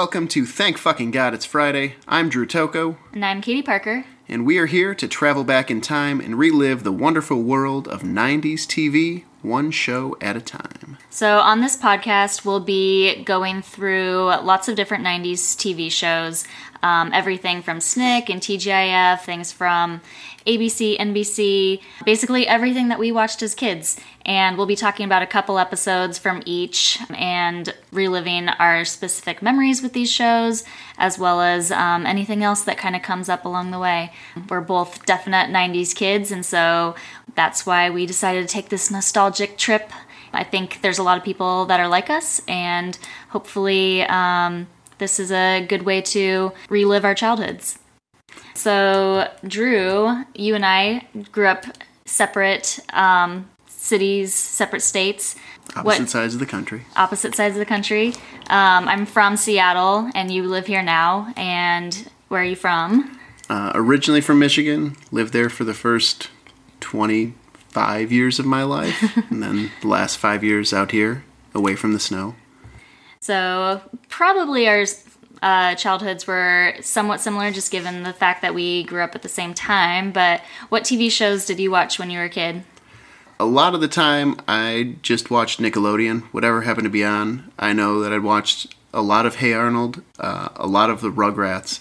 Welcome 0.00 0.28
to 0.28 0.46
Thank 0.46 0.78
Fucking 0.78 1.10
God 1.10 1.34
It's 1.34 1.44
Friday. 1.44 1.96
I'm 2.08 2.30
Drew 2.30 2.46
Toko, 2.46 2.96
And 3.12 3.22
I'm 3.22 3.42
Katie 3.42 3.60
Parker. 3.60 4.06
and 4.30 4.46
we 4.46 4.56
are 4.56 4.64
here 4.64 4.94
to 4.94 5.06
travel 5.06 5.44
back 5.44 5.70
in 5.70 5.82
time 5.82 6.22
and 6.22 6.38
relive 6.38 6.84
the 6.84 6.90
wonderful 6.90 7.42
world 7.42 7.86
of 7.86 8.00
90s 8.00 8.62
TV, 8.66 9.24
one 9.42 9.70
show 9.70 10.16
at 10.22 10.36
a 10.36 10.40
time. 10.40 10.96
So, 11.10 11.40
on 11.40 11.60
this 11.60 11.76
podcast, 11.76 12.46
we'll 12.46 12.60
be 12.60 13.22
going 13.24 13.60
through 13.60 14.28
lots 14.42 14.68
of 14.68 14.74
different 14.74 15.04
90s 15.04 15.54
TV 15.54 15.92
shows. 15.92 16.46
Um, 16.82 17.10
everything 17.12 17.60
from 17.60 17.78
SNICK 17.80 18.30
and 18.30 18.40
TGIF, 18.40 19.20
things 19.20 19.52
from 19.52 20.00
ABC, 20.46 20.98
NBC, 20.98 21.80
basically 22.04 22.46
everything 22.46 22.88
that 22.88 22.98
we 22.98 23.12
watched 23.12 23.42
as 23.42 23.54
kids. 23.54 23.98
And 24.24 24.56
we'll 24.56 24.66
be 24.66 24.76
talking 24.76 25.06
about 25.06 25.22
a 25.22 25.26
couple 25.26 25.58
episodes 25.58 26.18
from 26.18 26.42
each 26.44 26.98
and 27.10 27.74
reliving 27.92 28.48
our 28.48 28.84
specific 28.84 29.42
memories 29.42 29.82
with 29.82 29.92
these 29.92 30.10
shows, 30.10 30.64
as 30.98 31.18
well 31.18 31.40
as 31.40 31.72
um, 31.72 32.06
anything 32.06 32.42
else 32.42 32.62
that 32.62 32.78
kind 32.78 32.94
of 32.94 33.02
comes 33.02 33.28
up 33.28 33.44
along 33.44 33.70
the 33.70 33.78
way. 33.78 34.12
We're 34.48 34.60
both 34.60 35.04
definite 35.06 35.50
90s 35.50 35.94
kids, 35.94 36.30
and 36.30 36.44
so 36.44 36.94
that's 37.34 37.66
why 37.66 37.90
we 37.90 38.06
decided 38.06 38.46
to 38.46 38.52
take 38.52 38.68
this 38.68 38.90
nostalgic 38.90 39.56
trip. 39.56 39.90
I 40.32 40.44
think 40.44 40.80
there's 40.82 40.98
a 40.98 41.02
lot 41.02 41.18
of 41.18 41.24
people 41.24 41.64
that 41.66 41.80
are 41.80 41.88
like 41.88 42.10
us, 42.10 42.40
and 42.46 42.96
hopefully, 43.30 44.02
um, 44.04 44.68
this 44.98 45.18
is 45.18 45.32
a 45.32 45.64
good 45.66 45.82
way 45.82 46.02
to 46.02 46.52
relive 46.68 47.04
our 47.04 47.14
childhoods. 47.14 47.79
So, 48.54 49.28
Drew, 49.46 50.24
you 50.34 50.54
and 50.54 50.66
I 50.66 51.06
grew 51.32 51.46
up 51.46 51.64
separate 52.04 52.78
um, 52.92 53.48
cities, 53.66 54.34
separate 54.34 54.82
states, 54.82 55.36
Opposite 55.76 56.10
sides 56.10 56.34
of 56.34 56.40
the 56.40 56.46
country. 56.46 56.82
opposite 56.96 57.34
sides 57.36 57.54
of 57.54 57.60
the 57.60 57.64
country. 57.64 58.08
Um, 58.48 58.88
I'm 58.88 59.06
from 59.06 59.36
Seattle, 59.36 60.10
and 60.16 60.28
you 60.30 60.42
live 60.48 60.66
here 60.66 60.82
now. 60.82 61.32
And 61.36 62.10
where 62.26 62.40
are 62.42 62.44
you 62.44 62.56
from? 62.56 63.18
Uh, 63.48 63.70
originally 63.74 64.20
from 64.20 64.40
Michigan, 64.40 64.96
lived 65.12 65.32
there 65.32 65.48
for 65.48 65.62
the 65.62 65.74
first 65.74 66.28
25 66.80 68.10
years 68.12 68.38
of 68.38 68.46
my 68.46 68.62
life, 68.64 69.16
and 69.30 69.42
then 69.42 69.70
the 69.80 69.88
last 69.88 70.16
five 70.18 70.42
years 70.42 70.72
out 70.72 70.90
here, 70.90 71.24
away 71.54 71.76
from 71.76 71.92
the 71.92 72.00
snow. 72.00 72.34
So, 73.20 73.80
probably 74.08 74.66
our 74.68 74.84
uh, 75.42 75.74
childhoods 75.74 76.26
were 76.26 76.74
somewhat 76.80 77.20
similar, 77.20 77.50
just 77.50 77.70
given 77.70 78.02
the 78.02 78.12
fact 78.12 78.42
that 78.42 78.54
we 78.54 78.84
grew 78.84 79.02
up 79.02 79.14
at 79.14 79.22
the 79.22 79.28
same 79.28 79.54
time. 79.54 80.12
But 80.12 80.42
what 80.68 80.84
TV 80.84 81.10
shows 81.10 81.46
did 81.46 81.58
you 81.58 81.70
watch 81.70 81.98
when 81.98 82.10
you 82.10 82.18
were 82.18 82.24
a 82.24 82.30
kid? 82.30 82.64
a 83.40 83.46
lot 83.46 83.74
of 83.74 83.80
the 83.80 83.88
time 83.88 84.38
I 84.46 84.96
just 85.00 85.30
watched 85.30 85.60
Nickelodeon, 85.60 86.24
whatever 86.24 86.60
happened 86.60 86.84
to 86.84 86.90
be 86.90 87.02
on. 87.02 87.50
I 87.58 87.72
know 87.72 88.02
that 88.02 88.12
I'd 88.12 88.22
watched 88.22 88.74
a 88.92 89.00
lot 89.00 89.24
of 89.24 89.36
Hey 89.36 89.54
Arnold, 89.54 90.02
uh, 90.18 90.50
a 90.56 90.66
lot 90.66 90.90
of 90.90 91.00
the 91.00 91.10
Rugrats, 91.10 91.80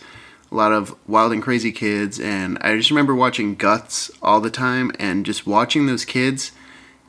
a 0.49 0.55
lot 0.55 0.71
of 0.71 0.95
Wild 1.05 1.33
and 1.33 1.43
Crazy 1.43 1.73
Kids, 1.73 2.17
and 2.17 2.58
I 2.61 2.77
just 2.77 2.89
remember 2.89 3.14
watching 3.14 3.55
Guts 3.55 4.09
all 4.21 4.39
the 4.39 4.49
time 4.49 4.93
and 4.99 5.26
just 5.26 5.45
watching 5.45 5.86
those 5.86 6.05
kids. 6.05 6.53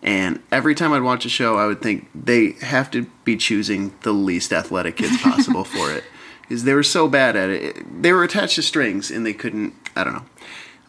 And 0.03 0.43
every 0.51 0.75
time 0.75 0.93
I'd 0.93 1.03
watch 1.03 1.25
a 1.25 1.29
show, 1.29 1.57
I 1.57 1.67
would 1.67 1.81
think 1.81 2.09
they 2.13 2.53
have 2.61 2.91
to 2.91 3.07
be 3.25 3.37
choosing 3.37 3.95
the 4.03 4.13
least 4.13 4.53
athletic 4.53 4.97
kids 4.97 5.17
possible 5.23 5.63
for 5.63 5.93
it. 5.93 6.03
Because 6.51 6.65
they 6.65 6.75
were 6.75 6.83
so 6.83 7.09
bad 7.09 7.37
at 7.37 7.49
it. 7.49 8.03
They 8.03 8.13
were 8.13 8.25
attached 8.25 8.57
to 8.57 8.63
strings 8.63 9.09
and 9.11 9.25
they 9.25 9.33
couldn't, 9.33 9.73
I 9.95 10.03
don't 10.03 10.15
know. 10.15 10.25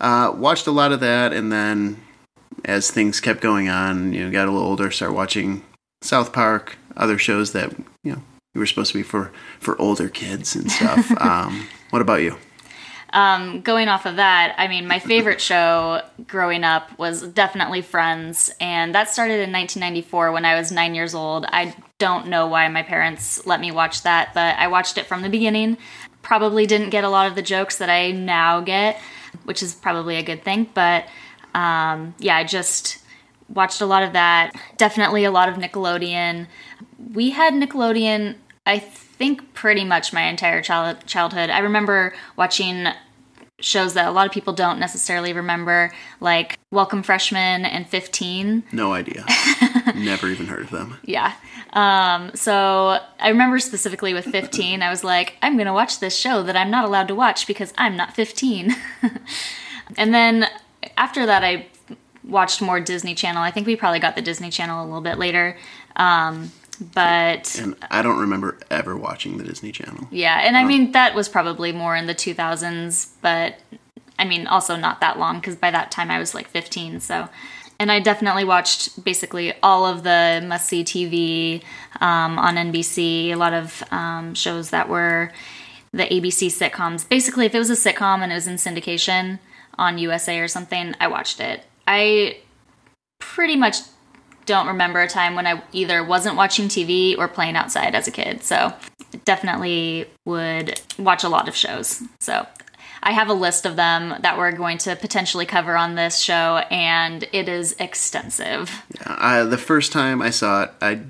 Uh, 0.01 0.31
watched 0.35 0.65
a 0.65 0.71
lot 0.71 0.91
of 0.91 0.99
that 1.01 1.31
and 1.31 1.51
then 1.51 2.01
as 2.65 2.89
things 2.89 3.19
kept 3.19 3.41
going 3.41 3.69
on, 3.69 4.11
you 4.11 4.25
know, 4.25 4.31
got 4.31 4.47
a 4.47 4.51
little 4.51 4.67
older, 4.67 4.89
started 4.89 5.13
watching 5.13 5.63
South 6.01 6.33
Park, 6.33 6.77
other 6.97 7.17
shows 7.17 7.53
that 7.53 7.71
you 8.03 8.13
know 8.13 8.21
were 8.55 8.65
supposed 8.65 8.91
to 8.91 8.97
be 8.97 9.03
for 9.03 9.31
for 9.59 9.79
older 9.79 10.09
kids 10.09 10.55
and 10.55 10.71
stuff. 10.71 11.11
um, 11.21 11.67
what 11.91 12.01
about 12.01 12.21
you? 12.21 12.37
Um, 13.13 13.61
going 13.61 13.89
off 13.89 14.05
of 14.05 14.15
that, 14.15 14.55
I 14.57 14.67
mean, 14.67 14.87
my 14.87 14.99
favorite 14.99 15.41
show 15.41 16.01
growing 16.27 16.63
up 16.63 16.97
was 16.97 17.27
definitely 17.27 17.81
Friends, 17.81 18.53
and 18.61 18.95
that 18.95 19.09
started 19.09 19.41
in 19.41 19.51
1994 19.51 20.31
when 20.31 20.45
I 20.45 20.55
was 20.55 20.71
nine 20.71 20.95
years 20.95 21.13
old. 21.13 21.45
I 21.49 21.75
don't 21.97 22.27
know 22.27 22.47
why 22.47 22.67
my 22.69 22.83
parents 22.83 23.45
let 23.45 23.59
me 23.59 23.71
watch 23.71 24.03
that, 24.03 24.33
but 24.33 24.57
I 24.57 24.67
watched 24.67 24.97
it 24.97 25.05
from 25.05 25.23
the 25.23 25.29
beginning. 25.29 25.77
Probably 26.21 26.65
didn't 26.65 26.89
get 26.89 27.03
a 27.03 27.09
lot 27.09 27.27
of 27.27 27.35
the 27.35 27.41
jokes 27.41 27.77
that 27.79 27.89
I 27.89 28.11
now 28.11 28.61
get, 28.61 28.97
which 29.43 29.61
is 29.61 29.75
probably 29.75 30.15
a 30.15 30.23
good 30.23 30.43
thing, 30.43 30.69
but 30.73 31.05
um, 31.53 32.15
yeah, 32.17 32.37
I 32.37 32.45
just 32.45 32.99
watched 33.49 33.81
a 33.81 33.85
lot 33.85 34.03
of 34.03 34.13
that. 34.13 34.53
Definitely 34.77 35.25
a 35.25 35.31
lot 35.31 35.49
of 35.49 35.55
Nickelodeon. 35.55 36.47
We 37.13 37.31
had 37.31 37.53
Nickelodeon, 37.53 38.35
I 38.65 38.79
think, 39.21 39.53
pretty 39.53 39.85
much 39.85 40.13
my 40.13 40.23
entire 40.23 40.63
childhood. 40.63 41.51
I 41.51 41.59
remember 41.59 42.11
watching 42.37 42.87
shows 43.59 43.93
that 43.93 44.07
a 44.07 44.11
lot 44.11 44.25
of 44.25 44.31
people 44.31 44.51
don't 44.51 44.79
necessarily 44.79 45.31
remember, 45.31 45.93
like 46.19 46.57
Welcome 46.71 47.03
Freshmen 47.03 47.63
and 47.63 47.87
15. 47.87 48.63
No 48.71 48.93
idea. 48.93 49.23
Never 49.95 50.25
even 50.25 50.47
heard 50.47 50.63
of 50.63 50.71
them. 50.71 50.97
Yeah. 51.03 51.35
Um, 51.73 52.31
so 52.33 52.97
I 53.19 53.29
remember 53.29 53.59
specifically 53.59 54.15
with 54.15 54.25
15, 54.25 54.81
I 54.81 54.89
was 54.89 55.03
like, 55.03 55.35
I'm 55.43 55.53
going 55.53 55.67
to 55.67 55.73
watch 55.73 55.99
this 55.99 56.17
show 56.17 56.41
that 56.41 56.57
I'm 56.57 56.71
not 56.71 56.83
allowed 56.83 57.07
to 57.09 57.15
watch 57.15 57.45
because 57.45 57.75
I'm 57.77 57.95
not 57.95 58.15
15. 58.15 58.75
and 59.97 60.11
then 60.11 60.47
after 60.97 61.27
that, 61.27 61.43
I 61.43 61.67
watched 62.23 62.59
more 62.59 62.79
Disney 62.79 63.13
Channel. 63.13 63.43
I 63.43 63.51
think 63.51 63.67
we 63.67 63.75
probably 63.75 63.99
got 63.99 64.15
the 64.15 64.23
Disney 64.23 64.49
Channel 64.49 64.83
a 64.83 64.85
little 64.85 65.01
bit 65.01 65.19
later. 65.19 65.59
Um, 65.95 66.51
but 66.93 67.59
And 67.59 67.75
I 67.91 68.01
don't 68.01 68.19
remember 68.19 68.57
ever 68.69 68.97
watching 68.97 69.37
the 69.37 69.43
Disney 69.43 69.71
Channel. 69.71 70.07
yeah, 70.11 70.39
and 70.41 70.57
I 70.57 70.63
mean, 70.63 70.91
that 70.93 71.13
was 71.13 71.29
probably 71.29 71.71
more 71.71 71.95
in 71.95 72.07
the 72.07 72.15
2000s, 72.15 73.09
but 73.21 73.55
I 74.17 74.25
mean, 74.25 74.47
also 74.47 74.75
not 74.75 74.99
that 75.01 75.19
long 75.19 75.39
because 75.39 75.55
by 75.55 75.71
that 75.71 75.91
time 75.91 76.09
I 76.11 76.19
was 76.19 76.33
like 76.33 76.47
15. 76.47 76.99
So, 76.99 77.29
and 77.79 77.91
I 77.91 77.99
definitely 77.99 78.43
watched 78.43 79.03
basically 79.03 79.53
all 79.63 79.85
of 79.85 80.03
the 80.03 80.43
must 80.45 80.67
see 80.67 80.83
TV 80.83 81.63
um, 82.01 82.37
on 82.39 82.55
NBC, 82.55 83.29
a 83.29 83.35
lot 83.35 83.53
of 83.53 83.83
um, 83.91 84.33
shows 84.35 84.69
that 84.71 84.89
were 84.89 85.31
the 85.91 86.03
ABC 86.03 86.47
sitcoms. 86.47 87.07
Basically, 87.07 87.45
if 87.45 87.53
it 87.55 87.59
was 87.59 87.69
a 87.69 87.73
sitcom 87.73 88.21
and 88.21 88.31
it 88.31 88.35
was 88.35 88.47
in 88.47 88.55
syndication 88.55 89.39
on 89.77 89.97
USA 89.97 90.39
or 90.39 90.47
something, 90.47 90.95
I 90.99 91.07
watched 91.07 91.39
it. 91.39 91.63
I 91.87 92.37
pretty 93.19 93.55
much 93.55 93.77
don't 94.45 94.67
remember 94.67 95.01
a 95.01 95.07
time 95.07 95.35
when 95.35 95.47
I 95.47 95.61
either 95.71 96.03
wasn't 96.03 96.35
watching 96.35 96.67
TV 96.67 97.17
or 97.17 97.27
playing 97.27 97.55
outside 97.55 97.95
as 97.95 98.07
a 98.07 98.11
kid. 98.11 98.43
So 98.43 98.73
definitely 99.25 100.07
would 100.25 100.79
watch 100.97 101.23
a 101.23 101.29
lot 101.29 101.47
of 101.47 101.55
shows. 101.55 102.01
So 102.19 102.45
I 103.03 103.11
have 103.11 103.29
a 103.29 103.33
list 103.33 103.65
of 103.65 103.75
them 103.75 104.15
that 104.21 104.37
we're 104.37 104.51
going 104.51 104.77
to 104.79 104.95
potentially 104.95 105.45
cover 105.45 105.75
on 105.75 105.95
this 105.95 106.19
show, 106.19 106.57
and 106.69 107.27
it 107.31 107.49
is 107.49 107.75
extensive. 107.79 108.83
I, 109.05 109.43
the 109.43 109.57
first 109.57 109.91
time 109.91 110.21
I 110.21 110.29
saw 110.29 110.63
it, 110.63 110.71
I 110.81 111.01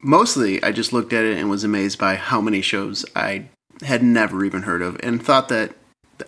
mostly 0.00 0.62
I 0.62 0.72
just 0.72 0.92
looked 0.92 1.12
at 1.12 1.24
it 1.24 1.38
and 1.38 1.48
was 1.48 1.64
amazed 1.64 1.98
by 1.98 2.16
how 2.16 2.40
many 2.40 2.62
shows 2.62 3.04
I 3.14 3.46
had 3.82 4.02
never 4.02 4.44
even 4.44 4.62
heard 4.62 4.82
of, 4.82 4.98
and 5.02 5.24
thought 5.24 5.48
that 5.48 5.74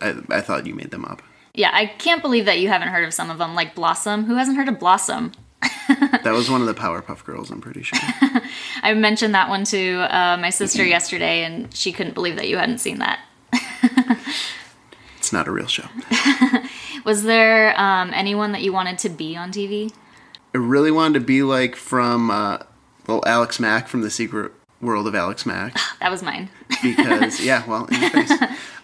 I, 0.01 0.15
I 0.29 0.41
thought 0.41 0.65
you 0.65 0.75
made 0.75 0.91
them 0.91 1.05
up. 1.05 1.21
Yeah, 1.53 1.71
I 1.73 1.87
can't 1.87 2.21
believe 2.21 2.45
that 2.45 2.59
you 2.59 2.69
haven't 2.69 2.89
heard 2.89 3.03
of 3.03 3.13
some 3.13 3.29
of 3.29 3.39
them, 3.39 3.55
like 3.55 3.75
Blossom. 3.75 4.25
Who 4.25 4.35
hasn't 4.35 4.55
heard 4.55 4.69
of 4.69 4.79
Blossom? 4.79 5.33
That 6.23 6.33
was 6.33 6.49
one 6.49 6.61
of 6.61 6.67
the 6.67 6.73
Powerpuff 6.75 7.25
Girls, 7.25 7.49
I'm 7.49 7.61
pretty 7.61 7.81
sure. 7.81 7.97
I 8.83 8.93
mentioned 8.93 9.33
that 9.33 9.49
one 9.49 9.63
to 9.65 9.97
uh, 10.15 10.37
my 10.37 10.49
sister 10.51 10.85
yesterday, 10.85 11.43
and 11.43 11.73
she 11.73 11.91
couldn't 11.91 12.13
believe 12.13 12.35
that 12.35 12.47
you 12.47 12.57
hadn't 12.57 12.77
seen 12.79 12.99
that. 12.99 13.19
It's 15.17 15.33
not 15.33 15.47
a 15.47 15.51
real 15.51 15.67
show. 15.67 15.85
Was 17.05 17.23
there 17.23 17.79
um, 17.79 18.11
anyone 18.13 18.53
that 18.53 18.61
you 18.61 18.71
wanted 18.71 18.97
to 18.99 19.09
be 19.09 19.35
on 19.35 19.51
TV? 19.51 19.91
I 20.55 20.57
really 20.57 20.91
wanted 20.91 21.19
to 21.19 21.25
be 21.25 21.43
like 21.43 21.75
from 21.75 22.31
uh, 22.31 22.59
well 23.05 23.21
Alex 23.27 23.59
Mack 23.59 23.87
from 23.89 24.01
the 24.01 24.09
Secret 24.09 24.53
World 24.81 25.07
of 25.07 25.13
Alex 25.15 25.45
Mack 25.45 25.77
That 25.99 26.09
was 26.09 26.23
mine. 26.23 26.49
because 26.81 27.43
yeah, 27.43 27.63
well, 27.67 27.85
in 27.87 28.01
your 28.01 28.09
face. 28.09 28.31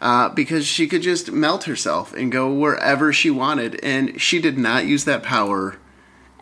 Uh, 0.02 0.30
because 0.30 0.68
she 0.68 0.88
could 0.88 1.02
just 1.02 1.32
melt 1.32 1.64
herself 1.64 2.14
and 2.14 2.32
go 2.32 2.52
wherever 2.54 3.14
she 3.14 3.32
wanted, 3.32 3.80
and 3.82 4.20
she 4.22 4.40
did 4.40 4.58
not 4.58 4.86
use 4.86 5.06
that 5.06 5.24
power 5.24 5.78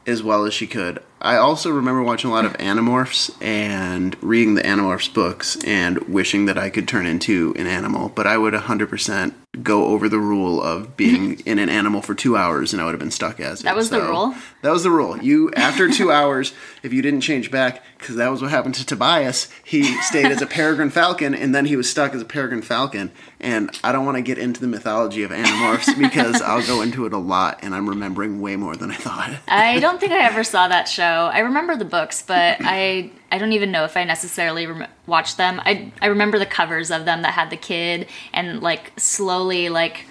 as 0.05 0.23
well 0.23 0.45
as 0.45 0.53
she 0.53 0.67
could. 0.67 1.01
I 1.23 1.37
also 1.37 1.71
remember 1.71 2.03
watching 2.03 2.29
a 2.29 2.33
lot 2.33 2.43
of 2.43 2.51
Animorphs 2.57 3.33
and 3.41 4.21
reading 4.21 4.55
the 4.55 4.61
Animorphs 4.61 5.11
books 5.13 5.55
and 5.63 5.97
wishing 5.99 6.47
that 6.47 6.57
I 6.57 6.69
could 6.69 6.85
turn 6.85 7.05
into 7.05 7.55
an 7.57 7.65
animal, 7.65 8.09
but 8.09 8.27
I 8.27 8.37
would 8.37 8.53
100% 8.53 9.33
go 9.61 9.85
over 9.85 10.09
the 10.09 10.19
rule 10.19 10.61
of 10.61 10.97
being 10.97 11.39
in 11.45 11.59
an 11.59 11.69
animal 11.69 12.01
for 12.01 12.15
two 12.15 12.35
hours 12.35 12.73
and 12.73 12.81
I 12.81 12.85
would 12.85 12.91
have 12.91 12.99
been 12.99 13.11
stuck 13.11 13.39
as 13.39 13.61
it. 13.61 13.63
That 13.63 13.75
was 13.75 13.89
the 13.89 14.01
rule? 14.01 14.35
That 14.63 14.71
was 14.71 14.83
the 14.83 14.89
rule. 14.89 15.17
You, 15.17 15.51
after 15.53 15.89
two 15.89 16.11
hours, 16.11 16.53
if 16.81 16.91
you 16.91 17.01
didn't 17.01 17.21
change 17.21 17.51
back, 17.51 17.83
because 17.99 18.15
that 18.17 18.29
was 18.29 18.41
what 18.41 18.51
happened 18.51 18.75
to 18.75 18.85
Tobias, 18.85 19.49
he 19.63 19.83
stayed 20.01 20.25
as 20.25 20.41
a 20.41 20.47
peregrine 20.47 20.89
falcon 20.89 21.33
and 21.33 21.55
then 21.55 21.65
he 21.65 21.77
was 21.77 21.89
stuck 21.89 22.13
as 22.13 22.21
a 22.21 22.25
peregrine 22.25 22.63
falcon. 22.63 23.11
And 23.39 23.69
I 23.81 23.91
don't 23.91 24.05
want 24.05 24.17
to 24.17 24.21
get 24.23 24.37
into 24.37 24.59
the 24.59 24.67
mythology 24.67 25.23
of 25.23 25.31
Animorphs 25.31 25.97
because 25.97 26.41
I'll 26.41 26.65
go 26.65 26.81
into 26.81 27.05
it 27.05 27.13
a 27.13 27.17
lot 27.17 27.59
and 27.61 27.73
I'm 27.73 27.87
remembering 27.87 28.41
way 28.41 28.55
more 28.57 28.75
than 28.75 28.91
I 28.91 28.95
thought. 28.95 29.37
I 29.47 29.79
don't 29.79 29.99
think 29.99 30.11
I 30.11 30.25
ever 30.25 30.43
saw 30.43 30.67
that 30.67 30.89
show. 30.89 31.12
I 31.31 31.39
remember 31.39 31.75
the 31.75 31.86
books, 31.86 32.21
but 32.21 32.57
I 32.62 33.12
I 33.31 33.38
don't 33.38 33.54
even 33.54 33.71
know 33.71 33.83
if 33.86 33.95
I 33.98 34.04
necessarily 34.04 34.68
rem- 34.68 34.88
watched 35.07 35.38
them. 35.38 35.60
I 35.63 35.92
I 36.01 36.07
remember 36.07 36.38
the 36.39 36.45
covers 36.45 36.92
of 36.92 37.06
them 37.06 37.21
that 37.24 37.33
had 37.33 37.50
the 37.50 37.57
kid 37.57 38.07
and 38.33 38.62
like 38.62 38.92
slowly 38.98 39.69
like 39.69 40.06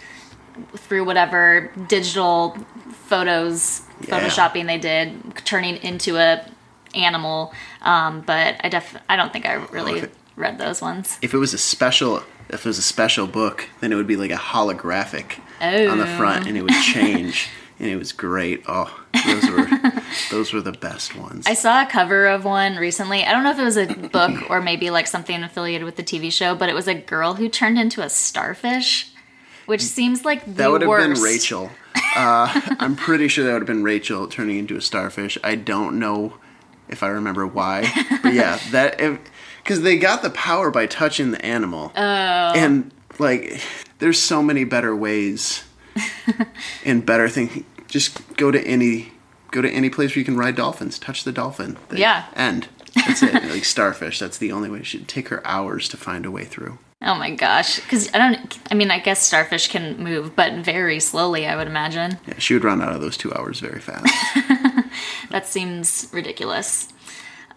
through 0.76 1.04
whatever 1.04 1.70
digital 1.88 2.56
photos 3.06 3.82
Yeah. 4.06 4.20
photoshopping 4.20 4.66
they 4.66 4.78
did 4.78 5.34
turning 5.44 5.76
into 5.76 6.16
a 6.16 6.44
animal 6.94 7.52
um, 7.82 8.20
but 8.20 8.56
i 8.62 8.68
def 8.68 8.94
i 9.08 9.16
don't 9.16 9.32
think 9.32 9.46
i 9.46 9.54
really 9.72 10.02
Okay. 10.02 10.08
read 10.36 10.58
those 10.58 10.82
ones 10.82 11.18
If 11.22 11.32
it 11.32 11.38
was 11.38 11.54
a 11.54 11.58
special, 11.58 12.22
if 12.50 12.60
it 12.60 12.64
was 12.66 12.76
a 12.78 12.82
special 12.82 13.26
book, 13.26 13.68
then 13.80 13.92
it 13.92 13.96
would 13.96 14.06
be 14.06 14.16
like 14.16 14.30
a 14.30 14.36
holographic 14.52 15.38
on 15.60 15.98
the 15.98 16.06
front, 16.06 16.46
and 16.46 16.56
it 16.58 16.62
would 16.62 16.72
change, 16.82 17.48
and 17.82 17.90
it 17.90 17.96
was 17.96 18.12
great. 18.12 18.62
Oh, 18.68 18.96
those 19.26 19.50
were 19.50 19.68
those 20.30 20.52
were 20.52 20.60
the 20.60 20.72
best 20.72 21.16
ones. 21.16 21.46
I 21.46 21.54
saw 21.54 21.82
a 21.82 21.86
cover 21.86 22.26
of 22.28 22.44
one 22.44 22.76
recently. 22.76 23.24
I 23.24 23.32
don't 23.32 23.42
know 23.42 23.50
if 23.50 23.58
it 23.58 23.64
was 23.64 23.76
a 23.76 23.86
book 23.86 24.48
or 24.48 24.62
maybe 24.62 24.90
like 24.90 25.08
something 25.08 25.42
affiliated 25.42 25.84
with 25.84 25.96
the 25.96 26.04
TV 26.04 26.32
show, 26.32 26.54
but 26.54 26.68
it 26.68 26.74
was 26.74 26.86
a 26.86 26.94
girl 26.94 27.34
who 27.34 27.48
turned 27.48 27.78
into 27.78 28.00
a 28.00 28.08
starfish, 28.08 29.10
which 29.66 29.82
seems 29.82 30.24
like 30.24 30.44
the 30.44 30.52
that 30.52 30.70
would 30.70 30.82
have 30.82 30.88
worst. 30.88 31.14
been 31.14 31.22
Rachel. 31.22 31.70
Uh, 32.14 32.60
I'm 32.78 32.94
pretty 32.94 33.26
sure 33.26 33.44
that 33.44 33.52
would 33.52 33.62
have 33.62 33.66
been 33.66 33.82
Rachel 33.82 34.28
turning 34.28 34.58
into 34.58 34.76
a 34.76 34.80
starfish. 34.80 35.36
I 35.42 35.56
don't 35.56 35.98
know 35.98 36.34
if 36.88 37.02
I 37.02 37.08
remember 37.08 37.46
why, 37.46 37.90
but 38.22 38.32
yeah, 38.32 38.60
that 38.70 38.98
because 39.62 39.82
they 39.82 39.98
got 39.98 40.22
the 40.22 40.30
power 40.30 40.70
by 40.70 40.86
touching 40.86 41.32
the 41.32 41.44
animal. 41.44 41.90
Oh. 41.96 42.00
And 42.00 42.92
like, 43.18 43.60
there's 43.98 44.20
so 44.20 44.40
many 44.40 44.62
better 44.62 44.94
ways 44.94 45.64
and 46.84 47.04
better 47.04 47.28
things. 47.28 47.64
Just 47.92 48.36
go 48.38 48.50
to 48.50 48.58
any 48.66 49.12
go 49.50 49.60
to 49.60 49.68
any 49.70 49.90
place 49.90 50.12
where 50.12 50.20
you 50.20 50.24
can 50.24 50.38
ride 50.38 50.56
dolphins. 50.56 50.98
Touch 50.98 51.24
the 51.24 51.32
dolphin. 51.32 51.76
They 51.90 51.98
Yeah. 51.98 52.24
End. 52.34 52.68
That's 52.94 53.22
it. 53.22 53.34
like 53.50 53.66
starfish. 53.66 54.18
That's 54.18 54.38
the 54.38 54.50
only 54.50 54.70
way. 54.70 54.82
She'd 54.82 55.06
take 55.08 55.28
her 55.28 55.46
hours 55.46 55.90
to 55.90 55.98
find 55.98 56.24
a 56.24 56.30
way 56.30 56.44
through. 56.46 56.78
Oh 57.02 57.14
my 57.16 57.30
gosh, 57.30 57.80
because 57.80 58.08
I 58.14 58.18
don't. 58.18 58.58
I 58.70 58.74
mean, 58.74 58.90
I 58.90 58.98
guess 58.98 59.20
starfish 59.26 59.68
can 59.68 60.02
move, 60.02 60.34
but 60.34 60.54
very 60.64 61.00
slowly. 61.00 61.46
I 61.46 61.54
would 61.54 61.66
imagine 61.66 62.18
Yeah, 62.26 62.38
she 62.38 62.54
would 62.54 62.64
run 62.64 62.80
out 62.80 62.94
of 62.94 63.02
those 63.02 63.18
two 63.18 63.34
hours 63.34 63.60
very 63.60 63.80
fast. 63.80 64.06
that 65.30 65.46
seems 65.46 66.08
ridiculous. 66.12 66.88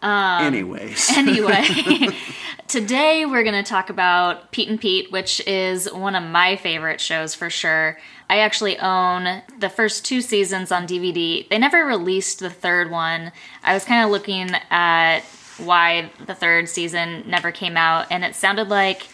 Um, 0.01 0.43
Anyways. 0.43 1.09
Anyway, 1.17 2.09
today 2.67 3.25
we're 3.25 3.43
going 3.43 3.63
to 3.63 3.67
talk 3.67 3.89
about 3.89 4.51
Pete 4.51 4.67
and 4.67 4.81
Pete, 4.81 5.11
which 5.11 5.39
is 5.47 5.91
one 5.93 6.15
of 6.15 6.23
my 6.23 6.57
favorite 6.57 6.99
shows 6.99 7.33
for 7.33 7.49
sure. 7.49 7.97
I 8.29 8.39
actually 8.39 8.77
own 8.79 9.43
the 9.59 9.69
first 9.69 10.05
two 10.05 10.21
seasons 10.21 10.71
on 10.71 10.87
DVD. 10.87 11.47
They 11.47 11.57
never 11.57 11.85
released 11.85 12.39
the 12.39 12.49
third 12.49 12.89
one. 12.89 13.31
I 13.63 13.73
was 13.73 13.85
kind 13.85 14.03
of 14.03 14.11
looking 14.11 14.49
at 14.69 15.21
why 15.57 16.11
the 16.25 16.35
third 16.35 16.67
season 16.67 17.23
never 17.27 17.51
came 17.51 17.77
out, 17.77 18.07
and 18.09 18.23
it 18.23 18.35
sounded 18.35 18.69
like 18.69 19.07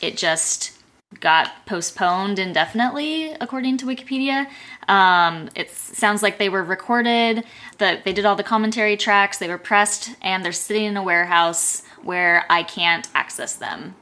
it 0.00 0.16
just 0.16 0.72
got 1.20 1.66
postponed 1.66 2.38
indefinitely, 2.38 3.32
according 3.40 3.76
to 3.78 3.86
Wikipedia. 3.86 4.48
Um, 4.88 5.48
it 5.54 5.70
sounds 5.70 6.22
like 6.22 6.38
they 6.38 6.48
were 6.48 6.64
recorded, 6.64 7.44
that 7.78 8.04
they 8.04 8.12
did 8.12 8.26
all 8.26 8.36
the 8.36 8.42
commentary 8.42 8.96
tracks, 8.96 9.38
they 9.38 9.48
were 9.48 9.58
pressed, 9.58 10.10
and 10.20 10.44
they're 10.44 10.52
sitting 10.52 10.84
in 10.84 10.96
a 10.96 11.02
warehouse 11.02 11.82
where 12.02 12.44
I 12.50 12.62
can't 12.62 13.08
access 13.14 13.54
them. 13.54 13.94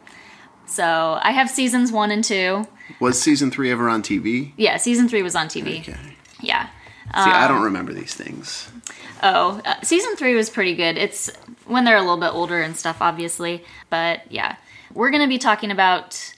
So 0.67 1.19
I 1.23 1.33
have 1.33 1.51
seasons 1.51 1.93
one 1.93 2.11
and 2.11 2.25
two. 2.25 2.67
Was 3.01 3.21
season 3.21 3.51
three 3.51 3.71
ever 3.71 3.89
on 3.89 4.03
TV? 4.03 4.53
Yeah, 4.57 4.77
season 4.77 5.09
three 5.09 5.23
was 5.23 5.35
on 5.35 5.49
TV. 5.49 5.81
Okay. 5.81 5.97
Yeah. 6.41 6.69
See, 7.13 7.31
I 7.31 7.47
don't 7.47 7.63
remember 7.63 7.93
these 7.93 8.15
things. 8.15 8.69
Oh, 9.23 9.61
uh, 9.65 9.81
season 9.83 10.17
three 10.17 10.35
was 10.35 10.51
pretty 10.51 10.75
good. 10.75 10.97
It's 10.99 11.31
when 11.67 11.85
they're 11.85 11.97
a 11.97 12.01
little 12.01 12.19
bit 12.19 12.35
older 12.35 12.61
and 12.61 12.77
stuff, 12.77 12.99
obviously. 13.01 13.63
But 13.89 14.31
yeah, 14.31 14.57
we're 14.93 15.11
going 15.11 15.23
to 15.23 15.29
be 15.29 15.39
talking 15.39 15.71
about, 15.71 16.35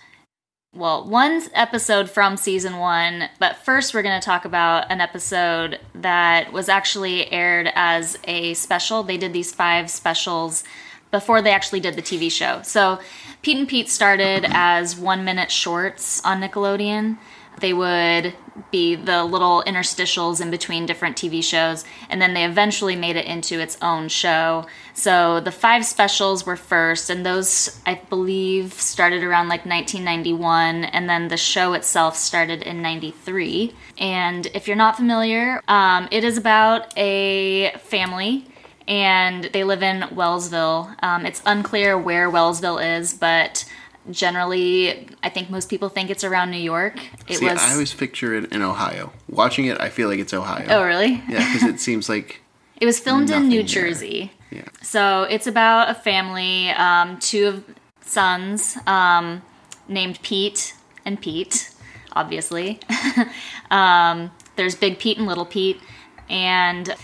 well, 0.75 1.09
one 1.09 1.43
episode 1.55 2.11
from 2.11 2.37
season 2.37 2.77
one. 2.77 3.31
But 3.39 3.57
first, 3.57 3.95
we're 3.95 4.03
going 4.03 4.21
to 4.21 4.25
talk 4.25 4.45
about 4.45 4.91
an 4.91 5.01
episode 5.01 5.81
that 5.95 6.53
was 6.53 6.69
actually 6.69 7.33
aired 7.33 7.71
as 7.75 8.19
a 8.25 8.53
special. 8.55 9.03
They 9.03 9.17
did 9.17 9.33
these 9.33 9.55
five 9.55 9.91
specials 9.91 10.63
before 11.11 11.41
they 11.41 11.53
actually 11.53 11.81
did 11.81 11.97
the 11.97 12.03
TV 12.03 12.31
show. 12.31 12.61
So 12.63 13.01
Pete 13.47 13.59
and 13.59 13.69
Pete 13.69 13.89
started 13.89 14.45
as 14.49 14.97
one 14.97 15.25
minute 15.25 15.53
shorts 15.53 16.21
on 16.25 16.41
Nickelodeon. 16.41 17.17
They 17.61 17.73
would 17.73 18.35
be 18.73 18.97
the 18.97 19.23
little 19.23 19.63
interstitials 19.65 20.41
in 20.41 20.51
between 20.51 20.85
different 20.85 21.17
TV 21.17 21.45
shows, 21.45 21.85
and 22.11 22.21
then 22.21 22.35
they 22.35 22.45
eventually 22.45 22.97
made 22.97 23.15
it 23.15 23.25
into 23.25 23.61
its 23.61 23.79
own 23.81 24.09
show. 24.09 24.67
So 24.95 25.39
the 25.39 25.53
five 25.53 25.87
specials 25.87 26.45
were 26.45 26.57
first, 26.57 27.09
and 27.09 27.25
those 27.25 27.81
I 27.87 28.01
believe 28.11 28.73
started 28.73 29.23
around 29.23 29.47
like 29.47 29.65
1991, 29.65 30.83
and 30.83 31.09
then 31.09 31.29
the 31.29 31.37
show 31.37 31.75
itself 31.75 32.17
started 32.17 32.65
in 32.65 32.83
93. 32.83 33.73
And 33.97 34.47
if 34.55 34.67
you're 34.67 34.77
not 34.77 34.97
familiar, 34.97 35.63
um, 35.69 36.09
it 36.11 36.25
is 36.25 36.37
about 36.37 36.93
a 36.99 37.71
family 37.79 38.49
and 38.89 39.45
they 39.45 39.65
live 39.65 39.83
in 39.83 40.03
Wellsville. 40.03 40.95
Um, 41.03 41.27
it's 41.27 41.43
unclear 41.47 41.99
where 41.99 42.31
Wellsville 42.31 42.79
is, 42.99 43.15
but 43.15 43.65
generally, 44.11 45.09
I 45.23 45.29
think 45.29 45.51
most 45.51 45.69
people 45.69 45.89
think 45.89 46.11
it's 46.11 46.25
around 46.25 46.51
New 46.51 46.59
York. 46.59 46.99
It 47.29 47.39
See, 47.39 47.45
was. 47.49 47.59
I 47.61 47.73
always 47.73 47.93
picture 47.93 48.35
it 48.35 48.53
in 48.53 48.63
Ohio. 48.63 49.13
Watching 49.29 49.67
it, 49.67 49.81
I 49.81 49.89
feel 49.89 50.09
like 50.09 50.19
it's 50.19 50.33
Ohio. 50.35 50.67
oh, 50.71 50.85
really? 50.85 51.23
Yeah, 51.29 51.53
because 51.53 51.69
it 51.69 51.81
seems 51.81 52.09
like 52.09 52.43
It 52.81 52.85
was 52.85 52.99
filmed 52.99 53.31
in 53.31 53.49
New 53.49 53.63
there. 53.63 53.67
Jersey. 53.67 54.33
yeah. 54.51 54.65
So 54.83 55.23
it's 55.23 55.47
about 55.47 55.89
a 55.89 55.95
family, 55.95 56.69
um, 56.71 57.19
two 57.19 57.47
of 57.47 57.65
sons 58.03 58.77
um, 58.87 59.43
named 59.89 60.21
Pete 60.23 60.75
and 61.05 61.21
Pete, 61.21 61.71
obviously. 62.13 62.81
um, 63.71 64.31
there's 64.57 64.75
Big 64.75 64.99
Pete 64.99 65.17
and 65.17 65.27
Little 65.27 65.47
Pete, 65.47 65.81
and 66.29 66.95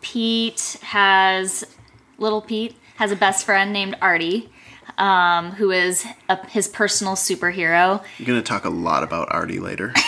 Pete 0.00 0.78
has 0.82 1.64
Little 2.18 2.42
Pete 2.42 2.76
has 2.96 3.12
a 3.12 3.16
best 3.16 3.46
friend 3.46 3.72
named 3.72 3.96
Artie, 4.02 4.50
um, 4.98 5.52
who 5.52 5.70
is 5.70 6.04
a, 6.28 6.46
his 6.48 6.66
personal 6.66 7.14
superhero. 7.14 8.02
I'm 8.18 8.24
gonna 8.24 8.42
talk 8.42 8.64
a 8.64 8.70
lot 8.70 9.02
about 9.02 9.32
Artie 9.32 9.60
later. 9.60 9.94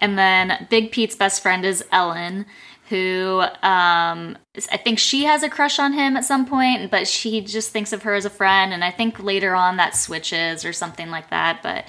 And 0.00 0.18
then 0.18 0.66
Big 0.70 0.90
Pete's 0.92 1.16
best 1.16 1.42
friend 1.42 1.64
is 1.64 1.84
Ellen, 1.92 2.46
who 2.88 3.40
um, 3.62 4.38
I 4.72 4.76
think 4.82 4.98
she 4.98 5.24
has 5.24 5.42
a 5.42 5.50
crush 5.50 5.78
on 5.78 5.92
him 5.92 6.16
at 6.16 6.24
some 6.24 6.46
point, 6.46 6.90
but 6.90 7.06
she 7.06 7.40
just 7.40 7.70
thinks 7.70 7.92
of 7.92 8.02
her 8.02 8.14
as 8.14 8.24
a 8.24 8.30
friend. 8.30 8.72
And 8.72 8.82
I 8.82 8.90
think 8.90 9.22
later 9.22 9.54
on 9.54 9.76
that 9.76 9.94
switches 9.94 10.64
or 10.64 10.72
something 10.72 11.10
like 11.10 11.30
that. 11.30 11.62
But 11.62 11.84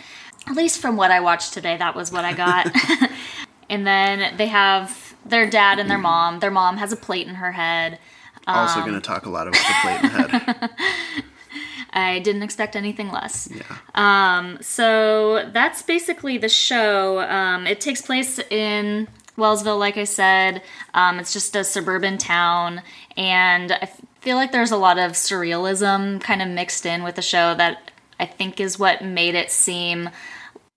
at 0.47 0.55
least 0.55 0.81
from 0.81 0.97
what 0.97 1.11
I 1.11 1.21
watched 1.21 1.53
today, 1.53 1.77
that 1.77 1.95
was 1.95 2.11
what 2.11 2.25
I 2.25 2.33
got. 2.33 2.71
and 3.69 3.87
then 3.87 4.35
they 4.37 4.47
have 4.47 5.08
their 5.29 5.49
dad 5.49 5.79
and 5.79 5.89
their 5.89 5.97
mom. 5.97 6.39
Their 6.39 6.51
mom 6.51 6.77
has 6.77 6.91
a 6.91 6.97
plate 6.97 7.27
in 7.27 7.35
her 7.35 7.51
head. 7.51 7.99
also 8.47 8.79
Um, 8.79 8.85
gonna 8.85 9.01
talk 9.01 9.25
a 9.25 9.29
lot 9.29 9.47
about 9.47 9.59
the 9.59 9.75
plate 9.81 10.03
in 10.03 10.11
the 10.31 10.39
head. 10.53 10.69
I 11.91 12.19
didn't 12.19 12.43
expect 12.43 12.75
anything 12.75 13.11
less. 13.11 13.49
Yeah. 13.51 13.63
Um, 13.95 14.59
so 14.61 15.49
that's 15.51 15.81
basically 15.81 16.37
the 16.37 16.49
show. 16.49 17.21
Um, 17.21 17.65
it 17.65 17.81
takes 17.81 18.01
place 18.01 18.37
in 18.51 19.07
Wellsville, 19.37 19.79
like 19.79 19.97
I 19.97 20.03
said. 20.03 20.61
Um, 20.93 21.19
it's 21.19 21.33
just 21.33 21.55
a 21.55 21.63
suburban 21.63 22.17
town, 22.19 22.81
and 23.17 23.71
I 23.71 23.89
feel 24.21 24.35
like 24.35 24.51
there's 24.51 24.71
a 24.71 24.77
lot 24.77 24.99
of 24.99 25.13
surrealism 25.13 26.21
kind 26.21 26.41
of 26.43 26.47
mixed 26.49 26.85
in 26.85 27.03
with 27.03 27.15
the 27.15 27.21
show 27.23 27.55
that 27.55 27.91
I 28.19 28.25
think 28.25 28.59
is 28.59 28.77
what 28.77 29.03
made 29.03 29.33
it 29.33 29.49
seem 29.49 30.09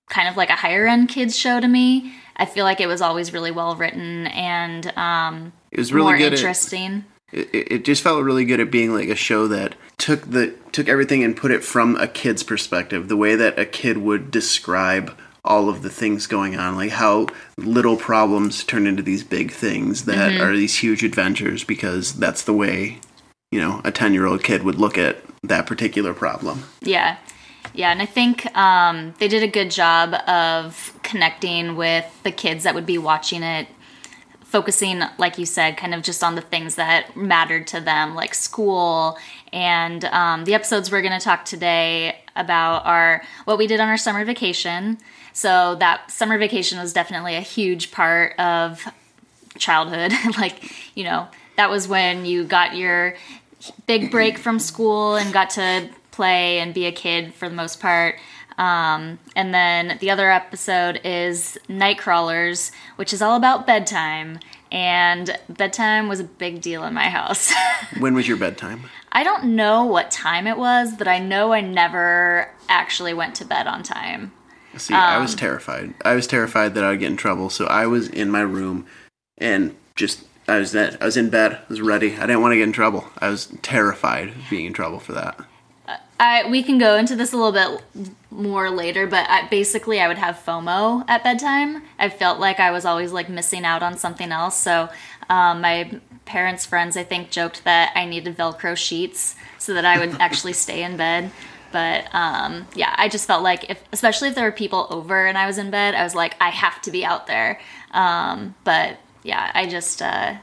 kind 0.09 0.29
of 0.29 0.37
like 0.37 0.49
a 0.51 0.57
higher 0.57 0.87
end 0.87 1.09
kids 1.09 1.37
show 1.39 1.61
to 1.61 1.69
me. 1.69 2.15
I 2.43 2.47
feel 2.47 2.65
like 2.65 2.81
it 2.81 2.89
was 2.89 3.01
always 3.01 3.33
really 3.33 3.53
well 3.53 3.77
written 3.77 4.27
and 4.27 4.93
um, 4.97 5.53
It 5.71 5.79
was 5.79 5.93
really 5.93 6.07
more 6.13 6.19
good. 6.19 6.33
Interesting. 6.33 7.05
it, 7.33 7.49
it 7.55 7.73
it 7.73 7.85
just 7.85 8.03
felt 8.03 8.25
really 8.25 8.45
good 8.45 8.59
at 8.61 8.71
being 8.71 8.93
like 8.93 9.09
a 9.09 9.15
show 9.15 9.47
that 9.49 9.75
took 9.97 10.29
the 10.31 10.53
took 10.73 10.89
everything 10.89 11.23
and 11.23 11.37
put 11.37 11.53
it 11.53 11.63
from 11.63 11.95
a 11.97 12.09
kid's 12.09 12.43
perspective, 12.43 13.07
the 13.09 13.17
way 13.17 13.37
that 13.37 13.59
a 13.59 13.65
kid 13.65 13.99
would 13.99 14.31
describe 14.33 15.17
all 15.45 15.69
of 15.69 15.83
the 15.83 15.91
things 15.91 16.27
going 16.27 16.57
on, 16.57 16.75
like 16.77 16.91
how 16.91 17.27
little 17.57 17.97
problems 17.97 18.65
turn 18.65 18.87
into 18.87 19.03
these 19.03 19.25
big 19.25 19.51
things 19.53 20.05
that 20.07 20.33
Mm-hmm. 20.33 20.43
are 20.43 20.57
these 20.57 20.77
huge 20.79 21.03
adventures 21.05 21.65
because 21.65 22.15
that's 22.15 22.43
the 22.43 22.53
way, 22.53 22.99
you 23.51 23.61
know, 23.61 23.81
a 23.85 23.91
10-year-old 23.93 24.43
kid 24.45 24.63
would 24.63 24.77
look 24.77 24.97
at 24.99 25.17
that 25.43 25.67
particular 25.67 26.13
problem. 26.15 26.63
Yeah. 26.81 27.17
Yeah, 27.75 27.91
and 27.91 28.03
I 28.03 28.07
think 28.07 28.55
um, 28.57 29.15
they 29.19 29.29
did 29.29 29.43
a 29.43 29.49
good 29.49 29.71
job 29.71 30.15
of 30.29 30.99
connecting 31.03 31.75
with 31.77 32.07
the 32.23 32.31
kids 32.31 32.65
that 32.65 32.75
would 32.75 32.85
be 32.85 32.99
watching 32.99 33.43
it, 33.43 33.67
focusing, 34.45 35.03
like 35.17 35.39
you 35.39 35.47
said, 35.47 35.79
kind 35.79 35.95
of 35.95 36.03
just 36.03 36.23
on 36.23 36.35
the 36.35 36.43
things 36.43 36.75
that 36.75 37.17
mattered 37.17 37.67
to 37.69 37.81
them, 37.81 38.15
like 38.15 38.35
school. 38.35 39.17
And 39.55 40.05
um, 40.07 40.45
the 40.45 40.53
episodes 40.53 40.93
we're 40.93 41.01
going 41.01 41.19
to 41.19 41.25
talk 41.25 41.47
today 41.47 42.19
about 42.37 42.85
are 42.85 43.23
what 43.45 43.57
we 43.57 43.67
did 43.67 43.81
on 43.81 43.89
our 43.89 43.97
summer 43.97 44.25
vacation. 44.25 44.99
So 45.33 45.77
that 45.77 46.11
summer 46.11 46.37
vacation 46.37 46.79
was 46.79 46.93
definitely 46.93 47.37
a 47.37 47.41
huge 47.41 47.91
part 47.91 48.39
of 48.39 48.87
childhood. 49.57 50.13
like, 50.39 50.73
you 50.95 51.05
know, 51.05 51.27
that 51.57 51.71
was 51.71 51.89
when 51.89 52.27
you 52.27 52.45
got 52.45 52.77
your 52.77 53.17
big 53.87 54.11
break 54.11 54.37
from 54.37 54.59
school 54.59 55.17
and 55.17 55.33
got 55.33 55.51
to 55.51 55.89
play 56.13 56.61
and 56.61 56.73
be 56.73 56.87
a 56.87 56.93
kid 56.93 57.35
for 57.35 57.49
the 57.49 57.55
most 57.55 57.81
part. 57.81 58.17
Um, 58.59 59.19
and 59.35 59.53
then 59.55 59.97
the 60.01 60.11
other 60.11 60.31
episode 60.31 61.01
is 61.05 61.59
Nightcrawlers, 61.69 62.71
which 62.97 63.13
is 63.13 63.23
all 63.23 63.37
about 63.37 63.67
bedtime. 63.67 64.39
And 64.71 65.37
bedtime 65.49 66.09
was 66.09 66.21
a 66.21 66.25
big 66.25 66.61
deal 66.61 66.85
in 66.85 66.95
my 66.95 67.09
house. 67.09 67.53
When 67.99 68.15
was 68.15 68.27
your 68.29 68.37
bedtime? 68.39 68.85
I 69.11 69.23
don't 69.25 69.55
know 69.57 69.85
what 69.85 70.11
time 70.11 70.47
it 70.47 70.57
was, 70.57 70.95
but 70.97 71.07
I 71.09 71.19
know 71.19 71.53
I 71.53 71.61
never 71.61 72.51
actually 72.69 73.13
went 73.13 73.35
to 73.37 73.45
bed 73.45 73.67
on 73.67 73.83
time. 73.83 74.33
See, 74.79 74.95
I 74.95 75.17
Um, 75.17 75.23
was 75.23 75.35
terrified. 75.35 75.93
I 76.05 76.15
was 76.15 76.27
terrified 76.27 76.75
that 76.75 76.85
I 76.85 76.91
would 76.91 77.01
get 77.01 77.11
in 77.11 77.17
trouble. 77.19 77.51
So 77.51 77.67
I 77.67 77.87
was 77.87 78.09
in 78.09 78.31
my 78.31 78.41
room 78.41 78.87
and 79.37 79.75
just 79.97 80.25
I 80.49 80.59
was 80.59 80.73
that 80.73 81.01
I 81.03 81.05
was 81.05 81.17
in 81.19 81.29
bed. 81.31 81.53
I 81.53 81.61
was 81.69 81.81
ready. 81.83 82.15
I 82.17 82.21
didn't 82.27 82.41
want 82.41 82.53
to 82.53 82.57
get 82.57 82.65
in 82.65 82.73
trouble. 82.73 83.05
I 83.19 83.29
was 83.29 83.53
terrified 83.63 84.29
of 84.29 84.37
being 84.51 84.65
in 84.67 84.73
trouble 84.73 84.99
for 84.99 85.13
that. 85.13 85.39
I, 86.23 86.49
we 86.49 86.63
can 86.63 86.79
go 86.79 86.97
into 86.97 87.17
this 87.17 87.33
a 87.33 87.37
little 87.37 87.51
bit 87.51 88.15
more 88.31 88.71
later, 88.71 89.09
but 89.09 89.29
I, 89.29 89.49
basically, 89.49 90.01
I 90.01 90.07
would 90.07 90.19
have 90.19 90.41
FOMO 90.47 91.05
at 91.09 91.25
bedtime. 91.25 91.83
I 91.99 92.11
felt 92.11 92.39
like 92.39 92.61
I 92.61 92.71
was 92.71 92.85
always 92.85 93.11
like 93.11 93.29
missing 93.29 93.65
out 93.65 93.83
on 93.83 93.99
something 93.99 94.31
else. 94.31 94.57
So, 94.57 94.89
um, 95.29 95.63
my 95.63 96.01
parents' 96.25 96.65
friends, 96.65 96.97
I 96.97 97.03
think, 97.03 97.33
joked 97.33 97.65
that 97.65 97.93
I 97.97 98.05
needed 98.05 98.37
Velcro 98.37 98.77
sheets 98.77 99.35
so 99.59 99.75
that 99.75 99.85
I 99.85 99.99
would 99.99 100.11
actually 100.21 100.53
stay 100.53 100.85
in 100.85 100.97
bed. 100.97 101.33
But 101.73 102.07
um, 102.15 102.69
yeah, 102.77 102.95
I 102.97 103.09
just 103.09 103.27
felt 103.27 103.43
like 103.43 103.69
if, 103.69 103.83
especially 103.93 104.29
if 104.29 104.37
there 104.37 104.45
were 104.45 104.53
people 104.53 104.87
over 104.91 105.27
and 105.27 105.37
I 105.37 105.49
was 105.49 105.59
in 105.59 105.73
bed, 105.73 105.97
I 105.97 106.05
was 106.05 106.15
like, 106.15 106.37
I 106.41 106.51
have 106.51 106.81
to 106.83 106.93
be 106.93 107.05
out 107.05 107.27
there. 107.27 107.59
Um, 107.91 108.55
but 108.63 108.97
yeah, 109.25 109.51
I 109.55 109.67
just 109.67 110.01
uh, 110.01 110.37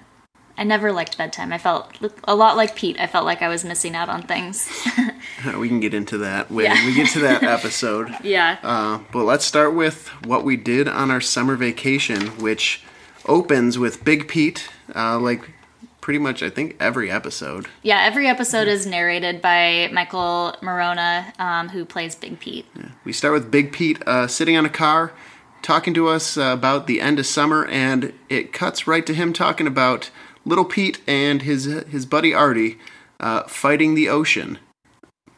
I 0.60 0.64
never 0.64 0.92
liked 0.92 1.18
bedtime. 1.18 1.52
I 1.54 1.58
felt 1.58 1.92
a 2.26 2.36
lot 2.36 2.58
like 2.58 2.76
Pete. 2.76 3.00
I 3.00 3.08
felt 3.08 3.26
like 3.26 3.42
I 3.42 3.48
was 3.48 3.64
missing 3.66 3.96
out 3.96 4.10
on 4.10 4.22
things. 4.24 4.70
We 5.58 5.68
can 5.70 5.80
get 5.80 5.94
into 5.94 6.18
that 6.20 6.52
when 6.52 6.66
Yeah. 6.66 6.86
we 6.86 6.94
get 6.94 7.10
to 7.12 7.20
that 7.20 7.44
episode. 7.58 8.14
yeah. 8.24 8.58
Uh, 8.62 9.00
but 9.12 9.24
let's 9.24 9.46
start 9.46 9.74
with 9.74 10.10
what 10.26 10.44
we 10.44 10.58
did 10.58 10.88
on 10.88 11.10
our 11.12 11.22
summer 11.22 11.56
vacation, 11.56 12.28
which 12.42 12.84
opens 13.26 13.78
with 13.80 14.04
Big 14.04 14.28
Pete, 14.28 14.70
uh, 14.96 15.18
like 15.20 15.50
pretty 16.02 16.20
much 16.20 16.42
I 16.44 16.50
think 16.50 16.76
every 16.80 17.10
episode. 17.12 17.68
Yeah, 17.84 18.02
every 18.02 18.28
episode 18.28 18.68
is 18.68 18.86
narrated 18.86 19.42
by 19.42 19.90
Michael 19.94 20.56
Maronna, 20.62 21.38
um, 21.40 21.70
who 21.70 21.86
plays 21.86 22.16
Big 22.16 22.40
Pete. 22.40 22.66
We 23.06 23.14
start 23.14 23.34
with 23.34 23.50
Big 23.52 23.72
Pete 23.72 24.02
uh, 24.08 24.28
sitting 24.28 24.58
on 24.58 24.66
a 24.66 24.70
car, 24.70 25.14
talking 25.62 25.94
to 25.94 26.08
us 26.08 26.38
uh, 26.38 26.42
about 26.54 26.88
the 26.88 27.00
end 27.00 27.20
of 27.20 27.26
summer, 27.26 27.66
and 27.68 28.14
it 28.30 28.52
cuts 28.52 28.88
right 28.88 29.06
to 29.06 29.14
him 29.14 29.32
talking 29.34 29.68
about 29.68 30.10
Little 30.50 30.66
Pete 30.66 31.00
and 31.08 31.44
his 31.44 31.66
his 31.66 32.08
buddy 32.08 32.34
Artie 32.34 32.80
uh, 33.20 33.44
fighting 33.44 33.94
the 33.94 34.10
ocean, 34.10 34.58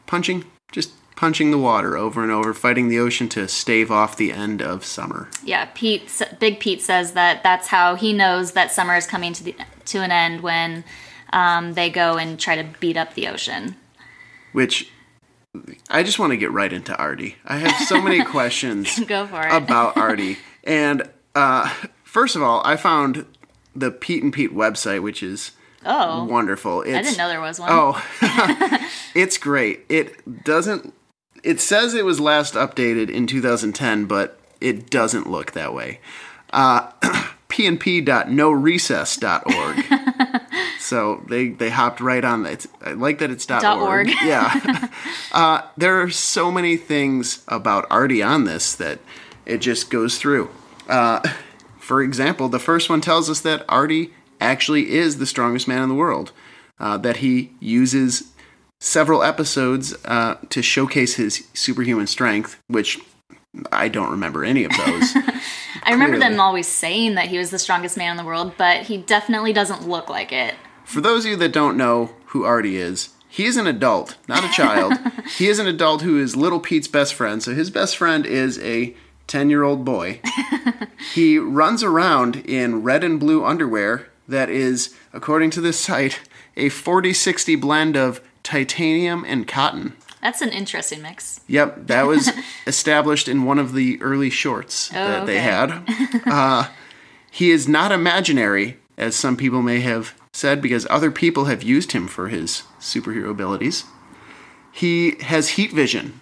punching, 0.06 0.44
just 0.72 0.92
punching 1.16 1.50
the 1.50 1.58
water 1.58 1.98
over 1.98 2.22
and 2.22 2.32
over, 2.32 2.54
fighting 2.54 2.88
the 2.88 2.98
ocean 2.98 3.28
to 3.28 3.46
stave 3.46 3.90
off 3.90 4.16
the 4.16 4.32
end 4.32 4.62
of 4.62 4.86
summer. 4.86 5.28
Yeah, 5.44 5.68
Pete, 5.74 6.10
Big 6.40 6.60
Pete 6.60 6.80
says 6.80 7.12
that 7.12 7.42
that's 7.42 7.68
how 7.68 7.94
he 7.94 8.14
knows 8.14 8.52
that 8.52 8.72
summer 8.72 8.96
is 8.96 9.06
coming 9.06 9.34
to 9.34 9.44
the 9.44 9.54
to 9.84 9.98
an 9.98 10.10
end 10.10 10.40
when 10.40 10.82
um, 11.32 11.74
they 11.74 11.90
go 11.90 12.16
and 12.16 12.40
try 12.40 12.56
to 12.56 12.66
beat 12.80 12.96
up 12.96 13.12
the 13.12 13.28
ocean. 13.28 13.76
Which 14.52 14.90
I 15.90 16.02
just 16.02 16.18
want 16.18 16.30
to 16.30 16.38
get 16.38 16.52
right 16.52 16.72
into 16.72 16.96
Artie. 16.96 17.36
I 17.44 17.58
have 17.58 17.86
so 17.86 18.00
many 18.00 18.24
questions. 18.36 18.98
Go 19.00 19.26
for 19.26 19.46
it. 19.46 19.52
about 19.52 19.98
Artie. 19.98 20.38
And 20.64 21.02
uh, 21.34 21.68
first 22.02 22.34
of 22.34 22.42
all, 22.42 22.62
I 22.64 22.76
found 22.76 23.26
the 23.74 23.90
Pete 23.90 24.22
and 24.22 24.32
Pete 24.32 24.54
website, 24.54 25.02
which 25.02 25.22
is 25.22 25.52
oh, 25.84 26.24
wonderful. 26.24 26.82
It's, 26.82 26.96
I 26.96 27.02
didn't 27.02 27.18
know 27.18 27.28
there 27.28 27.40
was 27.40 27.58
one. 27.60 27.68
Oh, 27.70 28.02
it's 29.14 29.38
great. 29.38 29.84
It 29.88 30.44
doesn't. 30.44 30.94
It 31.42 31.60
says 31.60 31.94
it 31.94 32.04
was 32.04 32.20
last 32.20 32.54
updated 32.54 33.10
in 33.10 33.26
2010, 33.26 34.04
but 34.06 34.38
it 34.60 34.90
doesn't 34.90 35.28
look 35.28 35.52
that 35.52 35.74
way. 35.74 35.98
Uh, 36.52 36.90
pnp.norecess.org. 37.48 40.40
so 40.78 41.24
they 41.28 41.48
they 41.48 41.70
hopped 41.70 42.00
right 42.00 42.24
on 42.24 42.44
that. 42.44 42.52
It's- 42.52 42.68
I 42.82 42.92
like 42.92 43.18
that 43.18 43.30
it's 43.30 43.44
dot 43.46 43.62
Dot 43.62 43.78
org. 43.78 44.08
org. 44.08 44.16
Yeah. 44.22 44.88
uh, 45.32 45.62
there 45.76 46.00
are 46.00 46.10
so 46.10 46.52
many 46.52 46.76
things 46.76 47.42
about 47.48 47.86
Artie 47.90 48.22
on 48.22 48.44
this 48.44 48.74
that 48.76 49.00
it 49.44 49.58
just 49.58 49.90
goes 49.90 50.18
through. 50.18 50.50
Uh, 50.88 51.20
for 51.82 52.00
example, 52.00 52.48
the 52.48 52.60
first 52.60 52.88
one 52.88 53.00
tells 53.00 53.28
us 53.28 53.40
that 53.40 53.64
Artie 53.68 54.12
actually 54.40 54.92
is 54.92 55.18
the 55.18 55.26
strongest 55.26 55.66
man 55.66 55.82
in 55.82 55.88
the 55.88 55.96
world. 55.96 56.30
Uh, 56.78 56.96
that 56.96 57.18
he 57.18 57.50
uses 57.60 58.32
several 58.80 59.22
episodes 59.22 59.94
uh, 60.04 60.36
to 60.48 60.62
showcase 60.62 61.16
his 61.16 61.46
superhuman 61.54 62.06
strength, 62.06 62.60
which 62.68 63.00
I 63.70 63.88
don't 63.88 64.10
remember 64.10 64.44
any 64.44 64.64
of 64.64 64.70
those. 64.70 65.16
I 65.82 65.90
remember 65.90 66.18
them 66.18 66.38
always 66.38 66.68
saying 66.68 67.16
that 67.16 67.26
he 67.26 67.38
was 67.38 67.50
the 67.50 67.58
strongest 67.58 67.96
man 67.96 68.12
in 68.12 68.16
the 68.16 68.24
world, 68.24 68.54
but 68.56 68.82
he 68.82 68.98
definitely 68.98 69.52
doesn't 69.52 69.88
look 69.88 70.08
like 70.08 70.32
it. 70.32 70.54
For 70.84 71.00
those 71.00 71.24
of 71.24 71.32
you 71.32 71.36
that 71.36 71.52
don't 71.52 71.76
know 71.76 72.12
who 72.26 72.44
Artie 72.44 72.76
is, 72.76 73.10
he 73.28 73.44
is 73.44 73.56
an 73.56 73.66
adult, 73.66 74.16
not 74.28 74.44
a 74.44 74.48
child. 74.48 74.94
he 75.36 75.48
is 75.48 75.58
an 75.58 75.66
adult 75.66 76.02
who 76.02 76.18
is 76.18 76.36
Little 76.36 76.60
Pete's 76.60 76.88
best 76.88 77.14
friend. 77.14 77.42
So 77.42 77.54
his 77.54 77.70
best 77.70 77.96
friend 77.96 78.24
is 78.24 78.58
a 78.60 78.94
10 79.26 79.50
year 79.50 79.62
old 79.62 79.84
boy. 79.84 80.20
he 81.14 81.38
runs 81.38 81.82
around 81.82 82.36
in 82.36 82.82
red 82.82 83.04
and 83.04 83.18
blue 83.18 83.44
underwear 83.44 84.08
that 84.28 84.48
is, 84.48 84.94
according 85.12 85.50
to 85.50 85.60
this 85.60 85.78
site, 85.78 86.20
a 86.56 86.68
40 86.68 87.12
60 87.12 87.56
blend 87.56 87.96
of 87.96 88.20
titanium 88.42 89.24
and 89.26 89.46
cotton. 89.46 89.94
That's 90.20 90.40
an 90.40 90.50
interesting 90.50 91.02
mix. 91.02 91.40
Yep, 91.48 91.88
that 91.88 92.06
was 92.06 92.30
established 92.66 93.26
in 93.26 93.44
one 93.44 93.58
of 93.58 93.72
the 93.74 94.00
early 94.00 94.30
shorts 94.30 94.88
that 94.90 95.26
they 95.26 95.38
had. 95.38 95.82
Uh, 96.26 96.68
he 97.30 97.50
is 97.50 97.66
not 97.66 97.90
imaginary, 97.90 98.76
as 98.98 99.16
some 99.16 99.36
people 99.36 99.62
may 99.62 99.80
have 99.80 100.14
said, 100.32 100.60
because 100.60 100.86
other 100.90 101.10
people 101.10 101.46
have 101.46 101.62
used 101.62 101.92
him 101.92 102.06
for 102.06 102.28
his 102.28 102.62
superhero 102.78 103.30
abilities. 103.30 103.84
He 104.70 105.16
has 105.22 105.50
heat 105.50 105.72
vision. 105.72 106.20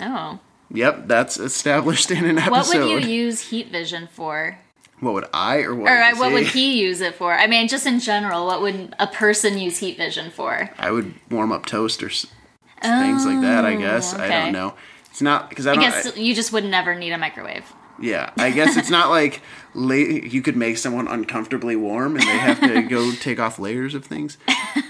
Oh. 0.00 0.40
Yep, 0.72 1.08
that's 1.08 1.38
established 1.38 2.10
in 2.10 2.24
an 2.24 2.38
episode. 2.38 2.50
What 2.50 2.68
would 2.94 3.04
you 3.04 3.10
use 3.10 3.40
heat 3.50 3.70
vision 3.70 4.08
for? 4.12 4.58
What 5.00 5.14
would 5.14 5.26
I 5.32 5.58
or 5.58 5.74
what, 5.74 5.90
Or 5.90 5.96
uh, 5.96 6.10
would 6.10 6.18
what 6.18 6.32
would 6.32 6.46
he? 6.48 6.80
use 6.82 7.00
it 7.00 7.14
for? 7.14 7.32
I 7.32 7.46
mean, 7.46 7.68
just 7.68 7.86
in 7.86 8.00
general, 8.00 8.46
what 8.46 8.60
would 8.60 8.94
a 8.98 9.06
person 9.06 9.56
use 9.56 9.78
heat 9.78 9.96
vision 9.96 10.30
for? 10.30 10.70
I 10.78 10.90
would 10.90 11.14
warm 11.30 11.52
up 11.52 11.66
toast 11.66 12.02
or 12.02 12.08
things 12.08 13.24
like 13.26 13.40
that. 13.42 13.64
I 13.64 13.76
guess 13.76 14.14
I 14.14 14.28
don't 14.28 14.52
know. 14.52 14.74
It's 15.10 15.22
not 15.22 15.48
because 15.50 15.66
I 15.66 15.72
I 15.72 15.76
guess 15.76 16.16
you 16.16 16.34
just 16.34 16.52
would 16.52 16.64
never 16.64 16.94
need 16.94 17.12
a 17.12 17.18
microwave. 17.18 17.64
Yeah, 18.00 18.30
I 18.36 18.50
guess 18.50 18.76
it's 18.76 18.90
not 18.90 19.08
like 19.18 19.40
la- 19.74 19.94
you 19.94 20.42
could 20.42 20.56
make 20.56 20.78
someone 20.78 21.08
uncomfortably 21.08 21.74
warm 21.76 22.14
and 22.16 22.22
they 22.22 22.38
have 22.38 22.60
to 22.60 22.82
go 22.88 23.12
take 23.12 23.38
off 23.40 23.58
layers 23.58 23.94
of 23.94 24.04
things. 24.04 24.36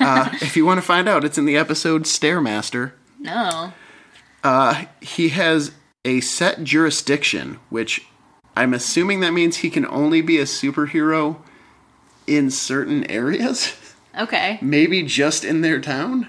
Uh, 0.00 0.28
if 0.40 0.56
you 0.56 0.64
want 0.66 0.78
to 0.78 0.82
find 0.86 1.08
out, 1.08 1.24
it's 1.24 1.38
in 1.38 1.44
the 1.46 1.56
episode 1.56 2.02
Stairmaster. 2.04 2.92
No. 3.18 3.72
He 5.00 5.30
has 5.30 5.72
a 6.04 6.20
set 6.20 6.64
jurisdiction, 6.64 7.58
which 7.70 8.06
I'm 8.56 8.74
assuming 8.74 9.20
that 9.20 9.32
means 9.32 9.58
he 9.58 9.70
can 9.70 9.86
only 9.86 10.20
be 10.22 10.38
a 10.38 10.44
superhero 10.44 11.36
in 12.26 12.50
certain 12.50 13.04
areas. 13.10 13.74
Okay. 14.18 14.58
Maybe 14.60 15.02
just 15.04 15.44
in 15.44 15.60
their 15.60 15.80
town. 15.80 16.26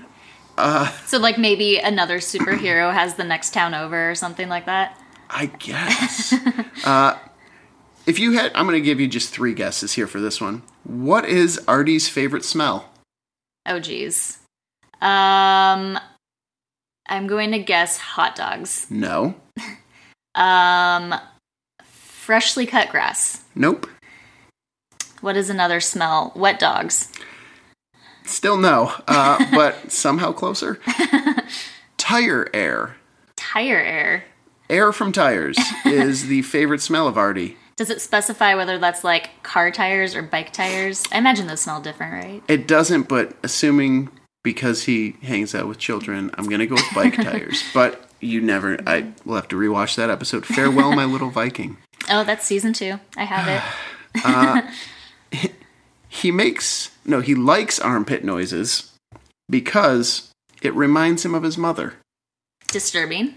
Uh, 0.58 0.92
So 1.06 1.18
like 1.18 1.38
maybe 1.38 1.80
another 1.80 2.20
superhero 2.20 2.94
has 2.94 3.16
the 3.16 3.24
next 3.24 3.54
town 3.54 3.74
over 3.74 4.12
or 4.12 4.16
something 4.16 4.48
like 4.50 4.66
that. 4.66 5.00
I 5.30 5.48
guess. 5.48 6.34
uh, 6.86 7.18
if 8.06 8.20
you 8.20 8.34
had, 8.34 8.52
I'm 8.54 8.66
going 8.68 8.80
to 8.80 8.86
give 8.86 9.00
you 9.00 9.08
just 9.08 9.30
three 9.34 9.54
guesses 9.54 9.94
here 9.94 10.08
for 10.08 10.20
this 10.20 10.40
one. 10.42 10.62
What 10.84 11.26
is 11.26 11.60
Artie's 11.68 12.10
favorite 12.10 12.44
smell? 12.46 12.90
Oh 13.66 13.80
geez. 13.80 14.40
Um 15.02 16.00
I'm 17.10 17.28
going 17.28 17.52
to 17.52 17.60
guess 17.60 17.98
hot 17.98 18.36
dogs. 18.36 18.88
No. 18.90 19.36
Um 20.36 21.16
freshly 22.30 22.68
cut 22.68 22.90
grass. 22.90 23.42
Nope. 23.56 23.88
What 25.20 25.36
is 25.36 25.50
another 25.50 25.80
smell? 25.80 26.32
Wet 26.36 26.60
dogs. 26.60 27.12
Still 28.24 28.56
no, 28.56 28.94
uh, 29.08 29.44
but 29.56 29.92
somehow 29.92 30.32
closer. 30.32 30.80
Tire 31.98 32.48
air. 32.54 32.98
Tire 33.36 33.80
air. 33.80 34.26
Air 34.70 34.94
from 34.94 35.12
tires 35.12 35.58
is 35.86 36.28
the 36.28 36.44
favorite 36.44 36.82
smell 36.82 37.08
of 37.08 37.18
Artie. 37.18 37.58
Does 37.76 37.90
it 37.90 38.00
specify 38.00 38.54
whether 38.54 38.78
that's 38.78 39.04
like 39.04 39.42
car 39.42 39.72
tires 39.72 40.14
or 40.14 40.22
bike 40.22 40.54
tires? 40.54 41.04
I 41.12 41.18
imagine 41.18 41.48
those 41.48 41.62
smell 41.62 41.82
different, 41.82 42.14
right? 42.14 42.44
It 42.48 42.68
doesn't, 42.68 43.10
but 43.10 43.36
assuming 43.42 44.10
because 44.44 44.84
he 44.84 45.16
hangs 45.22 45.54
out 45.56 45.68
with 45.68 45.78
children, 45.78 46.32
I'm 46.36 46.48
gonna 46.50 46.66
go 46.68 46.76
with 46.76 46.94
bike 46.96 47.16
tires. 47.22 47.64
But 47.74 48.10
you 48.20 48.42
never. 48.42 48.78
I 48.88 49.12
will 49.26 49.36
have 49.36 49.48
to 49.50 49.56
rewatch 49.56 49.96
that 49.96 50.10
episode. 50.10 50.46
Farewell, 50.46 50.92
my 50.94 51.06
little 51.06 51.30
Viking. 51.30 51.78
Oh, 52.12 52.24
that's 52.24 52.46
season 52.46 52.72
two. 52.74 53.00
I 53.18 53.26
have 53.26 53.48
it. 53.48 53.62
Uh, 54.26 54.62
he 56.08 56.32
makes 56.32 56.90
no. 57.06 57.20
He 57.22 57.36
likes 57.36 57.80
armpit 57.80 58.24
noises. 58.24 58.92
because 59.50 60.32
it 60.62 60.74
reminds 60.74 61.24
him 61.26 61.36
of 61.36 61.44
his 61.44 61.58
mother. 61.58 61.94
Disturbing. 62.68 63.36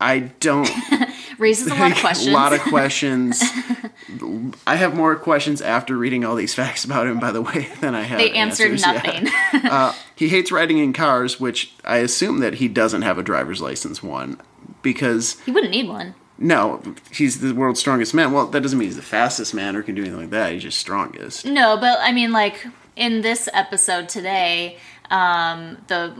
I 0.00 0.20
don't 0.40 0.70
Raises 1.38 1.66
a 1.66 1.74
lot 1.74 1.92
of 1.92 1.98
questions. 1.98 2.28
a 2.28 2.32
lot 2.32 2.52
of 2.52 2.60
questions. 2.60 3.42
I 4.66 4.76
have 4.76 4.94
more 4.94 5.16
questions 5.16 5.60
after 5.60 5.96
reading 5.96 6.24
all 6.24 6.34
these 6.34 6.54
facts 6.54 6.84
about 6.84 7.06
him, 7.06 7.18
by 7.18 7.32
the 7.32 7.42
way, 7.42 7.68
than 7.80 7.94
I 7.94 8.02
have. 8.02 8.18
they 8.18 8.32
answered 8.32 8.72
answers 8.72 8.82
nothing. 8.86 9.28
Uh, 9.52 9.92
he 10.14 10.28
hates 10.28 10.50
riding 10.52 10.78
in 10.78 10.92
cars, 10.92 11.38
which 11.40 11.72
I 11.84 11.98
assume 11.98 12.40
that 12.40 12.54
he 12.54 12.68
doesn't 12.68 13.02
have 13.02 13.18
a 13.18 13.22
driver's 13.22 13.60
license 13.60 14.02
one, 14.02 14.40
because 14.82 15.38
he 15.40 15.50
wouldn't 15.50 15.72
need 15.72 15.88
one. 15.88 16.14
no, 16.38 16.82
he's 17.10 17.40
the 17.40 17.52
world's 17.52 17.80
strongest 17.80 18.14
man. 18.14 18.32
Well, 18.32 18.46
that 18.46 18.60
doesn't 18.62 18.78
mean 18.78 18.88
he's 18.88 18.96
the 18.96 19.02
fastest 19.02 19.54
man 19.54 19.76
or 19.76 19.82
can 19.82 19.94
do 19.94 20.02
anything 20.02 20.20
like 20.20 20.30
that. 20.30 20.52
He's 20.52 20.62
just 20.62 20.78
strongest. 20.78 21.44
No, 21.44 21.76
but 21.76 21.98
I 22.00 22.12
mean, 22.12 22.32
like 22.32 22.66
in 22.94 23.20
this 23.22 23.48
episode 23.52 24.08
today, 24.08 24.78
um, 25.10 25.78
the 25.88 26.14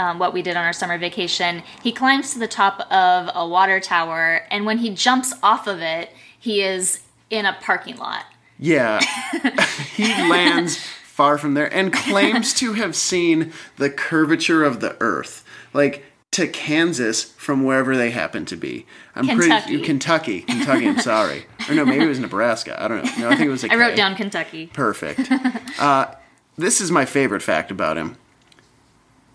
um, 0.00 0.18
what 0.18 0.32
we 0.32 0.40
did 0.40 0.56
on 0.56 0.64
our 0.64 0.72
summer 0.72 0.96
vacation, 0.96 1.62
he 1.82 1.92
climbs 1.92 2.32
to 2.32 2.38
the 2.38 2.48
top 2.48 2.80
of 2.90 3.30
a 3.34 3.46
water 3.46 3.80
tower, 3.80 4.46
and 4.50 4.64
when 4.64 4.78
he 4.78 4.90
jumps 4.90 5.34
off 5.42 5.66
of 5.66 5.80
it, 5.80 6.10
he 6.38 6.62
is 6.62 7.00
in 7.28 7.44
a 7.44 7.52
parking 7.60 7.98
lot. 7.98 8.24
Yeah, 8.58 9.00
he 9.94 10.04
lands 10.28 10.78
far 10.78 11.36
from 11.36 11.52
there 11.52 11.72
and 11.72 11.92
claims 11.92 12.54
to 12.54 12.72
have 12.72 12.96
seen 12.96 13.52
the 13.76 13.90
curvature 13.90 14.64
of 14.64 14.80
the 14.80 14.96
Earth, 15.00 15.44
like 15.74 16.04
to 16.30 16.46
Kansas 16.46 17.22
from 17.22 17.64
wherever 17.64 17.94
they 17.94 18.10
happen 18.10 18.46
to 18.46 18.56
be. 18.56 18.86
I'm 19.14 19.26
Kentucky. 19.26 19.66
pretty 19.66 19.84
Kentucky, 19.84 20.40
Kentucky. 20.42 20.88
I'm 20.88 21.00
sorry, 21.00 21.44
or 21.68 21.74
no, 21.74 21.84
maybe 21.84 22.04
it 22.04 22.08
was 22.08 22.20
Nebraska. 22.20 22.82
I 22.82 22.88
don't 22.88 23.04
know. 23.04 23.12
No, 23.18 23.28
I 23.28 23.36
think 23.36 23.48
it 23.48 23.50
was. 23.50 23.64
a 23.64 23.72
I 23.72 23.76
wrote 23.76 23.96
down 23.96 24.14
Kentucky. 24.14 24.68
Perfect. 24.68 25.30
uh, 25.78 26.14
this 26.56 26.80
is 26.80 26.90
my 26.90 27.04
favorite 27.04 27.42
fact 27.42 27.70
about 27.70 27.98
him. 27.98 28.16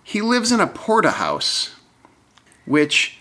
He 0.07 0.21
lives 0.21 0.51
in 0.51 0.59
a 0.59 0.67
porta-house, 0.67 1.73
which 2.65 3.17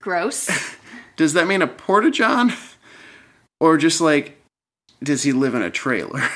Gross. 0.00 0.48
does 1.16 1.34
that 1.34 1.46
mean 1.46 1.60
a 1.60 1.66
porta-john, 1.66 2.54
or 3.60 3.76
just 3.76 4.00
like 4.00 4.38
does 5.02 5.24
he 5.24 5.32
live 5.32 5.54
in 5.54 5.62
a 5.62 5.70
trailer? 5.70 6.22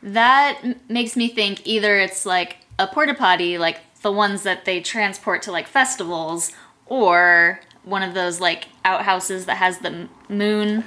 That 0.00 0.62
makes 0.88 1.16
me 1.16 1.26
think 1.26 1.66
either 1.66 1.96
it's 1.98 2.24
like 2.24 2.58
a 2.78 2.86
porta 2.86 3.14
potty, 3.14 3.58
like 3.58 3.80
the 4.02 4.12
ones 4.12 4.44
that 4.44 4.64
they 4.64 4.80
transport 4.80 5.42
to 5.42 5.50
like 5.50 5.66
festivals, 5.66 6.52
or 6.86 7.58
one 7.82 8.04
of 8.04 8.14
those 8.14 8.38
like 8.38 8.68
outhouses 8.84 9.46
that 9.46 9.56
has 9.56 9.78
the 9.78 10.08
moon 10.28 10.84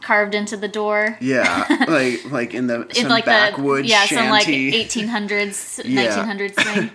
carved 0.00 0.34
into 0.34 0.56
the 0.56 0.66
door. 0.66 1.18
Yeah, 1.20 1.66
like 1.88 2.24
like 2.32 2.54
in 2.54 2.66
the 2.66 2.86
In 2.98 3.10
like 3.10 3.26
backwoods 3.26 3.86
the 3.86 3.92
yeah, 3.92 4.06
some 4.06 4.30
like 4.30 4.46
1800s, 4.46 5.82
Yeah. 5.84 6.24
1900s 6.24 6.54
thing. 6.54 6.90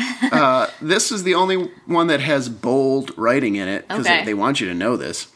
this 0.82 1.10
is 1.12 1.22
the 1.24 1.34
only 1.34 1.56
one 1.86 2.06
that 2.08 2.20
has 2.20 2.48
bold 2.48 3.10
writing 3.16 3.56
in 3.56 3.68
it 3.68 3.86
because 3.88 4.06
Okay. 4.06 4.18
they, 4.20 4.24
they 4.26 4.34
want 4.34 4.60
you 4.60 4.68
to 4.68 4.74
know 4.74 4.96
this. 4.96 5.28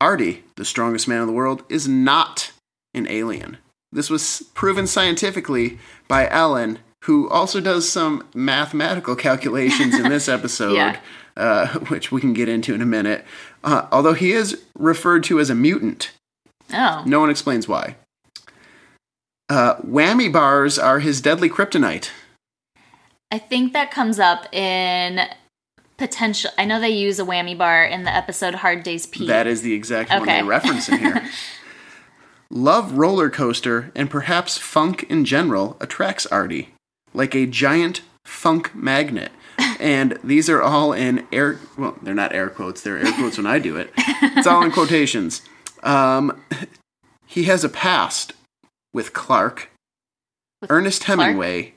Artie, 0.00 0.44
the 0.56 0.64
strongest 0.64 1.08
man 1.08 1.20
in 1.20 1.26
the 1.26 1.32
world, 1.32 1.62
is 1.68 1.86
not 1.88 2.52
an 2.94 3.06
alien. 3.08 3.58
This 3.92 4.10
was 4.10 4.42
proven 4.54 4.86
scientifically 4.86 5.78
by 6.08 6.28
Ellen, 6.28 6.80
who 7.04 7.28
also 7.30 7.60
does 7.60 7.88
some 7.88 8.26
mathematical 8.34 9.14
calculations 9.16 9.94
in 9.94 10.08
this 10.08 10.28
episode, 10.38 10.74
Yeah. 10.74 10.98
uh, 11.36 11.66
which 11.88 12.10
we 12.10 12.20
can 12.20 12.32
get 12.32 12.48
into 12.48 12.74
in 12.74 12.82
a 12.82 12.86
minute. 12.86 13.24
Uh, 13.62 13.86
although 13.92 14.14
he 14.14 14.32
is 14.32 14.62
referred 14.76 15.22
to 15.24 15.38
as 15.40 15.48
a 15.50 15.54
mutant, 15.54 16.10
Oh, 16.72 17.02
no 17.06 17.20
one 17.20 17.30
explains 17.30 17.68
why. 17.68 17.96
Uh, 19.48 19.76
whammy 19.76 20.32
bars 20.32 20.78
are 20.78 21.00
his 21.00 21.20
deadly 21.20 21.48
kryptonite. 21.50 22.10
I 23.34 23.38
think 23.38 23.72
that 23.72 23.90
comes 23.90 24.20
up 24.20 24.46
in 24.54 25.18
potential. 25.96 26.52
I 26.56 26.64
know 26.66 26.78
they 26.78 26.90
use 26.90 27.18
a 27.18 27.24
whammy 27.24 27.58
bar 27.58 27.84
in 27.84 28.04
the 28.04 28.14
episode 28.14 28.54
Hard 28.54 28.84
Days 28.84 29.06
Pete. 29.06 29.26
That 29.26 29.48
is 29.48 29.62
the 29.62 29.72
exact 29.72 30.10
one 30.10 30.22
Okay. 30.22 30.40
they 30.40 30.46
reference 30.46 30.88
in 30.88 30.98
here. 31.00 31.28
Love 32.50 32.92
roller 32.92 33.28
coaster 33.30 33.90
and 33.96 34.08
perhaps 34.08 34.56
funk 34.56 35.02
in 35.08 35.24
general 35.24 35.76
attracts 35.80 36.26
Artie, 36.26 36.68
like 37.12 37.34
a 37.34 37.44
giant 37.44 38.02
funk 38.24 38.72
magnet. 38.72 39.32
And 39.80 40.16
these 40.22 40.48
are 40.48 40.62
all 40.62 40.92
in 40.92 41.26
air. 41.32 41.58
Well, 41.76 41.96
they're 42.02 42.14
not 42.14 42.32
air 42.32 42.48
quotes. 42.50 42.82
They're 42.82 42.98
air 42.98 43.12
quotes 43.14 43.36
when 43.36 43.46
I 43.46 43.58
do 43.58 43.76
it. 43.76 43.92
It's 43.96 44.46
all 44.46 44.62
in 44.64 44.70
quotations. 44.78 45.42
Um, 45.82 46.40
he 47.26 47.44
has 47.44 47.64
a 47.64 47.68
past 47.68 48.32
with 48.92 49.12
Clark, 49.12 49.70
With 50.62 50.70
Ernest 50.70 51.04
Clark? 51.04 51.18
Hemingway, 51.18 51.73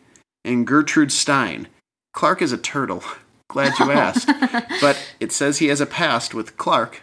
and 0.47 0.65
Gertrude 0.65 1.11
Stein. 1.11 1.67
Clark 2.13 2.41
is 2.41 2.51
a 2.51 2.57
turtle. 2.57 3.03
Glad 3.49 3.77
you 3.79 3.91
asked. 3.91 4.27
but 4.81 5.13
it 5.19 5.31
says 5.31 5.59
he 5.59 5.67
has 5.67 5.79
a 5.79 5.85
past 5.85 6.33
with 6.33 6.57
Clark, 6.57 7.01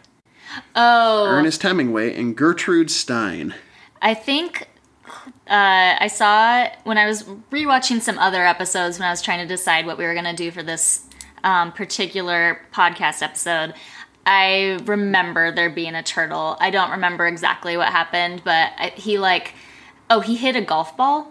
oh, 0.76 1.26
Ernest 1.26 1.62
Hemingway 1.62 2.14
and 2.14 2.37
Gertrude 2.37 2.90
Stein. 2.90 3.54
I 4.02 4.12
think 4.12 4.68
uh, 5.48 5.96
I 5.98 6.09
saw 6.09 6.68
when 6.85 6.98
I 6.98 7.07
was 7.07 7.22
rewatching 7.50 8.00
some 8.00 8.18
other 8.18 8.44
episodes 8.44 8.98
when 8.98 9.09
I 9.09 9.11
was 9.11 9.22
trying 9.22 9.38
to 9.38 9.46
decide 9.46 9.87
what 9.87 9.96
we 9.96 10.04
were 10.04 10.12
going 10.12 10.26
to 10.26 10.37
do 10.37 10.50
for 10.50 10.62
this 10.62 11.07
um, 11.44 11.72
particular 11.72 12.61
podcast 12.72 13.22
episode. 13.22 13.74
I 14.26 14.78
remember 14.85 15.50
there 15.50 15.70
being 15.70 15.94
a 15.94 16.02
turtle. 16.02 16.57
I 16.61 16.70
don't 16.70 16.90
remember 16.90 17.26
exactly 17.26 17.76
what 17.76 17.88
happened, 17.88 18.42
but 18.44 18.72
I, 18.78 18.92
he 18.96 19.18
like, 19.18 19.54
oh, 20.09 20.20
he 20.20 20.37
hit 20.37 20.57
a 20.57 20.62
golf 20.62 20.96
ball, 20.96 21.30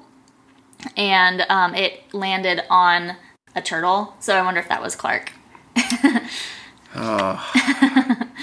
and 0.98 1.42
um, 1.50 1.76
it 1.76 2.02
landed 2.14 2.62
on 2.70 3.16
a 3.56 3.62
turtle. 3.62 4.16
So 4.20 4.36
I 4.38 4.42
wonder 4.42 4.60
if 4.60 4.70
that 4.70 4.82
was 4.82 4.96
Clark. 4.96 5.32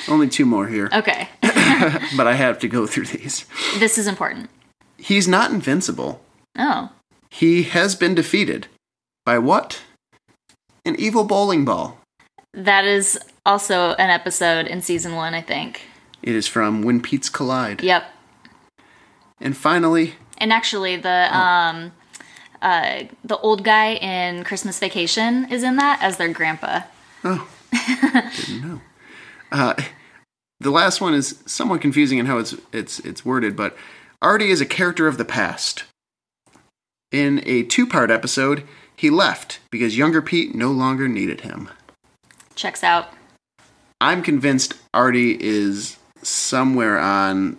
Only 0.09 0.29
two 0.29 0.44
more 0.46 0.66
here, 0.66 0.88
Okay, 0.92 1.29
but 2.16 2.26
I 2.26 2.35
have 2.35 2.59
to 2.61 2.68
go 2.68 2.87
through 2.87 3.07
these. 3.07 3.46
this 3.79 3.96
is 3.98 4.07
important. 4.07 4.50
He's 4.98 5.29
not 5.29 5.50
invincible. 5.53 6.20
Oh, 6.59 6.90
He 7.31 7.62
has 7.64 7.94
been 7.94 8.14
defeated. 8.14 8.66
By 9.24 9.38
what? 9.38 9.83
An 10.85 10.96
evil 10.98 11.24
bowling 11.24 11.64
ball. 11.64 11.98
that 12.55 12.85
is 12.85 13.18
also 13.46 13.92
an 13.94 14.11
episode 14.11 14.66
in 14.66 14.83
season 14.83 15.14
one, 15.14 15.35
I 15.35 15.42
think. 15.42 15.83
It 16.22 16.35
is 16.35 16.46
from 16.48 16.83
When 16.83 17.00
Pete's 17.00 17.29
Collide. 17.29 17.83
Yep. 17.83 18.05
And 19.40 19.57
finally, 19.57 20.14
And 20.38 20.53
actually, 20.53 20.96
the 20.96 21.35
um, 21.37 21.92
uh, 22.62 23.05
the 23.25 23.38
old 23.38 23.64
guy 23.64 23.94
in 23.94 24.44
Christmas 24.44 24.79
Vacation 24.79 25.51
is 25.51 25.62
in 25.62 25.77
that 25.77 26.03
as 26.03 26.16
their 26.16 26.33
grandpa. 26.33 26.83
oh, 27.25 27.49
didn't 28.37 28.62
know. 28.62 28.81
Uh, 29.53 29.75
the 30.61 30.70
last 30.70 31.01
one 31.01 31.14
is 31.14 31.42
somewhat 31.46 31.81
confusing 31.81 32.18
in 32.18 32.27
how 32.27 32.38
it's 32.38 32.55
it's 32.73 32.99
it's 33.01 33.25
worded, 33.25 33.57
but 33.57 33.77
Artie 34.23 34.51
is 34.51 34.61
a 34.61 34.66
character 34.66 35.07
of 35.07 35.18
the 35.18 35.25
past. 35.25 35.85
In 37.11 37.42
a 37.44 37.64
two-part 37.64 38.11
episode, 38.11 38.62
he 38.94 39.11
left 39.11 39.59
because 39.70 39.99
younger 39.99 40.23
Pete 40.23 40.55
no 40.55 40.70
longer 40.70 41.09
needed 41.09 41.40
him. 41.40 41.68
Checks 42.55 42.85
out. 42.85 43.09
I'm 44.01 44.23
convinced 44.23 44.75
Artie 44.94 45.37
is 45.40 45.96
somewhere 46.23 46.99
on 46.99 47.59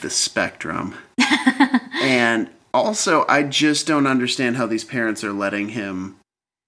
the 0.00 0.10
spectrum. 0.10 0.94
and 2.02 2.50
also, 2.74 3.24
I 3.28 3.44
just 3.44 3.86
don't 3.86 4.06
understand 4.06 4.56
how 4.56 4.66
these 4.66 4.84
parents 4.84 5.22
are 5.22 5.32
letting 5.32 5.70
him 5.70 6.16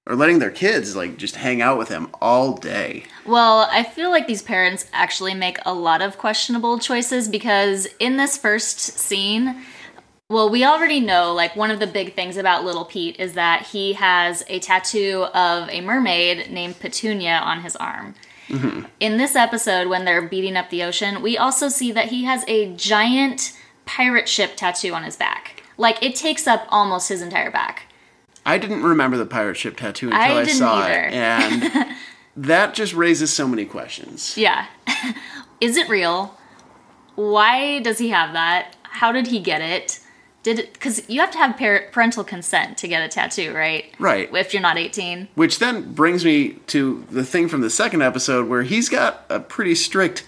or 0.09 0.15
letting 0.15 0.39
their 0.39 0.53
kids 0.53 0.95
like 0.95 1.17
just 1.17 1.35
hang 1.35 1.61
out 1.61 1.79
with 1.79 1.89
him 1.89 2.09
all 2.23 2.57
day. 2.57 3.05
Well, 3.27 3.69
I 3.73 3.83
feel 3.83 4.11
like 4.11 4.29
these 4.29 4.43
parents 4.43 4.87
actually 4.93 5.35
make 5.35 5.59
a 5.67 5.75
lot 5.75 6.01
of 6.01 6.17
questionable 6.17 6.79
choices 6.79 7.29
because 7.29 7.87
in 7.99 8.17
this 8.17 8.37
first 8.37 8.79
scene, 8.79 9.65
well, 10.31 10.49
we 10.49 10.65
already 10.65 11.01
know 11.01 11.35
like 11.35 11.57
one 11.57 11.73
of 11.73 11.81
the 11.81 11.89
big 11.89 12.15
things 12.15 12.37
about 12.37 12.65
little 12.65 12.85
Pete 12.85 13.19
is 13.19 13.33
that 13.33 13.67
he 13.67 13.95
has 13.95 14.45
a 14.49 14.61
tattoo 14.61 15.27
of 15.35 15.69
a 15.71 15.81
mermaid 15.81 16.53
named 16.53 16.79
Petunia 16.79 17.41
on 17.43 17.63
his 17.63 17.75
arm. 17.75 18.15
Mm-hmm. 18.47 18.87
In 19.01 19.17
this 19.17 19.35
episode, 19.35 19.89
when 19.89 20.05
they're 20.05 20.23
beating 20.23 20.57
up 20.57 20.71
the 20.71 20.85
ocean, 20.85 21.21
we 21.21 21.37
also 21.37 21.69
see 21.69 21.91
that 21.91 22.07
he 22.07 22.25
has 22.25 22.45
a 22.47 22.73
giant 22.75 23.53
pirate 23.87 24.29
ship 24.29 24.57
tattoo 24.57 24.95
on 24.95 25.03
his 25.03 25.17
back. 25.17 25.56
Like 25.79 26.03
it 26.03 26.15
takes 26.15 26.47
up 26.47 26.67
almost 26.71 27.09
his 27.09 27.23
entire 27.23 27.51
back. 27.51 27.85
I 28.45 28.59
didn't 28.59 28.83
remember 28.85 29.17
the 29.17 29.27
pirate 29.27 29.57
ship 29.57 29.77
tattoo 29.77 30.07
until 30.07 30.21
I 30.21 30.41
I, 30.41 30.45
saw 30.47 30.77
either. 30.83 31.05
it. 31.05 31.15
And 31.15 31.97
that 32.37 32.75
just 32.75 32.95
raises 32.95 33.33
so 33.33 33.49
many 33.49 33.65
questions. 33.65 34.37
Yeah. 34.37 34.67
Is 35.61 35.77
it 35.77 35.89
real? 35.89 36.37
Why 37.17 37.81
does 37.81 37.99
he 37.99 38.11
have 38.11 38.35
that? 38.35 38.77
How 38.83 39.11
did 39.11 39.27
he 39.29 39.41
get 39.41 39.61
it? 39.63 40.01
Did 40.43 40.61
it 40.61 40.73
because 40.75 41.09
you 41.09 41.21
have 41.21 41.33
to 41.33 41.39
have 41.39 41.57
parental 41.57 42.23
consent 42.23 42.79
to 42.79 42.89
get 42.89 43.03
a 43.03 43.09
tattoo, 43.09 43.53
right? 43.53 43.93
Right. 43.99 44.33
If 44.33 44.53
you're 44.53 44.63
not 44.63 44.79
18. 44.79 45.29
Which 45.35 45.59
then 45.59 45.93
brings 45.93 46.25
me 46.25 46.51
to 46.69 47.05
the 47.11 47.25
thing 47.25 47.49
from 47.49 47.63
the 47.63 47.71
second 47.71 48.03
episode 48.03 48.49
where 48.49 48.63
he's 48.63 48.89
got 48.89 49.25
a 49.29 49.41
pretty 49.41 49.75
strict 49.75 50.25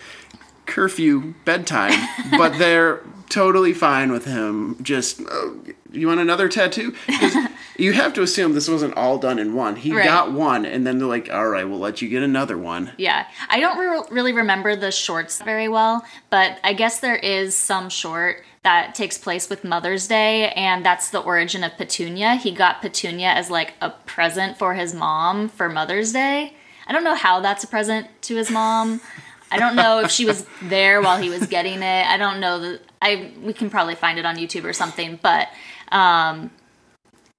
curfew 0.69 1.35
bedtime, 1.45 1.99
but 2.31 2.57
they're 2.59 3.01
totally 3.29 3.73
fine 3.75 4.13
with 4.13 4.25
him. 4.25 4.77
Just, 4.83 5.21
oh, 5.29 5.61
you 5.91 6.07
want 6.07 6.21
another 6.21 6.49
tattoo? 6.49 6.95
you 7.79 7.93
have 7.93 8.13
to 8.15 8.23
assume 8.23 8.53
this 8.55 8.69
wasn't 8.69 8.97
all 8.97 9.19
done 9.19 9.39
in 9.39 9.55
one. 9.55 9.77
He 9.77 9.93
Right. 9.93 10.05
got 10.05 10.33
one, 10.33 10.65
and 10.65 10.87
then 10.87 10.99
they're 10.99 11.09
like, 11.09 11.31
all 11.33 11.49
right, 11.49 11.69
we'll 11.69 11.79
let 11.79 12.01
you 12.01 12.09
get 12.09 12.23
another 12.23 12.57
one. 12.57 12.93
Yeah, 12.97 13.27
I 13.49 13.59
don't 13.61 13.79
re- 13.79 14.03
really 14.11 14.33
remember 14.33 14.77
the 14.77 14.91
shorts 14.93 15.43
very 15.43 15.69
well, 15.69 16.05
but 16.31 16.59
I 16.63 16.73
guess 16.75 17.01
there 17.01 17.17
is 17.17 17.57
some 17.57 17.89
short 17.91 18.45
that 18.65 18.95
takes 18.95 19.17
place 19.19 19.49
with 19.51 19.65
Mother's 19.65 20.07
Day, 20.09 20.51
and 20.51 20.85
that's 20.85 21.11
the 21.11 21.21
origin 21.21 21.65
of 21.65 21.77
Petunia. 21.77 22.35
He 22.37 22.51
got 22.53 22.81
Petunia 22.83 23.29
as 23.29 23.51
like 23.51 23.75
a 23.81 23.91
present 23.91 24.59
for 24.59 24.75
his 24.75 24.95
mom 24.95 25.49
for 25.49 25.69
Mother's 25.69 26.13
Day. 26.13 26.55
I 26.87 26.93
don't 26.93 27.05
know 27.05 27.15
how 27.15 27.41
that's 27.41 27.65
a 27.65 27.69
present 27.69 28.07
to 28.23 28.37
his 28.37 28.51
mom. 28.51 29.01
I 29.51 29.59
don't 29.59 29.77
know 29.77 30.01
if 30.01 30.11
she 30.11 30.25
was 30.25 30.45
there 30.63 31.01
while 31.01 31.21
he 31.21 31.31
was 31.31 31.47
getting 31.47 31.83
it. 31.83 32.07
I 32.07 32.17
don't 32.17 32.41
know 32.41 32.59
that 32.61 32.81
I 33.01 33.33
we 33.43 33.53
can 33.53 33.71
probably 33.71 33.95
find 33.95 34.19
it 34.19 34.27
on 34.27 34.37
YouTube 34.37 34.65
or 34.65 34.73
something, 34.73 35.19
but 35.23 35.49
um 35.91 36.51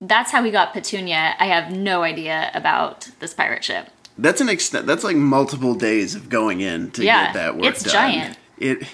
that's 0.01 0.31
how 0.31 0.41
we 0.41 0.49
got 0.51 0.73
Petunia. 0.73 1.35
I 1.39 1.45
have 1.47 1.71
no 1.75 2.03
idea 2.03 2.51
about 2.53 3.09
this 3.19 3.33
pirate 3.33 3.63
ship. 3.63 3.89
That's 4.17 4.39
an 4.41 4.49
extent. 4.49 4.87
That's 4.87 5.03
like 5.03 5.15
multiple 5.17 5.75
days 5.75 6.15
of 6.15 6.29
going 6.29 6.61
in 6.61 6.91
to 6.91 7.03
Yeah, 7.03 7.25
get 7.27 7.33
that 7.35 7.55
work 7.57 7.65
it's 7.65 7.83
done. 7.83 7.91
giant. 7.93 8.37
It, 8.57 8.87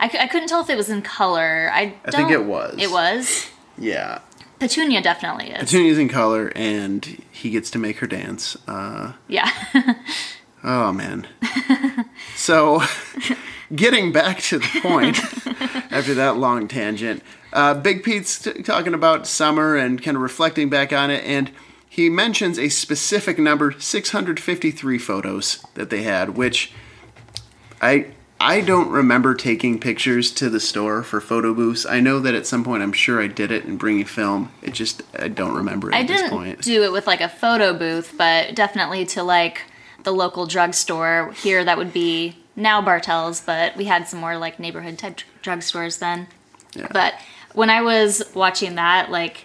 I, 0.00 0.08
c- 0.08 0.18
I 0.18 0.26
couldn't 0.28 0.48
tell 0.48 0.60
if 0.60 0.70
it 0.70 0.76
was 0.76 0.88
in 0.90 1.02
color. 1.02 1.70
I, 1.72 1.94
I 2.04 2.10
think 2.12 2.30
it 2.30 2.44
was. 2.44 2.76
It 2.78 2.90
was. 2.90 3.48
yeah. 3.76 4.20
Petunia 4.60 5.00
definitely 5.02 5.50
is. 5.50 5.58
Petunia's 5.60 5.98
in 5.98 6.08
color, 6.08 6.52
and 6.56 7.04
he 7.30 7.50
gets 7.50 7.70
to 7.72 7.78
make 7.78 7.98
her 7.98 8.06
dance. 8.08 8.56
Uh, 8.68 9.12
yeah. 9.28 9.48
oh 10.68 10.92
man. 10.92 11.26
so, 12.36 12.82
getting 13.74 14.12
back 14.12 14.38
to 14.42 14.58
the 14.58 14.80
point 14.82 15.18
after 15.90 16.14
that 16.14 16.36
long 16.36 16.68
tangent, 16.68 17.22
uh, 17.52 17.74
Big 17.74 18.04
Pete's 18.04 18.38
t- 18.38 18.62
talking 18.62 18.94
about 18.94 19.26
summer 19.26 19.74
and 19.74 20.02
kind 20.02 20.16
of 20.16 20.22
reflecting 20.22 20.68
back 20.68 20.92
on 20.92 21.10
it, 21.10 21.24
and 21.24 21.50
he 21.88 22.10
mentions 22.10 22.58
a 22.58 22.68
specific 22.68 23.38
number, 23.38 23.72
653 23.72 24.98
photos 24.98 25.64
that 25.74 25.90
they 25.90 26.02
had, 26.02 26.36
which 26.36 26.72
I 27.80 28.08
I 28.40 28.60
don't 28.60 28.90
remember 28.90 29.34
taking 29.34 29.80
pictures 29.80 30.30
to 30.32 30.48
the 30.48 30.60
store 30.60 31.02
for 31.02 31.20
photo 31.20 31.52
booths. 31.54 31.84
I 31.86 31.98
know 32.00 32.20
that 32.20 32.34
at 32.34 32.46
some 32.46 32.62
point 32.62 32.82
I'm 32.84 32.92
sure 32.92 33.20
I 33.20 33.26
did 33.26 33.50
it 33.50 33.64
and 33.64 33.78
bringing 33.78 34.04
film. 34.04 34.52
It 34.62 34.74
just 34.74 35.02
I 35.18 35.28
don't 35.28 35.54
remember 35.56 35.90
it 35.90 35.94
I 35.96 36.00
at 36.00 36.08
this 36.08 36.20
didn't 36.20 36.30
point. 36.30 36.62
do 36.62 36.84
it 36.84 36.92
with 36.92 37.06
like 37.06 37.20
a 37.20 37.28
photo 37.28 37.76
booth, 37.76 38.14
but 38.16 38.54
definitely 38.54 39.06
to 39.06 39.22
like 39.24 39.62
the 40.08 40.14
local 40.14 40.46
drugstore 40.46 41.34
here. 41.42 41.62
That 41.62 41.76
would 41.76 41.92
be 41.92 42.34
now 42.56 42.80
Bartell's, 42.80 43.42
but 43.42 43.76
we 43.76 43.84
had 43.84 44.08
some 44.08 44.20
more 44.20 44.38
like 44.38 44.58
neighborhood 44.58 44.96
type 44.96 45.20
drugstores 45.42 45.98
then. 45.98 46.28
Yeah. 46.74 46.88
But 46.90 47.12
when 47.52 47.68
I 47.68 47.82
was 47.82 48.22
watching 48.34 48.76
that, 48.76 49.10
like 49.10 49.44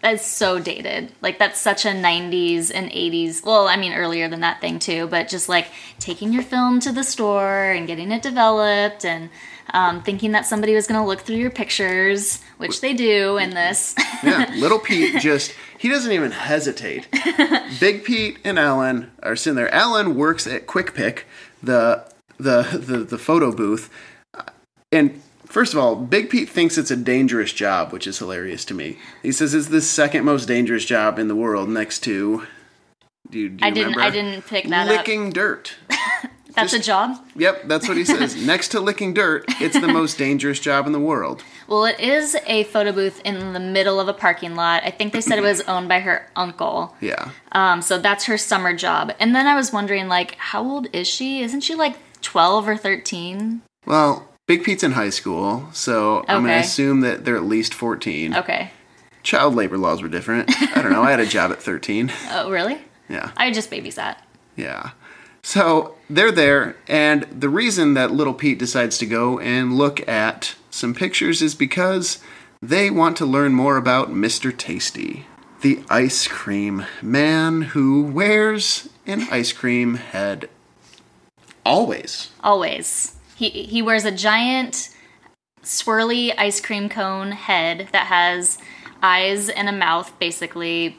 that's 0.00 0.24
so 0.24 0.58
dated. 0.58 1.12
Like 1.20 1.38
that's 1.38 1.60
such 1.60 1.84
a 1.84 1.90
90s 1.90 2.70
and 2.74 2.90
80s. 2.90 3.44
Well, 3.44 3.68
I 3.68 3.76
mean 3.76 3.92
earlier 3.92 4.28
than 4.28 4.40
that 4.40 4.62
thing 4.62 4.78
too, 4.78 5.08
but 5.08 5.28
just 5.28 5.46
like 5.46 5.66
taking 5.98 6.32
your 6.32 6.42
film 6.42 6.80
to 6.80 6.90
the 6.92 7.04
store 7.04 7.72
and 7.72 7.86
getting 7.86 8.10
it 8.10 8.22
developed 8.22 9.04
and 9.04 9.28
um, 9.74 10.02
thinking 10.02 10.32
that 10.32 10.46
somebody 10.46 10.74
was 10.74 10.86
going 10.86 11.00
to 11.00 11.06
look 11.06 11.20
through 11.20 11.36
your 11.36 11.50
pictures, 11.50 12.42
which 12.58 12.80
they 12.80 12.94
do 12.94 13.36
in 13.38 13.50
this. 13.50 13.94
yeah, 14.22 14.50
little 14.56 14.78
Pete 14.88 15.20
just 15.20 15.52
he 15.78 15.88
doesn't 15.88 16.12
even 16.12 16.32
hesitate. 16.32 17.08
Big 17.80 18.04
Pete 18.04 18.38
and 18.44 18.58
Alan 18.58 19.10
are 19.22 19.36
sitting 19.36 19.56
there. 19.56 19.72
Alan 19.72 20.16
works 20.16 20.46
at 20.46 20.66
Quick 20.66 20.94
Pick, 20.94 21.26
the 21.62 22.04
the 22.38 22.62
the, 22.62 22.98
the 22.98 23.18
photo 23.18 23.52
booth, 23.52 23.90
and 24.90 25.20
first 25.46 25.72
of 25.72 25.78
all, 25.78 25.96
Big 25.96 26.30
Pete 26.30 26.48
thinks 26.48 26.78
it's 26.78 26.90
a 26.90 26.96
dangerous 26.96 27.52
job, 27.52 27.92
which 27.92 28.06
is 28.06 28.18
hilarious 28.18 28.64
to 28.66 28.74
me. 28.74 28.98
He 29.22 29.32
says 29.32 29.54
it's 29.54 29.68
the 29.68 29.80
second 29.80 30.24
most 30.24 30.46
dangerous 30.46 30.84
job 30.84 31.18
in 31.18 31.28
the 31.28 31.36
world, 31.36 31.68
next 31.68 32.00
to. 32.00 32.46
Do 33.30 33.38
you, 33.38 33.48
do 33.50 33.54
you 33.54 33.66
I 33.66 33.70
didn't. 33.70 33.92
remember? 33.92 34.00
I 34.02 34.10
didn't 34.10 34.46
pick 34.46 34.68
that 34.68 34.88
up. 34.88 34.96
licking 34.96 35.30
dirt. 35.30 35.74
That's 36.60 36.72
a 36.72 36.78
job. 36.80 37.16
Yep, 37.36 37.64
that's 37.66 37.88
what 37.88 37.96
he 37.96 38.04
says. 38.04 38.34
Next 38.46 38.68
to 38.68 38.80
licking 38.80 39.14
dirt, 39.14 39.44
it's 39.60 39.78
the 39.78 39.88
most 39.88 40.18
dangerous 40.18 40.60
job 40.60 40.86
in 40.86 40.92
the 40.92 41.00
world. 41.00 41.42
Well, 41.66 41.84
it 41.84 42.00
is 42.00 42.36
a 42.46 42.64
photo 42.64 42.92
booth 42.92 43.20
in 43.24 43.52
the 43.52 43.60
middle 43.60 44.00
of 44.00 44.08
a 44.08 44.12
parking 44.12 44.54
lot. 44.54 44.82
I 44.84 44.90
think 44.90 45.12
they 45.12 45.20
said 45.20 45.38
it 45.38 45.42
was 45.42 45.60
owned 45.68 45.88
by 45.88 46.00
her 46.00 46.28
uncle. 46.36 46.96
Yeah. 47.00 47.30
Um, 47.52 47.82
so 47.82 47.98
that's 47.98 48.24
her 48.24 48.38
summer 48.38 48.74
job. 48.74 49.12
And 49.20 49.34
then 49.34 49.46
I 49.46 49.54
was 49.54 49.72
wondering, 49.72 50.08
like, 50.08 50.34
how 50.36 50.62
old 50.62 50.88
is 50.92 51.06
she? 51.06 51.42
Isn't 51.42 51.60
she 51.60 51.74
like 51.74 51.96
12 52.22 52.68
or 52.68 52.76
13? 52.76 53.62
Well, 53.86 54.28
Big 54.46 54.64
Pete's 54.64 54.82
in 54.82 54.92
high 54.92 55.10
school, 55.10 55.68
so 55.72 56.24
I'm 56.26 56.42
going 56.42 56.54
to 56.54 56.60
assume 56.60 57.00
that 57.02 57.24
they're 57.24 57.36
at 57.36 57.44
least 57.44 57.74
14. 57.74 58.34
Okay. 58.34 58.70
Child 59.22 59.54
labor 59.54 59.76
laws 59.76 60.00
were 60.00 60.08
different. 60.08 60.50
I 60.76 60.80
don't 60.80 60.90
know. 60.92 61.02
I 61.02 61.10
had 61.10 61.20
a 61.20 61.26
job 61.26 61.52
at 61.52 61.62
13. 61.62 62.10
Oh, 62.30 62.50
really? 62.50 62.78
Yeah. 63.10 63.30
I 63.36 63.50
just 63.50 63.70
babysat. 63.70 64.16
Yeah. 64.56 64.90
So 65.48 65.94
they're 66.10 66.30
there, 66.30 66.76
and 66.86 67.22
the 67.22 67.48
reason 67.48 67.94
that 67.94 68.10
little 68.10 68.34
Pete 68.34 68.58
decides 68.58 68.98
to 68.98 69.06
go 69.06 69.38
and 69.38 69.78
look 69.78 70.06
at 70.06 70.54
some 70.68 70.92
pictures 70.92 71.40
is 71.40 71.54
because 71.54 72.18
they 72.60 72.90
want 72.90 73.16
to 73.16 73.24
learn 73.24 73.54
more 73.54 73.78
about 73.78 74.10
Mr. 74.10 74.54
Tasty, 74.54 75.24
the 75.62 75.82
ice 75.88 76.28
cream 76.28 76.84
man 77.00 77.62
who 77.62 78.02
wears 78.02 78.90
an 79.06 79.26
ice 79.30 79.50
cream 79.52 79.94
head 79.94 80.50
always. 81.64 82.30
Always. 82.44 83.16
He 83.34 83.48
he 83.48 83.80
wears 83.80 84.04
a 84.04 84.12
giant 84.12 84.90
swirly 85.62 86.34
ice 86.36 86.60
cream 86.60 86.90
cone 86.90 87.32
head 87.32 87.88
that 87.92 88.08
has 88.08 88.58
eyes 89.02 89.48
and 89.48 89.66
a 89.66 89.72
mouth 89.72 90.12
basically 90.18 90.98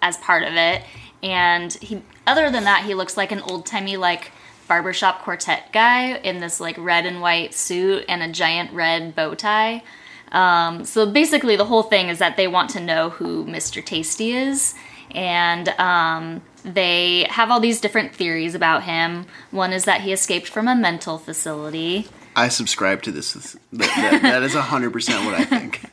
as 0.00 0.16
part 0.18 0.44
of 0.44 0.54
it. 0.54 0.84
And 1.22 1.72
he 1.74 2.02
other 2.26 2.50
than 2.50 2.64
that 2.64 2.84
he 2.84 2.94
looks 2.94 3.16
like 3.16 3.32
an 3.32 3.40
old-timey 3.40 3.96
like 3.96 4.32
barbershop 4.68 5.22
quartet 5.22 5.72
guy 5.72 6.16
in 6.18 6.40
this 6.40 6.60
like 6.60 6.76
red 6.78 7.06
and 7.06 7.20
white 7.20 7.54
suit 7.54 8.04
and 8.08 8.22
a 8.22 8.30
giant 8.30 8.72
red 8.72 9.16
bow 9.16 9.34
tie. 9.34 9.82
Um, 10.30 10.84
so 10.84 11.10
basically, 11.10 11.56
the 11.56 11.64
whole 11.64 11.82
thing 11.82 12.08
is 12.08 12.18
that 12.18 12.36
they 12.36 12.48
want 12.48 12.70
to 12.70 12.80
know 12.80 13.10
who 13.10 13.46
Mr. 13.46 13.82
Tasty 13.82 14.32
is, 14.32 14.74
and 15.10 15.70
um, 15.80 16.42
they 16.64 17.26
have 17.30 17.50
all 17.50 17.60
these 17.60 17.80
different 17.80 18.14
theories 18.14 18.54
about 18.54 18.82
him. 18.82 19.24
One 19.50 19.72
is 19.72 19.84
that 19.86 20.02
he 20.02 20.12
escaped 20.12 20.46
from 20.46 20.68
a 20.68 20.74
mental 20.74 21.16
facility. 21.16 22.08
I 22.36 22.48
subscribe 22.48 23.02
to 23.02 23.10
this. 23.10 23.32
That, 23.32 23.58
that, 23.72 24.22
that 24.22 24.42
is 24.42 24.52
100% 24.54 25.24
what 25.24 25.34
I 25.34 25.44
think. 25.44 25.82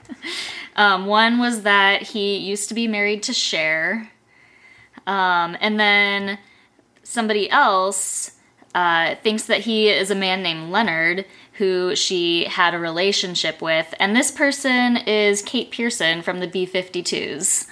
Um, 0.77 1.05
one 1.05 1.39
was 1.39 1.61
that 1.61 2.01
he 2.01 2.37
used 2.37 2.67
to 2.67 2.75
be 2.75 2.87
married 2.87 3.23
to 3.23 3.33
Cher. 3.33 4.11
Um, 5.07 5.57
and 5.59 5.79
then 5.79 6.39
somebody 7.03 7.49
else 7.49 8.31
uh, 8.73 9.15
thinks 9.23 9.43
that 9.43 9.61
he 9.61 9.89
is 9.89 10.11
a 10.11 10.15
man 10.15 10.43
named 10.43 10.71
Leonard 10.71 11.25
who 11.53 11.95
she 11.95 12.45
had 12.45 12.73
a 12.73 12.79
relationship 12.79 13.61
with. 13.61 13.93
And 13.99 14.15
this 14.15 14.31
person 14.31 14.97
is 14.97 15.41
Kate 15.41 15.71
Pierson 15.71 16.21
from 16.21 16.39
the 16.39 16.47
B 16.47 16.67
52s. 16.67 17.67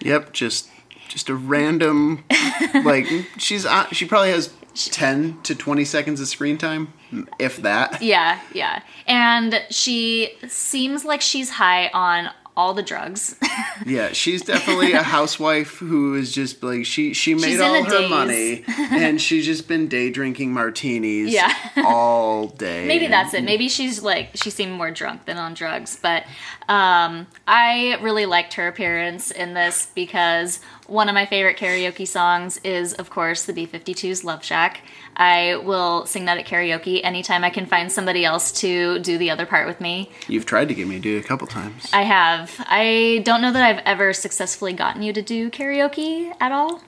Yep, 0.00 0.32
just 0.32 0.68
just 1.08 1.28
a 1.28 1.34
random 1.34 2.24
like 2.84 3.06
she's 3.36 3.66
on, 3.66 3.86
she 3.92 4.06
probably 4.06 4.30
has 4.30 4.52
10 4.74 5.42
to 5.42 5.54
20 5.54 5.84
seconds 5.84 6.20
of 6.20 6.28
screen 6.28 6.56
time 6.56 6.92
if 7.38 7.58
that. 7.58 8.02
Yeah, 8.02 8.40
yeah. 8.54 8.82
And 9.06 9.62
she 9.70 10.34
seems 10.48 11.04
like 11.04 11.20
she's 11.20 11.50
high 11.50 11.88
on 11.88 12.30
all 12.56 12.74
the 12.74 12.82
drugs. 12.82 13.36
Yeah, 13.86 14.12
she's 14.12 14.42
definitely 14.42 14.92
a 14.92 15.02
housewife 15.02 15.78
who 15.78 16.14
is 16.14 16.30
just 16.32 16.62
like 16.62 16.84
she 16.86 17.14
she 17.14 17.34
made 17.34 17.44
She's 17.44 17.60
all 17.60 17.82
her 17.82 18.08
money 18.08 18.64
and 18.68 19.20
she's 19.20 19.44
just 19.44 19.66
been 19.66 19.88
day 19.88 20.10
drinking 20.10 20.52
martinis 20.52 21.32
Yeah. 21.32 21.52
all 21.84 22.48
day. 22.48 22.86
Maybe 22.86 23.08
that's 23.08 23.34
it. 23.34 23.42
Maybe 23.44 23.68
she's 23.68 24.02
like 24.02 24.30
she 24.34 24.50
seemed 24.50 24.72
more 24.72 24.90
drunk 24.92 25.24
than 25.24 25.36
on 25.36 25.54
drugs. 25.54 25.98
But 26.00 26.24
um, 26.68 27.26
I 27.48 27.98
really 28.02 28.26
liked 28.26 28.54
her 28.54 28.68
appearance 28.68 29.30
in 29.30 29.54
this 29.54 29.86
because 29.94 30.60
one 30.86 31.08
of 31.08 31.14
my 31.14 31.26
favorite 31.26 31.56
karaoke 31.56 32.06
songs 32.06 32.58
is, 32.64 32.92
of 32.94 33.10
course, 33.10 33.44
the 33.44 33.52
B52's 33.52 34.24
"Love 34.24 34.44
Shack." 34.44 34.82
I 35.16 35.56
will 35.56 36.06
sing 36.06 36.24
that 36.24 36.38
at 36.38 36.46
karaoke 36.46 37.00
anytime 37.04 37.44
I 37.44 37.50
can 37.50 37.66
find 37.66 37.90
somebody 37.92 38.24
else 38.24 38.50
to 38.60 38.98
do 38.98 39.18
the 39.18 39.30
other 39.30 39.46
part 39.46 39.66
with 39.66 39.80
me. 39.80 40.10
You've 40.28 40.46
tried 40.46 40.68
to 40.68 40.74
get 40.74 40.86
me 40.88 40.96
to 40.96 41.00
do 41.00 41.16
it 41.16 41.24
a 41.24 41.28
couple 41.28 41.46
times. 41.46 41.88
I 41.92 42.02
have. 42.02 42.54
I 42.66 43.22
don't 43.24 43.42
know 43.42 43.52
that 43.52 43.62
I've 43.62 43.82
ever 43.84 44.12
successfully 44.12 44.72
gotten 44.72 45.02
you 45.02 45.12
to 45.12 45.22
do 45.22 45.50
karaoke 45.50 46.34
at 46.40 46.52
all. 46.52 46.82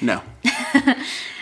No. 0.00 0.22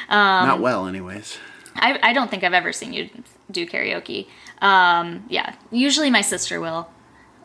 Um, 0.09 0.47
Not 0.47 0.61
well 0.61 0.87
anyways. 0.87 1.39
I, 1.77 1.99
I 2.03 2.13
don't 2.13 2.31
think 2.31 2.45
I've 2.45 2.53
ever 2.53 2.73
seen 2.73 2.93
you 2.93 3.09
do 3.51 3.67
karaoke. 3.67 4.27
Um, 4.61 5.25
yeah, 5.29 5.55
usually 5.71 6.11
my 6.11 6.21
sister 6.21 6.61
will. 6.61 6.89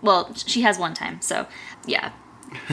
Well, 0.01 0.33
she 0.35 0.61
has 0.61 0.77
one 0.77 0.93
time, 0.93 1.21
so 1.21 1.47
yeah, 1.85 2.11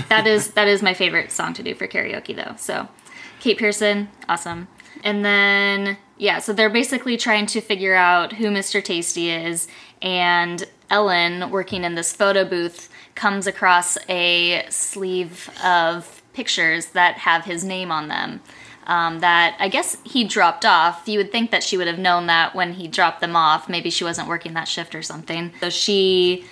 that 0.08 0.26
is 0.26 0.52
that 0.52 0.68
is 0.68 0.82
my 0.82 0.94
favorite 0.94 1.32
song 1.32 1.54
to 1.54 1.62
do 1.62 1.74
for 1.74 1.86
karaoke 1.86 2.34
though. 2.34 2.54
So, 2.56 2.88
Kate 3.40 3.58
Pierson, 3.58 4.08
awesome. 4.28 4.68
and 5.04 5.24
then 5.24 5.98
yeah, 6.18 6.38
so 6.38 6.52
they're 6.52 6.70
basically 6.70 7.16
trying 7.16 7.46
to 7.46 7.60
figure 7.60 7.94
out 7.94 8.32
who 8.32 8.46
Mr. 8.46 8.82
Tasty 8.82 9.30
is, 9.30 9.68
and 10.00 10.66
Ellen, 10.88 11.50
working 11.50 11.84
in 11.84 11.94
this 11.94 12.12
photo 12.12 12.44
booth, 12.44 12.88
comes 13.14 13.46
across 13.46 13.98
a 14.08 14.64
sleeve 14.70 15.50
of 15.64 16.22
pictures 16.32 16.86
that 16.90 17.16
have 17.18 17.44
his 17.44 17.64
name 17.64 17.90
on 17.90 18.08
them. 18.08 18.40
Um, 18.86 19.18
that 19.18 19.56
I 19.58 19.68
guess 19.68 19.96
he 20.04 20.22
dropped 20.22 20.64
off. 20.64 21.08
You 21.08 21.18
would 21.18 21.32
think 21.32 21.50
that 21.50 21.64
she 21.64 21.76
would 21.76 21.88
have 21.88 21.98
known 21.98 22.28
that 22.28 22.54
when 22.54 22.74
he 22.74 22.86
dropped 22.86 23.20
them 23.20 23.34
off. 23.34 23.68
Maybe 23.68 23.90
she 23.90 24.04
wasn't 24.04 24.28
working 24.28 24.54
that 24.54 24.68
shift 24.68 24.94
or 24.94 25.02
something. 25.02 25.52
So 25.58 25.70
she 25.70 26.44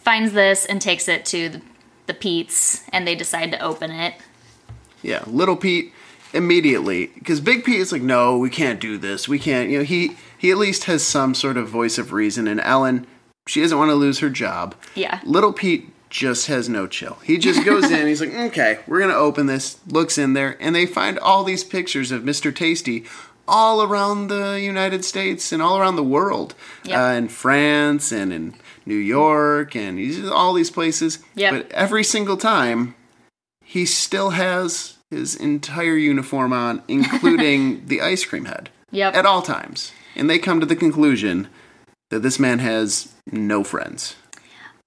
finds 0.00 0.32
this 0.32 0.64
and 0.64 0.80
takes 0.80 1.06
it 1.06 1.26
to 1.26 1.50
the, 1.50 1.62
the 2.08 2.14
Pete's, 2.14 2.82
and 2.92 3.06
they 3.06 3.14
decide 3.14 3.52
to 3.52 3.60
open 3.60 3.92
it. 3.92 4.14
Yeah, 5.02 5.22
little 5.26 5.56
Pete 5.56 5.92
immediately 6.34 7.06
because 7.14 7.40
Big 7.40 7.64
Pete 7.64 7.80
is 7.80 7.92
like, 7.92 8.02
no, 8.02 8.36
we 8.36 8.50
can't 8.50 8.80
do 8.80 8.98
this. 8.98 9.28
We 9.28 9.38
can't. 9.38 9.70
You 9.70 9.78
know, 9.78 9.84
he 9.84 10.16
he 10.36 10.50
at 10.50 10.58
least 10.58 10.84
has 10.84 11.04
some 11.06 11.34
sort 11.34 11.56
of 11.56 11.68
voice 11.68 11.98
of 11.98 12.12
reason. 12.12 12.46
And 12.48 12.60
Ellen, 12.60 13.06
she 13.46 13.60
doesn't 13.60 13.78
want 13.78 13.90
to 13.90 13.94
lose 13.94 14.18
her 14.18 14.30
job. 14.30 14.74
Yeah. 14.94 15.20
Little 15.24 15.52
Pete 15.52 15.90
just 16.10 16.46
has 16.48 16.68
no 16.68 16.86
chill. 16.86 17.18
He 17.24 17.38
just 17.38 17.64
goes 17.64 17.90
in. 17.90 18.06
He's 18.06 18.20
like, 18.20 18.34
okay, 18.34 18.78
we're 18.86 19.00
gonna 19.00 19.14
open 19.14 19.46
this. 19.46 19.78
Looks 19.86 20.18
in 20.18 20.32
there, 20.32 20.56
and 20.60 20.74
they 20.74 20.86
find 20.86 21.18
all 21.18 21.44
these 21.44 21.62
pictures 21.64 22.10
of 22.10 22.22
Mr. 22.22 22.54
Tasty 22.54 23.04
all 23.46 23.82
around 23.82 24.28
the 24.28 24.60
United 24.60 25.04
States 25.06 25.52
and 25.52 25.62
all 25.62 25.78
around 25.78 25.96
the 25.96 26.02
world, 26.02 26.54
Yep. 26.84 26.98
uh, 26.98 27.14
in 27.16 27.28
France 27.28 28.12
and 28.12 28.30
in 28.32 28.54
New 28.88 28.96
York 28.96 29.76
and 29.76 29.98
he's 29.98 30.26
all 30.28 30.54
these 30.54 30.70
places. 30.70 31.18
Yep. 31.34 31.52
But 31.52 31.72
every 31.72 32.02
single 32.02 32.36
time, 32.38 32.94
he 33.62 33.84
still 33.84 34.30
has 34.30 34.96
his 35.10 35.36
entire 35.36 35.96
uniform 35.96 36.52
on, 36.52 36.82
including 36.88 37.86
the 37.86 38.00
ice 38.00 38.24
cream 38.24 38.46
head, 38.46 38.70
Yep. 38.90 39.14
at 39.14 39.26
all 39.26 39.42
times. 39.42 39.92
And 40.16 40.28
they 40.28 40.38
come 40.38 40.58
to 40.58 40.66
the 40.66 40.74
conclusion 40.74 41.48
that 42.10 42.20
this 42.20 42.38
man 42.38 42.58
has 42.60 43.12
no 43.30 43.62
friends. 43.62 44.16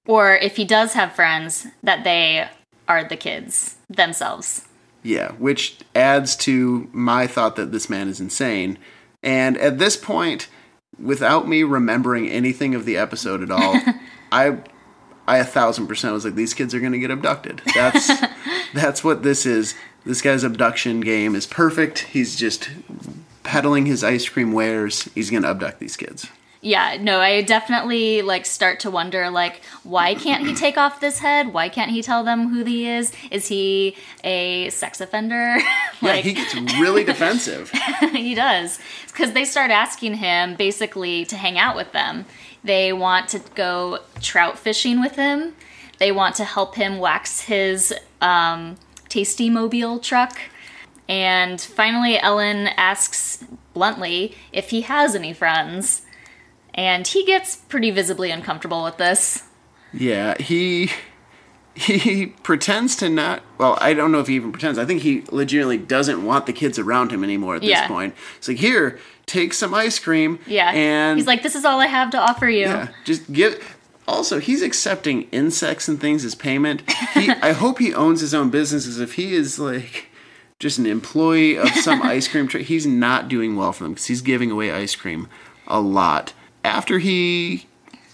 Or 0.08 0.36
if 0.36 0.56
he 0.56 0.66
does 0.66 0.94
have 0.94 1.14
friends, 1.14 1.68
that 1.84 2.04
they 2.04 2.50
are 2.88 3.04
the 3.04 3.16
kids 3.16 3.76
themselves. 3.88 4.66
Yeah, 5.04 5.32
which 5.34 5.78
adds 5.96 6.36
to 6.38 6.90
my 6.92 7.28
thought 7.28 7.56
that 7.56 7.72
this 7.72 7.90
man 7.90 8.08
is 8.08 8.20
insane. 8.20 8.78
And 9.24 9.58
at 9.58 9.78
this 9.78 9.96
point, 9.96 10.48
without 11.02 11.48
me 11.48 11.64
remembering 11.64 12.30
anything 12.30 12.76
of 12.76 12.86
the 12.86 12.98
episode 12.98 13.42
at 13.42 13.52
all, 13.52 13.80
I 14.32 14.58
I 15.28 15.38
a 15.38 15.46
thousand 15.46 15.88
percent 15.88 16.14
was 16.14 16.26
like, 16.26 16.36
these 16.36 16.54
kids 16.54 16.74
are 16.74 16.80
gonna 16.80 17.00
get 17.00 17.12
abducted. 17.12 17.62
That's 17.74 18.12
that's 18.74 19.04
what 19.04 19.24
this 19.24 19.46
is. 19.46 19.76
This 20.04 20.22
guy's 20.22 20.44
abduction 20.44 21.02
game 21.02 21.36
is 21.36 21.46
perfect. 21.46 22.00
He's 22.00 22.36
just 22.36 22.72
peddling 23.44 23.86
his 23.86 24.04
ice 24.04 24.28
cream 24.28 24.52
wares. 24.52 25.04
He's 25.14 25.30
gonna 25.30 25.50
abduct 25.50 25.80
these 25.80 25.96
kids. 25.96 26.28
Yeah, 26.64 26.98
no, 27.02 27.20
I 27.20 27.42
definitely 27.42 28.22
like 28.22 28.46
start 28.46 28.80
to 28.82 28.92
wonder 28.92 29.32
like 29.32 29.62
why 29.84 30.14
can't 30.14 30.46
he 30.46 30.54
take 30.54 30.78
off 30.78 31.00
this 31.00 31.18
head? 31.18 31.54
Why 31.54 31.70
can't 31.70 31.90
he 31.90 32.04
tell 32.04 32.24
them 32.24 32.50
who 32.50 32.64
he 32.64 32.88
is? 32.88 33.12
Is 33.32 33.48
he 33.48 33.96
a 34.24 34.70
sex 34.70 35.02
offender? 35.02 35.58
Yeah, 36.04 36.14
like 36.14 36.26
he 36.26 36.34
gets 36.34 36.56
really 36.56 37.04
defensive. 37.04 37.70
he 38.12 38.34
does. 38.34 38.80
Cuz 39.14 39.34
they 39.34 39.46
start 39.46 39.70
asking 39.70 40.16
him 40.16 40.56
basically 40.56 41.26
to 41.26 41.38
hang 41.38 41.60
out 41.60 41.76
with 41.76 41.92
them. 41.92 42.26
They 42.64 42.92
want 42.92 43.30
to 43.30 43.40
go 43.54 44.00
trout 44.20 44.58
fishing 44.58 45.00
with 45.00 45.16
him. 45.16 45.54
They 46.00 46.12
want 46.12 46.34
to 46.38 46.44
help 46.44 46.74
him 46.74 46.98
wax 46.98 47.42
his 47.42 47.94
um, 48.20 48.78
tasty 49.10 49.48
mobile 49.50 50.00
truck. 50.00 50.40
And 51.08 51.62
finally, 51.62 52.20
Ellen 52.20 52.68
asks 52.78 53.44
bluntly 53.76 54.36
if 54.52 54.72
he 54.72 54.82
has 54.82 55.14
any 55.14 55.34
friends. 55.34 56.02
And 56.74 57.06
he 57.06 57.26
gets 57.26 57.56
pretty 57.56 57.92
visibly 57.92 58.32
uncomfortable 58.32 58.84
with 58.84 58.98
this. 58.98 59.44
Yeah, 59.94 60.36
he 60.42 60.90
he 61.76 62.28
pretends 62.44 62.96
to 62.98 63.10
not. 63.10 63.42
Well, 63.58 63.78
I 63.82 63.94
don't 63.94 64.12
know 64.12 64.20
if 64.20 64.28
he 64.28 64.36
even 64.36 64.52
pretends. 64.52 64.78
I 64.78 64.86
think 64.86 65.02
he 65.02 65.24
legitimately 65.32 65.78
doesn't 65.78 66.24
want 66.24 66.46
the 66.46 66.54
kids 66.54 66.78
around 66.78 67.12
him 67.12 67.24
anymore 67.24 67.56
at 67.56 67.62
this 67.62 67.70
Yeah. 67.72 67.88
point. 67.88 68.14
It's 68.38 68.48
like, 68.48 68.58
here, 68.58 69.00
take 69.26 69.54
some 69.54 69.74
ice 69.74 69.98
cream. 70.00 70.40
Yeah. 70.48 70.72
and 70.72 71.18
he's 71.18 71.28
like, 71.28 71.44
this 71.44 71.56
is 71.56 71.64
all 71.66 71.80
I 71.80 71.88
have 71.88 72.10
to 72.12 72.18
offer 72.20 72.50
you. 72.50 72.62
yeah, 72.68 72.88
just 73.06 73.32
give. 73.32 73.78
Also, 74.08 74.40
he's 74.40 74.62
accepting 74.62 75.24
insects 75.32 75.88
and 75.88 76.00
things 76.02 76.26
as 76.26 76.36
payment. 76.36 76.84
He, 77.14 77.30
I 77.42 77.54
hope 77.54 77.80
he 77.80 77.94
owns 77.94 78.20
his 78.20 78.34
own 78.34 78.50
businesses. 78.50 79.00
If 79.00 79.14
he 79.14 79.34
is 79.34 79.58
like 79.60 80.08
just 80.60 80.78
an 80.80 80.86
employee 80.86 81.58
of 81.58 81.70
some 81.70 82.02
ice 82.04 82.28
cream 82.28 82.48
truck, 82.48 82.64
he's 82.64 82.86
not 82.86 83.30
doing 83.30 83.56
well 83.56 83.72
for 83.72 83.84
them 83.84 83.94
because 83.94 84.08
he's 84.08 84.22
giving 84.22 84.52
away 84.52 84.72
ice 84.72 84.96
cream 84.96 85.28
a 85.68 85.80
lot. 85.80 86.34
After 86.64 87.00
he, 87.00 87.66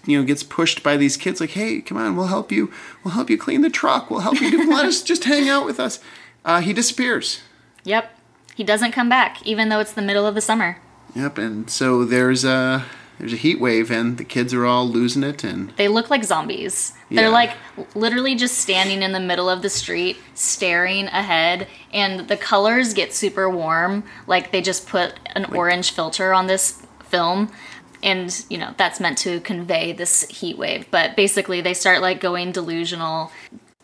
you 0.05 0.17
know, 0.17 0.23
gets 0.25 0.43
pushed 0.43 0.83
by 0.83 0.97
these 0.97 1.17
kids, 1.17 1.41
like, 1.41 1.51
"Hey, 1.51 1.81
come 1.81 1.97
on, 1.97 2.15
we'll 2.15 2.27
help 2.27 2.51
you. 2.51 2.71
We'll 3.03 3.13
help 3.13 3.29
you 3.29 3.37
clean 3.37 3.61
the 3.61 3.69
truck. 3.69 4.09
We'll 4.09 4.21
help 4.21 4.39
you 4.39 4.51
do. 4.51 4.69
Let 4.69 4.85
us 4.85 5.01
just 5.01 5.25
hang 5.25 5.49
out 5.49 5.65
with 5.65 5.79
us." 5.79 5.99
Uh, 6.45 6.61
he 6.61 6.71
disappears. 6.73 7.41
Yep. 7.83 8.13
He 8.55 8.63
doesn't 8.63 8.91
come 8.91 9.09
back, 9.09 9.45
even 9.45 9.69
though 9.69 9.79
it's 9.79 9.93
the 9.93 10.01
middle 10.01 10.25
of 10.25 10.33
the 10.33 10.41
summer. 10.41 10.79
Yep, 11.13 11.37
and 11.37 11.69
so 11.69 12.03
there's 12.05 12.43
a 12.43 12.85
there's 13.19 13.33
a 13.33 13.37
heat 13.37 13.59
wave, 13.59 13.89
and 13.91 14.17
the 14.17 14.23
kids 14.23 14.53
are 14.53 14.65
all 14.65 14.87
losing 14.87 15.23
it, 15.23 15.43
and 15.43 15.71
They 15.71 15.87
look 15.87 16.09
like 16.09 16.23
zombies. 16.23 16.93
Yeah. 17.09 17.21
They're 17.21 17.29
like 17.29 17.51
literally 17.95 18.35
just 18.35 18.59
standing 18.59 19.01
in 19.01 19.11
the 19.11 19.19
middle 19.19 19.49
of 19.49 19.61
the 19.61 19.69
street, 19.69 20.17
staring 20.35 21.07
ahead, 21.07 21.67
and 21.91 22.27
the 22.27 22.37
colors 22.37 22.93
get 22.93 23.13
super 23.13 23.49
warm. 23.49 24.03
Like 24.27 24.51
they 24.51 24.61
just 24.61 24.87
put 24.87 25.19
an 25.35 25.45
orange 25.45 25.91
filter 25.91 26.33
on 26.33 26.47
this 26.47 26.81
film. 27.03 27.51
And, 28.03 28.45
you 28.49 28.57
know, 28.57 28.73
that's 28.77 28.99
meant 28.99 29.17
to 29.19 29.39
convey 29.41 29.91
this 29.91 30.27
heat 30.29 30.57
wave. 30.57 30.85
But 30.91 31.15
basically, 31.15 31.61
they 31.61 31.73
start 31.73 32.01
like 32.01 32.21
going 32.21 32.51
delusional. 32.51 33.31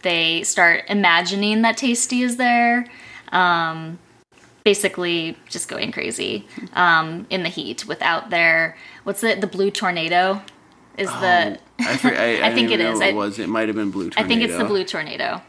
They 0.03 0.43
start 0.43 0.83
imagining 0.87 1.63
that 1.63 1.77
Tasty 1.77 2.21
is 2.21 2.37
there. 2.37 2.85
Um, 3.31 3.99
basically, 4.63 5.37
just 5.49 5.67
going 5.67 5.91
crazy 5.91 6.47
um, 6.73 7.25
in 7.29 7.43
the 7.43 7.49
heat 7.49 7.87
without 7.87 8.29
their. 8.29 8.77
What's 9.03 9.23
it? 9.23 9.41
The 9.41 9.47
blue 9.47 9.71
tornado? 9.71 10.41
Is 10.97 11.09
the. 11.09 11.59
I, 11.79 11.97
for, 11.97 12.09
I, 12.09 12.11
I, 12.41 12.47
I 12.49 12.53
think 12.53 12.69
it 12.69 12.79
is. 12.79 12.99
what 12.99 13.07
I- 13.07 13.13
was. 13.13 13.39
It 13.39 13.49
might 13.49 13.67
have 13.67 13.75
been 13.75 13.91
blue. 13.91 14.11
I 14.15 14.23
think 14.23 14.41
it's 14.41 14.57
the 14.57 14.65
blue 14.65 14.83
tornado. 14.83 15.41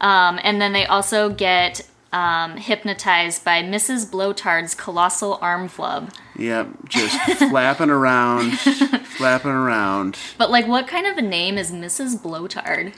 Um, 0.00 0.38
and 0.42 0.60
then 0.60 0.72
they 0.72 0.86
also 0.86 1.28
get 1.28 1.86
um, 2.12 2.56
hypnotized 2.56 3.44
by 3.44 3.62
Mrs. 3.62 4.06
Blowtard's 4.10 4.74
colossal 4.74 5.38
arm 5.42 5.68
flub. 5.68 6.10
Yep, 6.36 6.68
just 6.88 7.16
flapping 7.38 7.90
around, 7.90 8.52
flapping 8.58 9.50
around. 9.50 10.16
But 10.38 10.50
like, 10.50 10.66
what 10.66 10.86
kind 10.88 11.06
of 11.06 11.16
a 11.18 11.22
name 11.22 11.58
is 11.58 11.70
Mrs. 11.70 12.16
Blowtard? 12.20 12.94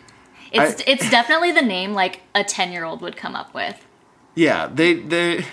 It's 0.53 0.81
I- 0.81 0.85
it's 0.87 1.11
definitely 1.11 1.53
the 1.53 1.63
name 1.63 1.93
like 1.93 2.21
a 2.35 2.45
ten 2.45 2.73
year 2.73 2.85
old 2.85 3.01
would 3.03 3.17
come 3.17 3.35
up 3.35 3.55
with. 3.55 3.85
Yeah, 4.35 4.67
they 4.73 4.95
they 4.95 5.45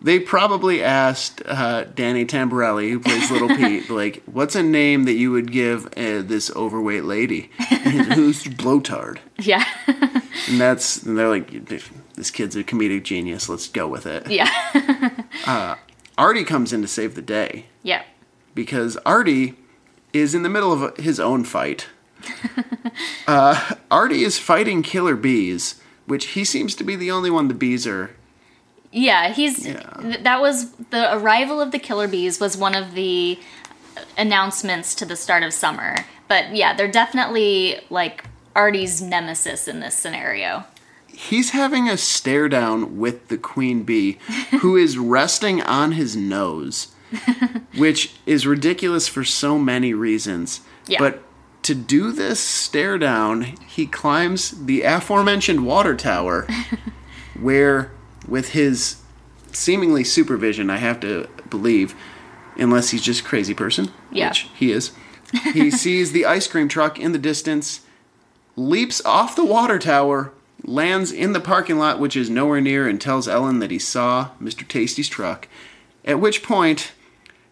they 0.00 0.18
probably 0.18 0.82
asked 0.82 1.42
uh, 1.46 1.84
Danny 1.84 2.24
Tamberelli, 2.24 2.90
who 2.90 2.98
plays 3.00 3.30
Little 3.30 3.48
Pete, 3.56 3.88
like, 3.90 4.22
"What's 4.26 4.54
a 4.56 4.62
name 4.62 5.04
that 5.04 5.14
you 5.14 5.30
would 5.32 5.50
give 5.52 5.86
uh, 5.96 6.22
this 6.22 6.50
overweight 6.56 7.04
lady?" 7.04 7.50
Who's 8.14 8.44
Blowtard? 8.44 9.18
Yeah, 9.38 9.64
And 9.86 10.60
that's 10.60 11.02
and 11.04 11.16
they're 11.18 11.28
like, 11.28 11.50
"This 12.14 12.30
kid's 12.30 12.56
a 12.56 12.64
comedic 12.64 13.02
genius. 13.04 13.48
Let's 13.48 13.68
go 13.68 13.86
with 13.88 14.06
it." 14.06 14.28
yeah, 14.30 15.76
Artie 16.18 16.44
comes 16.44 16.72
in 16.72 16.82
to 16.82 16.88
save 16.88 17.14
the 17.14 17.22
day. 17.22 17.66
yeah. 17.82 18.02
because 18.54 18.96
Artie 19.06 19.54
is 20.12 20.34
in 20.34 20.42
the 20.42 20.48
middle 20.50 20.72
of 20.72 20.96
his 20.98 21.18
own 21.18 21.42
fight. 21.44 21.86
uh, 23.26 23.74
Artie 23.90 24.22
is 24.24 24.38
fighting 24.38 24.82
killer 24.82 25.16
bees, 25.16 25.80
which 26.06 26.26
he 26.28 26.44
seems 26.44 26.74
to 26.76 26.84
be 26.84 26.96
the 26.96 27.10
only 27.10 27.30
one 27.30 27.48
the 27.48 27.54
bees 27.54 27.86
are. 27.86 28.10
Yeah, 28.90 29.32
he's 29.32 29.66
Yeah. 29.66 29.82
th- 30.00 30.22
that 30.22 30.40
was 30.42 30.72
the 30.90 31.14
arrival 31.16 31.60
of 31.62 31.70
the 31.70 31.78
killer 31.78 32.06
bees 32.08 32.38
was 32.40 32.56
one 32.58 32.74
of 32.74 32.92
the 32.94 33.38
announcements 34.18 34.94
to 34.96 35.06
the 35.06 35.16
start 35.16 35.42
of 35.42 35.52
summer. 35.54 35.96
But 36.28 36.54
yeah, 36.54 36.74
they're 36.74 36.90
definitely 36.90 37.80
like 37.90 38.24
Artie's 38.54 39.00
nemesis 39.00 39.66
in 39.66 39.80
this 39.80 39.96
scenario. 39.96 40.64
He's 41.28 41.50
having 41.50 41.88
a 41.88 41.96
stare 41.96 42.48
down 42.48 42.98
with 42.98 43.28
the 43.28 43.38
queen 43.38 43.82
bee, 43.84 44.18
who 44.60 44.76
is 44.76 44.98
resting 44.98 45.62
on 45.62 45.92
his 45.92 46.16
nose, 46.16 46.88
which 47.76 48.14
is 48.26 48.46
ridiculous 48.46 49.08
for 49.08 49.22
so 49.24 49.58
many 49.58 49.94
reasons. 49.94 50.60
Yeah. 50.86 50.98
But 50.98 51.22
to 51.62 51.74
do 51.74 52.10
this 52.12 52.40
stare 52.40 52.98
down, 52.98 53.42
he 53.66 53.86
climbs 53.86 54.50
the 54.66 54.82
aforementioned 54.82 55.64
water 55.64 55.94
tower, 55.94 56.46
where, 57.40 57.92
with 58.26 58.50
his 58.50 58.96
seemingly 59.52 60.02
supervision, 60.04 60.70
I 60.70 60.78
have 60.78 60.98
to 61.00 61.28
believe, 61.48 61.94
unless 62.56 62.90
he's 62.90 63.02
just 63.02 63.20
a 63.20 63.24
crazy 63.24 63.54
person, 63.54 63.90
Yeah. 64.10 64.30
which 64.30 64.48
he 64.54 64.72
is, 64.72 64.90
he 65.52 65.70
sees 65.70 66.12
the 66.12 66.26
ice 66.26 66.48
cream 66.48 66.68
truck 66.68 66.98
in 66.98 67.12
the 67.12 67.18
distance, 67.18 67.80
leaps 68.56 69.00
off 69.04 69.36
the 69.36 69.44
water 69.44 69.78
tower, 69.78 70.32
lands 70.64 71.10
in 71.12 71.32
the 71.32 71.40
parking 71.40 71.78
lot, 71.78 71.98
which 71.98 72.16
is 72.16 72.30
nowhere 72.30 72.60
near, 72.60 72.88
and 72.88 73.00
tells 73.00 73.26
Ellen 73.28 73.58
that 73.60 73.70
he 73.70 73.78
saw 73.78 74.30
Mr. 74.40 74.66
Tasty's 74.66 75.08
truck. 75.08 75.48
At 76.04 76.20
which 76.20 76.42
point, 76.42 76.92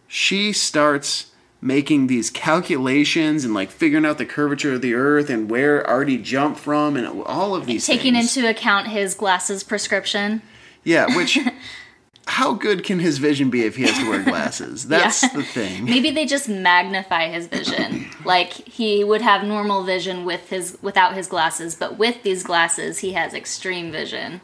she 0.07 0.51
starts 0.53 1.27
making 1.61 2.07
these 2.07 2.29
calculations 2.29 3.45
and 3.45 3.53
like 3.53 3.69
figuring 3.69 4.05
out 4.05 4.17
the 4.17 4.25
curvature 4.25 4.73
of 4.73 4.81
the 4.81 4.93
earth 4.95 5.29
and 5.29 5.49
where 5.49 5.85
Artie 5.87 6.17
jumped 6.17 6.59
from 6.59 6.95
and 6.97 7.05
all 7.23 7.53
of 7.55 7.65
these 7.67 7.85
Taking 7.85 8.13
things. 8.15 8.35
into 8.35 8.49
account 8.49 8.87
his 8.87 9.13
glasses 9.13 9.63
prescription. 9.63 10.41
yeah, 10.83 11.15
which 11.15 11.37
how 12.27 12.53
good 12.53 12.83
can 12.83 12.99
his 12.99 13.17
vision 13.17 13.49
be 13.49 13.63
if 13.65 13.75
he 13.75 13.83
has 13.83 13.97
to 13.97 14.09
wear 14.09 14.23
glasses? 14.31 14.87
That's 14.87 15.23
Yeah. 15.23 15.29
the 15.33 15.43
thing. 15.43 15.85
Maybe 15.85 16.11
they 16.11 16.25
just 16.25 16.47
magnify 16.47 17.29
his 17.29 17.47
vision. 17.47 18.07
like 18.25 18.51
he 18.53 19.03
would 19.03 19.21
have 19.21 19.43
normal 19.45 19.83
vision 19.83 20.23
with 20.25 20.49
his 20.49 20.77
without 20.81 21.13
his 21.15 21.27
glasses, 21.27 21.75
but 21.75 21.97
with 21.97 22.23
these 22.23 22.43
glasses 22.43 22.99
he 22.99 23.13
has 23.13 23.33
extreme 23.33 23.91
vision. 23.91 24.41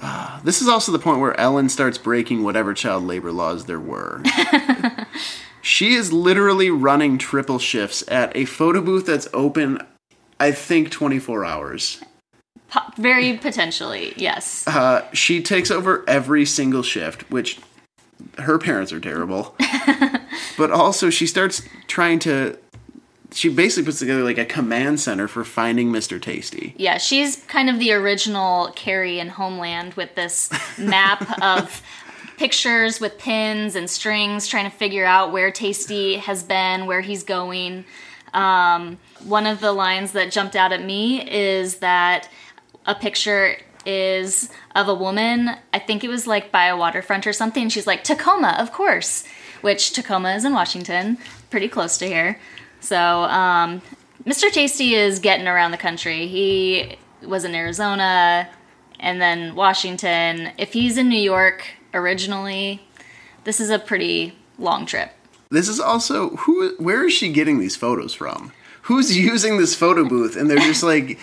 Ah, 0.00 0.40
this 0.44 0.62
is 0.62 0.68
also 0.68 0.92
the 0.92 0.98
point 0.98 1.20
where 1.20 1.38
Ellen 1.40 1.68
starts 1.68 1.98
breaking 1.98 2.44
whatever 2.44 2.72
child 2.74 3.02
labor 3.04 3.32
laws 3.32 3.64
there 3.66 3.80
were. 3.80 4.22
she 5.62 5.94
is 5.94 6.12
literally 6.12 6.70
running 6.70 7.18
triple 7.18 7.58
shifts 7.58 8.04
at 8.08 8.34
a 8.36 8.44
photo 8.44 8.80
booth 8.80 9.06
that's 9.06 9.28
open, 9.32 9.78
I 10.38 10.52
think, 10.52 10.90
24 10.90 11.44
hours. 11.44 12.00
Very 12.96 13.36
potentially, 13.36 14.14
yes. 14.16 14.66
Uh, 14.66 15.06
she 15.12 15.42
takes 15.42 15.70
over 15.70 16.04
every 16.08 16.44
single 16.46 16.82
shift, 16.82 17.30
which 17.30 17.58
her 18.38 18.58
parents 18.58 18.92
are 18.92 19.00
terrible. 19.00 19.54
but 20.56 20.70
also, 20.70 21.10
she 21.10 21.26
starts 21.26 21.62
trying 21.86 22.18
to. 22.20 22.58
She 23.32 23.48
basically 23.48 23.86
puts 23.86 23.98
together 23.98 24.22
like 24.22 24.36
a 24.36 24.44
command 24.44 25.00
center 25.00 25.26
for 25.26 25.42
finding 25.42 25.90
Mr. 25.90 26.20
Tasty. 26.20 26.74
Yeah, 26.76 26.98
she's 26.98 27.36
kind 27.46 27.70
of 27.70 27.78
the 27.78 27.92
original 27.92 28.70
Carrie 28.76 29.18
in 29.18 29.28
Homeland 29.28 29.94
with 29.94 30.14
this 30.14 30.50
map 30.78 31.40
of 31.42 31.82
pictures 32.36 33.00
with 33.00 33.16
pins 33.16 33.74
and 33.74 33.88
strings, 33.88 34.46
trying 34.46 34.70
to 34.70 34.76
figure 34.76 35.06
out 35.06 35.32
where 35.32 35.50
Tasty 35.50 36.16
has 36.16 36.42
been, 36.42 36.84
where 36.86 37.00
he's 37.00 37.22
going. 37.22 37.86
Um, 38.34 38.98
one 39.24 39.46
of 39.46 39.60
the 39.60 39.72
lines 39.72 40.12
that 40.12 40.30
jumped 40.30 40.56
out 40.56 40.72
at 40.72 40.82
me 40.82 41.26
is 41.30 41.76
that 41.76 42.28
a 42.86 42.94
picture 42.94 43.56
is 43.84 44.50
of 44.74 44.88
a 44.88 44.94
woman, 44.94 45.50
I 45.72 45.78
think 45.78 46.04
it 46.04 46.08
was 46.08 46.26
like 46.26 46.52
by 46.52 46.66
a 46.66 46.76
waterfront 46.76 47.26
or 47.26 47.32
something. 47.32 47.68
She's 47.68 47.86
like, 47.86 48.04
Tacoma, 48.04 48.56
of 48.58 48.72
course, 48.72 49.24
which 49.60 49.92
Tacoma 49.92 50.34
is 50.34 50.44
in 50.44 50.52
Washington, 50.52 51.18
pretty 51.50 51.68
close 51.68 51.98
to 51.98 52.06
here. 52.06 52.38
So, 52.80 52.96
um, 52.96 53.82
Mr. 54.24 54.50
Tasty 54.50 54.94
is 54.94 55.18
getting 55.18 55.48
around 55.48 55.72
the 55.72 55.76
country. 55.78 56.28
He 56.28 56.96
was 57.22 57.44
in 57.44 57.54
Arizona 57.54 58.48
and 59.00 59.20
then 59.20 59.54
Washington. 59.54 60.52
If 60.58 60.72
he's 60.72 60.96
in 60.96 61.08
New 61.08 61.20
York 61.20 61.64
originally, 61.92 62.86
this 63.44 63.60
is 63.60 63.70
a 63.70 63.78
pretty 63.78 64.36
long 64.58 64.86
trip. 64.86 65.12
This 65.50 65.68
is 65.68 65.80
also 65.80 66.30
who. 66.36 66.74
Where 66.78 67.06
is 67.06 67.12
she 67.12 67.32
getting 67.32 67.58
these 67.58 67.76
photos 67.76 68.14
from? 68.14 68.52
Who's 68.82 69.16
using 69.32 69.58
this 69.58 69.74
photo 69.74 70.08
booth? 70.08 70.36
And 70.36 70.48
they're 70.48 70.58
just 70.58 70.82
like, 70.82 71.18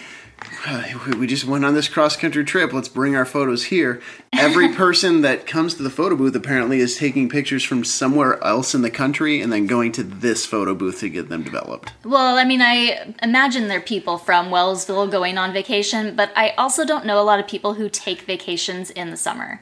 we 1.18 1.28
just 1.28 1.46
went 1.46 1.66
on 1.66 1.74
this 1.74 1.88
cross 1.88 2.16
country 2.16 2.44
trip. 2.44 2.74
Let's 2.74 2.90
bring 2.90 3.16
our 3.16 3.26
photos 3.26 3.66
here. 3.66 4.02
Every 4.34 4.70
person 4.74 5.22
that 5.22 5.46
comes 5.46 5.76
to 5.76 5.84
the 5.84 5.90
photo 5.90 6.16
booth 6.16 6.36
apparently 6.36 6.80
is 6.80 6.98
taking 6.98 7.30
pictures 7.30 7.64
from 7.64 7.84
somewhere 7.84 8.44
else 8.44 8.74
in 8.76 8.82
the 8.82 8.92
country 8.92 9.42
and 9.42 9.52
then 9.52 9.68
going 9.68 9.92
to 9.94 10.04
this 10.04 10.46
photo 10.46 10.74
booth 10.76 11.00
to 11.00 11.10
get 11.10 11.30
them 11.30 11.44
developed. 11.44 11.94
Well, 12.04 12.38
I 12.38 12.44
mean, 12.44 12.62
I 12.62 13.14
imagine 13.22 13.68
they're 13.68 13.82
people 13.82 14.18
from 14.18 14.50
Wellsville 14.50 15.12
going 15.12 15.38
on 15.38 15.54
vacation, 15.54 16.16
but 16.16 16.32
I 16.36 16.52
also 16.52 16.86
don't 16.86 17.06
know 17.06 17.22
a 17.22 17.24
lot 17.24 17.40
of 17.40 17.48
people 17.48 17.76
who 17.76 17.90
take 17.90 18.22
vacations 18.22 18.90
in 18.90 19.12
the 19.12 19.18
summer. 19.18 19.62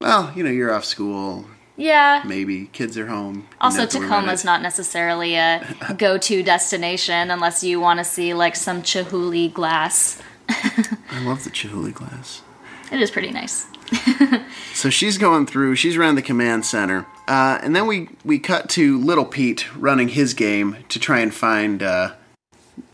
Well, 0.00 0.32
you 0.34 0.42
know, 0.42 0.50
you're 0.50 0.74
off 0.74 0.84
school. 0.84 1.46
Yeah. 1.76 2.22
Maybe 2.26 2.66
kids 2.66 2.98
are 2.98 3.06
home. 3.06 3.48
Also, 3.60 3.86
Tacoma's 3.86 4.44
not 4.44 4.62
necessarily 4.62 5.36
a 5.36 5.66
go 5.96 6.18
to 6.18 6.42
destination 6.42 7.30
unless 7.30 7.64
you 7.64 7.80
want 7.80 7.98
to 7.98 8.04
see 8.04 8.34
like 8.34 8.56
some 8.56 8.82
Chihuly 8.82 9.52
glass. 9.52 10.20
I 10.48 11.22
love 11.24 11.44
the 11.44 11.50
Chihuly 11.50 11.94
glass. 11.94 12.42
It 12.90 13.00
is 13.00 13.10
pretty 13.10 13.30
nice. 13.30 13.66
So 14.74 14.90
she's 14.90 15.18
going 15.18 15.46
through. 15.46 15.76
She's 15.76 15.96
around 15.96 16.14
the 16.16 16.22
command 16.22 16.64
center, 16.64 17.06
uh, 17.28 17.58
and 17.62 17.76
then 17.76 17.86
we 17.86 18.08
we 18.24 18.38
cut 18.38 18.68
to 18.70 18.98
Little 18.98 19.24
Pete 19.26 19.72
running 19.76 20.08
his 20.08 20.34
game 20.34 20.78
to 20.88 20.98
try 20.98 21.20
and 21.20 21.32
find 21.32 21.82
uh, 21.82 22.14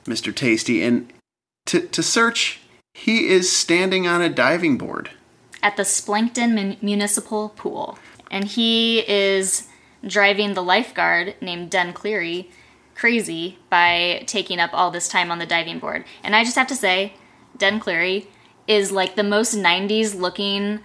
Mr. 0.04 0.34
Tasty, 0.34 0.82
and 0.82 1.10
to 1.66 1.80
to 1.80 2.02
search. 2.02 2.60
He 2.94 3.28
is 3.28 3.50
standing 3.50 4.06
on 4.08 4.20
a 4.20 4.28
diving 4.28 4.76
board. 4.76 5.10
At 5.62 5.76
the 5.76 5.84
Splankton 5.84 6.52
Mun- 6.54 6.76
Municipal 6.82 7.50
Pool. 7.50 7.96
And 8.30 8.44
he 8.44 9.00
is 9.08 9.68
driving 10.06 10.54
the 10.54 10.62
lifeguard 10.62 11.34
named 11.40 11.70
Den 11.70 11.92
Cleary 11.92 12.50
crazy 12.94 13.58
by 13.70 14.24
taking 14.26 14.58
up 14.58 14.70
all 14.72 14.90
this 14.90 15.08
time 15.08 15.30
on 15.30 15.38
the 15.38 15.46
diving 15.46 15.78
board. 15.78 16.04
And 16.22 16.34
I 16.34 16.44
just 16.44 16.56
have 16.56 16.66
to 16.68 16.76
say, 16.76 17.14
Den 17.56 17.80
Cleary 17.80 18.28
is 18.66 18.92
like 18.92 19.14
the 19.16 19.22
most 19.22 19.54
90s 19.54 20.18
looking 20.18 20.80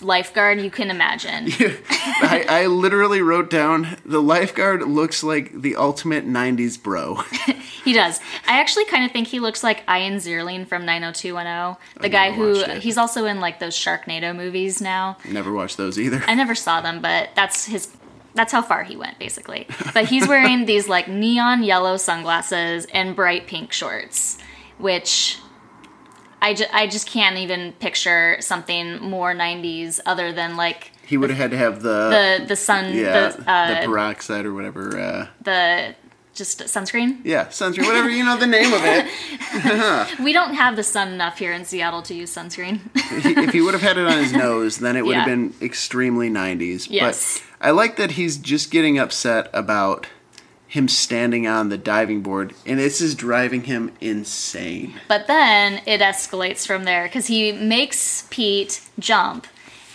lifeguard 0.00 0.60
you 0.60 0.70
can 0.70 0.90
imagine. 0.90 1.48
I, 1.90 2.44
I 2.48 2.66
literally 2.66 3.22
wrote 3.22 3.50
down 3.50 3.96
the 4.04 4.22
lifeguard 4.22 4.82
looks 4.82 5.22
like 5.22 5.52
the 5.52 5.76
ultimate 5.76 6.26
'90s 6.26 6.82
bro. 6.82 7.22
He 7.86 7.92
does. 7.92 8.18
I 8.48 8.58
actually 8.58 8.86
kind 8.86 9.04
of 9.04 9.12
think 9.12 9.28
he 9.28 9.38
looks 9.38 9.62
like 9.62 9.84
Ian 9.88 10.16
Ziering 10.16 10.66
from 10.66 10.84
90210. 10.84 12.02
The 12.02 12.08
guy 12.08 12.32
who 12.32 12.64
he's 12.80 12.98
also 12.98 13.26
in 13.26 13.38
like 13.38 13.60
those 13.60 13.76
Sharknado 13.76 14.34
movies 14.34 14.80
now. 14.80 15.18
Never 15.24 15.52
watched 15.52 15.76
those 15.76 15.96
either. 15.96 16.20
I 16.26 16.34
never 16.34 16.56
saw 16.56 16.80
them, 16.80 17.00
but 17.00 17.28
that's 17.36 17.66
his 17.66 17.96
that's 18.34 18.50
how 18.50 18.60
far 18.60 18.82
he 18.82 18.96
went 18.96 19.20
basically. 19.20 19.68
But 19.94 20.06
he's 20.06 20.26
wearing 20.26 20.64
these 20.66 20.88
like 20.88 21.06
neon 21.06 21.62
yellow 21.62 21.96
sunglasses 21.96 22.88
and 22.92 23.14
bright 23.14 23.46
pink 23.46 23.72
shorts, 23.72 24.38
which 24.78 25.38
I, 26.42 26.54
ju- 26.54 26.66
I 26.72 26.86
just 26.86 27.08
can't 27.08 27.36
even 27.38 27.72
picture 27.72 28.36
something 28.40 29.00
more 29.00 29.32
90s 29.34 30.00
other 30.06 30.32
than 30.32 30.56
like 30.56 30.92
He 31.06 31.16
would 31.16 31.30
have 31.30 31.38
had 31.38 31.50
to 31.52 31.56
have 31.56 31.82
the, 31.82 32.38
the 32.40 32.46
the 32.48 32.56
sun 32.56 32.94
yeah 32.94 33.30
the 33.30 33.50
uh, 33.50 33.80
the 33.80 33.86
peroxide 33.86 34.44
or 34.46 34.52
whatever. 34.54 34.98
Uh, 34.98 35.26
the 35.42 35.94
just 36.34 36.60
sunscreen. 36.60 37.18
yeah, 37.24 37.46
sunscreen, 37.46 37.86
whatever 37.86 38.10
you 38.10 38.22
know 38.22 38.36
the 38.36 38.46
name 38.46 38.72
of 38.74 38.80
it. 38.84 39.06
We 40.22 40.34
don't 40.34 40.52
have 40.54 40.76
the 40.76 40.82
sun 40.82 41.08
enough 41.14 41.38
here 41.38 41.52
in 41.52 41.64
Seattle 41.64 42.02
to 42.02 42.14
use 42.14 42.30
sunscreen. 42.34 42.80
If 42.94 43.52
he 43.54 43.62
would 43.62 43.72
have 43.72 43.82
had 43.82 43.96
it 43.96 44.06
on 44.06 44.18
his 44.18 44.32
nose, 44.44 44.76
then 44.78 44.96
it 44.96 45.04
would 45.06 45.16
have 45.16 45.24
been 45.26 45.54
extremely 45.62 46.28
90s. 46.28 46.88
Yes. 46.90 47.40
But 47.58 47.66
I 47.68 47.70
like 47.70 47.96
that 47.96 48.12
he's 48.12 48.36
just 48.36 48.70
getting 48.70 48.98
upset 48.98 49.48
about 49.54 50.06
him 50.76 50.88
standing 50.88 51.46
on 51.46 51.70
the 51.70 51.78
diving 51.78 52.20
board, 52.20 52.54
and 52.66 52.78
this 52.78 53.00
is 53.00 53.14
driving 53.14 53.62
him 53.62 53.90
insane. 53.98 54.92
But 55.08 55.26
then 55.26 55.80
it 55.86 56.02
escalates 56.02 56.66
from 56.66 56.84
there 56.84 57.04
because 57.04 57.28
he 57.28 57.50
makes 57.50 58.26
Pete 58.30 58.82
jump. 58.98 59.46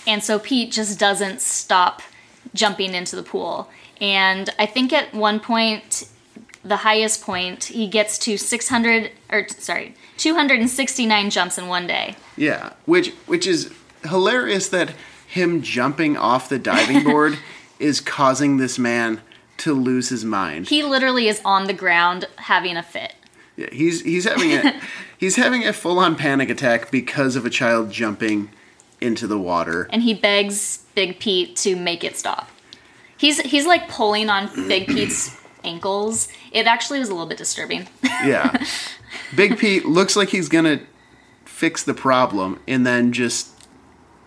And 0.07 0.23
so 0.23 0.39
Pete 0.39 0.71
just 0.71 0.97
doesn't 0.97 1.39
stop 1.39 2.01
jumping 2.55 2.95
into 2.95 3.15
the 3.15 3.21
pool. 3.21 3.69
And 4.01 4.49
I 4.57 4.65
think 4.65 4.91
at 4.91 5.13
one 5.13 5.39
point, 5.39 6.09
the 6.63 6.77
highest 6.77 7.21
point, 7.21 7.65
he 7.65 7.87
gets 7.87 8.17
to 8.19 8.35
600, 8.35 9.11
or 9.31 9.47
sorry, 9.49 9.93
269 10.17 11.29
jumps 11.29 11.59
in 11.59 11.67
one 11.67 11.85
day. 11.85 12.15
Yeah, 12.35 12.73
which 12.85 13.09
which 13.27 13.45
is 13.45 13.71
hilarious 14.03 14.69
that 14.69 14.95
him 15.27 15.61
jumping 15.61 16.17
off 16.17 16.49
the 16.49 16.57
diving 16.57 17.03
board 17.09 17.37
is 17.77 18.01
causing 18.01 18.57
this 18.57 18.79
man 18.79 19.21
to 19.61 19.73
lose 19.73 20.09
his 20.09 20.23
mind. 20.25 20.69
He 20.69 20.83
literally 20.83 21.27
is 21.27 21.41
on 21.43 21.65
the 21.67 21.73
ground 21.73 22.27
having 22.37 22.77
a 22.77 22.83
fit. 22.83 23.15
Yeah, 23.57 23.69
he's 23.71 24.01
he's 24.01 24.25
having 24.25 24.53
a 24.53 24.79
he's 25.17 25.35
having 25.35 25.65
a 25.65 25.73
full 25.73 25.99
on 25.99 26.15
panic 26.15 26.49
attack 26.49 26.91
because 26.91 27.35
of 27.35 27.45
a 27.45 27.49
child 27.49 27.91
jumping 27.91 28.49
into 29.01 29.27
the 29.27 29.37
water. 29.37 29.87
And 29.91 30.03
he 30.03 30.13
begs 30.13 30.85
Big 30.95 31.19
Pete 31.19 31.55
to 31.57 31.75
make 31.75 32.03
it 32.03 32.15
stop. 32.15 32.49
He's, 33.17 33.39
he's 33.41 33.65
like 33.65 33.89
pulling 33.89 34.29
on 34.29 34.47
Big 34.67 34.87
Pete's 34.87 35.37
ankles. 35.63 36.27
It 36.51 36.67
actually 36.67 36.99
was 36.99 37.09
a 37.09 37.13
little 37.13 37.27
bit 37.27 37.37
disturbing. 37.37 37.87
Yeah. 38.23 38.63
Big 39.35 39.57
Pete 39.57 39.83
looks 39.83 40.15
like 40.15 40.29
he's 40.29 40.47
gonna 40.47 40.81
fix 41.43 41.83
the 41.83 41.95
problem 41.95 42.59
and 42.67 42.85
then 42.85 43.11
just 43.11 43.49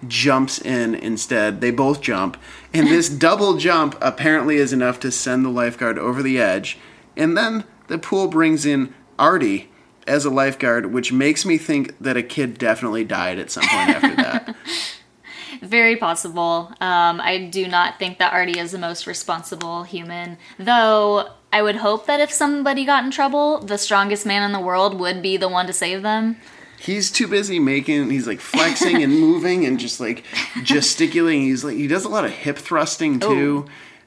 jumps 0.09 0.59
in 0.61 0.97
instead. 0.97 1.61
They 1.61 1.71
both 1.71 2.01
jump. 2.01 2.37
And 2.75 2.89
this 2.89 3.09
double 3.09 3.57
jump 3.57 3.97
apparently 4.01 4.57
is 4.57 4.73
enough 4.73 4.99
to 5.01 5.13
send 5.13 5.45
the 5.45 5.49
lifeguard 5.49 5.97
over 5.97 6.23
the 6.23 6.41
edge. 6.41 6.77
And 7.17 7.37
then 7.37 7.65
the 7.87 7.99
pool 7.99 8.27
brings 8.27 8.67
in 8.67 8.93
Artie 9.17 9.71
as 10.09 10.25
a 10.25 10.31
lifeguard, 10.31 10.93
which 10.93 11.13
makes 11.13 11.45
me 11.45 11.57
think 11.57 11.97
that 12.01 12.17
a 12.17 12.23
kid 12.23 12.59
definitely 12.59 13.05
died 13.05 13.39
at 13.39 13.51
some 13.51 13.63
point 13.63 13.91
after 13.91 14.17
that. 14.17 14.57
Very 15.63 15.97
possible. 15.97 16.73
Um, 16.81 17.21
I 17.21 17.49
do 17.51 17.69
not 17.69 17.99
think 17.99 18.19
that 18.19 18.33
Artie 18.33 18.59
is 18.59 18.73
the 18.73 18.79
most 18.79 19.07
responsible 19.07 19.85
human. 19.85 20.37
Though 20.59 21.31
I 21.53 21.63
would 21.63 21.77
hope 21.77 22.07
that 22.07 22.21
if 22.21 22.33
somebody 22.33 22.85
got 22.85 23.05
in 23.05 23.13
trouble, 23.13 23.61
the 23.61 23.79
strongest 23.79 24.27
man 24.27 24.43
in 24.43 24.53
the 24.53 24.61
world 24.61 24.99
would 24.99 25.23
be 25.23 25.37
the 25.37 25.49
one 25.49 25.67
to 25.69 25.73
save 25.73 26.03
them. 26.03 26.37
He's 26.85 27.11
too 27.11 27.27
busy 27.27 27.59
making 27.59 28.11
he's 28.11 28.27
like 28.27 28.41
flexing 28.41 29.03
and 29.03 29.13
moving 29.21 29.65
and 29.65 29.79
just 29.79 30.01
like 30.01 30.25
gesticulating. 30.63 31.43
He's 31.43 31.65
like 31.65 31.77
he 31.77 31.87
does 31.87 32.05
a 32.05 32.09
lot 32.09 32.25
of 32.25 32.31
hip 32.31 32.59
thrusting 32.59 33.21
too. 33.21 33.67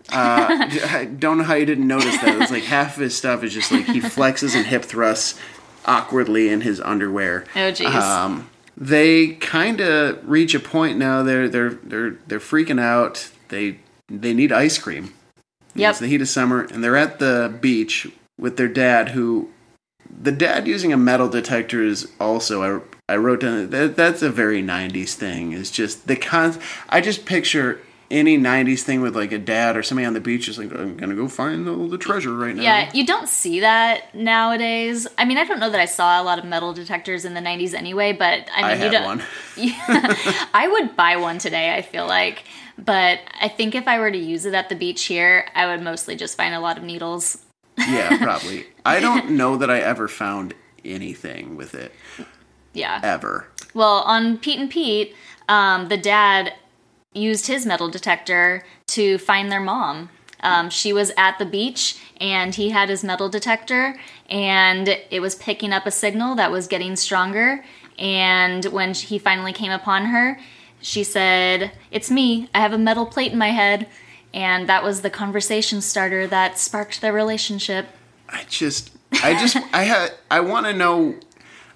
Uh, 0.10 0.48
I 0.86 1.06
don't 1.06 1.38
know 1.40 1.44
how 1.44 1.56
you 1.56 1.66
didn't 1.66 1.88
notice 1.88 2.18
that. 2.18 2.42
It's 2.42 2.52
like 2.52 2.64
half 2.64 2.96
of 2.96 3.02
his 3.02 3.18
stuff 3.18 3.44
is 3.44 3.54
just 3.54 3.72
like 3.72 3.86
he 3.86 4.00
flexes 4.02 4.56
and 4.56 4.66
hip 4.66 4.86
thrusts 4.86 5.40
awkwardly 5.86 6.50
in 6.50 6.62
his 6.62 6.80
underwear. 6.80 7.46
Oh, 7.56 7.72
jeez. 7.72 7.94
um, 7.94 8.50
they 8.76 9.30
kind 9.34 9.82
of 9.82 10.20
reach 10.30 10.54
a 10.54 10.60
point 10.60 10.98
now 10.98 11.24
they're 11.24 11.50
they're 11.50 11.72
they're 11.72 12.12
they're 12.28 12.40
freaking 12.40 12.80
out. 12.80 13.32
They 13.50 13.80
they 14.08 14.34
need 14.34 14.52
ice 14.52 14.78
cream. 14.78 15.14
Yep. 15.76 15.92
it's 15.92 16.00
the 16.00 16.08
heat 16.08 16.22
of 16.22 16.30
summer, 16.30 16.62
and 16.62 16.84
they're 16.84 16.98
at 16.98 17.20
the 17.20 17.56
beach 17.62 18.08
with 18.40 18.58
their 18.58 18.68
dad, 18.68 19.10
who 19.10 19.50
the 20.10 20.32
dad 20.32 20.68
using 20.68 20.94
a 20.94 20.98
metal 20.98 21.30
detector 21.30 21.84
is 21.84 22.12
also. 22.20 22.82
I, 22.82 22.82
I 23.10 23.18
wrote 23.18 23.42
down 23.42 23.70
that 23.70 23.96
that's 23.96 24.22
a 24.22 24.30
very 24.30 24.62
'90s 24.62 25.14
thing. 25.14 25.54
it's 25.54 25.72
just 25.72 26.08
the 26.08 26.16
con. 26.16 26.60
I 26.90 27.02
just 27.02 27.26
picture 27.26 27.80
any 28.10 28.38
'90s 28.38 28.82
thing 28.82 29.02
with 29.02 29.16
like 29.16 29.32
a 29.32 29.38
dad 29.38 29.78
or 29.78 29.84
somebody 29.84 30.06
on 30.06 30.14
the 30.14 30.20
beach, 30.20 30.48
is 30.48 30.58
like 30.58 30.74
I'm 30.74 30.98
gonna 30.98 31.16
go 31.16 31.28
find 31.28 31.68
all 31.68 31.88
the 31.88 31.98
treasure 31.98 32.36
right 32.36 32.56
now. 32.56 32.64
Yeah, 32.64 32.92
you 32.94 33.06
don't 33.06 33.30
see 33.30 33.62
that 33.62 34.14
nowadays. 34.16 35.08
I 35.18 35.26
mean, 35.26 35.38
I 35.38 35.46
don't 35.46 35.60
know 35.60 35.70
that 35.70 35.80
I 35.80 35.86
saw 35.86 36.22
a 36.22 36.24
lot 36.24 36.40
of 36.40 36.46
metal 36.46 36.74
detectors 36.74 37.26
in 37.26 37.34
the 37.34 37.42
90s 37.42 37.74
anyway, 37.74 38.14
but 38.14 38.48
I 38.54 38.74
mean, 38.74 38.82
I 38.82 38.86
you 38.86 38.92
don't. 38.92 39.06
one. 39.06 39.24
I 40.54 40.68
would 40.70 40.96
buy 40.96 41.18
one 41.18 41.38
today, 41.38 41.74
I 41.76 41.82
feel 41.82 42.08
like. 42.08 42.44
But 42.78 43.20
I 43.40 43.48
think 43.48 43.74
if 43.74 43.88
I 43.88 44.00
were 44.00 44.12
to 44.12 44.18
use 44.18 44.46
it 44.46 44.54
at 44.54 44.70
the 44.70 44.76
beach 44.76 45.06
here, 45.06 45.48
I 45.56 45.66
would 45.66 45.82
mostly 45.82 46.16
just 46.16 46.38
find 46.38 46.54
a 46.54 46.60
lot 46.60 46.78
of 46.78 46.84
needles. 46.84 47.44
Yeah, 47.78 48.18
probably. 48.22 48.66
I 48.86 49.00
don't 49.00 49.32
know 49.32 49.58
that 49.58 49.70
I 49.70 49.80
ever 49.80 50.08
found 50.08 50.54
anything 50.86 51.56
with 51.56 51.74
it 51.76 51.92
Yeah. 52.74 53.00
ever. 53.04 53.48
Well, 53.74 54.00
on 54.06 54.38
Pete 54.38 54.60
and 54.60 54.70
Pete, 54.70 55.16
um, 55.50 55.88
the 55.90 55.98
dad 55.98 56.54
used 57.14 57.48
his 57.48 57.66
metal 57.66 57.90
detector 57.90 58.64
to 58.88 59.18
find 59.18 59.52
their 59.52 59.60
mom. 59.60 60.10
Um, 60.42 60.70
she 60.70 60.94
was 60.94 61.12
at 61.18 61.40
the 61.40 61.46
beach 61.46 61.98
and 62.22 62.54
he 62.54 62.70
had 62.70 62.90
his 62.90 63.04
metal 63.04 63.28
detector 63.28 64.00
and 64.30 64.88
it 65.10 65.20
was 65.20 65.36
picking 65.36 65.74
up 65.74 65.86
a 65.86 65.92
signal 65.92 66.36
that 66.36 66.52
was 66.52 66.68
getting 66.68 66.96
stronger. 66.96 67.64
And 67.98 68.64
when 68.66 68.94
he 68.94 69.18
finally 69.18 69.52
came 69.54 69.72
upon 69.72 70.06
her, 70.06 70.40
she 70.80 71.04
said, 71.04 71.72
It's 71.90 72.12
me. 72.12 72.50
I 72.54 72.60
have 72.60 72.72
a 72.74 72.78
metal 72.78 73.08
plate 73.08 73.32
in 73.32 73.38
my 73.40 73.50
head. 73.50 73.88
And 74.34 74.68
that 74.70 74.84
was 74.84 75.02
the 75.02 75.10
conversation 75.10 75.82
starter 75.82 76.28
that 76.28 76.60
sparked 76.60 77.02
their 77.02 77.14
relationship. 77.14 77.88
I 78.30 78.46
just, 78.50 78.92
I 79.24 79.34
just, 79.40 79.58
I 79.74 79.84
had, 79.84 80.14
I 80.30 80.42
want 80.42 80.66
to 80.66 80.74
know. 80.74 81.16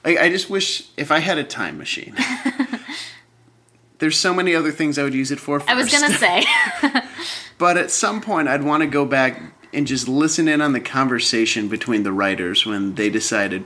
I, 0.03 0.17
I 0.17 0.29
just 0.29 0.49
wish 0.49 0.89
if 0.97 1.11
I 1.11 1.19
had 1.19 1.37
a 1.37 1.43
time 1.43 1.77
machine. 1.77 2.15
There's 3.99 4.17
so 4.17 4.33
many 4.33 4.55
other 4.55 4.71
things 4.71 4.97
I 4.97 5.03
would 5.03 5.13
use 5.13 5.31
it 5.31 5.39
for. 5.39 5.59
First. 5.59 5.69
I 5.69 5.75
was 5.75 5.91
going 5.91 6.11
to 6.11 6.17
say, 6.17 6.43
but 7.59 7.77
at 7.77 7.91
some 7.91 8.19
point, 8.19 8.47
I'd 8.47 8.63
want 8.63 8.81
to 8.81 8.87
go 8.87 9.05
back 9.05 9.39
and 9.73 9.85
just 9.85 10.07
listen 10.07 10.47
in 10.47 10.59
on 10.59 10.73
the 10.73 10.79
conversation 10.79 11.67
between 11.67 12.03
the 12.03 12.11
writers 12.11 12.65
when 12.65 12.95
they 12.95 13.09
decided, 13.09 13.63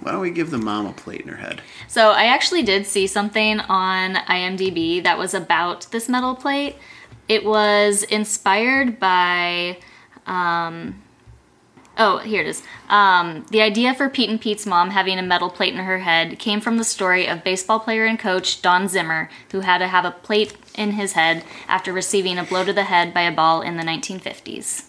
why 0.00 0.12
don't 0.12 0.20
we 0.20 0.30
give 0.30 0.50
the 0.50 0.58
mom 0.58 0.86
a 0.86 0.92
plate 0.92 1.22
in 1.22 1.28
her 1.28 1.36
head? 1.36 1.62
So 1.88 2.10
I 2.10 2.24
actually 2.24 2.62
did 2.62 2.86
see 2.86 3.06
something 3.06 3.60
on 3.60 4.14
IMDb 4.14 5.02
that 5.02 5.18
was 5.18 5.32
about 5.32 5.90
this 5.90 6.08
metal 6.08 6.34
plate. 6.34 6.76
It 7.28 7.44
was 7.44 8.02
inspired 8.04 8.98
by, 9.00 9.78
um, 10.26 11.02
oh, 11.96 12.18
here 12.18 12.40
it 12.42 12.46
is. 12.46 12.62
Um, 12.88 13.46
the 13.50 13.62
idea 13.62 13.94
for 13.94 14.08
Pete 14.10 14.28
and 14.28 14.40
Pete's 14.40 14.66
mom 14.66 14.90
having 14.90 15.18
a 15.18 15.22
metal 15.22 15.48
plate 15.48 15.72
in 15.72 15.80
her 15.80 15.98
head 16.00 16.38
came 16.38 16.60
from 16.60 16.76
the 16.78 16.84
story 16.84 17.26
of 17.26 17.44
baseball 17.44 17.80
player 17.80 18.04
and 18.04 18.18
coach 18.18 18.60
Don 18.60 18.88
Zimmer, 18.88 19.30
who 19.52 19.60
had 19.60 19.78
to 19.78 19.88
have 19.88 20.04
a 20.04 20.10
plate 20.10 20.54
in 20.74 20.92
his 20.92 21.12
head 21.12 21.44
after 21.68 21.92
receiving 21.92 22.38
a 22.38 22.44
blow 22.44 22.64
to 22.64 22.72
the 22.72 22.84
head 22.84 23.14
by 23.14 23.22
a 23.22 23.32
ball 23.32 23.62
in 23.62 23.76
the 23.76 23.82
1950s. 23.84 24.86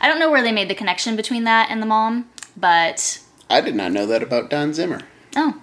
I 0.00 0.08
don't 0.08 0.18
know 0.18 0.30
where 0.30 0.42
they 0.42 0.52
made 0.52 0.68
the 0.70 0.74
connection 0.74 1.16
between 1.16 1.44
that 1.44 1.70
and 1.70 1.82
the 1.82 1.86
mom, 1.86 2.30
but 2.56 3.20
I 3.50 3.60
did 3.60 3.74
not 3.74 3.92
know 3.92 4.06
that 4.06 4.22
about 4.22 4.48
Don 4.50 4.72
Zimmer. 4.72 5.02
oh, 5.36 5.60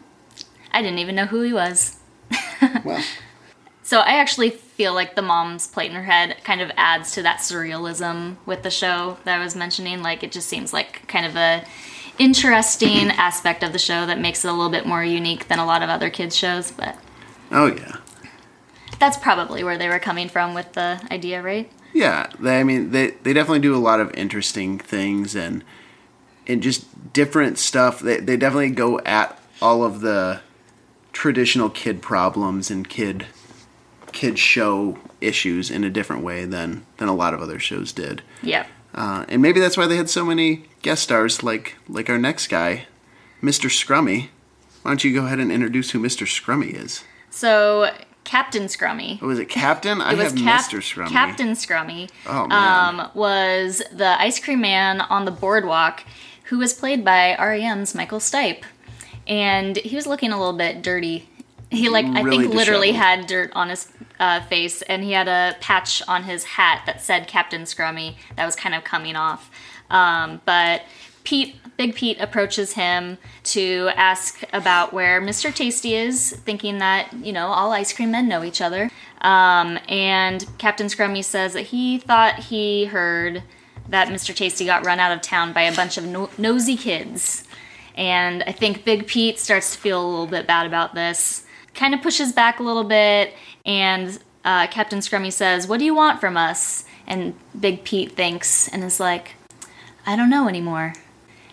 I 0.71 0.81
didn't 0.81 0.99
even 0.99 1.15
know 1.15 1.25
who 1.25 1.41
he 1.41 1.53
was. 1.53 1.97
Well, 2.85 3.03
So 3.83 3.99
I 3.99 4.13
actually 4.13 4.49
feel 4.49 4.93
like 4.93 5.15
the 5.15 5.21
mom's 5.21 5.67
plate 5.67 5.89
in 5.89 5.95
her 5.95 6.03
head 6.03 6.37
kind 6.45 6.61
of 6.61 6.71
adds 6.77 7.11
to 7.13 7.21
that 7.23 7.39
surrealism 7.39 8.37
with 8.45 8.63
the 8.63 8.71
show 8.71 9.17
that 9.25 9.39
I 9.39 9.43
was 9.43 9.55
mentioning. 9.55 10.01
Like 10.01 10.23
it 10.23 10.31
just 10.31 10.47
seems 10.47 10.71
like 10.71 11.05
kind 11.07 11.25
of 11.25 11.35
a 11.35 11.65
interesting 12.17 13.09
aspect 13.09 13.61
of 13.61 13.73
the 13.73 13.79
show 13.79 14.05
that 14.05 14.19
makes 14.19 14.45
it 14.45 14.47
a 14.47 14.53
little 14.53 14.71
bit 14.71 14.85
more 14.85 15.03
unique 15.03 15.47
than 15.47 15.59
a 15.59 15.65
lot 15.65 15.83
of 15.83 15.89
other 15.89 16.09
kids 16.09 16.35
shows. 16.35 16.71
But 16.71 16.97
oh 17.51 17.67
yeah. 17.67 17.97
that's 18.99 19.17
probably 19.17 19.63
where 19.65 19.77
they 19.77 19.89
were 19.89 19.99
coming 19.99 20.29
from 20.29 20.53
with 20.53 20.73
the 20.73 21.05
idea, 21.11 21.41
right? 21.41 21.69
Yeah, 21.93 22.27
they, 22.39 22.61
I 22.61 22.63
mean, 22.63 22.91
they 22.91 23.11
they 23.11 23.33
definitely 23.33 23.59
do 23.59 23.75
a 23.75 23.77
lot 23.77 23.99
of 23.99 24.13
interesting 24.13 24.79
things 24.79 25.35
and 25.35 25.61
and 26.47 26.63
just 26.63 27.11
different 27.11 27.57
stuff. 27.57 27.99
They 27.99 28.21
they 28.21 28.37
definitely 28.37 28.71
go 28.71 28.99
at 29.01 29.37
all 29.61 29.83
of 29.83 29.99
the 29.99 30.41
traditional 31.11 31.69
kid 31.69 32.01
problems 32.01 32.71
and 32.71 32.87
kid 32.89 33.27
kid 34.13 34.39
show 34.39 34.97
issues 35.19 35.69
in 35.71 35.83
a 35.83 35.89
different 35.89 36.23
way 36.23 36.45
than 36.45 36.85
than 36.97 37.07
a 37.09 37.15
lot 37.15 37.33
of 37.33 37.41
other 37.41 37.59
shows 37.59 37.91
did. 37.91 38.21
Yep. 38.41 38.67
Uh, 38.95 39.25
and 39.27 39.41
maybe 39.41 39.59
that's 39.59 39.75
why 39.75 39.87
they 39.87 39.97
had 39.97 40.09
so 40.09 40.23
many 40.23 40.65
guest 40.81 41.03
stars, 41.03 41.43
like 41.43 41.75
like 41.89 42.09
our 42.09 42.17
next 42.19 42.47
guy, 42.47 42.85
Mr. 43.41 43.69
Scrummy. 43.69 44.29
Why 44.83 44.91
don't 44.91 45.03
you 45.03 45.13
go 45.13 45.25
ahead 45.25 45.39
and 45.39 45.51
introduce 45.51 45.91
who 45.91 45.99
Mr. 45.99 46.25
Scrummy 46.27 46.73
is? 46.73 47.03
So 47.29 47.89
Captain 48.25 48.63
Scrummy. 48.63 49.19
Oh, 49.21 49.27
was 49.27 49.39
it 49.39 49.49
Captain? 49.49 49.99
I 50.01 50.13
was 50.13 50.31
have 50.31 50.35
Cap- 50.35 50.61
Mr. 50.65 50.77
Scrummy. 50.79 51.09
Captain 51.09 51.49
Scrummy. 51.53 52.09
Oh, 52.27 52.47
man. 52.47 52.99
Um, 52.99 53.09
was 53.15 53.81
the 53.91 54.19
ice 54.21 54.39
cream 54.39 54.61
man 54.61 55.01
on 55.01 55.25
the 55.25 55.31
boardwalk, 55.31 56.03
who 56.45 56.57
was 56.59 56.73
played 56.73 57.03
by 57.03 57.35
REM's 57.39 57.95
Michael 57.95 58.19
Stipe, 58.19 58.63
and 59.27 59.77
he 59.77 59.95
was 59.95 60.05
looking 60.05 60.31
a 60.31 60.37
little 60.37 60.57
bit 60.57 60.81
dirty. 60.81 61.27
He 61.71 61.89
like 61.89 62.05
I 62.05 62.21
Really 62.21 62.43
think 62.43 62.53
literally 62.53 62.91
disheveled. 62.91 63.19
had 63.19 63.27
dirt 63.27 63.51
on 63.55 63.69
his 63.69 63.85
uh, 64.19 64.41
face, 64.41 64.81
and 64.83 65.03
he 65.03 65.11
had 65.11 65.27
a 65.27 65.55
patch 65.59 66.01
on 66.07 66.23
his 66.23 66.43
hat 66.43 66.83
that 66.85 67.01
said 67.01 67.27
Captain 67.27 67.63
Scrummy 67.63 68.15
that 68.35 68.45
was 68.45 68.55
kind 68.55 68.75
of 68.75 68.83
coming 68.83 69.15
off. 69.15 69.49
Um, 69.89 70.41
but 70.45 70.83
Pete, 71.23 71.55
Big 71.77 71.95
Pete, 71.95 72.19
approaches 72.19 72.73
him 72.73 73.17
to 73.43 73.89
ask 73.95 74.43
about 74.51 74.93
where 74.93 75.21
Mr. 75.21 75.53
Tasty 75.53 75.95
is, 75.95 76.31
thinking 76.31 76.79
that 76.79 77.13
you 77.13 77.33
know 77.33 77.47
all 77.47 77.71
ice 77.71 77.93
cream 77.93 78.11
men 78.11 78.27
know 78.27 78.43
each 78.43 78.61
other. 78.61 78.89
Um, 79.21 79.79
and 79.87 80.45
Captain 80.57 80.87
Scrummy 80.87 81.23
says 81.23 81.53
that 81.53 81.67
he 81.67 81.97
thought 81.97 82.39
he 82.39 82.85
heard 82.85 83.43
that 83.89 84.09
Mr. 84.09 84.35
Tasty 84.35 84.65
got 84.65 84.85
run 84.85 84.99
out 84.99 85.11
of 85.11 85.21
town 85.21 85.53
by 85.53 85.61
a 85.61 85.75
bunch 85.75 85.97
of 85.97 86.05
no- 86.05 86.29
nosy 86.37 86.75
kids. 86.75 87.43
And 87.95 88.43
I 88.43 88.51
think 88.51 88.85
Big 88.85 89.07
Pete 89.07 89.39
starts 89.39 89.73
to 89.75 89.81
feel 89.81 90.03
a 90.03 90.07
little 90.07 90.27
bit 90.27 90.47
bad 90.47 90.65
about 90.65 90.95
this. 90.95 91.45
Kind 91.73 91.93
of 91.93 92.01
pushes 92.01 92.33
back 92.33 92.59
a 92.59 92.63
little 92.63 92.83
bit, 92.83 93.33
and 93.65 94.19
uh, 94.45 94.67
Captain 94.67 94.99
Scrummy 94.99 95.31
says, 95.31 95.67
What 95.67 95.79
do 95.79 95.85
you 95.85 95.95
want 95.95 96.19
from 96.19 96.37
us? 96.37 96.85
And 97.07 97.35
Big 97.59 97.83
Pete 97.83 98.13
thinks 98.13 98.67
and 98.69 98.83
is 98.83 98.99
like, 98.99 99.35
I 100.05 100.15
don't 100.15 100.29
know 100.29 100.47
anymore. 100.47 100.93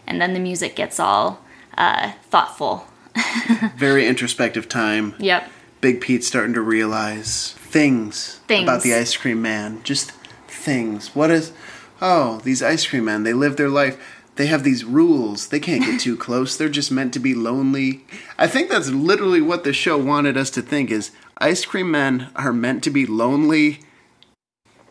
And 0.06 0.20
then 0.20 0.32
the 0.34 0.40
music 0.40 0.74
gets 0.76 0.98
all 0.98 1.40
uh, 1.76 2.12
thoughtful. 2.30 2.86
Very 3.76 4.06
introspective 4.06 4.68
time. 4.68 5.14
Yep. 5.18 5.50
Big 5.80 6.00
Pete's 6.00 6.26
starting 6.26 6.54
to 6.54 6.61
realize 6.61 7.52
things, 7.54 8.40
Things. 8.48 8.64
about 8.64 8.82
the 8.82 8.94
ice 8.94 9.16
cream 9.16 9.40
man. 9.40 9.82
Just 9.82 10.12
things. 10.48 11.14
What 11.14 11.30
is. 11.30 11.52
Oh, 12.02 12.40
these 12.44 12.62
ice 12.62 12.86
cream 12.86 13.04
men, 13.06 13.24
they 13.24 13.32
live 13.34 13.56
their 13.56 13.68
life. 13.68 13.98
They 14.36 14.46
have 14.46 14.64
these 14.64 14.84
rules. 14.84 15.48
They 15.48 15.61
can't 15.61 15.84
get 15.84 16.00
too 16.00 16.16
close. 16.26 16.56
They're 16.56 16.68
just 16.68 16.90
meant 16.90 17.12
to 17.14 17.18
be 17.18 17.34
lonely. 17.34 18.04
I 18.38 18.46
think 18.46 18.70
that's 18.70 18.88
literally 18.88 19.40
what 19.42 19.64
the 19.64 19.72
show 19.72 19.98
wanted 19.98 20.36
us 20.36 20.50
to 20.50 20.62
think 20.62 20.90
is 20.90 21.11
ice 21.41 21.64
cream 21.64 21.91
men 21.91 22.30
are 22.36 22.53
meant 22.53 22.84
to 22.84 22.91
be 22.91 23.07
lonely, 23.07 23.80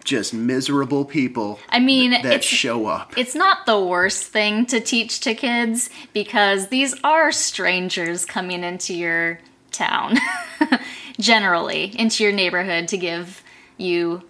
just 0.04 0.34
miserable 0.34 1.06
people 1.06 1.60
I 1.70 1.80
mean, 1.80 2.12
that 2.12 2.44
show 2.44 2.88
up. 2.88 3.16
it's 3.18 3.36
not 3.36 3.66
the 3.66 3.80
worst 3.80 4.24
thing 4.26 4.66
to 4.68 4.80
teach 4.80 5.20
to 5.22 5.36
kids 5.36 5.90
because 6.14 6.70
these 6.70 6.96
are 7.04 7.32
strangers 7.32 8.26
coming 8.26 8.64
into 8.64 8.94
your 8.96 9.40
town, 9.72 10.18
generally, 11.20 11.94
into 12.00 12.24
your 12.24 12.34
neighborhood 12.34 12.88
to 12.88 12.98
give 12.98 13.44
you 13.78 14.24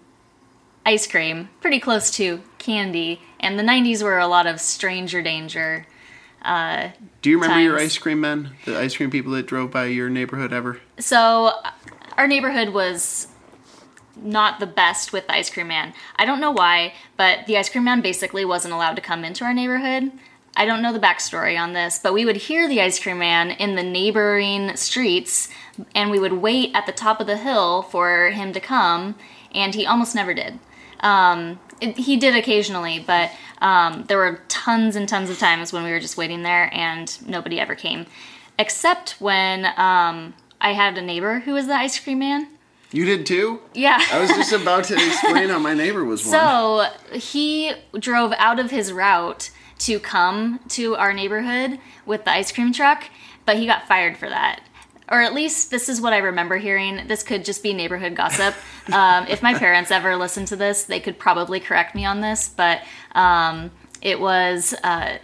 ice 0.84 1.06
cream, 1.06 1.48
pretty 1.60 1.80
close 1.80 2.10
to 2.12 2.42
candy. 2.58 3.20
And 3.38 3.58
the 3.58 3.62
90s 3.62 4.02
were 4.02 4.18
a 4.18 4.26
lot 4.26 4.46
of 4.46 4.60
stranger 4.60 5.22
danger. 5.22 5.86
Uh, 6.42 6.88
Do 7.22 7.30
you 7.30 7.40
remember 7.40 7.62
your 7.62 7.78
ice 7.78 7.96
cream 7.98 8.20
men? 8.20 8.50
The 8.64 8.78
ice 8.78 8.96
cream 8.96 9.10
people 9.10 9.32
that 9.32 9.46
drove 9.46 9.70
by 9.70 9.86
your 9.86 10.08
neighborhood 10.10 10.52
ever? 10.52 10.80
So, 10.98 11.52
our 12.16 12.26
neighborhood 12.26 12.70
was 12.70 13.28
not 14.16 14.60
the 14.60 14.66
best 14.66 15.12
with 15.12 15.26
the 15.26 15.34
ice 15.34 15.50
cream 15.50 15.68
man. 15.68 15.94
I 16.16 16.24
don't 16.24 16.40
know 16.40 16.50
why, 16.50 16.94
but 17.16 17.46
the 17.46 17.56
ice 17.56 17.68
cream 17.68 17.84
man 17.84 18.00
basically 18.00 18.44
wasn't 18.44 18.74
allowed 18.74 18.96
to 18.96 19.02
come 19.02 19.24
into 19.24 19.44
our 19.44 19.54
neighborhood. 19.54 20.12
I 20.56 20.66
don't 20.66 20.82
know 20.82 20.92
the 20.92 20.98
backstory 20.98 21.58
on 21.58 21.72
this, 21.72 21.98
but 21.98 22.12
we 22.12 22.24
would 22.24 22.36
hear 22.36 22.68
the 22.68 22.80
ice 22.80 22.98
cream 22.98 23.18
man 23.18 23.52
in 23.52 23.76
the 23.76 23.82
neighboring 23.82 24.76
streets, 24.76 25.48
and 25.94 26.10
we 26.10 26.18
would 26.18 26.34
wait 26.34 26.74
at 26.74 26.86
the 26.86 26.92
top 26.92 27.20
of 27.20 27.26
the 27.26 27.36
hill 27.36 27.82
for 27.82 28.30
him 28.30 28.52
to 28.52 28.60
come, 28.60 29.14
and 29.54 29.74
he 29.74 29.86
almost 29.86 30.14
never 30.14 30.34
did. 30.34 30.58
Um, 31.00 31.60
it, 31.80 31.96
he 31.96 32.16
did 32.16 32.34
occasionally, 32.34 32.98
but 32.98 33.30
um, 33.62 34.04
there 34.08 34.18
were 34.18 34.42
tons 34.48 34.96
and 34.96 35.08
tons 35.08 35.30
of 35.30 35.38
times 35.38 35.72
when 35.72 35.84
we 35.84 35.90
were 35.92 36.00
just 36.00 36.16
waiting 36.16 36.42
there, 36.42 36.68
and 36.74 37.16
nobody 37.26 37.60
ever 37.60 37.74
came, 37.74 38.06
except 38.58 39.12
when 39.20 39.66
um, 39.76 40.34
I 40.60 40.72
had 40.72 40.98
a 40.98 41.02
neighbor 41.02 41.40
who 41.40 41.52
was 41.52 41.66
the 41.66 41.74
ice 41.74 41.98
cream 41.98 42.18
man. 42.20 42.48
You 42.92 43.04
did 43.04 43.24
too? 43.24 43.60
Yeah. 43.72 44.04
I 44.12 44.20
was 44.20 44.30
just 44.30 44.52
about 44.52 44.84
to 44.84 44.94
explain 44.94 45.48
how 45.48 45.58
my 45.58 45.74
neighbor 45.74 46.04
was 46.04 46.24
one. 46.26 46.32
So 46.32 46.86
he 47.12 47.72
drove 47.98 48.32
out 48.36 48.58
of 48.58 48.70
his 48.70 48.92
route 48.92 49.50
to 49.80 49.98
come 50.00 50.60
to 50.68 50.96
our 50.96 51.12
neighborhood 51.12 51.78
with 52.04 52.24
the 52.24 52.32
ice 52.32 52.52
cream 52.52 52.72
truck, 52.72 53.04
but 53.46 53.56
he 53.56 53.66
got 53.66 53.86
fired 53.86 54.16
for 54.16 54.28
that. 54.28 54.60
Or 55.08 55.20
at 55.20 55.34
least 55.34 55.70
this 55.70 55.88
is 55.88 56.00
what 56.00 56.12
I 56.12 56.18
remember 56.18 56.56
hearing. 56.56 57.08
This 57.08 57.22
could 57.22 57.44
just 57.44 57.62
be 57.62 57.72
neighborhood 57.72 58.14
gossip. 58.14 58.54
um, 58.92 59.26
if 59.26 59.42
my 59.42 59.54
parents 59.54 59.90
ever 59.90 60.16
listen 60.16 60.44
to 60.46 60.56
this, 60.56 60.84
they 60.84 61.00
could 61.00 61.18
probably 61.18 61.60
correct 61.60 61.94
me 61.94 62.04
on 62.04 62.20
this, 62.20 62.48
but 62.48 62.82
um, 63.12 63.70
it 64.02 64.20
was 64.20 64.74
uh, 64.84 65.18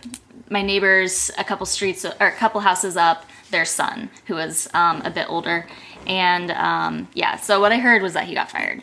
my 0.51 0.63
neighbors 0.63 1.31
a 1.39 1.45
couple 1.45 1.67
streets 1.67 2.05
or 2.05 2.15
a 2.21 2.33
couple 2.33 2.61
houses 2.61 2.97
up, 2.97 3.27
their 3.51 3.65
son, 3.65 4.11
who 4.27 4.35
was 4.35 4.69
um, 4.75 5.03
a 5.03 5.11
bit 5.11 5.27
older. 5.29 5.67
And 6.07 6.51
um, 6.53 7.09
yeah, 7.15 7.37
so 7.37 7.61
what 7.61 7.73
I 7.73 7.79
heard 7.79 8.03
was 8.03 8.13
that 8.15 8.25
he 8.27 8.35
got 8.35 8.51
fired 8.51 8.83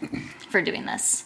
for 0.49 0.61
doing 0.61 0.85
this. 0.85 1.25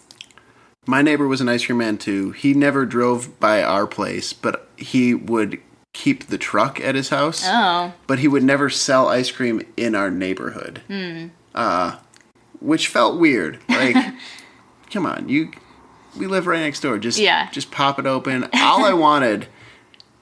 My 0.86 1.02
neighbor 1.02 1.28
was 1.28 1.42
an 1.42 1.50
ice 1.50 1.66
cream 1.66 1.80
man 1.80 1.98
too. 1.98 2.32
He 2.32 2.54
never 2.54 2.86
drove 2.86 3.40
by 3.40 3.62
our 3.62 3.86
place, 3.88 4.32
but 4.34 4.70
he 4.78 5.14
would 5.14 5.60
keep 5.94 6.28
the 6.28 6.38
truck 6.38 6.80
at 6.80 6.96
his 6.96 7.10
house. 7.10 7.44
Oh, 7.46 7.92
But 8.06 8.20
he 8.20 8.28
would 8.28 8.44
never 8.44 8.70
sell 8.70 9.08
ice 9.10 9.32
cream 9.32 9.62
in 9.76 9.96
our 9.96 10.12
neighborhood. 10.12 10.82
Uh, 11.56 11.98
which 12.60 12.88
felt 12.88 13.20
weird. 13.20 13.60
Like, 13.68 13.96
come 14.92 15.06
on, 15.06 15.28
you. 15.28 15.52
We 16.18 16.26
live 16.28 16.48
right 16.48 16.60
next 16.62 16.80
door. 16.82 16.98
Just 17.00 17.20
Yeah. 17.20 17.50
just 17.52 17.70
pop 17.72 18.00
it 18.00 18.06
open. 18.06 18.48
All 18.54 18.86
I 18.86 18.94
wanted 18.94 19.48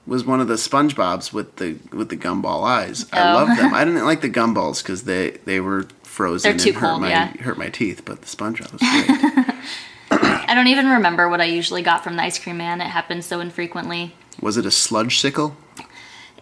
was 0.06 0.24
one 0.24 0.40
of 0.40 0.48
the 0.48 0.54
SpongeBob's 0.54 1.32
with 1.32 1.56
the 1.56 1.76
with 1.92 2.08
the 2.08 2.16
gumball 2.16 2.64
eyes. 2.64 3.06
I 3.12 3.30
Oh. 3.30 3.34
love 3.34 3.56
them. 3.56 3.74
I 3.74 3.84
didn't 3.86 4.04
like 4.04 4.20
the 4.20 4.30
gumballs 4.30 4.82
because 4.82 5.02
they 5.04 5.32
they 5.44 5.60
were 5.60 5.86
frozen 6.02 6.56
They're 6.56 6.58
too 6.58 6.70
and 6.70 6.78
hurt 6.78 6.88
cold, 6.90 7.00
my 7.02 7.08
yeah. 7.10 7.28
hurt 7.42 7.58
my 7.58 7.68
teeth. 7.68 8.02
But 8.04 8.22
the 8.22 8.26
SpongeBob 8.26 8.72
was 8.72 8.80
great. 8.80 9.56
I 10.48 10.54
don't 10.54 10.68
even 10.68 10.86
remember 10.88 11.28
what 11.28 11.40
I 11.40 11.44
usually 11.44 11.82
got 11.82 12.04
from 12.04 12.16
the 12.16 12.22
ice 12.22 12.38
cream 12.38 12.56
man. 12.58 12.80
It 12.80 12.84
happened 12.86 13.24
so 13.24 13.40
infrequently. 13.40 14.14
was 14.40 14.56
it 14.56 14.64
a 14.66 14.70
sludge 14.70 15.18
sickle? 15.18 15.56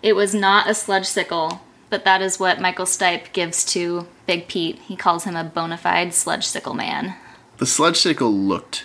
It 0.02 0.14
was 0.14 0.34
not 0.34 0.68
a 0.68 0.74
sludge 0.74 1.06
sickle, 1.06 1.62
but 1.88 2.04
that 2.04 2.20
is 2.20 2.38
what 2.38 2.60
Michael 2.60 2.84
Stipe 2.84 3.32
gives 3.32 3.64
to 3.72 4.06
Big 4.26 4.48
Pete. 4.48 4.78
He 4.80 4.96
calls 4.96 5.24
him 5.24 5.34
a 5.34 5.44
bona 5.44 5.78
fide 5.78 6.12
sludge 6.12 6.44
sickle 6.46 6.74
man. 6.74 7.14
The 7.56 7.64
sludge 7.66 7.96
sickle 7.96 8.30
looked 8.32 8.84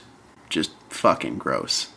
just 0.50 0.72
fucking 0.90 1.38
gross. 1.40 1.90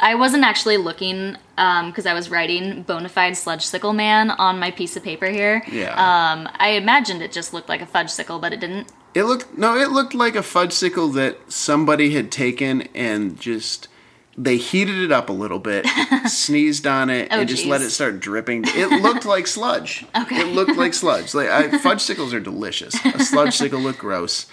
I 0.00 0.14
wasn't 0.14 0.44
actually 0.44 0.76
looking 0.76 1.36
because 1.56 2.06
I 2.06 2.14
was 2.14 2.30
writing 2.30 2.84
Bonafide 2.84 3.36
sludge 3.36 3.64
sickle 3.64 3.92
man 3.92 4.30
on 4.30 4.58
my 4.58 4.70
piece 4.70 4.96
of 4.96 5.02
paper 5.02 5.26
here. 5.26 5.62
Yeah. 5.70 5.90
Um, 5.92 6.48
I 6.56 6.70
imagined 6.70 7.22
it 7.22 7.32
just 7.32 7.52
looked 7.52 7.68
like 7.68 7.80
a 7.80 7.86
fudge 7.86 8.10
sickle, 8.10 8.38
but 8.38 8.52
it 8.52 8.60
didn't. 8.60 8.92
It 9.14 9.24
looked 9.24 9.56
no, 9.56 9.76
it 9.76 9.90
looked 9.90 10.14
like 10.14 10.34
a 10.36 10.42
fudge 10.42 10.72
sickle 10.72 11.08
that 11.08 11.52
somebody 11.52 12.10
had 12.14 12.30
taken 12.32 12.82
and 12.94 13.38
just 13.38 13.88
they 14.36 14.56
heated 14.56 14.96
it 14.98 15.12
up 15.12 15.28
a 15.28 15.32
little 15.32 15.60
bit, 15.60 15.86
sneezed 16.26 16.86
on 16.86 17.08
it, 17.10 17.28
Oh, 17.30 17.40
and 17.40 17.48
just 17.48 17.66
let 17.66 17.80
it 17.82 17.90
start 17.90 18.18
dripping. 18.18 18.64
It 18.66 19.02
looked 19.02 19.24
like 19.24 19.46
sludge. 19.46 20.04
Okay. 20.16 20.40
It 20.40 20.54
looked 20.54 20.76
like 20.76 20.94
sludge. 20.94 21.34
Like 21.34 21.48
I, 21.48 21.78
fudge 21.78 22.00
sickles 22.00 22.32
are 22.34 22.40
delicious. 22.40 22.94
A 23.04 23.20
sludge 23.20 23.56
sickle 23.56 23.80
looked 23.80 23.98
gross, 23.98 24.46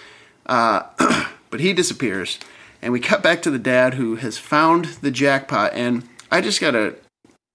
uh, 0.46 0.82
but 1.50 1.60
he 1.60 1.72
disappears, 1.72 2.38
and 2.82 2.92
we 2.92 3.00
cut 3.00 3.22
back 3.22 3.40
to 3.42 3.50
the 3.50 3.58
dad 3.58 3.94
who 3.94 4.16
has 4.16 4.36
found 4.36 4.86
the 5.00 5.10
jackpot. 5.10 5.72
And 5.74 6.08
I 6.30 6.40
just 6.40 6.60
gotta 6.60 6.96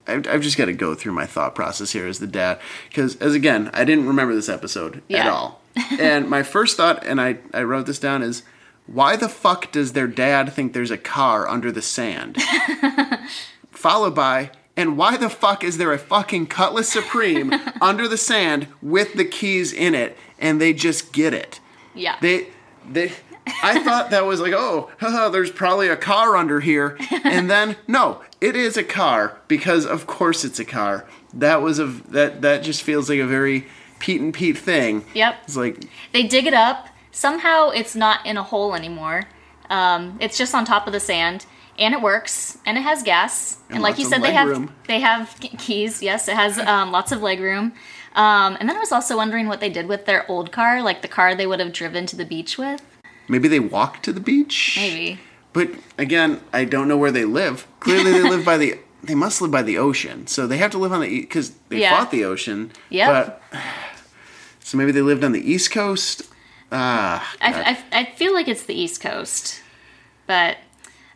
I've, 0.06 0.26
I've 0.26 0.40
just 0.40 0.56
got 0.56 0.64
to 0.64 0.72
go 0.72 0.94
through 0.94 1.12
my 1.12 1.26
thought 1.26 1.54
process 1.54 1.92
here 1.92 2.06
as 2.06 2.18
the 2.18 2.26
dad. 2.26 2.58
Because 2.88 3.16
as 3.16 3.34
again 3.34 3.70
i 3.74 3.84
didn't 3.84 4.06
remember 4.06 4.34
this 4.34 4.48
episode 4.48 5.02
at 5.10 5.28
all. 5.28 5.60
And 6.00 6.28
my 6.28 6.42
first 6.42 6.76
thought 6.76 7.06
and 7.06 7.20
I, 7.20 7.38
I 7.54 7.62
wrote 7.62 7.86
this 7.86 8.00
down 8.00 8.22
is 8.24 8.42
why 8.86 9.14
the 9.14 9.28
fuck 9.28 9.70
does 9.70 9.92
their 9.92 10.08
dad 10.08 10.52
think 10.52 10.72
there's 10.72 10.90
a 10.90 10.98
car 10.98 11.46
under 11.46 11.70
the 11.70 11.82
sand? 11.82 12.36
Followed 13.70 14.14
by 14.14 14.50
and 14.76 14.96
why 14.96 15.16
the 15.16 15.28
fuck 15.28 15.62
is 15.62 15.76
there 15.76 15.92
a 15.92 15.98
fucking 15.98 16.46
cutlass 16.46 16.88
supreme 16.88 17.52
under 17.80 18.08
the 18.08 18.16
sand 18.16 18.66
with 18.82 19.14
the 19.14 19.24
keys 19.24 19.72
in 19.72 19.94
it 19.94 20.16
and 20.38 20.60
they 20.60 20.72
just 20.72 21.12
get 21.12 21.32
it? 21.32 21.60
Yeah. 21.94 22.16
they 22.20 22.48
they 22.88 23.12
I 23.62 23.82
thought 23.82 24.10
that 24.10 24.26
was 24.26 24.40
like, 24.40 24.52
oh, 24.52 24.90
haha, 24.98 25.28
there's 25.28 25.50
probably 25.50 25.88
a 25.88 25.96
car 25.96 26.36
under 26.36 26.60
here. 26.60 26.96
And 27.24 27.50
then 27.50 27.76
no, 27.88 28.22
it 28.40 28.56
is 28.56 28.76
a 28.76 28.84
car 28.84 29.38
because 29.48 29.84
of 29.86 30.06
course 30.06 30.44
it's 30.44 30.58
a 30.58 30.64
car. 30.64 31.06
That 31.34 31.62
was 31.62 31.78
a 31.78 31.86
that 31.86 32.42
that 32.42 32.62
just 32.62 32.82
feels 32.82 33.08
like 33.10 33.18
a 33.20 33.26
very 33.26 33.66
Pete 33.98 34.20
and 34.20 34.32
Pete 34.32 34.56
thing. 34.58 35.04
Yep. 35.14 35.36
It's 35.44 35.56
like 35.56 35.84
They 36.12 36.22
dig 36.24 36.46
it 36.46 36.54
up. 36.54 36.88
Somehow 37.12 37.70
it's 37.70 37.96
not 37.96 38.24
in 38.24 38.36
a 38.36 38.42
hole 38.42 38.74
anymore. 38.74 39.24
Um, 39.70 40.16
it's 40.20 40.38
just 40.38 40.54
on 40.54 40.64
top 40.64 40.86
of 40.86 40.92
the 40.92 41.00
sand, 41.00 41.44
and 41.78 41.92
it 41.92 42.00
works, 42.00 42.56
and 42.64 42.78
it 42.78 42.82
has 42.82 43.02
gas. 43.02 43.58
And, 43.68 43.76
And 43.76 43.82
like 43.82 43.98
you 43.98 44.04
said, 44.06 44.22
they 44.22 44.32
have 44.32 44.48
room. 44.48 44.72
they 44.86 45.00
have 45.00 45.36
keys. 45.40 46.00
Yes, 46.02 46.28
it 46.28 46.36
has 46.36 46.58
um, 46.58 46.90
lots 46.92 47.12
of 47.12 47.20
leg 47.20 47.40
room. 47.40 47.72
Um, 48.14 48.56
and 48.58 48.68
then 48.68 48.76
I 48.76 48.80
was 48.80 48.92
also 48.92 49.16
wondering 49.16 49.46
what 49.46 49.60
they 49.60 49.68
did 49.68 49.86
with 49.86 50.06
their 50.06 50.28
old 50.30 50.50
car, 50.52 50.80
like 50.82 51.02
the 51.02 51.08
car 51.08 51.34
they 51.34 51.46
would 51.46 51.60
have 51.60 51.72
driven 51.72 52.06
to 52.06 52.16
the 52.16 52.24
beach 52.24 52.56
with. 52.56 52.82
Maybe 53.28 53.48
they 53.48 53.60
walk 53.60 54.02
to 54.02 54.12
the 54.12 54.20
beach. 54.20 54.74
Maybe. 54.76 55.20
But 55.52 55.70
again, 55.96 56.40
I 56.52 56.64
don't 56.64 56.88
know 56.88 56.96
where 56.96 57.10
they 57.12 57.24
live. 57.24 57.66
Clearly, 57.80 58.12
they 58.12 58.22
live 58.22 58.44
by 58.44 58.56
the. 58.56 58.78
They 59.00 59.14
must 59.14 59.40
live 59.40 59.52
by 59.52 59.62
the 59.62 59.78
ocean, 59.78 60.26
so 60.26 60.48
they 60.48 60.56
have 60.58 60.72
to 60.72 60.78
live 60.78 60.92
on 60.92 61.00
the 61.02 61.20
because 61.20 61.52
they 61.68 61.80
Yeah. 61.82 61.96
fought 61.96 62.10
the 62.10 62.24
ocean. 62.24 62.72
Yeah. 62.90 63.06
But 63.12 63.42
so 64.58 64.76
maybe 64.76 64.90
they 64.90 65.02
lived 65.02 65.22
on 65.22 65.30
the 65.30 65.40
east 65.40 65.70
coast. 65.70 66.22
Ah, 66.72 67.34
I, 67.40 67.78
I, 67.92 68.00
I 68.00 68.04
feel 68.16 68.34
like 68.34 68.48
it's 68.48 68.64
the 68.64 68.74
East 68.74 69.00
Coast. 69.00 69.62
But 70.26 70.58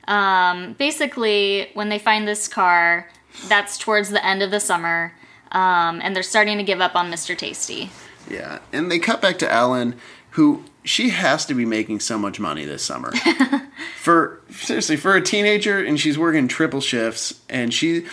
um, 0.06 0.74
basically, 0.74 1.70
when 1.74 1.88
they 1.88 1.98
find 1.98 2.26
this 2.26 2.46
car, 2.48 3.08
that's 3.48 3.76
towards 3.76 4.10
the 4.10 4.24
end 4.24 4.42
of 4.42 4.50
the 4.50 4.60
summer, 4.60 5.12
um, 5.50 6.00
and 6.02 6.14
they're 6.16 6.22
starting 6.22 6.56
to 6.58 6.64
give 6.64 6.80
up 6.80 6.94
on 6.94 7.10
Mr. 7.10 7.36
Tasty. 7.36 7.90
Yeah, 8.30 8.60
and 8.72 8.90
they 8.90 8.98
cut 9.00 9.20
back 9.20 9.38
to 9.40 9.52
Ellen, 9.52 9.96
who 10.30 10.64
she 10.84 11.10
has 11.10 11.46
to 11.46 11.54
be 11.54 11.64
making 11.64 12.00
so 12.00 12.18
much 12.18 12.38
money 12.40 12.64
this 12.64 12.82
summer. 12.84 13.12
for 13.96 14.40
seriously, 14.50 14.96
for 14.96 15.14
a 15.14 15.20
teenager, 15.20 15.78
and 15.82 15.98
she's 15.98 16.18
working 16.18 16.48
triple 16.48 16.80
shifts, 16.80 17.40
and 17.48 17.72
she. 17.72 18.06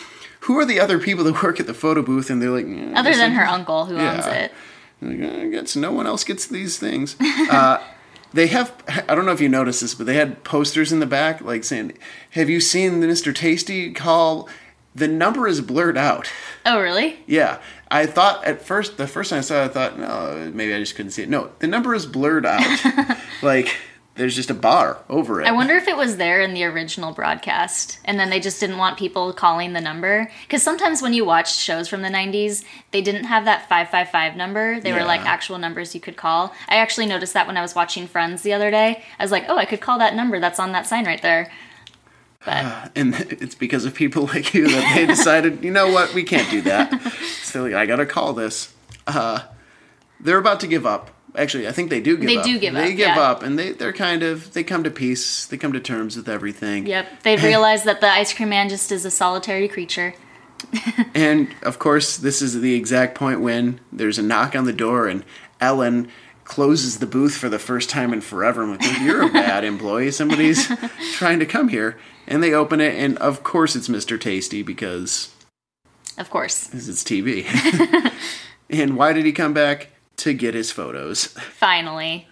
Who 0.43 0.57
are 0.57 0.65
the 0.65 0.79
other 0.79 0.99
people 0.99 1.25
that 1.25 1.43
work 1.43 1.59
at 1.59 1.67
the 1.67 1.73
photo 1.73 2.01
booth? 2.01 2.29
And 2.29 2.41
they're 2.41 2.49
like, 2.49 2.65
"Mm, 2.65 2.95
Other 2.95 3.13
than 3.13 3.31
her 3.33 3.45
uncle 3.45 3.85
who 3.85 3.97
owns 3.97 4.25
it. 4.25 4.53
Like, 5.01 5.21
I 5.21 5.47
guess 5.49 5.75
no 5.75 5.91
one 5.91 6.07
else 6.07 6.23
gets 6.23 6.47
these 6.47 6.77
things. 6.77 7.15
Uh, 7.51 7.81
they 8.31 8.45
have, 8.47 8.71
I 9.09 9.15
don't 9.15 9.25
know 9.25 9.31
if 9.31 9.41
you 9.41 9.49
noticed 9.49 9.81
this, 9.81 9.95
but 9.95 10.05
they 10.05 10.13
had 10.13 10.43
posters 10.43 10.91
in 10.93 10.99
the 10.99 11.07
back 11.07 11.41
like 11.41 11.63
saying, 11.63 11.97
Have 12.31 12.47
you 12.49 12.59
seen 12.59 12.99
the 12.99 13.07
Mr. 13.07 13.33
Tasty 13.35 13.91
call? 13.91 14.47
The 14.95 15.07
number 15.07 15.47
is 15.47 15.61
blurred 15.61 15.97
out. 15.97 16.31
Oh, 16.65 16.79
really? 16.79 17.19
Yeah. 17.25 17.59
I 17.91 18.05
thought 18.05 18.45
at 18.45 18.61
first, 18.61 18.97
the 18.97 19.07
first 19.07 19.31
time 19.31 19.39
I 19.39 19.41
saw 19.41 19.63
it, 19.63 19.65
I 19.65 19.67
thought, 19.69 19.99
no, 19.99 20.51
maybe 20.53 20.73
I 20.73 20.79
just 20.79 20.95
couldn't 20.95 21.11
see 21.11 21.23
it. 21.23 21.29
No, 21.29 21.51
the 21.59 21.67
number 21.67 21.95
is 21.95 22.05
blurred 22.05 22.45
out. 22.45 22.61
like, 23.41 23.75
there's 24.19 24.35
just 24.35 24.49
a 24.49 24.53
bar 24.53 25.01
over 25.09 25.41
it. 25.41 25.47
I 25.47 25.53
wonder 25.53 25.75
if 25.75 25.87
it 25.87 25.95
was 25.95 26.17
there 26.17 26.41
in 26.41 26.53
the 26.53 26.65
original 26.65 27.13
broadcast, 27.13 27.99
and 28.03 28.19
then 28.19 28.29
they 28.29 28.41
just 28.41 28.59
didn't 28.59 28.77
want 28.77 28.97
people 28.97 29.31
calling 29.31 29.71
the 29.71 29.79
number. 29.79 30.29
Because 30.41 30.61
sometimes 30.61 31.01
when 31.01 31.13
you 31.13 31.23
watch 31.23 31.55
shows 31.55 31.87
from 31.87 32.01
the 32.01 32.09
90s, 32.09 32.65
they 32.91 33.01
didn't 33.01 33.23
have 33.23 33.45
that 33.45 33.69
555 33.69 34.35
number. 34.35 34.79
They 34.81 34.91
were 34.91 35.05
like 35.05 35.21
actual 35.21 35.57
numbers 35.57 35.95
you 35.95 36.01
could 36.01 36.17
call. 36.17 36.53
I 36.67 36.75
actually 36.75 37.05
noticed 37.05 37.33
that 37.33 37.47
when 37.47 37.55
I 37.55 37.61
was 37.61 37.75
watching 37.75 38.07
Friends 38.07 38.41
the 38.41 38.53
other 38.53 38.69
day. 38.69 39.03
I 39.17 39.23
was 39.23 39.31
like, 39.31 39.45
oh, 39.47 39.57
I 39.57 39.65
could 39.65 39.79
call 39.79 39.99
that 39.99 40.15
number 40.15 40.39
that's 40.39 40.59
on 40.59 40.73
that 40.73 40.85
sign 40.85 41.05
right 41.05 41.21
there. 41.21 41.49
But 42.45 42.91
and 42.95 43.13
it's 43.15 43.55
because 43.55 43.85
of 43.85 43.93
people 43.93 44.25
like 44.33 44.53
you 44.53 44.67
that 44.69 44.95
they 44.95 45.05
decided, 45.05 45.63
you 45.63 45.71
know 45.71 45.91
what, 45.91 46.13
we 46.13 46.23
can't 46.23 46.49
do 46.49 46.61
that. 46.63 46.91
So 47.49 47.65
I 47.75 47.87
gotta 47.87 48.05
call 48.05 48.33
this. 48.33 48.71
Uh, 49.07 49.39
they're 50.19 50.37
about 50.37 50.59
to 50.59 50.67
give 50.67 50.85
up. 50.85 51.09
Actually, 51.35 51.67
I 51.67 51.71
think 51.71 51.89
they 51.89 51.99
do 51.99 52.15
give 52.15 52.27
They 52.27 52.37
up. 52.37 52.45
do 52.45 52.59
give 52.59 52.75
They 52.75 52.79
up, 52.79 52.85
They 52.85 52.93
give 52.93 53.07
yeah. 53.07 53.19
up, 53.21 53.41
and 53.41 53.57
they 53.57 53.71
they're 53.71 53.91
kind 53.91 54.21
of 54.21 54.53
they 54.53 54.63
come 54.63 54.83
to 54.83 54.91
peace. 54.91 55.47
They 55.47 55.57
come 55.57 55.73
to 55.73 55.79
terms 55.79 56.15
with 56.15 56.29
everything. 56.29 56.85
yep, 56.85 57.07
they 57.23 57.37
realize 57.37 57.85
that 57.85 58.01
the 58.01 58.07
ice 58.07 58.33
cream 58.35 58.49
man 58.49 58.69
just 58.69 58.91
is 58.91 59.03
a 59.03 59.09
solitary 59.11 59.67
creature. 59.67 60.13
And 61.15 61.47
of 61.63 61.79
course, 61.79 62.17
this 62.17 62.39
is 62.41 62.61
the 62.61 62.75
exact 62.75 63.15
point 63.15 63.41
when 63.41 63.79
there's 63.91 64.19
a 64.19 64.23
knock 64.23 64.55
on 64.55 64.65
the 64.65 64.73
door, 64.73 65.07
and 65.07 65.23
Ellen 65.59 66.09
closes 66.43 66.99
the 66.99 67.07
booth 67.07 67.35
for 67.35 67.49
the 67.49 67.57
first 67.59 67.89
time 67.89 68.13
in 68.13 68.21
forever. 68.21 68.61
I'm 68.61 68.77
like, 68.77 69.01
you're 69.01 69.23
a 69.23 69.29
bad 69.31 69.63
employee. 69.63 70.11
Somebody's 70.11 70.67
trying 71.13 71.39
to 71.39 71.45
come 71.47 71.67
here, 71.69 71.97
and 72.29 72.41
they 72.41 72.53
open 72.53 72.79
it, 72.79 72.95
and 72.95 73.17
of 73.17 73.43
course, 73.43 73.75
it's 73.75 73.89
Mr. 73.89 74.19
Tasty 74.19 74.63
because 74.63 75.29
Of 76.17 76.29
course. 76.29 76.67
because 76.67 76.87
it's 76.87 77.03
TV. 77.03 77.45
and 78.69 78.95
why 78.95 79.11
did 79.11 79.25
he 79.25 79.33
come 79.33 79.53
back? 79.53 79.89
To 80.17 80.33
get 80.33 80.53
his 80.53 80.69
photos. 80.69 81.27
Finally. 81.27 82.27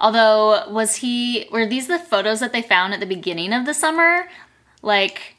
Although, 0.00 0.68
was 0.70 0.96
he. 0.96 1.46
Were 1.52 1.66
these 1.66 1.86
the 1.86 1.98
photos 1.98 2.40
that 2.40 2.52
they 2.52 2.62
found 2.62 2.94
at 2.94 3.00
the 3.00 3.06
beginning 3.06 3.52
of 3.52 3.66
the 3.66 3.74
summer? 3.74 4.28
Like, 4.80 5.36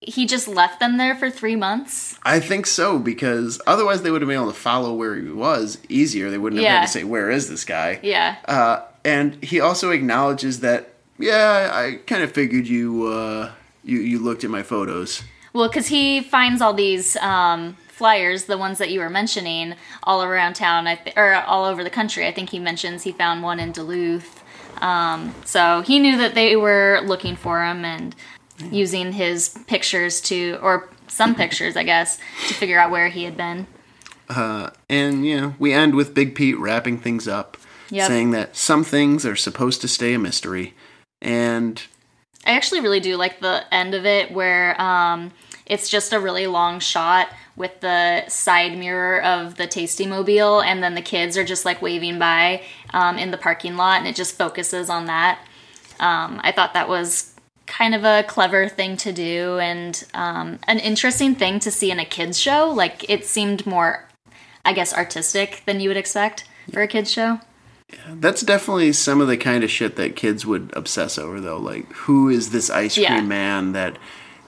he 0.00 0.24
just 0.26 0.48
left 0.48 0.80
them 0.80 0.96
there 0.96 1.14
for 1.14 1.30
three 1.30 1.54
months? 1.54 2.18
I 2.24 2.40
think 2.40 2.66
so 2.66 2.98
because 2.98 3.60
otherwise 3.66 4.02
they 4.02 4.10
would 4.10 4.22
have 4.22 4.28
been 4.28 4.38
able 4.40 4.50
to 4.50 4.58
follow 4.58 4.94
where 4.94 5.14
he 5.16 5.28
was 5.30 5.78
easier. 5.90 6.30
They 6.30 6.38
wouldn't 6.38 6.60
have 6.60 6.64
Yeah. 6.64 6.78
had 6.80 6.86
to 6.86 6.92
say, 6.92 7.04
"Where 7.04 7.30
is 7.30 7.48
this 7.50 7.64
guy?" 7.64 8.00
Yeah. 8.02 8.36
Uh, 8.46 8.80
and 9.04 9.42
he 9.44 9.60
also 9.60 9.90
acknowledges 9.90 10.60
that, 10.60 10.94
yeah, 11.18 11.70
I 11.72 11.96
kind 12.06 12.22
of 12.22 12.32
figured 12.32 12.66
you 12.66 13.06
uh, 13.06 13.52
you 13.84 13.98
you 13.98 14.18
looked 14.18 14.44
at 14.44 14.50
my 14.50 14.62
photos. 14.62 15.22
Well, 15.52 15.68
because 15.68 15.86
he 15.86 16.20
finds 16.20 16.60
all 16.60 16.74
these 16.74 17.16
um, 17.16 17.76
flyers, 17.88 18.44
the 18.44 18.58
ones 18.58 18.76
that 18.78 18.90
you 18.90 19.00
were 19.00 19.08
mentioning, 19.08 19.74
all 20.02 20.22
around 20.22 20.54
town, 20.54 20.86
I 20.86 20.96
th- 20.96 21.16
or 21.16 21.34
all 21.34 21.64
over 21.64 21.82
the 21.82 21.90
country. 21.90 22.26
I 22.26 22.32
think 22.32 22.50
he 22.50 22.58
mentions 22.58 23.02
he 23.04 23.12
found 23.12 23.42
one 23.42 23.58
in 23.58 23.72
Duluth. 23.72 24.42
Um, 24.82 25.34
so 25.46 25.80
he 25.80 25.98
knew 25.98 26.18
that 26.18 26.34
they 26.34 26.56
were 26.56 27.00
looking 27.04 27.36
for 27.36 27.64
him 27.64 27.84
and 27.86 28.14
using 28.70 29.12
his 29.12 29.56
pictures 29.66 30.20
to, 30.22 30.58
or 30.60 30.90
some 31.08 31.34
pictures, 31.34 31.76
I 31.76 31.82
guess, 31.82 32.18
to 32.48 32.54
figure 32.54 32.78
out 32.78 32.90
where 32.90 33.08
he 33.08 33.24
had 33.24 33.36
been. 33.36 33.66
And 34.28 35.26
you 35.26 35.40
know, 35.40 35.54
we 35.58 35.72
end 35.72 35.94
with 35.94 36.12
Big 36.14 36.34
Pete 36.34 36.58
wrapping 36.58 36.98
things 36.98 37.26
up, 37.26 37.56
Yep. 37.90 38.08
saying 38.08 38.30
that 38.32 38.56
some 38.56 38.82
things 38.84 39.24
are 39.24 39.36
supposed 39.36 39.80
to 39.82 39.88
stay 39.88 40.12
a 40.14 40.18
mystery, 40.18 40.74
and 41.20 41.82
I 42.44 42.52
actually 42.52 42.80
really 42.80 43.00
do 43.00 43.16
like 43.16 43.40
the 43.40 43.62
end 43.72 43.94
of 43.94 44.06
it 44.06 44.30
where 44.30 44.80
um, 44.80 45.32
it's 45.66 45.88
just 45.88 46.12
a 46.12 46.20
really 46.20 46.46
long 46.46 46.78
shot 46.78 47.28
with 47.56 47.80
the 47.80 48.28
side 48.28 48.78
mirror 48.78 49.20
of 49.22 49.56
the 49.56 49.66
Tasty 49.66 50.06
Mobile, 50.06 50.60
and 50.60 50.82
then 50.82 50.94
the 50.94 51.02
kids 51.02 51.36
are 51.36 51.44
just 51.44 51.64
like 51.64 51.82
waving 51.82 52.18
by 52.18 52.62
um, 52.92 53.18
in 53.18 53.30
the 53.30 53.38
parking 53.38 53.76
lot, 53.76 53.98
and 53.98 54.06
it 54.06 54.14
just 54.14 54.36
focuses 54.36 54.90
on 54.90 55.06
that. 55.06 55.40
Um, 55.98 56.40
I 56.44 56.52
thought 56.52 56.74
that 56.74 56.88
was 56.88 57.34
kind 57.66 57.94
of 57.94 58.04
a 58.04 58.22
clever 58.28 58.68
thing 58.68 58.96
to 58.96 59.12
do 59.12 59.58
and 59.58 60.04
um, 60.14 60.58
an 60.68 60.78
interesting 60.78 61.34
thing 61.34 61.58
to 61.60 61.70
see 61.70 61.90
in 61.90 61.98
a 61.98 62.04
kids 62.04 62.38
show. 62.38 62.70
Like 62.70 63.08
it 63.10 63.24
seemed 63.24 63.66
more, 63.66 64.08
I 64.64 64.72
guess, 64.72 64.94
artistic 64.94 65.62
than 65.66 65.80
you 65.80 65.88
would 65.88 65.96
expect 65.96 66.44
for 66.72 66.82
a 66.82 66.86
kids 66.86 67.10
show. 67.10 67.40
That's 68.08 68.42
definitely 68.42 68.92
some 68.92 69.20
of 69.20 69.28
the 69.28 69.36
kind 69.36 69.62
of 69.62 69.70
shit 69.70 69.96
that 69.96 70.16
kids 70.16 70.44
would 70.44 70.72
obsess 70.74 71.18
over, 71.18 71.40
though. 71.40 71.58
Like, 71.58 71.90
who 71.92 72.28
is 72.28 72.50
this 72.50 72.68
ice 72.70 72.94
cream 72.94 73.04
Yeah. 73.04 73.20
man 73.22 73.72
that, 73.72 73.96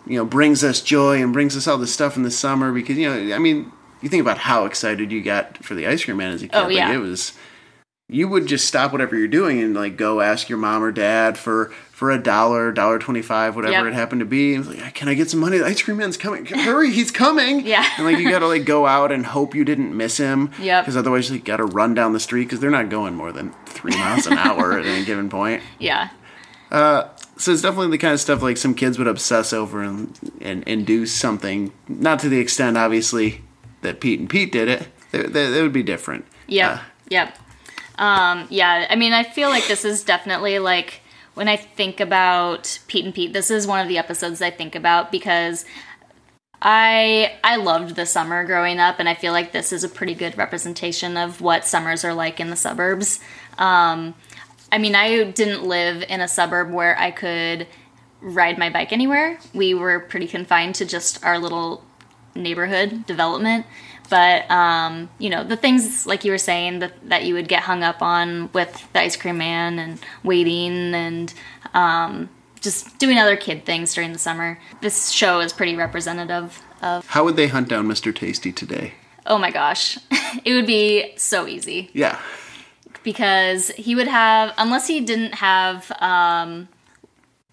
you 0.07 0.17
know, 0.17 0.25
brings 0.25 0.65
us 0.65 0.81
joy 0.81 1.23
and 1.23 1.33
brings 1.33 1.57
us 1.57 1.69
all 1.69 1.79
this 1.79 1.93
stuff 1.93 2.17
in 2.17 2.25
the 2.25 2.31
summer? 2.31 2.73
Because, 2.73 2.97
you 2.99 3.09
know, 3.09 3.35
I 3.35 3.39
mean, 3.39 3.71
you 4.03 4.09
think 4.09 4.21
about 4.23 4.39
how 4.39 4.65
excited 4.65 5.13
you 5.13 5.23
got 5.23 5.63
for 5.65 5.75
the 5.75 5.87
ice 5.87 6.05
cream 6.05 6.17
man 6.17 6.33
as 6.33 6.43
a 6.43 6.49
kid. 6.49 6.57
Oh, 6.57 6.65
Like, 6.65 6.75
yeah. 6.77 6.93
it 6.93 6.99
was, 6.99 7.33
you 8.09 8.27
would 8.29 8.47
just 8.47 8.67
stop 8.67 8.91
whatever 8.93 9.17
you're 9.17 9.29
doing 9.29 9.61
and, 9.61 9.75
like, 9.75 9.97
go 9.97 10.21
ask 10.21 10.49
your 10.49 10.59
mom 10.59 10.83
or 10.83 10.93
dad 10.93 11.37
for 11.39 11.73
for 11.93 12.11
a 12.13 12.19
dollar, 12.23 12.71
dollar 12.71 12.99
twenty-five, 13.01 13.57
whatever 13.57 13.73
Yep. 13.73 13.87
it 13.87 13.95
happened 13.95 14.21
to 14.21 14.25
be. 14.25 14.55
And 14.55 14.65
like, 14.67 14.95
can 14.95 15.09
I 15.09 15.15
get 15.15 15.29
some 15.31 15.41
money? 15.41 15.59
The 15.59 15.67
ice 15.67 15.83
cream 15.83 15.97
man's 15.97 16.17
coming. 16.17 16.47
Hurry, 16.47 16.91
he's 16.93 17.11
coming. 17.11 17.61
Yeah. 17.67 17.85
And, 17.97 18.07
like, 18.07 18.19
you 18.19 18.31
got 18.31 18.39
to, 18.39 18.47
like, 18.47 18.65
go 18.65 18.87
out 18.87 19.11
and 19.13 19.27
hope 19.27 19.55
you 19.55 19.65
didn't 19.65 19.97
miss 19.97 20.17
him. 20.17 20.51
Yeah. 20.61 20.81
Because 20.81 20.97
otherwise, 20.97 21.29
you 21.31 21.39
got 21.41 21.57
to 21.59 21.65
run 21.65 21.95
down 21.95 22.13
the 22.13 22.21
street 22.21 22.45
because 22.45 22.61
they're 22.61 22.71
not 22.71 22.89
going 22.89 23.15
more 23.15 23.33
than 23.33 23.53
three 23.67 23.97
miles 23.97 24.27
an 24.27 24.39
hour 24.39 24.79
at 24.79 24.87
any 24.87 25.05
given 25.05 25.29
point. 25.29 25.63
Yeah. 25.81 26.11
Uh, 26.71 27.09
So 27.37 27.53
it's 27.53 27.63
definitely 27.63 27.91
the 27.91 27.99
kind 27.99 28.15
of 28.15 28.21
stuff 28.21 28.43
like 28.43 28.57
some 28.57 28.75
kids 28.75 28.97
would 28.99 29.07
obsess 29.09 29.53
over 29.53 29.83
and, 29.83 30.17
and, 30.41 30.63
and 30.69 30.87
do 30.87 31.05
something, 31.07 31.73
not 31.89 32.19
to 32.21 32.29
the 32.29 32.39
extent, 32.39 32.77
obviously, 32.79 33.43
that 33.83 34.01
Pete 34.01 34.19
and 34.21 34.29
Pete 34.31 34.51
did 34.53 34.69
it. 34.69 34.89
They, 35.13 35.23
they, 35.23 35.51
they 35.51 35.63
would 35.63 35.73
be 35.73 35.83
different. 35.83 36.27
Yeah. 36.47 36.71
Uh, 36.71 36.79
yep. 37.09 37.39
Um, 37.99 38.47
yeah, 38.49 38.87
I 38.89 38.97
mean, 38.97 39.13
I 39.13 39.25
feel 39.25 39.49
like 39.51 39.67
this 39.67 39.85
is 39.85 40.05
definitely 40.05 40.59
like 40.59 41.01
when 41.35 41.49
I 41.49 41.57
think 41.57 42.01
about 42.01 42.79
Pete 42.89 43.05
and 43.05 43.15
Pete, 43.15 43.33
this 43.33 43.51
is 43.51 43.67
one 43.67 43.81
of 43.81 43.89
the 43.89 43.99
episodes 43.99 44.41
I 44.41 44.51
think 44.51 44.75
about 44.75 45.13
because 45.13 45.65
I 46.61 47.39
I 47.45 47.57
loved 47.57 47.95
the 47.97 48.07
summer 48.07 48.45
growing 48.45 48.79
up, 48.79 48.99
and 48.99 49.09
I 49.09 49.15
feel 49.15 49.33
like 49.33 49.53
this 49.53 49.73
is 49.73 49.85
a 49.85 49.89
pretty 49.89 50.15
good 50.15 50.37
representation 50.37 51.17
of 51.17 51.41
what 51.41 51.65
summers 51.65 52.05
are 52.05 52.15
like 52.15 52.41
in 52.41 52.51
the 52.51 52.57
suburbs. 52.57 53.21
Um, 53.59 54.15
I 54.71 54.79
mean, 54.79 54.95
I 54.95 55.25
didn't 55.25 55.65
live 55.65 56.05
in 56.09 56.21
a 56.21 56.29
suburb 56.29 56.71
where 56.71 56.99
I 56.99 57.11
could 57.11 57.67
ride 58.21 58.59
my 58.59 58.71
bike 58.71 58.93
anywhere. 58.93 59.39
We 59.55 59.75
were 59.75 60.01
pretty 60.01 60.27
confined 60.27 60.75
to 60.77 60.85
just 60.85 61.25
our 61.25 61.39
little 61.39 61.85
neighborhood 62.35 63.07
development. 63.07 63.67
But 64.09 64.51
um, 64.51 65.11
you 65.19 65.29
know, 65.31 65.45
the 65.45 65.57
things 65.57 66.07
like 66.07 66.25
you 66.25 66.33
were 66.33 66.39
saying 66.39 66.79
that 66.79 66.93
that 67.09 67.25
you 67.25 67.35
would 67.35 67.49
get 67.49 67.63
hung 67.63 67.83
up 67.83 68.01
on 68.03 68.51
with 68.53 68.87
the 68.93 69.01
ice 69.01 69.17
cream 69.17 69.39
man 69.39 69.79
and 69.79 69.99
waiting 70.25 70.95
and 70.95 71.33
um, 71.75 72.29
just 72.61 72.99
doing 72.99 73.19
other 73.19 73.37
kid 73.37 73.65
things 73.65 73.95
during 73.95 74.13
the 74.13 74.19
summer. 74.19 74.59
This 74.81 75.11
show 75.11 75.41
is 75.41 75.53
pretty 75.53 75.77
representative 75.77 76.61
of. 76.83 77.07
How 77.09 77.25
would 77.25 77.37
they 77.37 77.49
hunt 77.49 77.69
down 77.69 77.87
Mr. 77.87 78.15
Tasty 78.15 78.51
today? 78.53 78.95
Oh 79.27 79.37
my 79.39 79.51
gosh, 79.51 79.99
it 80.45 80.55
would 80.55 80.67
be 80.67 81.13
so 81.19 81.47
easy 81.47 81.91
Yeah. 81.93 82.19
because 83.03 83.69
he 83.73 83.95
would 83.95 84.09
have 84.09 84.55
unless 84.57 84.87
he 84.87 85.01
didn't 85.03 85.35
have 85.35 85.93
um 86.01 86.69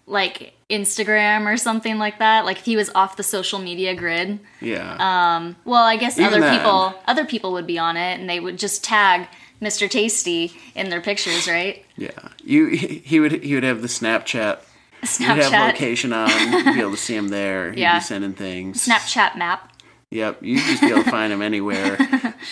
like 0.06 0.54
Instagram 0.68 1.46
or 1.46 1.56
something 1.56 1.96
like 1.98 2.18
that 2.18 2.44
like 2.44 2.58
if 2.58 2.64
he 2.64 2.76
was 2.76 2.90
off 2.94 3.16
the 3.16 3.22
social 3.22 3.58
media 3.60 3.94
grid 3.94 4.40
Yeah. 4.60 4.96
Um, 5.36 5.54
well 5.64 5.84
I 5.84 5.96
guess 5.96 6.18
Even 6.18 6.32
other 6.32 6.40
then. 6.40 6.58
people 6.58 6.94
other 7.06 7.24
people 7.24 7.52
would 7.52 7.66
be 7.68 7.78
on 7.78 7.96
it 7.96 8.18
and 8.18 8.28
they 8.28 8.40
would 8.40 8.58
just 8.58 8.82
tag 8.82 9.28
Mr. 9.62 9.88
Tasty 9.88 10.52
in 10.74 10.90
their 10.90 11.00
pictures 11.00 11.46
right 11.46 11.84
yeah. 11.96 12.10
You 12.44 12.66
he 12.66 13.20
would 13.20 13.44
he 13.44 13.54
would 13.54 13.62
have 13.64 13.80
the 13.80 13.88
Snapchat. 13.88 14.58
He'd 15.18 15.24
have 15.24 15.38
Snapchat 15.52 15.66
location 15.68 16.12
on. 16.12 16.28
You'd 16.52 16.74
be 16.74 16.80
able 16.80 16.90
to 16.90 16.96
see 17.08 17.14
him 17.14 17.28
there. 17.28 17.70
He'd 17.70 17.80
Yeah. 17.80 17.98
be 17.98 18.04
sending 18.04 18.32
things. 18.34 18.84
Snapchat 18.86 19.36
map 19.36 19.72
Yep. 20.10 20.42
You'd 20.42 20.60
just 20.64 20.80
be 20.82 20.88
able 20.88 21.02
to 21.04 21.10
find 21.10 21.32
him 21.32 21.42
anywhere. 21.50 21.96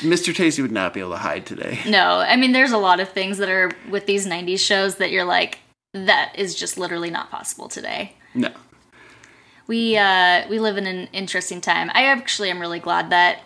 Mr. 0.03 0.35
Tasty 0.35 0.61
would 0.62 0.73
not 0.73 0.93
be 0.95 1.01
able 1.01 1.11
to 1.12 1.17
hide 1.19 1.47
today. 1.47 1.81
no 1.89 2.19
I 2.21 2.37
mean 2.37 2.53
there's 2.53 2.73
a 2.73 2.79
lot 2.79 3.01
of 3.01 3.09
things 3.09 3.39
that 3.39 3.49
are 3.49 3.73
with 3.91 4.07
these 4.07 4.25
90s 4.25 4.61
shows 4.61 4.97
that 4.97 5.11
you're 5.11 5.25
like 5.25 5.59
that 5.95 6.32
is 6.36 6.55
just 6.55 6.76
literally 6.76 7.09
not 7.11 7.30
possible 7.30 7.68
today 7.68 8.14
No. 8.34 8.51
we 9.66 9.97
uh 9.97 10.47
we 10.49 10.59
live 10.59 10.76
in 10.76 10.86
an 10.86 11.09
interesting 11.12 11.61
time 11.61 11.90
i 11.95 12.05
actually 12.05 12.51
am 12.51 12.61
really 12.61 12.80
glad 12.80 13.11
that 13.11 13.40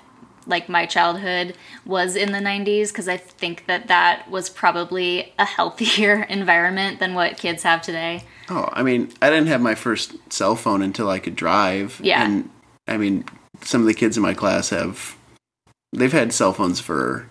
like 0.46 0.68
my 0.68 0.86
childhood 0.86 1.54
was 1.84 2.16
in 2.16 2.32
the 2.32 2.38
90s 2.38 2.88
because 2.88 3.06
i 3.08 3.16
think 3.16 3.66
that 3.66 3.86
that 3.88 4.28
was 4.30 4.48
probably 4.50 5.32
a 5.38 5.44
healthier 5.44 6.22
environment 6.28 6.98
than 7.00 7.14
what 7.14 7.36
kids 7.36 7.62
have 7.62 7.82
today 7.82 8.24
Oh, 8.50 8.66
I 8.72 8.82
mean, 8.82 9.12
I 9.20 9.28
didn't 9.28 9.48
have 9.48 9.60
my 9.60 9.74
first 9.74 10.14
cell 10.32 10.56
phone 10.56 10.80
until 10.80 11.10
I 11.10 11.18
could 11.18 11.36
drive. 11.36 12.00
Yeah. 12.02 12.24
And 12.24 12.48
I 12.86 12.96
mean, 12.96 13.26
some 13.60 13.82
of 13.82 13.86
the 13.86 13.92
kids 13.92 14.16
in 14.16 14.22
my 14.22 14.32
class 14.32 14.70
have 14.70 15.18
they've 15.92 16.10
had 16.10 16.32
cell 16.32 16.54
phones 16.54 16.80
for 16.80 17.28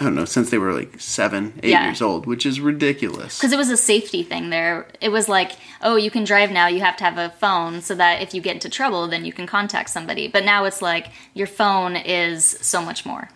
I 0.00 0.04
don't 0.04 0.14
know, 0.14 0.24
since 0.24 0.50
they 0.50 0.58
were 0.58 0.72
like 0.72 1.00
7, 1.00 1.60
8 1.62 1.70
Yeah. 1.70 1.84
years 1.86 2.00
old, 2.00 2.26
which 2.26 2.46
is 2.46 2.60
ridiculous. 2.60 3.38
because 3.38 3.52
it 3.52 3.56
was 3.58 3.70
a 3.70 3.76
safety 3.76 4.22
thing 4.22 4.50
there 4.50 4.86
it 5.00 5.08
was 5.10 5.28
like 5.28 5.52
oh 5.82 5.96
you 5.96 6.10
can 6.10 6.24
drive 6.24 6.50
now 6.50 6.66
you 6.68 6.80
have 6.80 6.96
to 6.98 7.04
have 7.04 7.18
a 7.18 7.30
phone 7.38 7.80
so 7.82 7.94
that 7.94 8.22
if 8.22 8.32
you 8.34 8.40
get 8.40 8.54
into 8.54 8.68
trouble 8.68 9.08
then 9.08 9.24
you 9.24 9.32
can 9.32 9.46
contact 9.46 9.90
somebody 9.90 10.28
but 10.28 10.44
now 10.44 10.64
it's 10.64 10.80
like 10.82 11.08
your 11.34 11.46
phone 11.46 11.96
is 11.96 12.44
so 12.60 12.80
much 12.82 13.04
more 13.04 13.28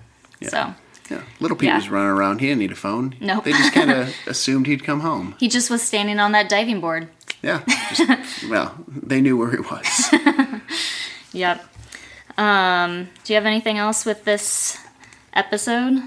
so 0.43 0.75
Yeah. 1.11 1.23
Little 1.41 1.57
Pete 1.57 1.69
Yeah. 1.69 1.77
was 1.77 1.89
running 1.91 2.09
around, 2.11 2.41
he 2.41 2.47
didn't 2.47 2.61
need 2.61 2.73
a 2.73 2.77
phone. 2.77 3.15
Nope. 3.21 3.45
They 3.45 3.53
just 3.53 3.73
kind 3.75 3.91
of 3.91 4.15
assumed 4.27 4.67
he'd 4.67 4.83
come 4.85 5.01
home. 5.01 5.35
he 5.39 5.49
just 5.49 5.69
was 5.71 5.83
standing 5.83 6.19
on 6.21 6.33
that 6.33 6.49
diving 6.49 6.81
board 6.81 7.09
Yeah. 7.43 7.61
Just, 7.95 8.49
well, 8.49 8.75
they 8.89 9.21
knew 9.21 9.37
where 9.37 9.51
he 9.51 9.59
was. 9.59 9.89
yep 11.33 11.65
um 12.39 13.09
do 13.25 13.33
you 13.33 13.37
have 13.37 13.47
anything 13.47 13.77
else 13.79 14.07
with 14.07 14.25
this 14.25 14.79
episode 15.35 16.03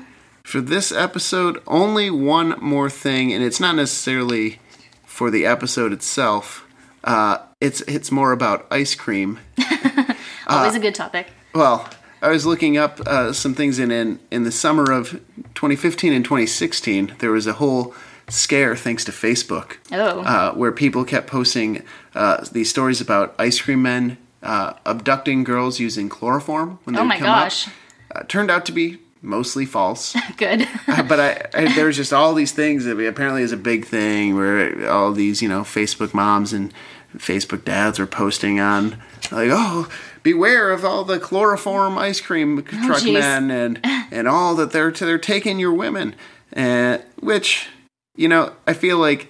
For 0.46 0.62
this 0.62 0.92
episode, 0.92 1.62
only 1.66 2.10
one 2.12 2.56
more 2.62 2.90
thing, 2.90 3.34
and 3.34 3.44
it's 3.44 3.60
not 3.60 3.76
necessarily 3.76 4.60
for 5.06 5.32
the 5.32 5.46
episode 5.46 5.92
itself. 5.92 6.66
Uh, 7.04 7.40
it's 7.60 7.82
it's 7.82 8.12
more 8.12 8.32
about 8.32 8.68
ice 8.72 8.94
cream. 8.96 9.40
always 10.48 10.76
a 10.76 10.80
good 10.80 10.94
topic 10.96 11.28
Well, 11.54 11.90
I 12.22 12.30
was 12.30 12.46
looking 12.46 12.78
up 12.78 13.00
uh, 13.08 13.34
some 13.34 13.54
things 13.56 13.80
in, 13.80 13.92
in 13.92 14.20
in 14.32 14.44
the 14.44 14.52
summer 14.52 14.92
of 14.92 15.12
2015 15.56 16.14
and 16.14 16.24
2016. 16.24 17.16
There 17.20 17.32
was 17.32 17.48
a 17.48 17.54
whole 17.54 17.96
scare 18.30 18.76
thanks 18.76 19.04
to 19.06 19.12
Facebook, 19.12 19.78
Oh. 19.92 20.22
uh, 20.22 20.54
where 20.54 20.72
people 20.72 21.04
kept 21.06 21.28
posting 21.28 21.84
uh, 22.14 22.46
these 22.52 22.70
stories 22.70 23.02
about 23.02 23.34
ice 23.40 23.60
cream 23.62 23.82
men 23.82 24.18
uh, 24.44 24.74
abducting 24.86 25.44
girls 25.44 25.80
using 25.80 26.08
chloroform 26.10 26.78
when 26.84 26.94
they 26.96 27.02
Oh 27.02 27.06
my 27.06 27.18
come 27.18 27.26
gosh. 27.28 27.68
up. 27.68 27.74
Uh, 28.16 28.24
turned 28.28 28.50
out 28.52 28.66
to 28.68 28.72
be 28.72 29.00
mostly 29.26 29.66
false. 29.66 30.16
Good. 30.38 30.68
Uh, 30.88 31.02
but 31.04 31.20
I, 31.20 31.48
I 31.54 31.74
there 31.76 31.88
was 31.88 31.98
just 31.98 32.14
all 32.14 32.34
these 32.36 32.52
things 32.52 32.86
that 32.86 32.98
apparently 33.06 33.42
is 33.42 33.52
a 33.52 33.58
big 33.58 33.86
thing 33.86 34.36
where 34.36 34.90
all 34.90 35.12
these 35.12 35.42
you 35.42 35.50
know 35.50 35.62
Facebook 35.62 36.14
moms 36.14 36.54
and 36.54 36.72
Facebook 37.18 37.66
dads 37.66 37.98
were 38.00 38.06
posting 38.08 38.60
on 38.60 38.92
like 39.32 39.50
oh 39.52 39.90
beware 40.24 40.72
of 40.72 40.86
all 40.86 41.04
the 41.04 41.20
chloroform 41.20 41.98
ice 41.98 42.22
cream 42.22 42.64
truck 42.64 43.00
jeez. 43.02 43.14
men 43.14 43.50
and 43.52 43.80
and 44.12 44.28
all 44.28 44.56
that 44.56 44.72
they're 44.72 44.92
they're 44.92 45.18
taking 45.18 45.58
your 45.60 45.74
women, 45.74 46.16
and 46.54 47.04
which 47.20 47.68
you 48.16 48.28
know 48.30 48.54
I 48.68 48.74
feel 48.74 48.98
like 49.00 49.28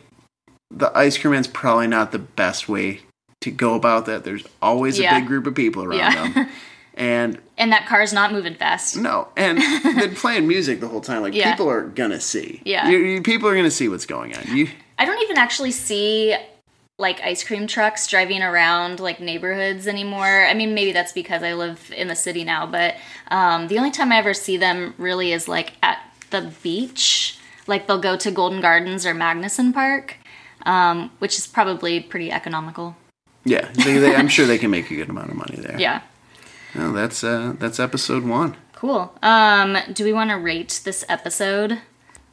the 0.71 0.95
ice 0.97 1.17
cream 1.17 1.31
man's 1.33 1.47
probably 1.47 1.87
not 1.87 2.11
the 2.11 2.19
best 2.19 2.67
way 2.67 3.01
to 3.41 3.49
go 3.51 3.75
about 3.75 4.05
that. 4.07 4.23
There's 4.23 4.43
always 4.61 4.99
Yeah. 4.99 5.15
a 5.15 5.19
big 5.19 5.27
group 5.27 5.47
of 5.47 5.55
people 5.55 5.83
around 5.83 5.97
Yeah. 5.99 6.31
them, 6.33 6.47
and 6.95 7.37
And 7.57 7.71
that 7.71 7.85
car's 7.87 8.13
not 8.13 8.31
moving 8.31 8.55
fast. 8.55 8.97
no, 8.97 9.27
and 9.37 9.57
they're 9.99 10.09
playing 10.09 10.47
music 10.47 10.79
the 10.79 10.87
whole 10.87 11.01
time. 11.01 11.21
Like 11.21 11.33
Yeah. 11.33 11.51
people 11.51 11.69
are 11.69 11.81
gonna 11.83 12.19
see. 12.21 12.61
Yeah. 12.65 12.87
You- 12.89 12.97
you- 12.99 13.21
people 13.21 13.47
are 13.49 13.55
gonna 13.55 13.69
see 13.71 13.87
what's 13.89 14.05
going 14.05 14.35
on. 14.35 14.43
You 14.55 14.67
I 14.97 15.05
don't 15.05 15.21
even 15.23 15.37
actually 15.37 15.71
see 15.71 16.35
like 16.97 17.19
ice 17.21 17.43
cream 17.43 17.67
trucks 17.67 18.07
driving 18.07 18.41
around 18.41 19.01
like 19.01 19.19
neighborhoods 19.19 19.85
anymore. 19.87 20.45
I 20.49 20.53
mean, 20.53 20.73
maybe 20.73 20.93
that's 20.93 21.11
because 21.11 21.43
I 21.43 21.53
live 21.53 21.91
in 21.95 22.07
the 22.07 22.15
city 22.15 22.45
now, 22.45 22.65
but 22.65 22.95
um, 23.29 23.67
the 23.67 23.77
only 23.77 23.91
time 23.91 24.13
I 24.13 24.17
ever 24.17 24.33
see 24.33 24.55
them 24.55 24.93
really 24.97 25.33
is 25.33 25.49
like 25.49 25.73
at 25.83 25.99
the 26.29 26.53
beach. 26.63 27.37
Like 27.67 27.87
they'll 27.87 27.99
go 27.99 28.15
to 28.15 28.31
Golden 28.31 28.61
Gardens 28.61 29.05
or 29.05 29.13
Magnuson 29.13 29.73
Park, 29.73 30.15
um, 30.65 31.11
which 31.19 31.37
is 31.37 31.47
probably 31.47 31.99
pretty 31.99 32.31
economical. 32.31 32.95
yeah, 33.43 33.69
they, 33.73 33.97
they, 33.97 34.15
I'm 34.15 34.27
sure 34.29 34.45
they 34.45 34.57
can 34.57 34.71
make 34.71 34.89
a 34.89 34.95
good 34.95 35.09
amount 35.09 35.31
of 35.31 35.35
money 35.35 35.57
there. 35.57 35.75
Yeah. 35.79 35.99
No, 36.75 36.91
that's 36.91 37.23
uh, 37.23 37.53
that's 37.57 37.79
episode 37.79 38.23
one. 38.23 38.55
Cool. 38.73 39.13
Um, 39.23 39.77
do 39.93 40.03
we 40.03 40.13
want 40.13 40.29
to 40.31 40.35
rate 40.37 40.81
this 40.83 41.05
episode? 41.07 41.79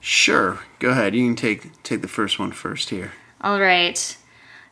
Sure, 0.00 0.58
go 0.80 0.90
ahead. 0.90 1.14
You 1.14 1.24
can 1.26 1.36
take 1.36 1.82
take 1.82 2.02
the 2.02 2.08
first 2.08 2.38
one 2.38 2.52
first 2.52 2.90
here. 2.90 3.12
All 3.40 3.60
right. 3.60 4.16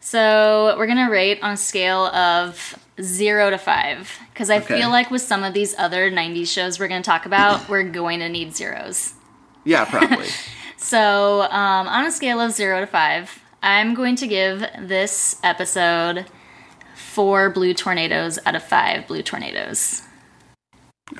So 0.01 0.75
we're 0.79 0.87
gonna 0.87 1.11
rate 1.11 1.39
on 1.43 1.53
a 1.53 1.57
scale 1.57 2.07
of 2.07 2.75
zero 3.01 3.51
to 3.51 3.59
five 3.59 4.19
because 4.33 4.51
I 4.51 4.59
Okay. 4.59 4.79
feel 4.81 4.91
like 4.91 5.11
with 5.11 5.23
some 5.23 5.45
of 5.45 5.55
these 5.55 5.75
other 5.79 6.11
'90s 6.11 6.49
shows 6.53 6.81
we're 6.81 6.89
gonna 6.89 7.03
talk 7.03 7.27
about, 7.27 7.69
we're 7.69 7.85
going 7.85 8.21
to 8.21 8.29
need 8.29 8.55
zeros. 8.57 9.15
Yeah, 9.65 9.85
probably. 9.85 10.27
So 10.83 11.43
um, 11.43 11.87
on 11.89 12.07
a 12.07 12.11
scale 12.11 12.41
of 12.41 12.53
zero 12.53 12.81
to 12.81 12.87
five, 12.87 13.39
I'm 13.63 13.93
going 13.93 14.17
to 14.17 14.27
give 14.27 14.65
this 14.81 15.39
episode 15.45 16.25
four 17.11 17.51
blue 17.51 17.75
tornadoes 17.75 18.39
out 18.47 18.55
of 18.55 18.63
five 18.63 19.07
blue 19.07 19.23
tornadoes. 19.23 20.03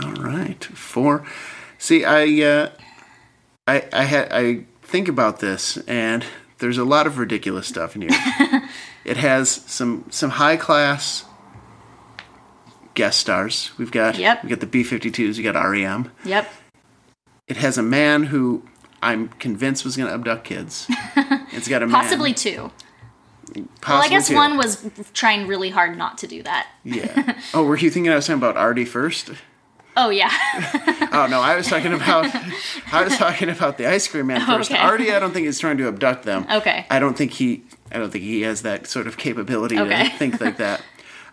All 0.03 0.13
right, 0.13 0.63
four. 0.65 1.25
See, 1.79 2.05
I 2.05 2.23
uh, 2.45 2.71
I 3.67 3.85
I 3.93 4.05
had 4.05 4.29
I 4.33 4.65
think 4.83 5.09
about 5.09 5.41
this, 5.41 5.77
and 5.89 6.25
there's 6.59 6.79
a 6.79 6.85
lot 6.85 7.07
of 7.07 7.19
ridiculous 7.19 7.67
stuff 7.67 7.97
in 7.97 8.03
here. 8.03 8.11
it 9.05 9.17
has 9.17 9.51
some 9.51 10.05
some 10.11 10.31
high 10.31 10.57
class 10.57 11.25
guest 12.95 13.19
stars. 13.19 13.73
We've 13.79 13.91
got 13.91 14.17
Yep. 14.19 14.45
we 14.45 14.51
got 14.51 14.61
the 14.61 14.67
B52s. 14.67 15.37
We 15.39 15.43
got 15.43 15.55
REM. 15.61 16.11
Yep. 16.25 16.53
It 17.49 17.57
has 17.57 17.79
a 17.79 17.83
man 17.83 18.25
who 18.25 18.63
I'm 19.03 19.29
convinced 19.41 19.85
was 19.85 19.97
going 19.97 20.09
to 20.09 20.15
abduct 20.15 20.45
kids. 20.45 20.89
It's 21.53 21.67
got 21.67 21.83
a 21.83 21.87
man, 21.87 22.01
Possibly 22.01 22.33
two. 22.33 22.71
Well, 23.57 24.03
I 24.03 24.09
guess 24.09 24.31
one 24.31 24.57
was 24.57 24.85
trying 25.15 25.47
really 25.47 25.71
hard 25.71 25.97
not 25.99 26.19
to 26.19 26.27
do 26.27 26.43
that. 26.43 26.69
Yeah. 26.85 27.39
Oh, 27.55 27.65
were 27.65 27.77
you 27.77 27.91
thinking 27.91 28.13
I 28.13 28.17
was 28.17 28.27
talking 28.27 28.39
about 28.39 28.57
Artie 28.57 28.85
first? 28.85 29.31
Oh 29.97 30.11
yeah. 30.11 30.31
Oh 31.13 31.27
no, 31.29 31.41
I 31.41 31.57
was 31.57 31.67
talking 31.67 31.93
about 31.93 32.33
I 32.93 33.03
was 33.03 33.17
talking 33.19 33.49
about 33.49 33.77
the 33.79 33.87
ice 33.87 34.07
cream 34.07 34.29
man 34.29 34.41
first. 34.47 34.71
Okay. 34.71 34.81
Artie, 34.81 35.13
I 35.13 35.19
don't 35.19 35.33
think 35.33 35.47
is 35.49 35.59
trying 35.59 35.77
to 35.79 35.89
abduct 35.89 36.23
them. 36.25 36.47
Okay. 36.51 36.87
I 36.89 37.01
don't 37.01 37.17
think 37.17 37.33
he 37.33 37.65
I 37.91 37.99
don't 37.99 38.11
think 38.11 38.23
he 38.23 38.43
has 38.43 38.63
that 38.63 38.87
sort 38.87 39.07
of 39.09 39.17
capability 39.17 39.77
Okay. 39.79 40.05
to 40.11 40.17
think 40.17 40.41
like 40.41 40.57
that. 40.59 40.81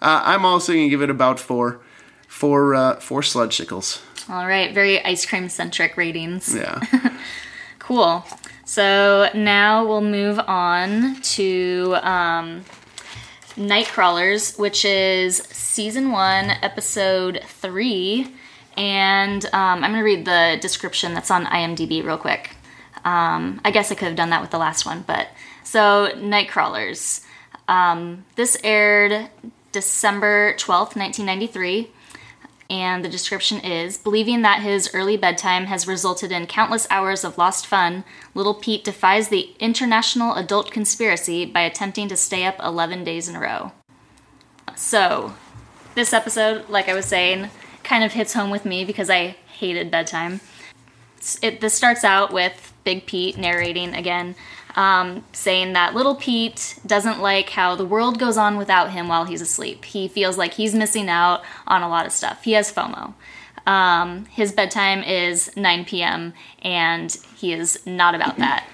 Uh, 0.01 0.21
I'm 0.25 0.45
also 0.45 0.73
gonna 0.73 0.89
give 0.89 1.03
it 1.03 1.09
about 1.11 1.39
four, 1.39 1.79
four, 2.27 2.73
uh, 2.73 2.95
four 2.99 3.21
sludgesicles. 3.21 4.01
All 4.29 4.47
right. 4.47 4.73
Very 4.73 5.03
ice 5.05 5.25
cream 5.25 5.47
centric 5.49 5.95
ratings. 5.95 6.55
Yeah. 6.55 6.79
Cool. 7.79 8.25
So 8.67 9.29
now 9.33 9.85
we'll 9.85 10.01
move 10.01 10.39
on 10.39 11.21
to 11.21 11.95
um, 12.01 12.65
Nightcrawlers, 13.55 14.59
which 14.59 14.83
is 14.83 15.37
season 15.37 16.11
one, 16.11 16.49
episode 16.61 17.39
three. 17.45 18.27
And 18.75 19.45
um, 19.45 19.85
I'm 19.85 19.91
going 19.91 19.93
to 19.93 20.01
read 20.01 20.25
the 20.25 20.57
description 20.61 21.13
that's 21.13 21.31
on 21.31 21.45
IMDb 21.45 22.03
real 22.03 22.17
quick. 22.17 22.57
Um, 23.05 23.61
I 23.63 23.71
guess 23.71 23.89
I 23.89 23.95
could 23.95 24.09
have 24.09 24.17
done 24.17 24.31
that 24.31 24.41
with 24.41 24.51
the 24.51 24.57
last 24.57 24.85
one, 24.85 25.05
but 25.07 25.29
so 25.63 26.11
Nightcrawlers. 26.17 27.23
Um, 27.69 28.25
this 28.35 28.57
aired 28.65 29.29
December 29.71 30.55
12th, 30.55 30.97
1993 30.97 31.89
and 32.69 33.03
the 33.03 33.09
description 33.09 33.59
is 33.59 33.97
believing 33.97 34.41
that 34.41 34.61
his 34.61 34.89
early 34.93 35.17
bedtime 35.17 35.65
has 35.65 35.87
resulted 35.87 36.31
in 36.31 36.47
countless 36.47 36.87
hours 36.89 37.23
of 37.23 37.37
lost 37.37 37.65
fun 37.65 38.03
little 38.33 38.53
pete 38.53 38.83
defies 38.83 39.29
the 39.29 39.55
international 39.59 40.35
adult 40.35 40.71
conspiracy 40.71 41.45
by 41.45 41.61
attempting 41.61 42.07
to 42.09 42.17
stay 42.17 42.45
up 42.45 42.55
11 42.61 43.03
days 43.03 43.29
in 43.29 43.35
a 43.35 43.39
row. 43.39 43.71
So 44.75 45.33
this 45.95 46.13
episode 46.13 46.69
like 46.69 46.87
i 46.87 46.93
was 46.93 47.05
saying 47.05 47.49
kind 47.83 48.03
of 48.03 48.13
hits 48.13 48.33
home 48.33 48.51
with 48.51 48.65
me 48.65 48.85
because 48.85 49.09
i 49.09 49.35
hated 49.47 49.89
bedtime. 49.89 50.39
It, 51.41 51.61
this 51.61 51.73
starts 51.73 52.03
out 52.03 52.31
with 52.31 52.73
big 52.83 53.05
pete 53.05 53.37
narrating 53.37 53.93
again 53.95 54.35
um, 54.77 55.25
saying 55.33 55.73
that 55.73 55.95
little 55.95 56.15
Pete 56.15 56.79
doesn't 56.85 57.19
like 57.19 57.49
how 57.49 57.75
the 57.75 57.85
world 57.85 58.19
goes 58.19 58.37
on 58.37 58.57
without 58.57 58.91
him 58.91 59.07
while 59.07 59.25
he's 59.25 59.41
asleep. 59.41 59.83
He 59.83 60.07
feels 60.07 60.37
like 60.37 60.53
he's 60.53 60.75
missing 60.75 61.09
out 61.09 61.41
on 61.65 61.81
a 61.81 61.89
lot 61.89 62.05
of 62.05 62.11
stuff. 62.11 62.43
He 62.43 62.51
has 62.53 62.71
FOMO. 62.71 63.15
Um, 63.65 64.25
his 64.25 64.51
bedtime 64.53 65.03
is 65.03 65.51
9 65.57 65.83
p.m., 65.85 66.33
and 66.61 67.11
he 67.35 67.51
is 67.51 67.85
not 67.87 68.13
about 68.13 68.37
that. 68.37 68.65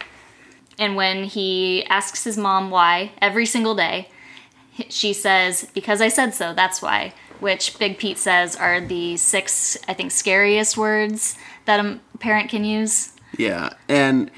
And 0.78 0.98
when 0.98 1.24
he 1.24 1.86
asks 1.86 2.26
his 2.26 2.38
mom 2.38 2.70
why 2.70 3.14
every 3.22 3.46
single 3.46 3.74
day, 3.74 4.10
she 4.90 5.14
says, 5.14 5.70
Because 5.74 6.02
I 6.02 6.10
said 6.10 6.34
so, 6.34 6.54
that's 6.54 6.82
why. 6.82 7.14
Which 7.40 7.80
Big 7.80 7.98
Pete 7.98 8.18
says 8.18 8.56
are 8.58 8.82
the 8.82 9.16
six, 9.18 9.78
I 9.88 9.94
think, 9.94 10.12
scariest 10.12 10.78
words 10.78 11.38
that 11.66 11.80
a 11.80 12.00
parent 12.20 12.50
can 12.50 12.66
use. 12.66 13.14
Yeah. 13.38 13.74
And 13.88 14.30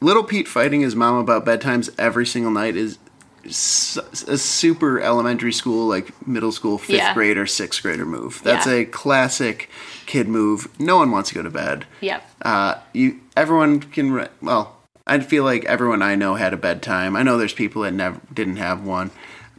little 0.00 0.24
Pete 0.24 0.48
fighting 0.48 0.80
his 0.80 0.94
mom 0.96 1.16
about 1.16 1.44
bedtimes 1.44 1.90
every 1.98 2.26
single 2.26 2.50
night 2.50 2.76
is 2.76 2.98
a 3.44 4.36
super 4.36 5.00
elementary 5.00 5.52
school, 5.52 5.88
like 5.88 6.26
middle 6.26 6.52
school, 6.52 6.76
fifth 6.78 6.90
Yeah. 6.96 7.14
grade 7.14 7.38
or 7.38 7.46
sixth 7.46 7.82
grader 7.82 8.04
move. 8.04 8.40
That's 8.44 8.66
Yeah. 8.66 8.72
a 8.74 8.84
classic 8.84 9.70
kid 10.06 10.28
move. 10.28 10.68
No 10.78 10.98
one 10.98 11.10
wants 11.10 11.30
to 11.30 11.34
go 11.34 11.42
to 11.42 11.50
bed. 11.50 11.86
Yep. 12.00 12.30
Uh, 12.42 12.74
you 12.92 13.20
everyone 13.36 13.80
can 13.80 14.12
re- 14.12 14.28
well. 14.42 14.76
I 15.06 15.18
feel 15.20 15.42
like 15.44 15.64
everyone 15.64 16.02
I 16.02 16.14
know 16.14 16.34
had 16.34 16.52
a 16.52 16.56
bedtime. 16.58 17.16
I 17.16 17.22
know 17.22 17.38
there's 17.38 17.54
people 17.54 17.82
that 17.82 17.94
never 17.94 18.20
didn't 18.32 18.56
have 18.56 18.82
one, 18.84 19.10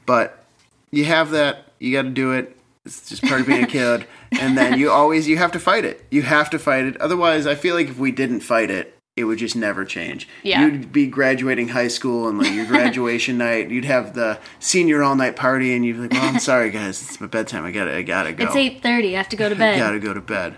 but 0.05 0.45
you 0.91 1.05
have 1.05 1.31
that. 1.31 1.71
You 1.79 1.91
got 1.91 2.03
to 2.03 2.09
do 2.09 2.31
it. 2.31 2.55
It's 2.85 3.09
just 3.09 3.23
part 3.23 3.41
of 3.41 3.47
being 3.47 3.63
a 3.63 3.67
kid. 3.79 4.05
And 4.31 4.55
then 4.57 4.77
you 4.79 4.91
always 4.91 5.27
you 5.27 5.37
have 5.37 5.51
to 5.53 5.59
fight 5.59 5.85
it. 5.85 6.05
You 6.11 6.21
have 6.21 6.49
to 6.51 6.59
fight 6.59 6.85
it. 6.85 6.97
Otherwise, 7.01 7.47
I 7.47 7.55
feel 7.55 7.73
like 7.75 7.89
if 7.89 7.97
we 7.97 8.11
didn't 8.11 8.41
fight 8.41 8.69
it, 8.69 8.95
it 9.17 9.25
would 9.25 9.37
just 9.37 9.55
never 9.55 9.83
change. 9.83 10.27
Yeah. 10.41 10.65
You'd 10.65 10.91
be 10.91 11.05
graduating 11.07 11.69
high 11.69 11.89
school 11.89 12.29
and 12.29 12.37
like 12.39 12.53
your 12.53 12.65
graduation 12.67 13.37
night. 13.37 13.69
You'd 13.69 13.85
have 13.85 14.13
the 14.13 14.39
senior 14.59 15.03
all 15.03 15.15
night 15.15 15.35
party, 15.35 15.73
and 15.75 15.85
you'd 15.85 15.95
be 15.95 16.01
like, 16.03 16.11
"Well, 16.13 16.23
I'm 16.23 16.39
sorry, 16.39 16.69
guys. 16.71 17.01
It's 17.01 17.19
my 17.19 17.27
bedtime. 17.27 17.65
I 17.65 17.71
gotta, 17.71 17.93
I 17.95 18.01
gotta 18.03 18.31
go. 18.31 18.45
It's 18.45 18.55
8.30. 18.55 19.13
I 19.13 19.17
have 19.17 19.29
to 19.29 19.35
go 19.35 19.49
to 19.49 19.55
I 19.55 19.57
bed. 19.57 19.79
gotta 19.79 19.99
go 19.99 20.13
to 20.13 20.21
bed." 20.21 20.57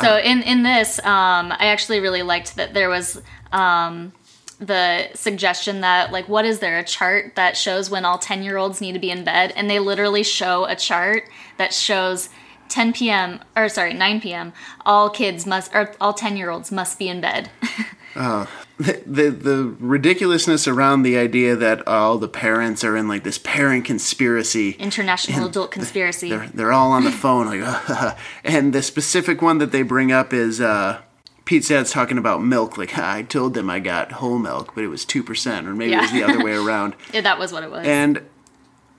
So 0.00 0.16
in 0.16 0.42
in 0.42 0.62
this, 0.62 0.98
um, 1.00 1.52
I 1.52 1.66
actually 1.66 2.00
really 2.00 2.22
liked 2.22 2.56
that 2.56 2.72
there 2.72 2.88
was 2.88 3.20
um, 3.52 4.12
the 4.58 5.08
suggestion 5.14 5.82
that 5.82 6.10
like, 6.10 6.26
what 6.26 6.46
is 6.46 6.60
there 6.60 6.78
a 6.78 6.84
chart 6.84 7.34
that 7.36 7.54
shows 7.54 7.90
when 7.90 8.06
all 8.06 8.16
ten 8.18 8.42
year 8.42 8.56
olds 8.56 8.80
need 8.80 8.92
to 8.92 8.98
be 8.98 9.10
in 9.10 9.24
bed, 9.24 9.52
and 9.56 9.68
they 9.68 9.78
literally 9.78 10.22
show 10.22 10.64
a 10.64 10.74
chart 10.74 11.28
that 11.58 11.74
shows. 11.74 12.30
10 12.68 12.92
p.m. 12.92 13.40
or 13.56 13.68
sorry, 13.68 13.94
9 13.94 14.20
p.m. 14.20 14.52
All 14.84 15.10
kids 15.10 15.46
must 15.46 15.74
or 15.74 15.94
all 16.00 16.12
10 16.12 16.36
year 16.36 16.50
olds 16.50 16.72
must 16.72 16.98
be 16.98 17.08
in 17.08 17.20
bed. 17.20 17.50
the, 18.14 19.02
the 19.06 19.30
the 19.30 19.76
ridiculousness 19.80 20.68
around 20.68 21.02
the 21.02 21.16
idea 21.16 21.56
that 21.56 21.86
all 21.86 22.18
the 22.18 22.28
parents 22.28 22.84
are 22.84 22.96
in 22.96 23.08
like 23.08 23.24
this 23.24 23.38
parent 23.38 23.84
conspiracy. 23.84 24.72
International 24.72 25.48
adult 25.48 25.70
conspiracy. 25.70 26.30
They're 26.30 26.48
they're 26.54 26.72
all 26.72 26.92
on 26.92 27.04
the 27.04 27.12
phone 27.24 27.46
like, 27.46 28.16
and 28.44 28.72
the 28.72 28.82
specific 28.82 29.42
one 29.42 29.58
that 29.58 29.72
they 29.72 29.82
bring 29.82 30.12
up 30.12 30.32
is 30.32 30.60
uh, 30.60 31.02
Pete 31.44 31.66
Dad's 31.66 31.90
talking 31.90 32.18
about 32.18 32.42
milk. 32.42 32.78
Like 32.78 32.96
I 32.98 33.22
told 33.22 33.54
them 33.54 33.68
I 33.68 33.80
got 33.80 34.12
whole 34.12 34.38
milk, 34.38 34.74
but 34.74 34.84
it 34.84 34.88
was 34.88 35.04
two 35.04 35.22
percent, 35.22 35.66
or 35.66 35.74
maybe 35.74 35.94
it 35.94 36.00
was 36.00 36.12
the 36.12 36.22
other 36.22 36.42
way 36.42 36.54
around. 36.54 36.94
Yeah, 37.12 37.22
that 37.22 37.38
was 37.38 37.52
what 37.52 37.62
it 37.62 37.70
was. 37.70 37.86
And 37.86 38.22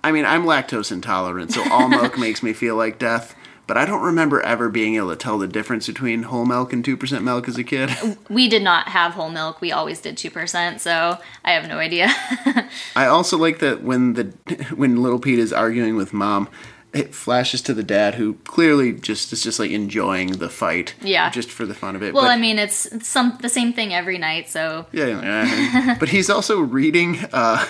I 0.03 0.11
mean, 0.11 0.25
I'm 0.25 0.43
lactose 0.43 0.91
intolerant, 0.91 1.53
so 1.53 1.63
all 1.71 1.87
milk 1.87 2.17
makes 2.17 2.43
me 2.43 2.53
feel 2.53 2.75
like 2.75 2.99
death. 2.99 3.35
But 3.67 3.77
I 3.77 3.85
don't 3.85 4.03
remember 4.03 4.41
ever 4.41 4.69
being 4.69 4.95
able 4.95 5.09
to 5.09 5.15
tell 5.15 5.37
the 5.39 5.47
difference 5.47 5.87
between 5.87 6.23
whole 6.23 6.45
milk 6.45 6.71
and 6.71 6.85
two 6.85 6.95
percent 6.95 7.23
milk 7.23 7.47
as 7.47 7.57
a 7.57 7.63
kid. 7.63 7.89
we 8.29 8.47
did 8.47 8.61
not 8.61 8.89
have 8.89 9.13
whole 9.13 9.29
milk. 9.31 9.59
We 9.61 9.71
always 9.71 9.99
did 10.01 10.17
2%, 10.17 10.79
so 10.79 11.17
I 11.43 11.51
have 11.51 11.67
no 11.67 11.77
idea. 11.79 12.09
I 12.95 13.07
also 13.07 13.37
like 13.37 13.59
that 13.59 13.81
when 13.83 14.13
the 14.13 14.25
when 14.75 15.01
little 15.01 15.19
Pete 15.19 15.39
is 15.39 15.51
arguing 15.51 15.95
with 15.95 16.13
mom, 16.13 16.47
it 16.93 17.13
flashes 17.13 17.61
to 17.63 17.73
the 17.73 17.83
dad 17.83 18.15
who 18.15 18.35
clearly 18.45 18.93
just 18.93 19.33
is 19.33 19.43
just 19.43 19.59
like 19.59 19.71
enjoying 19.71 20.33
the 20.33 20.49
fight. 20.49 20.93
Yeah. 21.01 21.29
Just 21.31 21.49
for 21.51 21.65
the 21.65 21.73
fun 21.73 21.95
of 21.95 22.03
it. 22.03 22.13
Well, 22.13 22.23
But- 22.23 22.31
I 22.31 22.37
mean, 22.37 22.57
it's 22.59 22.85
it's 22.85 23.07
some 23.07 23.37
the 23.41 23.49
same 23.49 23.73
thing 23.73 23.93
every 23.93 24.17
night, 24.17 24.47
so 24.49 24.85
Yeah, 24.91 25.07
yeah. 25.21 25.97
but 25.99 26.09
he's 26.09 26.29
also 26.29 26.59
reading 26.61 27.17
uh, 27.33 27.65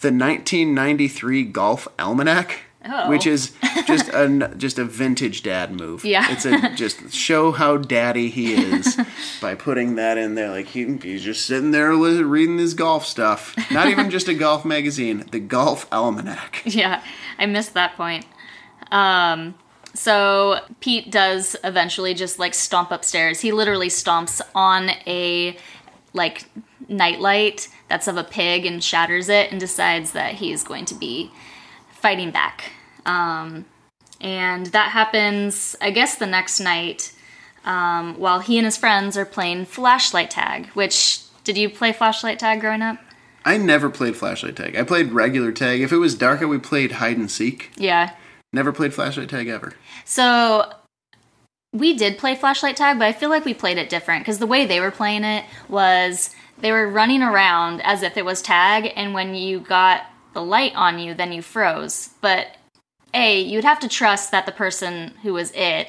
the 0.00 0.10
1993 0.10 1.44
Golf 1.44 1.86
Almanac, 1.98 2.60
Oh. 2.86 3.08
which 3.08 3.26
is 3.26 3.52
just 3.86 4.08
a 4.10 4.52
just 4.58 4.78
a 4.78 4.84
vintage 4.84 5.42
dad 5.42 5.72
move. 5.72 6.04
Yeah. 6.04 6.30
it's 6.30 6.44
a 6.44 6.74
just 6.74 7.12
show 7.12 7.52
how 7.52 7.78
daddy 7.78 8.28
he 8.28 8.52
is 8.52 8.98
by 9.40 9.54
putting 9.54 9.94
that 9.94 10.18
in 10.18 10.34
there. 10.34 10.50
Like 10.50 10.66
he, 10.66 10.96
he's 10.98 11.22
just 11.22 11.46
sitting 11.46 11.70
there 11.70 11.94
li- 11.94 12.22
reading 12.22 12.58
his 12.58 12.74
golf 12.74 13.06
stuff. 13.06 13.54
Not 13.70 13.88
even 13.88 14.10
just 14.10 14.28
a 14.28 14.34
golf 14.34 14.64
magazine, 14.64 15.24
the 15.30 15.40
Golf 15.40 15.86
Almanac. 15.90 16.62
yeah, 16.66 17.02
I 17.38 17.46
missed 17.46 17.74
that 17.74 17.96
point. 17.96 18.26
Um, 18.90 19.54
so 19.94 20.60
Pete 20.80 21.10
does 21.10 21.56
eventually 21.64 22.12
just 22.14 22.38
like 22.38 22.52
stomp 22.52 22.90
upstairs. 22.90 23.40
He 23.40 23.50
literally 23.52 23.88
stomps 23.88 24.40
on 24.54 24.90
a 25.06 25.56
like 26.12 26.44
nightlight 26.88 27.68
that's 27.88 28.08
of 28.08 28.16
a 28.16 28.24
pig 28.24 28.66
and 28.66 28.84
shatters 28.84 29.28
it 29.28 29.50
and 29.50 29.58
decides 29.58 30.12
that 30.12 30.34
he 30.34 30.52
is 30.52 30.62
going 30.62 30.84
to 30.86 30.94
be 30.94 31.30
fighting 31.90 32.30
back. 32.30 32.72
Um, 33.06 33.66
and 34.20 34.66
that 34.66 34.90
happens, 34.90 35.76
I 35.80 35.90
guess, 35.90 36.16
the 36.16 36.26
next 36.26 36.60
night 36.60 37.12
um, 37.64 38.18
while 38.18 38.40
he 38.40 38.58
and 38.58 38.64
his 38.64 38.76
friends 38.76 39.16
are 39.16 39.24
playing 39.24 39.66
flashlight 39.66 40.30
tag. 40.30 40.66
Which 40.68 41.20
did 41.44 41.58
you 41.58 41.68
play 41.68 41.92
flashlight 41.92 42.38
tag 42.38 42.60
growing 42.60 42.82
up? 42.82 42.98
I 43.44 43.58
never 43.58 43.90
played 43.90 44.16
flashlight 44.16 44.56
tag. 44.56 44.76
I 44.76 44.84
played 44.84 45.12
regular 45.12 45.52
tag. 45.52 45.82
If 45.82 45.92
it 45.92 45.98
was 45.98 46.14
darker, 46.14 46.48
we 46.48 46.58
played 46.58 46.92
hide 46.92 47.18
and 47.18 47.30
seek. 47.30 47.70
Yeah. 47.76 48.14
Never 48.52 48.72
played 48.72 48.94
flashlight 48.94 49.28
tag 49.28 49.48
ever. 49.48 49.74
So 50.04 50.72
we 51.72 51.94
did 51.94 52.16
play 52.16 52.36
flashlight 52.36 52.76
tag, 52.76 52.98
but 52.98 53.06
I 53.06 53.12
feel 53.12 53.28
like 53.28 53.44
we 53.44 53.52
played 53.52 53.76
it 53.78 53.90
different 53.90 54.22
because 54.22 54.38
the 54.38 54.46
way 54.46 54.64
they 54.64 54.80
were 54.80 54.90
playing 54.90 55.24
it 55.24 55.44
was 55.68 56.30
they 56.58 56.70
were 56.72 56.88
running 56.88 57.20
around 57.20 57.82
as 57.82 58.02
if 58.02 58.16
it 58.16 58.24
was 58.24 58.40
tag, 58.40 58.92
and 58.96 59.12
when 59.12 59.34
you 59.34 59.60
got 59.60 60.02
the 60.32 60.42
light 60.42 60.74
on 60.74 60.98
you, 60.98 61.14
then 61.14 61.32
you 61.32 61.42
froze. 61.42 62.10
But 62.20 62.56
A, 63.14 63.40
you'd 63.40 63.64
have 63.64 63.80
to 63.80 63.88
trust 63.88 64.30
that 64.32 64.46
the 64.46 64.52
person 64.52 65.14
who 65.22 65.32
was 65.34 65.50
it 65.54 65.88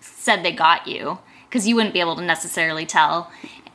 said 0.00 0.42
they 0.42 0.52
got 0.52 0.86
you 0.86 1.18
because 1.48 1.68
you 1.68 1.74
wouldn't 1.76 1.94
be 1.94 2.00
able 2.00 2.16
to 2.16 2.22
necessarily 2.22 2.86
tell. 2.86 3.30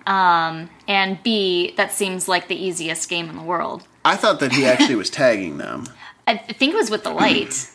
Um, 0.06 0.70
and 0.88 1.22
B, 1.24 1.74
that 1.78 1.92
seems 1.92 2.28
like 2.28 2.48
the 2.48 2.56
easiest 2.56 3.08
game 3.10 3.30
in 3.30 3.36
the 3.36 3.44
world. 3.44 3.84
I 4.04 4.16
thought 4.16 4.40
that 4.40 4.52
he 4.54 4.66
actually 4.66 4.96
was 4.96 5.10
tagging 5.10 5.58
them. 5.60 5.86
I 6.28 6.36
th- 6.38 6.58
think 6.58 6.74
it 6.74 6.78
was 6.78 6.90
with 6.90 7.04
the 7.04 7.12
light. 7.12 7.70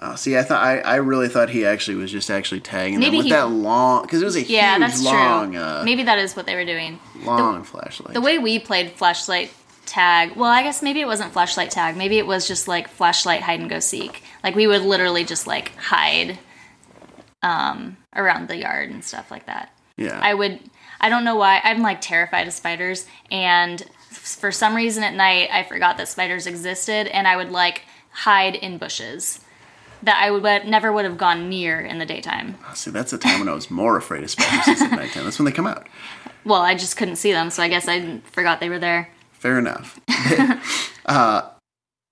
Oh, 0.00 0.14
see, 0.16 0.36
I 0.36 0.42
thought 0.42 0.62
I, 0.62 0.78
I 0.80 0.96
really 0.96 1.28
thought 1.28 1.50
he 1.50 1.64
actually 1.64 1.96
was 1.96 2.10
just 2.10 2.30
actually 2.30 2.60
tagging 2.60 2.98
Maybe 2.98 3.10
them 3.10 3.16
with 3.18 3.26
he- 3.26 3.30
that 3.32 3.50
long 3.50 4.02
because 4.02 4.22
it 4.22 4.24
was 4.24 4.36
a 4.36 4.42
yeah, 4.42 4.76
huge 4.78 4.80
that's 4.88 5.02
long 5.02 5.52
true. 5.52 5.60
uh, 5.60 5.82
Maybe 5.84 6.02
that 6.04 6.18
is 6.18 6.34
what 6.34 6.46
they 6.46 6.54
were 6.56 6.64
doing. 6.64 6.98
long 7.22 7.62
flashlight. 7.62 8.14
The 8.14 8.20
way 8.20 8.38
we 8.38 8.58
played 8.58 8.92
flashlight 8.92 9.52
tag, 9.88 10.36
well, 10.36 10.50
I 10.50 10.62
guess 10.62 10.82
maybe 10.82 11.00
it 11.00 11.06
wasn't 11.06 11.32
flashlight 11.32 11.70
tag. 11.70 11.96
Maybe 11.96 12.18
it 12.18 12.26
was 12.26 12.46
just 12.46 12.68
like 12.68 12.88
flashlight 12.88 13.42
hide 13.42 13.60
and 13.60 13.70
go 13.70 13.80
seek. 13.80 14.22
Like 14.44 14.54
we 14.54 14.66
would 14.66 14.82
literally 14.82 15.24
just 15.24 15.46
like 15.46 15.74
hide 15.76 16.38
um, 17.42 17.96
around 18.14 18.48
the 18.48 18.56
yard 18.56 18.90
and 18.90 19.04
stuff 19.04 19.30
like 19.30 19.46
that. 19.46 19.72
yeah, 19.96 20.18
I 20.22 20.34
would. 20.34 20.60
I 21.00 21.08
don't 21.08 21.24
know 21.24 21.36
why. 21.36 21.60
I'm 21.62 21.82
like 21.82 22.00
terrified 22.00 22.46
of 22.46 22.52
spiders, 22.52 23.06
and 23.30 23.82
for 24.10 24.52
some 24.52 24.74
reason 24.74 25.02
at 25.04 25.14
night 25.14 25.48
I 25.52 25.62
forgot 25.62 25.96
that 25.96 26.08
spiders 26.08 26.46
existed, 26.46 27.06
and 27.08 27.26
I 27.26 27.36
would 27.36 27.50
like 27.50 27.82
hide 28.10 28.54
in 28.56 28.78
bushes 28.78 29.40
that 30.02 30.20
I 30.22 30.30
would 30.30 30.42
never 30.66 30.92
would 30.92 31.04
have 31.04 31.18
gone 31.18 31.48
near 31.48 31.80
in 31.80 31.98
the 31.98 32.06
daytime. 32.06 32.56
see, 32.74 32.90
that's 32.90 33.10
the 33.10 33.18
time 33.18 33.40
when 33.40 33.48
I 33.48 33.52
was 33.52 33.70
more 33.70 33.96
afraid 33.96 34.22
of 34.22 34.30
spiders 34.30 34.80
at 34.80 34.92
nighttime. 34.92 35.24
That's 35.24 35.38
when 35.38 35.46
they 35.46 35.52
come 35.52 35.66
out. 35.66 35.88
Well, 36.44 36.62
I 36.62 36.74
just 36.74 36.96
couldn't 36.96 37.16
see 37.16 37.32
them, 37.32 37.50
so 37.50 37.62
I 37.62 37.68
guess 37.68 37.88
I 37.88 38.20
forgot 38.30 38.60
they 38.60 38.68
were 38.68 38.78
there. 38.78 39.10
Fair 39.38 39.58
enough. 39.58 40.00
uh, 41.06 41.42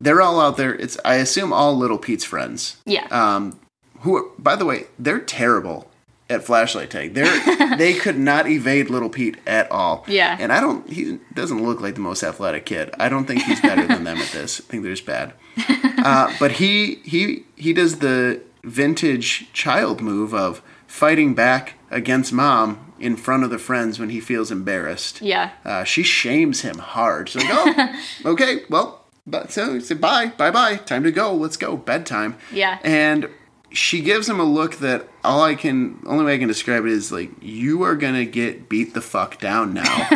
they're 0.00 0.20
all 0.20 0.40
out 0.40 0.56
there. 0.56 0.74
It's 0.74 0.96
I 1.04 1.16
assume 1.16 1.52
all 1.52 1.76
Little 1.76 1.98
Pete's 1.98 2.24
friends. 2.24 2.76
Yeah. 2.84 3.06
Um, 3.10 3.58
who, 4.00 4.32
by 4.38 4.56
the 4.56 4.64
way, 4.64 4.84
they're 4.98 5.20
terrible 5.20 5.90
at 6.28 6.44
flashlight 6.44 6.90
tag. 6.90 7.14
They're 7.14 7.76
they 7.76 7.94
could 7.94 8.18
not 8.18 8.48
evade 8.48 8.90
Little 8.90 9.08
Pete 9.08 9.38
at 9.46 9.70
all. 9.70 10.04
Yeah. 10.06 10.36
And 10.38 10.52
I 10.52 10.60
don't. 10.60 10.88
He 10.88 11.18
doesn't 11.34 11.64
look 11.64 11.80
like 11.80 11.94
the 11.94 12.00
most 12.00 12.22
athletic 12.22 12.66
kid. 12.66 12.90
I 12.98 13.08
don't 13.08 13.26
think 13.26 13.42
he's 13.42 13.60
better 13.60 13.86
than 13.86 14.04
them 14.04 14.18
at 14.18 14.28
this. 14.28 14.60
I 14.60 14.64
think 14.64 14.82
they're 14.82 14.92
just 14.92 15.06
bad. 15.06 15.32
Uh, 15.98 16.32
but 16.38 16.52
he 16.52 16.96
he 17.02 17.44
he 17.56 17.72
does 17.72 17.98
the 17.98 18.40
vintage 18.62 19.52
child 19.52 20.00
move 20.00 20.32
of 20.32 20.62
fighting 20.86 21.34
back 21.34 21.74
against 21.90 22.32
mom 22.32 22.85
in 22.98 23.16
front 23.16 23.44
of 23.44 23.50
the 23.50 23.58
friends 23.58 23.98
when 23.98 24.10
he 24.10 24.20
feels 24.20 24.50
embarrassed. 24.50 25.20
yeah. 25.22 25.50
Uh, 25.64 25.84
she 25.84 26.02
shames 26.02 26.60
him 26.62 26.78
hard. 26.78 27.28
She's 27.28 27.44
like, 27.44 27.52
"Oh, 27.52 28.02
okay, 28.32 28.60
well, 28.70 29.04
but 29.26 29.50
so 29.52 29.74
he 29.74 29.80
said 29.80 30.00
bye, 30.00 30.26
bye, 30.36 30.50
bye. 30.50 30.76
Time 30.76 31.02
to 31.04 31.10
go. 31.12 31.34
Let's 31.34 31.56
go. 31.56 31.76
Bedtime." 31.76 32.36
Yeah. 32.52 32.78
And 32.84 33.28
she 33.72 34.00
gives 34.00 34.28
him 34.28 34.40
a 34.40 34.44
look 34.44 34.76
that 34.76 35.06
all 35.24 35.42
I 35.42 35.54
can, 35.54 36.00
only 36.06 36.24
way 36.24 36.34
I 36.34 36.38
can 36.38 36.48
describe 36.48 36.84
it 36.86 36.92
is 36.92 37.12
like, 37.12 37.30
"You 37.42 37.82
are 37.82 37.96
gonna 37.96 38.24
get 38.24 38.68
beat 38.68 38.94
the 38.94 39.00
fuck 39.02 39.38
down 39.38 39.74
now 39.74 40.08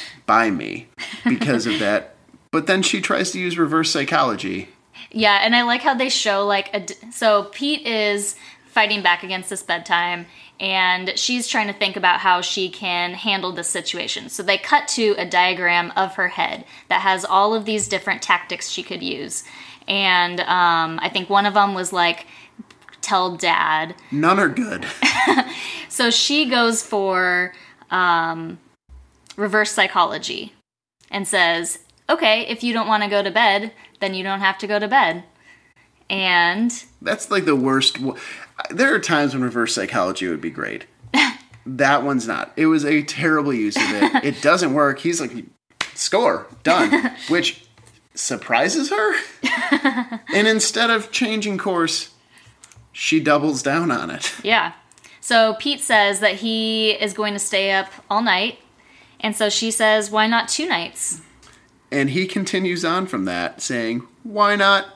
by 0.26 0.50
me 0.50 0.88
because 1.24 1.66
of 1.66 1.78
that." 1.80 2.14
But 2.52 2.66
then 2.66 2.82
she 2.82 3.00
tries 3.02 3.32
to 3.32 3.38
use 3.40 3.58
reverse 3.58 3.90
psychology. 3.90 4.68
Yeah, 5.10 5.40
and 5.42 5.54
I 5.54 5.62
like 5.62 5.82
how 5.82 5.94
they 5.94 6.08
show 6.08 6.46
like 6.46 6.70
a 6.74 6.80
d- 6.80 6.94
so 7.12 7.44
Pete 7.52 7.86
is 7.86 8.36
fighting 8.66 9.02
back 9.02 9.22
against 9.22 9.50
this 9.50 9.62
bedtime 9.62 10.26
and 10.58 11.12
she's 11.16 11.48
trying 11.48 11.66
to 11.66 11.72
think 11.72 11.96
about 11.96 12.20
how 12.20 12.40
she 12.40 12.68
can 12.68 13.12
handle 13.14 13.52
this 13.52 13.68
situation. 13.68 14.28
So 14.28 14.42
they 14.42 14.58
cut 14.58 14.88
to 14.88 15.14
a 15.18 15.26
diagram 15.26 15.92
of 15.96 16.14
her 16.14 16.28
head 16.28 16.64
that 16.88 17.02
has 17.02 17.24
all 17.24 17.54
of 17.54 17.64
these 17.64 17.88
different 17.88 18.22
tactics 18.22 18.70
she 18.70 18.82
could 18.82 19.02
use. 19.02 19.44
And 19.86 20.40
um, 20.40 20.98
I 21.02 21.10
think 21.10 21.28
one 21.28 21.46
of 21.46 21.54
them 21.54 21.74
was 21.74 21.92
like 21.92 22.26
tell 23.02 23.36
dad. 23.36 23.94
None 24.10 24.38
are 24.38 24.48
good. 24.48 24.86
So 25.96 26.10
she 26.10 26.44
goes 26.44 26.82
for 26.82 27.54
um, 27.90 28.58
reverse 29.34 29.72
psychology 29.72 30.52
and 31.10 31.26
says, 31.26 31.78
okay, 32.10 32.42
if 32.48 32.62
you 32.62 32.74
don't 32.74 32.86
want 32.86 33.02
to 33.02 33.08
go 33.08 33.22
to 33.22 33.30
bed, 33.30 33.72
then 34.00 34.12
you 34.12 34.22
don't 34.22 34.40
have 34.40 34.58
to 34.58 34.66
go 34.66 34.78
to 34.78 34.88
bed. 34.88 35.24
And 36.10 36.84
That's 37.00 37.30
like 37.30 37.46
the 37.46 37.56
worst. 37.56 37.96
There 38.70 38.94
are 38.94 38.98
times 38.98 39.34
when 39.34 39.42
reverse 39.42 39.74
psychology 39.74 40.28
would 40.28 40.40
be 40.40 40.50
great. 40.50 40.86
that 41.66 42.02
one's 42.02 42.26
not. 42.26 42.52
It 42.56 42.66
was 42.66 42.84
a 42.84 43.02
terrible 43.02 43.52
use 43.52 43.76
of 43.76 43.82
it. 43.90 44.24
It 44.24 44.42
doesn't 44.42 44.74
work. 44.74 44.98
He's 45.00 45.20
like, 45.20 45.32
score, 45.94 46.46
done. 46.62 47.12
Which 47.28 47.66
surprises 48.14 48.90
her. 48.90 49.14
and 50.34 50.48
instead 50.48 50.90
of 50.90 51.10
changing 51.12 51.58
course, 51.58 52.10
she 52.92 53.20
doubles 53.20 53.62
down 53.62 53.90
on 53.90 54.10
it. 54.10 54.34
Yeah. 54.42 54.72
So 55.20 55.54
Pete 55.54 55.80
says 55.80 56.20
that 56.20 56.36
he 56.36 56.90
is 56.90 57.12
going 57.12 57.32
to 57.34 57.38
stay 57.38 57.72
up 57.72 57.90
all 58.08 58.22
night. 58.22 58.58
And 59.20 59.34
so 59.34 59.48
she 59.48 59.70
says, 59.70 60.10
why 60.10 60.26
not 60.26 60.48
two 60.48 60.68
nights? 60.68 61.20
And 61.90 62.10
he 62.10 62.26
continues 62.26 62.84
on 62.84 63.06
from 63.06 63.24
that, 63.26 63.60
saying, 63.60 64.06
why 64.22 64.56
not 64.56 64.86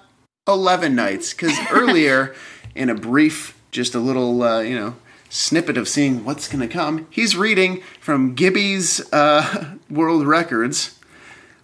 11 0.46 0.94
nights? 0.94 1.32
Because 1.32 1.56
earlier, 1.70 2.34
in 2.74 2.90
a 2.90 2.94
brief, 2.94 3.59
just 3.70 3.94
a 3.94 3.98
little, 3.98 4.42
uh, 4.42 4.60
you 4.60 4.74
know, 4.74 4.96
snippet 5.28 5.78
of 5.78 5.88
seeing 5.88 6.24
what's 6.24 6.48
going 6.48 6.66
to 6.66 6.72
come, 6.72 7.06
he's 7.10 7.36
reading 7.36 7.82
from 8.00 8.34
Gibby's 8.34 9.00
uh, 9.12 9.76
World 9.90 10.26
Records, 10.26 10.98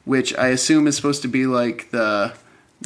which 0.04 0.36
I 0.36 0.48
assume 0.48 0.86
is 0.86 0.96
supposed 0.96 1.22
to 1.22 1.28
be 1.28 1.46
like 1.46 1.90
the 1.90 2.32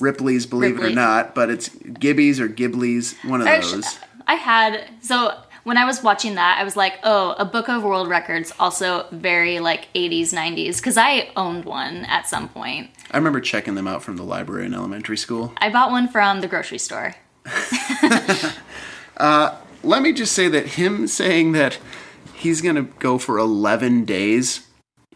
Ripley's 0.00 0.46
Believe 0.46 0.78
It 0.78 0.84
or 0.84 0.90
Not, 0.90 1.34
but 1.34 1.50
it's 1.50 1.68
Gibby's 1.68 2.40
or 2.40 2.48
Ghibli's, 2.48 3.14
one 3.24 3.40
of 3.40 3.46
Actually, 3.46 3.82
those. 3.82 3.98
I 4.26 4.34
had, 4.34 4.88
so 5.02 5.38
when 5.64 5.76
I 5.76 5.84
was 5.84 6.02
watching 6.02 6.36
that, 6.36 6.58
I 6.58 6.64
was 6.64 6.76
like, 6.76 6.98
oh, 7.02 7.34
a 7.38 7.44
book 7.44 7.68
of 7.68 7.82
world 7.82 8.08
records, 8.08 8.52
also 8.58 9.06
very 9.12 9.60
like 9.60 9.92
80s, 9.94 10.32
90s, 10.32 10.76
because 10.76 10.96
I 10.96 11.30
owned 11.36 11.66
one 11.66 12.06
at 12.06 12.26
some 12.28 12.48
point. 12.48 12.90
I 13.10 13.18
remember 13.18 13.40
checking 13.40 13.74
them 13.74 13.86
out 13.86 14.02
from 14.02 14.16
the 14.16 14.22
library 14.22 14.64
in 14.66 14.72
elementary 14.72 15.18
school. 15.18 15.52
I 15.58 15.68
bought 15.68 15.90
one 15.90 16.08
from 16.08 16.40
the 16.40 16.48
grocery 16.48 16.78
store. 16.78 17.14
let 19.82 20.02
me 20.02 20.12
just 20.12 20.32
say 20.32 20.48
that 20.48 20.66
him 20.66 21.06
saying 21.06 21.52
that 21.52 21.78
he's 22.34 22.60
gonna 22.60 22.82
go 22.82 23.18
for 23.18 23.38
11 23.38 24.04
days 24.04 24.66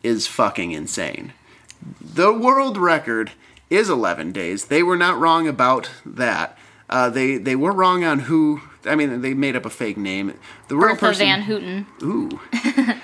is 0.03 0.27
fucking 0.27 0.73
insane. 0.73 1.33
The 2.01 2.33
world 2.33 2.77
record 2.77 3.33
is 3.71 3.89
11 3.89 4.33
days. 4.33 4.67
They 4.67 4.83
were 4.83 4.97
not 4.97 5.19
wrong 5.19 5.49
about 5.49 5.91
that. 6.05 6.57
Uh, 6.89 7.09
they 7.09 7.39
they 7.39 7.57
were 7.57 7.73
wrong 7.73 8.05
on 8.05 8.21
who. 8.21 8.61
I 8.85 8.95
mean, 8.95 9.23
they 9.23 9.33
made 9.33 9.57
up 9.57 9.65
a 9.65 9.71
fake 9.71 9.97
name. 9.97 10.39
The 10.69 10.77
real 10.77 10.91
Bertha 10.91 11.07
person. 11.07 11.27
Van 11.27 11.43
Houten. 11.43 11.87
Ooh. 12.03 12.41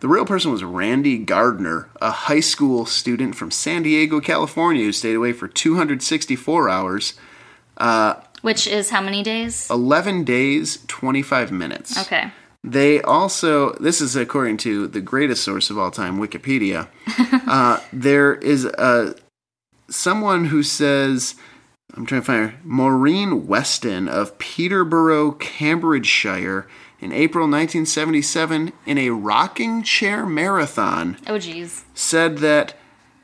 the 0.00 0.08
real 0.08 0.26
person 0.26 0.50
was 0.50 0.64
Randy 0.64 1.18
Gardner, 1.18 1.88
a 2.00 2.10
high 2.10 2.40
school 2.40 2.84
student 2.84 3.36
from 3.36 3.52
San 3.52 3.84
Diego, 3.84 4.20
California, 4.20 4.84
who 4.84 4.92
stayed 4.92 5.14
away 5.14 5.32
for 5.32 5.46
264 5.46 6.68
hours. 6.68 7.14
Uh, 7.76 8.14
Which 8.42 8.66
is 8.66 8.90
how 8.90 9.00
many 9.00 9.22
days? 9.22 9.68
11 9.70 10.24
days, 10.24 10.78
25 10.88 11.50
minutes. 11.52 11.98
Okay. 12.02 12.30
They 12.64 13.00
also, 13.02 13.72
this 13.74 14.00
is 14.00 14.14
according 14.14 14.58
to 14.58 14.86
the 14.86 15.00
greatest 15.00 15.42
source 15.42 15.70
of 15.70 15.78
all 15.78 15.90
time, 15.90 16.18
Wikipedia. 16.18 16.88
uh, 17.48 17.80
there 17.92 18.34
is 18.34 18.64
a 18.64 19.14
someone 19.90 20.46
who 20.46 20.62
says, 20.62 21.34
I'm 21.94 22.06
trying 22.06 22.20
to 22.20 22.24
find 22.24 22.50
her, 22.52 22.58
Maureen 22.64 23.46
Weston 23.46 24.08
of 24.08 24.38
Peterborough, 24.38 25.32
Cambridgeshire, 25.32 26.66
in 27.00 27.12
April 27.12 27.44
1977, 27.44 28.72
in 28.86 28.96
a 28.98 29.10
rocking 29.10 29.82
chair 29.82 30.24
marathon, 30.24 31.16
Oh, 31.26 31.38
geez. 31.38 31.84
said 31.94 32.38
that 32.38 32.74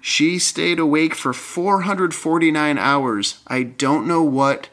she 0.01 0.39
stayed 0.41 0.81
awake 0.81 1.15
for 1.15 1.33
449 1.33 2.77
hours. 2.77 3.41
I 3.47 3.63
don't 3.63 4.07
know 4.07 4.23
what. 4.23 4.69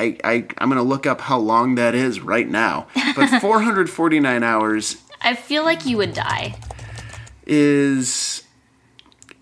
I, 0.00 0.16
I, 0.24 0.46
I'm 0.58 0.70
to 0.70 0.82
look 0.82 1.06
up 1.06 1.20
how 1.20 1.38
long 1.38 1.74
that 1.74 1.94
is 1.94 2.20
right 2.20 2.48
now. 2.48 2.86
But 3.14 3.28
449 3.40 4.42
hours 4.42 4.96
I 5.20 5.34
feel 5.34 5.64
like 5.64 5.86
you 5.86 5.96
would 5.98 6.14
die. 6.14 6.54
is 7.46 8.44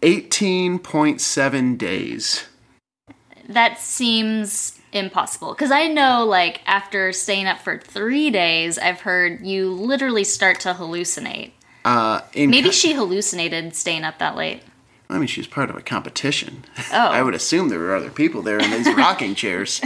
18.7 0.02 1.78
days. 1.78 2.46
That 3.48 3.78
seems 3.78 4.80
impossible. 4.92 5.52
Because 5.52 5.70
I 5.70 5.86
know, 5.88 6.24
like, 6.24 6.60
after 6.66 7.12
staying 7.12 7.46
up 7.46 7.60
for 7.60 7.78
three 7.78 8.30
days, 8.30 8.78
I've 8.78 9.00
heard 9.00 9.46
you 9.46 9.70
literally 9.70 10.24
start 10.24 10.60
to 10.60 10.74
hallucinate. 10.74 11.52
Uh, 11.84 12.20
in 12.34 12.50
Maybe 12.50 12.70
she 12.70 12.92
hallucinated 12.92 13.74
staying 13.74 14.04
up 14.04 14.18
that 14.18 14.36
late. 14.36 14.62
I 15.10 15.18
mean, 15.18 15.26
she 15.26 15.40
was 15.40 15.46
part 15.48 15.70
of 15.70 15.76
a 15.76 15.80
competition. 15.82 16.64
Oh. 16.92 16.98
I 17.08 17.22
would 17.22 17.34
assume 17.34 17.68
there 17.70 17.78
were 17.78 17.94
other 17.94 18.10
people 18.10 18.42
there 18.42 18.58
in 18.58 18.70
these 18.70 18.92
rocking 18.94 19.34
chairs. 19.42 19.80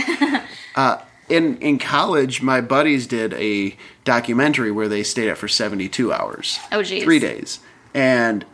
Uh, 0.75 0.99
in 1.29 1.57
in 1.59 1.79
college, 1.79 2.43
my 2.43 2.61
buddies 2.61 3.07
did 3.07 3.33
a 3.35 3.77
documentary 4.05 4.71
where 4.73 4.89
they 4.89 5.03
stayed 5.05 5.31
up 5.31 5.39
for 5.39 5.47
72 5.49 6.13
hours. 6.13 6.59
Oh, 6.73 6.83
geez. 6.83 7.05
Three 7.05 7.21
days. 7.21 7.61
And 7.95 8.45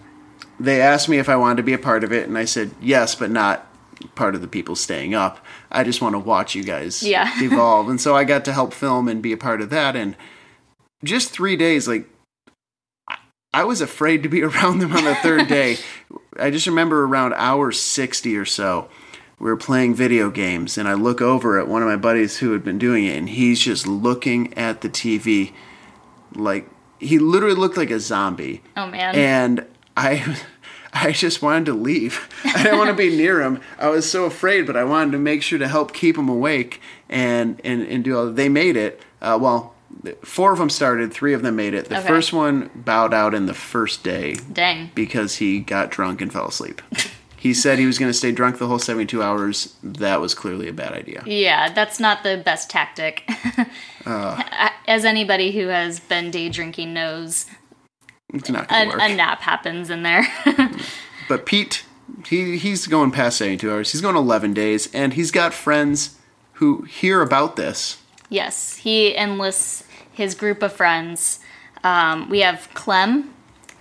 they 0.61 0.81
asked 0.83 1.09
me 1.09 1.19
if 1.19 1.29
I 1.29 1.37
wanted 1.37 1.57
to 1.59 1.63
be 1.63 1.73
a 1.73 1.79
part 1.79 2.05
of 2.05 2.13
it, 2.13 2.29
and 2.29 2.37
I 2.37 2.45
said 2.45 2.73
yes, 2.83 3.15
but 3.15 3.31
not 3.31 3.65
part 4.15 4.35
of 4.35 4.43
the 4.43 4.49
people 4.49 4.77
staying 4.77 5.15
up. 5.15 5.45
I 5.73 5.83
just 5.85 6.01
want 6.03 6.15
to 6.15 6.19
watch 6.21 6.55
you 6.55 6.63
guys 6.63 7.03
Yeah. 7.03 7.31
evolve. 7.43 7.89
And 7.89 8.01
so 8.01 8.15
I 8.15 8.25
got 8.25 8.45
to 8.45 8.53
help 8.53 8.73
film 8.75 9.09
and 9.09 9.23
be 9.23 9.33
a 9.33 9.37
part 9.37 9.61
of 9.61 9.71
that. 9.71 9.97
And 9.97 10.17
just 11.03 11.31
three 11.31 11.57
days, 11.57 11.89
like, 11.89 12.07
I 13.55 13.65
was 13.65 13.81
afraid 13.81 14.23
to 14.23 14.29
be 14.29 14.43
around 14.49 14.79
them 14.81 14.93
on 14.95 15.05
the 15.05 15.15
third 15.17 15.49
day. 15.49 15.79
I 16.39 16.51
just 16.51 16.67
remember 16.67 17.05
around 17.05 17.35
hour 17.35 17.73
60 17.73 18.37
or 18.37 18.45
so, 18.45 18.89
we 19.39 19.51
were 19.51 19.57
playing 19.57 19.95
video 19.95 20.31
games, 20.31 20.77
and 20.77 20.89
I 20.89 20.95
look 20.95 21.21
over 21.21 21.59
at 21.59 21.69
one 21.69 21.83
of 21.83 21.89
my 21.89 21.97
buddies 21.97 22.39
who 22.39 22.53
had 22.53 22.65
been 22.65 22.79
doing 22.79 23.05
it, 23.05 23.17
and 23.17 23.29
he's 23.29 23.61
just 23.61 23.87
looking 23.87 24.53
at 24.55 24.81
the 24.81 24.89
TV 24.89 25.53
like 26.35 26.69
he 26.99 27.19
literally 27.19 27.55
looked 27.55 27.77
like 27.77 27.91
a 27.91 28.01
zombie. 28.01 28.63
Oh, 28.77 28.87
man. 28.87 29.15
And 29.15 29.67
I 29.97 30.37
I 30.93 31.13
just 31.13 31.43
wanted 31.43 31.67
to 31.67 31.75
leave. 31.75 32.29
I 32.45 32.63
didn't 32.63 32.79
want 32.79 32.91
to 32.91 32.97
be 32.97 33.15
near 33.15 33.43
him. 33.43 33.61
I 33.79 33.89
was 33.89 34.11
so 34.11 34.25
afraid, 34.25 34.67
but 34.67 34.77
I 34.77 34.85
wanted 34.85 35.13
to 35.13 35.19
make 35.19 35.43
sure 35.43 35.59
to 35.59 35.69
help 35.69 35.93
keep 35.93 36.17
him 36.17 36.29
awake 36.29 36.81
and 37.09 37.61
and, 37.65 37.83
and 37.83 38.03
do 38.03 38.19
all. 38.19 38.31
They 38.31 38.49
made 38.49 38.77
it. 38.77 39.01
Uh, 39.21 39.39
well, 39.41 39.75
four 40.23 40.53
of 40.53 40.59
them 40.59 40.71
started. 40.71 41.13
Three 41.13 41.33
of 41.35 41.43
them 41.43 41.57
made 41.57 41.75
it. 41.75 41.87
The 41.87 41.99
Okay. 41.99 42.09
first 42.09 42.33
one 42.33 42.71
bowed 42.75 43.13
out 43.15 43.35
in 43.35 43.47
the 43.47 43.55
first 43.55 44.03
day 44.05 44.37
Dang. 44.53 44.91
because 44.95 45.37
he 45.37 45.61
got 45.61 45.91
drunk 45.91 46.21
and 46.21 46.33
fell 46.33 46.47
asleep. 46.49 46.81
he 47.37 47.55
said 47.55 47.79
he 47.79 47.87
was 47.87 47.99
going 47.99 48.11
to 48.11 48.17
stay 48.17 48.33
drunk 48.33 48.59
the 48.59 48.67
whole 48.67 48.79
72 48.79 49.23
hours. 49.23 49.75
That 49.83 50.21
was 50.21 50.35
clearly 50.35 50.69
a 50.69 50.73
bad 50.73 50.93
idea. 50.93 51.23
Yeah, 51.27 51.73
that's 51.73 51.99
not 52.01 52.23
the 52.23 52.41
best 52.45 52.71
tactic. 52.71 53.29
Uh. 54.07 54.43
As 54.87 55.05
anybody 55.05 55.53
who 55.53 55.67
has 55.67 56.01
been 56.01 56.31
day 56.31 56.49
drinking 56.49 56.95
knows, 56.95 57.45
It's 58.33 58.49
not 58.49 58.67
a, 58.71 58.87
work. 58.87 58.97
a 58.99 59.15
nap 59.15 59.43
happens 59.43 59.91
in 59.91 60.03
there. 60.03 60.27
But 61.29 61.45
Pete, 61.45 61.85
he 62.27 62.57
he's 62.57 62.87
going 62.87 63.11
past 63.11 63.37
72 63.37 63.71
hours. 63.71 63.93
He's 63.93 64.01
going 64.01 64.17
11 64.17 64.55
days, 64.55 64.89
and 64.95 65.13
he's 65.13 65.31
got 65.31 65.53
friends 65.53 66.17
who 66.55 66.83
hear 66.83 67.21
about 67.21 67.57
this. 67.57 67.99
Yes, 68.29 68.77
he 68.77 69.17
enlists 69.17 69.85
his 70.13 70.35
group 70.35 70.63
of 70.63 70.73
friends. 70.73 71.41
Um, 71.85 72.29
we 72.29 72.41
have 72.41 72.69
Clem, 72.75 73.35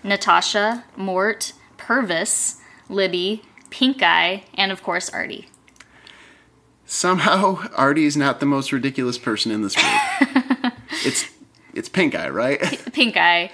Natasha, 0.03 0.83
Mort, 0.95 1.53
Purvis, 1.77 2.57
Libby, 2.89 3.43
Pink 3.69 4.01
Eye, 4.01 4.43
and 4.53 4.71
of 4.71 4.83
course 4.83 5.09
Artie. 5.09 5.47
Somehow, 6.85 7.67
Artie 7.75 8.05
is 8.05 8.15
not 8.15 8.39
the 8.39 8.45
most 8.45 8.71
ridiculous 8.71 9.17
person 9.17 9.51
in 9.51 9.61
this 9.61 9.75
group. 9.75 10.73
it's 11.05 11.29
it's 11.73 11.89
Pink 11.89 12.15
Eye, 12.15 12.29
right? 12.29 12.59
Pink 12.93 13.17
Eye, 13.17 13.51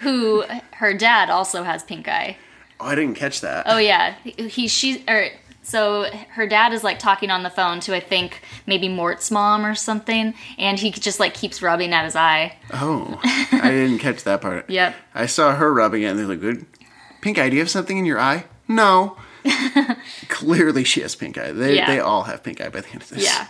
who 0.00 0.44
her 0.74 0.94
dad 0.94 1.30
also 1.30 1.62
has 1.62 1.82
pink 1.82 2.08
eye. 2.08 2.36
Oh, 2.78 2.86
I 2.86 2.94
didn't 2.94 3.16
catch 3.16 3.40
that. 3.40 3.64
Oh 3.66 3.78
yeah, 3.78 4.14
he 4.24 4.68
she 4.68 5.02
or 5.08 5.28
so 5.66 6.04
her 6.30 6.46
dad 6.46 6.72
is 6.72 6.84
like 6.84 7.00
talking 7.00 7.28
on 7.28 7.42
the 7.42 7.50
phone 7.50 7.80
to 7.80 7.94
I 7.94 7.98
think 8.00 8.40
maybe 8.66 8.88
Mort's 8.88 9.32
mom 9.32 9.66
or 9.66 9.74
something, 9.74 10.32
and 10.58 10.78
he 10.78 10.92
just 10.92 11.18
like 11.18 11.34
keeps 11.34 11.60
rubbing 11.60 11.92
at 11.92 12.04
his 12.04 12.14
eye. 12.14 12.56
Oh, 12.72 13.20
I 13.24 13.70
didn't 13.72 13.98
catch 13.98 14.22
that 14.22 14.40
part. 14.40 14.70
Yep. 14.70 14.94
I 15.12 15.26
saw 15.26 15.56
her 15.56 15.74
rubbing 15.74 16.02
it, 16.02 16.06
and 16.06 16.18
they're 16.18 16.26
like, 16.26 16.40
"Good, 16.40 16.66
Pink 17.20 17.36
Eye. 17.38 17.48
Do 17.50 17.56
you 17.56 17.62
have 17.62 17.70
something 17.70 17.98
in 17.98 18.06
your 18.06 18.20
eye?" 18.20 18.44
No. 18.68 19.16
Clearly, 20.28 20.84
she 20.84 21.00
has 21.00 21.14
pink 21.14 21.36
eye. 21.38 21.52
They 21.52 21.76
Yeah. 21.76 21.86
they 21.86 22.00
all 22.00 22.24
have 22.24 22.42
pink 22.42 22.60
eye 22.60 22.68
by 22.68 22.80
the 22.80 22.88
end 22.90 23.02
of 23.02 23.08
this. 23.08 23.24
Yeah. 23.24 23.46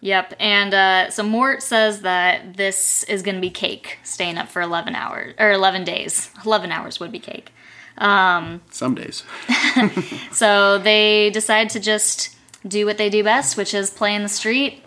Yep. 0.00 0.34
And 0.38 0.74
uh, 0.74 1.10
so 1.10 1.22
Mort 1.22 1.62
says 1.62 2.02
that 2.02 2.56
this 2.56 3.02
is 3.04 3.22
going 3.22 3.34
to 3.34 3.40
be 3.40 3.50
cake, 3.50 3.98
staying 4.04 4.36
up 4.38 4.48
for 4.48 4.60
11 4.62 4.94
hours 4.94 5.34
or 5.38 5.50
11 5.50 5.84
days. 5.84 6.30
11 6.44 6.70
hours 6.70 7.00
would 7.00 7.10
be 7.10 7.18
cake. 7.18 7.50
Some 7.98 8.94
days. 8.94 9.22
So 10.32 10.78
they 10.78 11.30
decide 11.30 11.70
to 11.70 11.80
just 11.80 12.36
do 12.66 12.84
what 12.86 12.98
they 12.98 13.08
do 13.10 13.22
best, 13.24 13.56
which 13.56 13.72
is 13.74 13.90
play 13.90 14.14
in 14.14 14.22
the 14.22 14.28
street. 14.28 14.82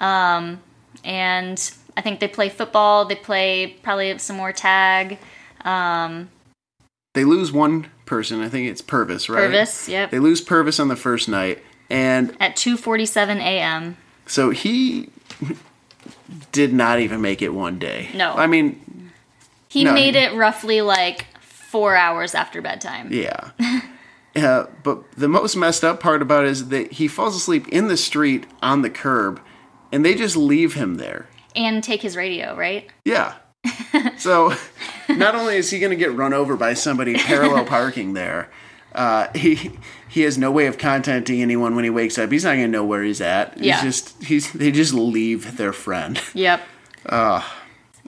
Um, 0.00 0.60
and 1.04 1.58
I 1.96 2.00
think 2.02 2.20
they 2.20 2.28
play 2.28 2.48
football. 2.48 3.04
They 3.06 3.14
play 3.14 3.76
probably 3.82 4.18
some 4.18 4.36
more 4.36 4.52
tag. 4.52 5.18
Um, 5.64 6.28
They 7.14 7.24
lose 7.24 7.52
one 7.52 7.86
person. 8.06 8.40
I 8.42 8.48
think 8.48 8.68
it's 8.68 8.82
Purvis, 8.82 9.28
right? 9.28 9.46
Purvis, 9.46 9.88
yep. 9.88 10.10
They 10.10 10.18
lose 10.18 10.40
Purvis 10.40 10.78
on 10.80 10.88
the 10.88 10.96
first 10.96 11.28
night, 11.28 11.62
and 11.88 12.36
At 12.40 12.56
2:47 12.56 13.38
a.m. 13.38 13.96
so 14.26 14.50
he 14.50 15.08
did 16.52 16.72
not 16.72 16.98
even 17.00 17.20
make 17.20 17.40
it 17.42 17.50
one 17.54 17.78
day. 17.78 18.08
No. 18.14 18.32
I 18.34 18.46
mean, 18.46 18.78
He 19.68 19.84
No. 19.84 19.92
made 19.94 20.16
it 20.16 20.34
roughly 20.34 20.82
like 20.82 21.26
four 21.72 21.96
hours 21.96 22.34
after 22.34 22.60
bedtime. 22.62 23.08
yeah. 23.12 23.50
Uh, 24.36 24.66
but 24.82 25.10
the 25.12 25.28
most 25.28 25.56
messed 25.56 25.84
up 25.84 26.00
part 26.00 26.22
about 26.22 26.44
it 26.44 26.50
is 26.50 26.68
that 26.68 26.92
he 26.92 27.06
falls 27.08 27.36
asleep 27.36 27.68
in 27.68 27.88
the 27.88 27.96
street 27.96 28.46
on 28.62 28.80
the 28.82 28.88
curb, 28.90 29.40
and 29.90 30.04
they 30.04 30.14
just 30.14 30.36
leave 30.36 30.74
him 30.74 30.94
there. 30.94 31.26
And 31.56 31.82
take 31.84 32.00
his 32.02 32.16
radio, 32.16 32.54
right? 32.56 32.88
Yeah. 33.04 33.34
so 34.16 34.54
not 35.08 35.34
only 35.34 35.56
is 35.56 35.70
he 35.70 35.78
going 35.78 35.90
to 35.90 35.96
get 35.96 36.12
run 36.14 36.32
over 36.32 36.56
by 36.56 36.74
somebody 36.74 37.14
parallel 37.14 37.64
parking 37.66 38.14
there, 38.14 38.50
uh, 38.94 39.28
he 39.34 39.70
he 40.08 40.22
has 40.22 40.36
no 40.38 40.50
way 40.50 40.66
of 40.66 40.78
contacting 40.78 41.40
anyone 41.42 41.74
when 41.76 41.84
he 41.84 41.90
wakes 41.90 42.18
up. 42.18 42.32
He's 42.32 42.44
not 42.44 42.54
going 42.54 42.66
to 42.66 42.72
know 42.72 42.84
where 42.84 43.02
he's 43.02 43.20
at. 43.20 43.54
He's 43.56 43.66
Yeah. 43.66 43.82
just 43.82 44.22
he's 44.24 44.50
they 44.52 44.70
just 44.72 44.92
leave 44.94 45.56
their 45.58 45.72
friend. 45.72 46.20
Yep. 46.34 46.60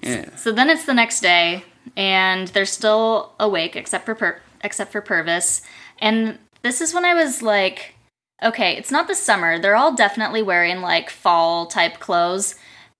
Yeah. 0.03 0.37
So 0.37 0.53
then 0.53 0.71
it's 0.71 0.85
the 0.87 0.95
next 0.95 1.21
day, 1.21 1.65
and 1.97 2.49
they're 2.49 2.64
still 2.66 3.32
awake 3.39 3.76
except 3.76 4.05
for 4.07 4.41
except 4.62 4.93
for 4.93 5.01
Purvis. 5.01 5.62
And 5.99 6.39
this 6.62 6.80
is 6.80 6.95
when 6.95 7.05
I 7.05 7.14
was 7.14 7.43
like, 7.43 7.95
okay, 8.43 8.76
it's 8.76 8.91
not 8.91 9.07
the 9.09 9.14
summer. 9.14 9.59
They're 9.59 9.76
all 9.76 9.95
definitely 9.95 10.43
wearing 10.43 10.80
like 10.80 11.11
fall 11.11 11.66
type 11.66 11.99
clothes. 12.01 12.55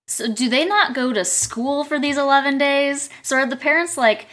So 0.07 0.31
do 0.31 0.51
they 0.51 0.67
not 0.67 0.95
go 0.95 1.15
to 1.15 1.25
school 1.25 1.83
for 1.83 1.99
these 1.99 2.19
11 2.19 2.59
days? 2.59 3.09
So 3.23 3.37
are 3.37 3.47
the 3.47 3.57
parents 3.57 3.97
like 3.97 4.27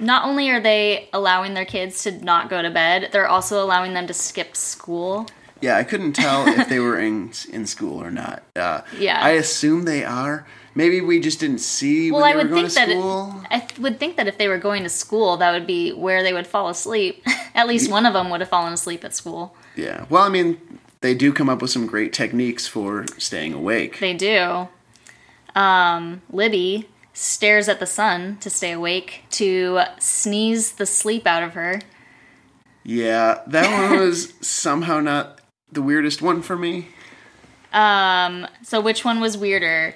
not 0.00 0.24
only 0.24 0.48
are 0.50 0.60
they 0.60 1.10
allowing 1.12 1.52
their 1.52 1.66
kids 1.66 2.02
to 2.04 2.12
not 2.24 2.48
go 2.48 2.62
to 2.62 2.70
bed, 2.70 3.10
they're 3.12 3.28
also 3.28 3.62
allowing 3.62 3.92
them 3.92 4.06
to 4.06 4.14
skip 4.14 4.56
school? 4.56 5.26
Yeah, 5.60 5.76
I 5.76 5.84
couldn't 5.84 6.14
tell 6.14 6.48
if 6.48 6.68
they 6.68 6.80
were 6.80 6.98
in 6.98 7.32
in 7.52 7.66
school 7.66 8.02
or 8.02 8.10
not. 8.10 8.42
Uh, 8.56 8.80
Yeah. 8.98 9.20
I 9.22 9.30
assume 9.32 9.84
they 9.84 10.02
are. 10.04 10.46
Maybe 10.74 11.00
we 11.00 11.20
just 11.20 11.38
didn't 11.40 11.58
see 11.60 12.10
Well, 12.10 12.22
when 12.22 12.30
I 12.30 12.32
they 12.32 12.36
were 12.36 12.42
would 12.44 12.50
going 12.50 12.68
think 12.68 12.74
that 12.74 12.88
it. 12.88 13.76
I 13.78 13.80
would 13.80 13.98
think 14.00 14.16
that 14.16 14.26
if 14.26 14.38
they 14.38 14.48
were 14.48 14.58
going 14.58 14.82
to 14.84 14.88
school, 14.88 15.36
that 15.36 15.52
would 15.52 15.66
be 15.66 15.92
where 15.92 16.22
they 16.22 16.32
would 16.32 16.46
fall 16.46 16.68
asleep. 16.68 17.22
at 17.54 17.68
least 17.68 17.90
one 17.90 18.06
of 18.06 18.14
them 18.14 18.30
would 18.30 18.40
have 18.40 18.48
fallen 18.48 18.72
asleep 18.72 19.04
at 19.04 19.14
school. 19.14 19.54
yeah. 19.76 20.06
Well, 20.08 20.22
I 20.22 20.28
mean, 20.30 20.78
they 21.02 21.14
do 21.14 21.32
come 21.32 21.48
up 21.48 21.60
with 21.60 21.70
some 21.70 21.86
great 21.86 22.12
techniques 22.12 22.66
for 22.66 23.04
staying 23.18 23.52
awake. 23.52 23.98
They 23.98 24.14
do. 24.14 24.68
Um, 25.54 26.22
Libby 26.30 26.88
stares 27.12 27.68
at 27.68 27.78
the 27.78 27.86
sun 27.86 28.38
to 28.40 28.48
stay 28.48 28.72
awake 28.72 29.24
to 29.32 29.80
sneeze 29.98 30.72
the 30.72 30.86
sleep 30.86 31.26
out 31.26 31.42
of 31.42 31.52
her. 31.52 31.80
Yeah, 32.84 33.42
that 33.46 33.90
one 33.90 34.00
was 34.06 34.32
somehow 34.40 35.00
not 35.00 35.40
the 35.70 35.82
weirdest 35.82 36.22
one 36.22 36.40
for 36.40 36.56
me. 36.56 36.88
Um, 37.72 38.46
so 38.62 38.80
which 38.80 39.04
one 39.04 39.20
was 39.20 39.36
weirder? 39.36 39.94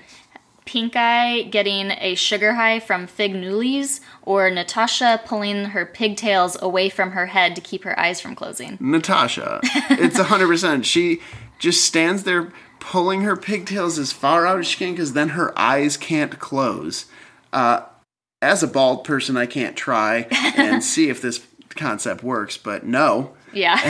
Pink 0.66 0.94
Eye 0.96 1.42
getting 1.42 1.92
a 1.92 2.14
sugar 2.16 2.54
high 2.54 2.80
from 2.80 3.06
fig 3.06 3.32
newlies, 3.32 4.00
or 4.22 4.50
Natasha 4.50 5.22
pulling 5.24 5.66
her 5.66 5.86
pigtails 5.86 6.60
away 6.60 6.88
from 6.90 7.12
her 7.12 7.26
head 7.26 7.54
to 7.56 7.62
keep 7.62 7.84
her 7.84 7.98
eyes 7.98 8.20
from 8.20 8.34
closing? 8.34 8.76
Natasha. 8.80 9.60
It's 9.90 10.18
100%. 10.18 10.84
She 10.84 11.20
just 11.58 11.84
stands 11.84 12.24
there 12.24 12.52
pulling 12.80 13.22
her 13.22 13.36
pigtails 13.36 13.98
as 13.98 14.12
far 14.12 14.46
out 14.46 14.58
as 14.58 14.66
she 14.66 14.76
can 14.78 14.92
because 14.92 15.12
then 15.14 15.30
her 15.30 15.58
eyes 15.58 15.96
can't 15.96 16.38
close. 16.38 17.06
Uh, 17.52 17.80
as 18.42 18.62
a 18.62 18.66
bald 18.66 19.04
person, 19.04 19.36
I 19.36 19.46
can't 19.46 19.76
try 19.76 20.26
and 20.56 20.84
see 20.92 21.08
if 21.08 21.22
this 21.22 21.40
concept 21.70 22.22
works, 22.22 22.56
but 22.58 22.84
no. 22.84 23.34
Yeah. 23.52 23.80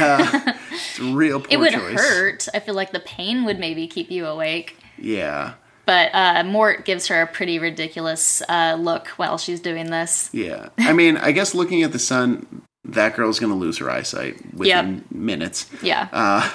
Uh, 0.47 0.53
it's 0.70 0.99
a 1.01 1.05
real 1.05 1.41
poor 1.41 1.49
it 1.51 1.59
would 1.59 1.72
choice. 1.72 1.99
hurt. 1.99 2.49
I 2.55 2.61
feel 2.61 2.74
like 2.74 2.93
the 2.93 3.01
pain 3.01 3.45
would 3.45 3.59
maybe 3.59 3.87
keep 3.89 4.11
you 4.11 4.27
awake. 4.27 4.77
Yeah. 4.99 5.55
But 5.87 6.11
uh, 6.14 6.43
Mort 6.45 6.84
gives 6.84 7.07
her 7.07 7.22
a 7.22 7.26
pretty 7.26 7.59
ridiculous 7.59 8.43
uh, 8.49 8.76
look 8.78 9.07
while 9.16 9.39
she's 9.39 9.61
doing 9.61 9.91
this. 9.91 10.28
Yeah. 10.32 10.68
I 10.78 10.93
mean, 10.93 11.16
I 11.16 11.30
guess 11.32 11.55
looking 11.55 11.82
at 11.84 11.93
the 11.93 11.99
sun, 11.99 12.62
that 12.84 13.14
girl's 13.16 13.39
going 13.39 13.53
to 13.53 13.59
lose 13.59 13.78
her 13.78 13.89
eyesight 13.91 14.55
within 14.55 15.05
minutes. 15.11 15.70
Yeah. 15.82 16.09
Uh, 16.12 16.51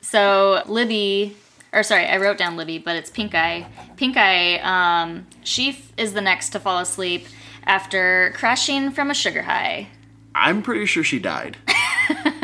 So 0.00 0.62
Libby, 0.66 1.36
or 1.72 1.82
sorry, 1.82 2.06
I 2.06 2.16
wrote 2.16 2.38
down 2.38 2.56
Libby, 2.56 2.78
but 2.78 2.96
it's 2.96 3.10
Pink 3.10 3.34
Eye. 3.34 3.66
Pink 3.96 4.16
Eye, 4.16 4.56
um, 4.58 5.26
she 5.44 5.70
f- 5.70 5.92
is 5.98 6.14
the 6.14 6.20
next 6.22 6.48
to 6.50 6.58
fall 6.60 6.78
asleep 6.78 7.26
after 7.64 8.32
crashing 8.34 8.90
from 8.90 9.10
a 9.10 9.14
sugar 9.14 9.42
high. 9.42 9.88
I'm 10.34 10.62
pretty 10.62 10.86
sure 10.86 11.04
she 11.04 11.18
died. 11.18 11.58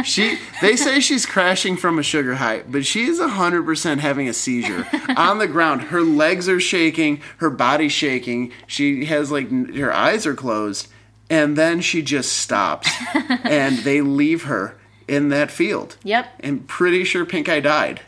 she 0.05 0.39
they 0.61 0.77
say 0.77 1.01
she's 1.01 1.27
crashing 1.27 1.77
from 1.77 1.99
a 1.99 2.03
sugar 2.03 2.35
high, 2.37 2.62
but 2.69 2.85
she 2.87 3.05
is 3.07 3.19
100% 3.19 3.99
having 3.99 4.29
a 4.29 4.33
seizure 4.33 4.87
on 5.17 5.39
the 5.39 5.49
ground. 5.49 5.83
Her 5.83 6.03
legs 6.03 6.49
are 6.49 6.61
shaking, 6.61 7.21
her 7.39 7.51
body's 7.51 7.93
shaking. 7.93 8.53
She 8.67 9.05
has 9.07 9.31
like 9.31 9.51
her 9.75 9.93
eyes 9.93 10.27
are 10.27 10.35
closed, 10.35 10.89
and 11.31 11.57
then 11.57 11.81
she 11.81 12.03
just 12.03 12.33
stops 12.33 12.89
and 13.45 13.79
they 13.79 14.01
leave 14.01 14.45
her 14.45 14.77
in 15.09 15.29
that 15.31 15.51
field. 15.51 15.97
Yep. 16.03 16.27
I'm 16.43 16.61
pretty 16.61 17.05
sure 17.05 17.25
Pink 17.25 17.49
Eye 17.49 17.61
died. 17.61 18.01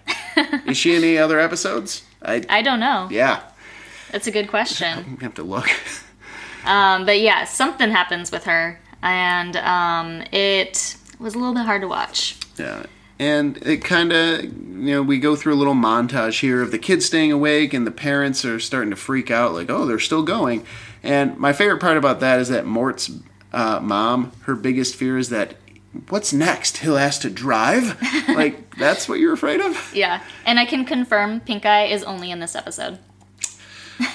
is 0.67 0.77
she 0.77 0.95
in 0.97 1.03
any 1.03 1.19
other 1.19 1.39
episodes? 1.41 2.03
I 2.23 2.45
I 2.49 2.63
don't 2.63 2.81
know. 2.81 3.09
yeah, 3.11 3.43
That's 4.13 4.27
a 4.27 4.31
good 4.33 4.49
question. 4.49 5.19
I 5.21 5.25
have 5.25 5.35
to 5.35 5.43
look. 5.43 5.69
Um, 6.65 7.07
but 7.07 7.21
yeah, 7.21 7.45
something 7.45 7.91
happens 7.91 8.31
with 8.33 8.45
her, 8.45 8.79
and 9.01 9.57
um, 9.57 10.23
it 10.33 10.97
was 11.19 11.35
a 11.35 11.39
little 11.39 11.55
bit 11.55 11.65
hard 11.65 11.83
to 11.83 11.89
watch. 11.89 12.37
Yeah. 12.57 12.87
And 13.19 13.57
it 13.67 13.79
kind 13.79 14.13
of, 14.13 14.45
you 14.45 14.51
know, 14.95 15.03
we 15.03 15.19
go 15.19 15.35
through 15.35 15.55
a 15.55 15.57
little 15.57 15.75
montage 15.75 16.41
here 16.41 16.63
of 16.63 16.71
the 16.71 16.79
kids 16.79 17.05
staying 17.07 17.33
awake 17.33 17.75
and 17.75 17.87
the 17.87 17.91
parents 17.91 18.45
are 18.45 18.61
starting 18.61 18.91
to 18.91 18.97
freak 18.97 19.31
out, 19.31 19.55
like, 19.55 19.69
oh, 19.71 19.87
they're 19.87 19.99
still 19.99 20.23
going. 20.23 20.65
And 21.03 21.37
my 21.37 21.53
favorite 21.53 21.81
part 21.81 21.97
about 21.97 22.21
that 22.21 22.39
is 22.39 22.49
that 22.49 22.65
Mort's 22.65 23.11
uh, 23.53 23.81
mom, 23.81 24.33
her 24.43 24.55
biggest 24.55 24.95
fear 24.95 25.19
is 25.19 25.31
that, 25.31 25.57
what's 26.09 26.33
next? 26.33 26.79
He'll 26.79 26.99
ask 26.99 27.23
to 27.23 27.31
drive? 27.31 28.01
like, 28.29 28.77
that's 28.77 29.09
what 29.09 29.19
you're 29.19 29.33
afraid 29.33 29.61
of? 29.61 29.93
Yeah, 29.95 30.23
and 30.45 30.61
I 30.61 30.65
can 30.65 30.85
confirm 30.85 31.41
Pink 31.41 31.67
Eye 31.67 31.87
is 31.87 32.05
only 32.05 32.31
in 32.31 32.39
this 32.39 32.55
episode. 32.55 32.99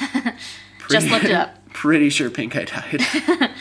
Just 0.90 1.10
looked 1.10 1.26
it 1.26 1.32
up. 1.32 1.60
Pretty 1.74 2.10
sure 2.10 2.30
Pink 2.30 2.56
Eye 2.56 2.66
died. 2.66 3.52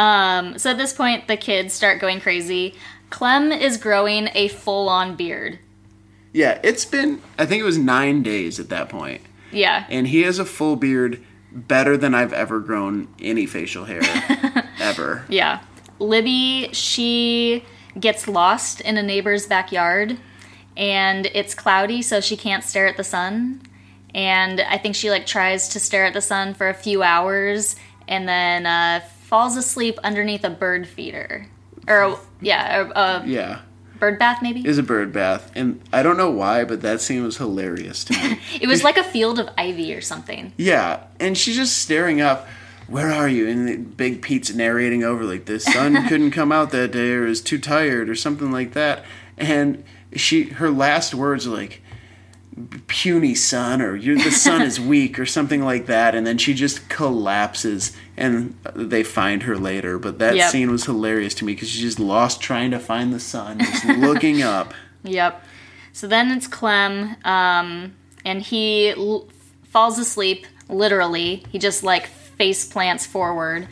Um, 0.00 0.58
so 0.58 0.70
at 0.70 0.78
this 0.78 0.92
point, 0.92 1.28
the 1.28 1.36
kids 1.36 1.74
start 1.74 2.00
going 2.00 2.20
crazy. 2.20 2.74
Clem 3.10 3.52
is 3.52 3.76
growing 3.76 4.28
a 4.34 4.48
full-on 4.48 5.14
beard. 5.16 5.58
yeah, 6.32 6.58
it's 6.62 6.84
been, 6.84 7.20
I 7.38 7.44
think 7.44 7.60
it 7.60 7.64
was 7.64 7.76
nine 7.76 8.22
days 8.22 8.58
at 8.60 8.68
that 8.70 8.88
point. 8.88 9.20
Yeah, 9.52 9.84
And 9.90 10.06
he 10.06 10.22
has 10.22 10.38
a 10.38 10.44
full 10.44 10.76
beard 10.76 11.20
better 11.52 11.96
than 11.96 12.14
I've 12.14 12.32
ever 12.32 12.60
grown 12.60 13.08
any 13.20 13.46
facial 13.46 13.84
hair 13.84 14.00
ever. 14.80 15.24
yeah. 15.28 15.60
Libby, 15.98 16.70
she 16.72 17.64
gets 17.98 18.28
lost 18.28 18.80
in 18.80 18.96
a 18.96 19.02
neighbor's 19.02 19.46
backyard, 19.46 20.16
and 20.76 21.26
it's 21.34 21.54
cloudy, 21.54 22.00
so 22.00 22.20
she 22.20 22.36
can't 22.36 22.62
stare 22.64 22.86
at 22.86 22.96
the 22.96 23.04
sun. 23.04 23.60
And 24.14 24.60
I 24.60 24.78
think 24.78 24.94
she 24.94 25.10
like 25.10 25.26
tries 25.26 25.68
to 25.70 25.80
stare 25.80 26.04
at 26.06 26.14
the 26.14 26.22
sun 26.22 26.54
for 26.54 26.68
a 26.68 26.74
few 26.74 27.02
hours, 27.02 27.74
and 28.08 28.28
then 28.28 28.64
uh, 28.66 29.00
falls 29.30 29.56
asleep 29.56 29.96
underneath 30.02 30.42
a 30.44 30.50
bird 30.50 30.86
feeder, 30.88 31.46
or 31.88 32.18
yeah, 32.40 32.88
a, 32.94 33.00
a 33.22 33.26
Yeah. 33.26 33.60
bird 34.00 34.18
bath 34.18 34.40
maybe. 34.42 34.66
is 34.66 34.76
a 34.76 34.82
bird 34.82 35.12
bath, 35.12 35.52
and 35.54 35.80
I 35.92 36.02
don't 36.02 36.16
know 36.16 36.30
why, 36.30 36.64
but 36.64 36.82
that 36.82 37.00
scene 37.00 37.22
was 37.22 37.36
hilarious 37.36 38.02
to 38.04 38.12
me. 38.14 38.40
It 38.60 38.66
was 38.66 38.82
like 38.82 38.98
a 38.98 39.04
field 39.04 39.38
of 39.38 39.48
ivy 39.56 39.94
or 39.94 40.00
something. 40.00 40.52
yeah, 40.56 41.04
and 41.20 41.38
she's 41.38 41.56
just 41.56 41.78
staring 41.78 42.20
up. 42.20 42.46
Where 42.88 43.12
are 43.12 43.28
you? 43.28 43.48
And 43.48 43.68
the 43.68 43.76
Big 43.76 44.20
Pete's 44.20 44.52
narrating 44.52 45.04
over 45.04 45.22
like 45.24 45.44
the 45.44 45.60
sun 45.60 45.92
couldn't 46.08 46.32
come 46.32 46.50
out 46.50 46.72
that 46.72 46.90
day, 46.90 47.12
or 47.12 47.24
is 47.24 47.40
too 47.40 47.58
tired, 47.58 48.10
or 48.10 48.16
something 48.16 48.50
like 48.50 48.72
that. 48.72 49.04
And 49.38 49.84
she, 50.16 50.44
her 50.60 50.70
last 50.72 51.14
words 51.14 51.46
are 51.46 51.50
like, 51.50 51.82
"Puny 52.86 53.34
sun," 53.34 53.80
or 53.80 53.96
"You, 53.96 54.16
the 54.22 54.30
sun 54.30 54.62
is 54.62 54.80
weak," 54.94 55.18
or 55.18 55.26
something 55.26 55.62
like 55.62 55.86
that. 55.86 56.14
And 56.14 56.26
then 56.26 56.38
she 56.38 56.54
just 56.54 56.88
collapses, 56.88 57.96
and 58.16 58.56
they 58.74 59.02
find 59.02 59.42
her 59.44 59.56
later. 59.56 59.98
But 59.98 60.18
that 60.18 60.36
Yep. 60.36 60.50
scene 60.50 60.70
was 60.70 60.84
hilarious 60.84 61.34
to 61.34 61.44
me 61.44 61.54
because 61.54 61.68
she's 61.70 61.82
just 61.82 62.00
lost 62.00 62.40
trying 62.40 62.70
to 62.72 62.78
find 62.78 63.12
the 63.12 63.20
sun, 63.20 63.58
just 63.60 63.84
looking 63.86 64.42
up. 64.56 64.74
Yep. 65.04 65.44
So 65.92 66.06
then 66.06 66.30
it's 66.30 66.46
Clem, 66.46 67.16
um, 67.24 67.94
and 68.24 68.42
he 68.42 68.90
l- 68.90 69.28
falls 69.68 69.98
asleep 69.98 70.46
literally. 70.68 71.44
He 71.50 71.58
just 71.58 71.82
like 71.82 72.06
face 72.06 72.64
plants 72.64 73.06
forward. 73.06 73.68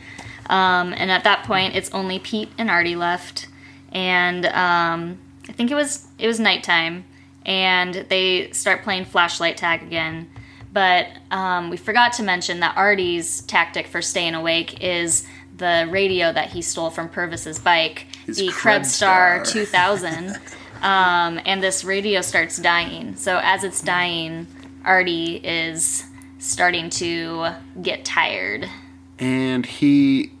Um, 0.49 0.93
and 0.93 1.11
at 1.11 1.23
that 1.25 1.43
point, 1.45 1.75
it's 1.75 1.91
only 1.91 2.17
Pete 2.19 2.49
and 2.57 2.69
Artie 2.69 2.95
left. 2.95 3.47
And 3.91 4.45
um, 4.47 5.17
I 5.47 5.51
think 5.53 5.69
it 5.71 5.75
was 5.75 6.07
it 6.17 6.27
was 6.27 6.39
nighttime, 6.39 7.05
and 7.45 7.93
they 8.09 8.51
start 8.51 8.83
playing 8.83 9.05
flashlight 9.05 9.57
tag 9.57 9.81
again. 9.83 10.29
But 10.71 11.07
um, 11.31 11.69
we 11.69 11.77
forgot 11.77 12.13
to 12.13 12.23
mention 12.23 12.59
that 12.59 12.77
Artie's 12.77 13.41
tactic 13.41 13.87
for 13.87 14.01
staying 14.01 14.35
awake 14.35 14.83
is 14.83 15.25
the 15.57 15.87
radio 15.89 16.31
that 16.31 16.49
he 16.51 16.61
stole 16.61 16.89
from 16.89 17.09
Purvis's 17.09 17.59
bike, 17.59 18.05
His 18.25 18.37
the 18.37 18.49
Krebstar. 18.49 19.41
Krebstar 19.41 19.51
2000. 19.51 20.29
um, 20.81 21.39
and 21.45 21.61
this 21.61 21.83
radio 21.83 22.21
starts 22.21 22.57
dying. 22.57 23.15
So 23.15 23.39
as 23.41 23.63
it's 23.63 23.81
dying, 23.81 24.47
Artie 24.85 25.37
is 25.37 26.05
starting 26.37 26.89
to 26.91 27.49
get 27.81 28.05
tired. 28.05 28.69
and 29.17 29.65
he 29.65 30.31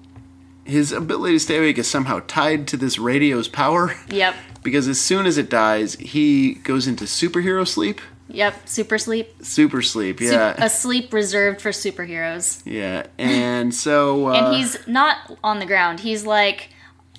his 0.63 0.91
ability 0.91 1.33
to 1.33 1.39
stay 1.39 1.57
awake 1.57 1.77
is 1.79 1.87
somehow 1.87 2.21
tied 2.27 2.67
to 2.67 2.77
this 2.77 2.99
radio's 2.99 3.47
power 3.47 3.95
Yep. 4.11 4.35
Because 4.63 4.87
as 4.87 4.99
soon 4.99 5.25
as 5.25 5.37
it 5.37 5.49
dies 5.49 5.93
he 5.95 6.55
goes 6.55 6.87
into 6.87 7.05
superhero 7.05 7.67
sleep 7.67 8.01
Yep. 8.31 8.67
Super 8.69 8.99
sleep. 8.99 9.33
super 9.43 9.81
sleep 9.81 10.19
Sup- 10.19 10.31
yeah 10.31 10.63
a 10.63 10.69
sleep 10.69 11.11
reserved 11.13 11.61
for 11.61 11.71
superheroes. 11.71 12.61
yeah 12.65 13.07
and 13.17 13.73
so 13.73 14.27
uh, 14.29 14.33
And 14.33 14.55
he's 14.55 14.77
not 14.87 15.17
on 15.43 15.57
the 15.59 15.65
ground. 15.65 16.01
He's 16.01 16.25
like 16.25 16.69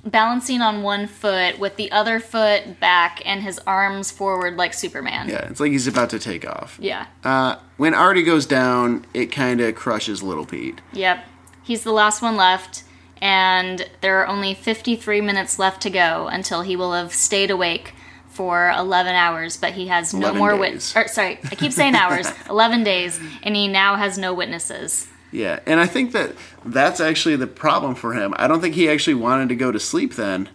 balancing 0.04 0.62
on 0.62 0.82
one 0.82 1.06
foot 1.06 1.58
with 1.58 1.76
the 1.76 1.90
other 1.92 2.20
foot 2.20 2.80
back 2.80 3.20
and 3.26 3.42
his 3.42 3.58
arms 3.66 4.10
forward 4.10 4.56
like 4.56 4.72
Superman. 4.72 5.28
yeah 5.28 5.46
it's 5.50 5.60
like 5.60 5.72
he's 5.72 5.86
about 5.86 6.08
to 6.10 6.18
take 6.18 6.46
off 6.48 6.78
Yeah. 6.80 7.06
uh, 7.24 7.56
when 7.76 7.92
artie 7.92 8.22
goes 8.22 8.46
down 8.46 9.04
it 9.12 9.26
kind 9.26 9.60
of 9.60 9.74
crushes 9.74 10.22
little 10.22 10.46
pete 10.46 10.80
Yep. 10.92 11.24
He's 11.62 11.82
the 11.84 11.92
last 11.92 12.22
one 12.22 12.36
left, 12.36 12.82
and 13.20 13.88
there 14.00 14.18
are 14.20 14.26
only 14.26 14.54
53 14.54 15.20
minutes 15.20 15.58
left 15.58 15.82
to 15.82 15.90
go 15.90 16.28
until 16.28 16.62
he 16.62 16.76
will 16.76 16.92
have 16.92 17.12
stayed 17.12 17.50
awake 17.50 17.92
for 18.28 18.70
11 18.70 19.14
hours, 19.14 19.56
but 19.56 19.72
he 19.72 19.88
has 19.88 20.14
no 20.14 20.32
more 20.32 20.56
witnesses. 20.56 21.12
Sorry, 21.12 21.38
I 21.50 21.54
keep 21.56 21.72
saying 21.72 21.94
hours. 22.02 22.30
11 22.48 22.84
days, 22.84 23.20
and 23.42 23.54
he 23.56 23.68
now 23.68 23.96
has 23.96 24.16
no 24.16 24.32
witnesses. 24.32 25.08
yeah 25.32 25.60
and 25.66 25.78
i 25.78 25.86
think 25.86 26.10
that 26.12 26.32
that's 26.64 26.98
actually 27.00 27.36
the 27.36 27.46
problem 27.46 27.94
for 27.94 28.14
him 28.14 28.34
i 28.36 28.48
don't 28.48 28.60
think 28.60 28.74
he 28.74 28.88
actually 28.88 29.14
wanted 29.14 29.48
to 29.48 29.54
go 29.54 29.70
to 29.70 29.78
sleep 29.78 30.14
then 30.16 30.48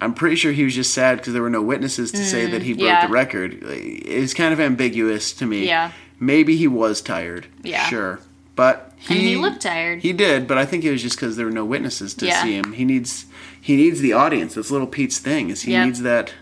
I'm 0.00 0.14
pretty 0.14 0.36
sure 0.36 0.52
he 0.52 0.62
was 0.62 0.76
just 0.76 0.94
sad 0.94 1.18
because 1.18 1.32
there 1.32 1.42
were 1.42 1.50
no 1.50 1.60
witnesses 1.62 2.12
to 2.12 2.24
say 2.24 2.46
that 2.52 2.62
he 2.62 2.72
broke 2.72 2.84
Mm, 2.84 2.86
yeah. 2.88 3.06
the 3.08 3.12
record. 3.12 3.58
It's 3.64 4.32
kind 4.32 4.52
of 4.52 4.60
ambiguous 4.60 5.32
to 5.32 5.44
me. 5.44 5.66
Yeah. 5.66 5.90
Maybe 6.20 6.56
he 6.56 6.68
was 6.68 7.00
tired. 7.02 7.48
Yeah. 7.64 7.84
Sure. 7.86 8.20
But 8.58 8.90
he, 8.98 9.14
And 9.14 9.22
he 9.28 9.36
looked 9.36 9.60
tired. 9.62 10.00
He 10.00 10.12
did, 10.12 10.48
but 10.48 10.58
I 10.58 10.66
think 10.66 10.82
it 10.84 10.90
was 10.90 11.00
just 11.00 11.14
because 11.14 11.36
there 11.36 11.46
were 11.46 11.52
no 11.52 11.64
witnesses 11.64 12.12
to 12.14 12.26
Yeah. 12.26 12.42
see 12.42 12.54
him. 12.58 12.72
He 12.72 12.84
needs 12.84 13.26
he 13.60 13.76
needs 13.76 14.00
the 14.00 14.12
audience. 14.14 14.54
That's 14.54 14.72
little 14.72 14.88
Pete's 14.88 15.18
thing. 15.18 15.50
Is 15.50 15.62
he 15.62 15.70
Yep. 15.72 15.84
needs 15.86 16.02
that 16.02 16.34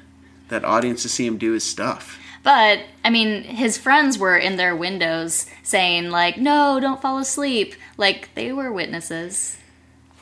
that 0.48 0.64
audience 0.64 1.02
to 1.02 1.10
see 1.10 1.26
him 1.26 1.36
do 1.36 1.52
his 1.52 1.62
stuff. 1.64 2.18
But, 2.42 2.78
I 3.04 3.10
mean, 3.10 3.42
his 3.42 3.76
friends 3.76 4.16
were 4.16 4.36
in 4.38 4.56
their 4.56 4.74
windows 4.74 5.44
saying, 5.62 6.08
like, 6.10 6.38
no, 6.38 6.78
don't 6.80 7.02
fall 7.02 7.18
asleep. 7.18 7.74
Like, 7.98 8.30
they 8.34 8.50
were 8.52 8.72
witnesses. 8.72 9.56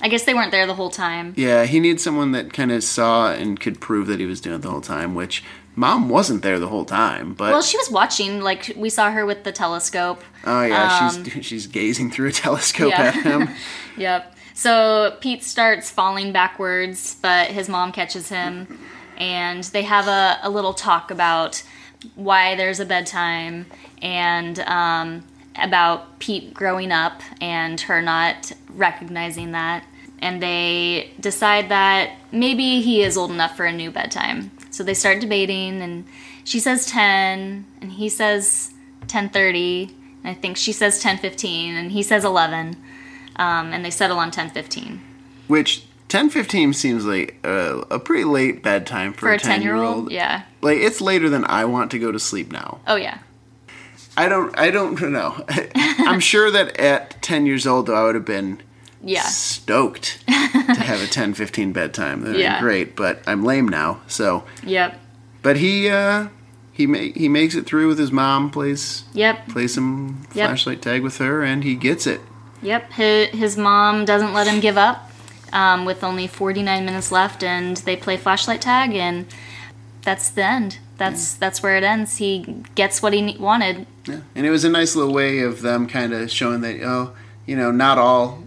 I 0.00 0.08
guess 0.08 0.24
they 0.24 0.34
weren't 0.34 0.50
there 0.50 0.66
the 0.66 0.74
whole 0.74 0.90
time. 0.90 1.34
Yeah, 1.36 1.64
he 1.66 1.78
needs 1.78 2.02
someone 2.02 2.32
that 2.32 2.52
kind 2.52 2.72
of 2.72 2.82
saw 2.82 3.30
and 3.32 3.60
could 3.60 3.80
prove 3.80 4.06
that 4.08 4.18
he 4.18 4.26
was 4.26 4.40
doing 4.40 4.56
it 4.56 4.62
the 4.62 4.70
whole 4.70 4.80
time, 4.80 5.14
which 5.14 5.44
Mom 5.76 6.08
wasn't 6.08 6.42
there 6.42 6.58
the 6.60 6.68
whole 6.68 6.84
time, 6.84 7.34
but 7.34 7.52
Well, 7.52 7.62
she 7.62 7.76
was 7.76 7.90
watching. 7.90 8.40
Like 8.40 8.72
we 8.76 8.90
saw 8.90 9.10
her 9.10 9.26
with 9.26 9.44
the 9.44 9.52
telescope. 9.52 10.22
oh 10.44 10.62
yeah, 10.62 10.88
she's 10.88 11.44
she's 11.46 11.66
gazing 11.66 12.10
through 12.10 12.28
a 12.28 12.32
telescope 12.32 12.92
Um, 12.92 13.04
Yeah. 13.04 13.08
at 13.08 13.14
him. 13.14 13.48
Yep. 13.96 14.36
So 14.54 15.16
Pete 15.20 15.42
starts 15.42 15.90
falling 15.90 16.32
backwards, 16.32 17.16
but 17.20 17.48
his 17.48 17.68
mom 17.68 17.90
catches 17.92 18.28
him, 18.28 18.78
and 19.16 19.64
they 19.64 19.82
have 19.82 20.06
a, 20.08 20.38
a 20.42 20.50
little 20.50 20.74
talk 20.74 21.10
about 21.10 21.62
why 22.14 22.54
there's 22.54 22.78
a 22.80 22.84
bedtime 22.86 23.66
and 24.02 24.58
um, 24.60 25.24
about 25.56 26.18
Pete 26.20 26.52
growing 26.54 26.92
up 26.92 27.20
and 27.40 27.80
her 27.82 28.00
not 28.02 28.52
recognizing 28.68 29.52
that. 29.52 29.84
And 30.20 30.42
they 30.42 31.10
decide 31.20 31.68
that 31.70 32.12
maybe 32.32 32.80
he 32.80 33.02
is 33.02 33.16
old 33.16 33.30
enough 33.30 33.56
for 33.56 33.64
a 33.66 33.72
new 33.72 33.90
bedtime. 33.90 34.50
So 34.74 34.82
they 34.82 34.94
start 34.94 35.20
debating, 35.20 35.80
and 35.80 36.04
she 36.42 36.58
says 36.58 36.86
10, 36.86 37.64
and 37.80 37.92
he 37.92 38.08
says 38.08 38.72
10:30, 39.06 39.94
and 40.22 40.30
I 40.30 40.34
think 40.34 40.56
she 40.56 40.72
says 40.72 41.02
10:15, 41.02 41.74
and 41.74 41.92
he 41.92 42.02
says 42.02 42.24
11 42.24 42.76
um, 43.36 43.72
and 43.72 43.84
they 43.84 43.90
settle 43.90 44.18
on 44.18 44.30
10:15 44.30 44.98
Which 45.46 45.84
ten 46.08 46.30
fifteen 46.30 46.72
seems 46.72 47.04
like 47.04 47.36
a, 47.44 47.84
a 47.90 47.98
pretty 47.98 48.24
late 48.24 48.62
bedtime 48.62 49.12
for, 49.12 49.20
for 49.20 49.32
a 49.32 49.36
a 49.36 49.38
10 49.38 49.62
year 49.62 49.76
old. 49.76 50.10
Yeah. 50.10 50.42
Like 50.60 50.78
it's 50.78 51.00
later 51.00 51.28
than 51.28 51.44
I 51.46 51.64
want 51.64 51.90
to 51.92 51.98
go 51.98 52.12
to 52.12 52.18
sleep 52.18 52.52
now. 52.52 52.80
Oh 52.86 52.96
yeah. 52.96 53.18
I 54.16 54.28
don't. 54.28 54.56
I 54.58 54.70
don't 54.70 55.00
know. 55.12 55.44
I'm 55.74 56.20
sure 56.20 56.50
that 56.50 56.78
at 56.78 57.20
ten 57.22 57.46
years 57.46 57.66
old, 57.66 57.86
though, 57.86 57.96
I 57.96 58.04
would 58.04 58.14
have 58.14 58.24
been 58.24 58.62
Yeah. 59.04 59.22
stoked 59.22 60.24
to 60.26 60.32
have 60.32 61.00
a 61.02 61.06
10, 61.06 61.34
15 61.34 61.72
bedtime. 61.72 62.22
That'd 62.22 62.40
Yeah. 62.40 62.56
be 62.58 62.62
great. 62.62 62.96
But 62.96 63.22
I'm 63.26 63.44
lame 63.44 63.68
now, 63.68 64.00
so. 64.06 64.44
Yep. 64.64 64.98
But 65.42 65.56
he 65.58 65.88
uh, 65.90 66.28
he 66.72 66.86
ma- 66.86 66.98
he 67.14 67.28
makes 67.28 67.54
it 67.54 67.66
through 67.66 67.88
with 67.88 67.98
his 67.98 68.10
mom. 68.12 68.50
Plays 68.50 69.04
Yep. 69.12 69.48
plays 69.48 69.74
some 69.74 70.26
Yep. 70.34 70.48
flashlight 70.48 70.82
tag 70.82 71.02
with 71.02 71.18
her, 71.18 71.42
and 71.42 71.64
he 71.64 71.74
gets 71.74 72.06
it. 72.06 72.20
Yep. 72.62 72.92
His, 72.92 73.28
his 73.30 73.56
mom 73.58 74.04
doesn't 74.04 74.32
let 74.32 74.46
him 74.46 74.60
give 74.60 74.76
up. 74.78 75.10
Um, 75.52 75.84
with 75.84 76.02
only 76.02 76.26
49 76.26 76.84
minutes 76.84 77.12
left, 77.12 77.44
and 77.44 77.76
they 77.76 77.94
play 77.94 78.16
flashlight 78.16 78.60
tag, 78.60 78.92
and 78.94 79.26
that's 80.02 80.28
the 80.28 80.44
end. 80.44 80.78
That's 80.98 81.34
that's 81.34 81.62
where 81.62 81.76
it 81.76 81.84
ends. 81.84 82.16
He 82.16 82.64
gets 82.74 83.00
what 83.02 83.12
he 83.12 83.36
wanted. 83.38 83.86
Yeah. 84.06 84.20
And 84.34 84.46
it 84.46 84.50
was 84.50 84.64
a 84.64 84.68
nice 84.68 84.96
little 84.96 85.12
way 85.14 85.40
of 85.40 85.62
them 85.62 85.86
kind 85.86 86.12
of 86.12 86.28
showing 86.30 86.60
that 86.62 86.80
oh, 86.82 87.12
you 87.46 87.54
know, 87.54 87.70
not 87.70 87.98
all 87.98 88.42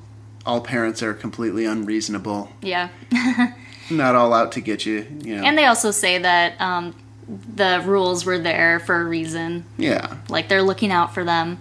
all 0.47 0.61
parents 0.61 1.03
are 1.03 1.13
completely 1.13 1.65
unreasonable. 1.65 2.49
Yeah. 2.61 2.89
Not 3.91 4.15
all 4.15 4.33
out 4.33 4.53
to 4.53 4.61
get 4.61 4.85
you. 4.85 5.05
You 5.21 5.35
know. 5.35 5.43
And 5.43 5.57
they 5.57 5.65
also 5.65 5.91
say 5.91 6.17
that 6.17 6.59
um, 6.59 6.95
the 7.27 7.81
rules 7.85 8.25
were 8.25 8.39
there 8.39 8.79
for 8.79 8.99
a 8.99 9.05
reason. 9.05 9.65
yeah. 9.77 10.17
like 10.29 10.49
they're 10.49 10.63
looking 10.63 10.91
out 10.91 11.13
for 11.13 11.23
them. 11.23 11.59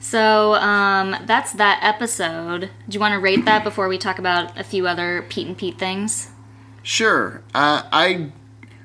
So 0.00 0.54
um, 0.54 1.16
that's 1.26 1.52
that 1.54 1.80
episode. 1.82 2.70
Do 2.88 2.94
you 2.94 3.00
want 3.00 3.12
to 3.12 3.18
rate 3.18 3.44
that 3.46 3.64
before 3.64 3.88
we 3.88 3.98
talk 3.98 4.18
about 4.18 4.58
a 4.58 4.64
few 4.64 4.86
other 4.86 5.24
Pete 5.28 5.46
and 5.46 5.58
Pete 5.58 5.78
things? 5.78 6.30
Sure. 6.82 7.42
Uh, 7.54 7.82
I 7.92 8.30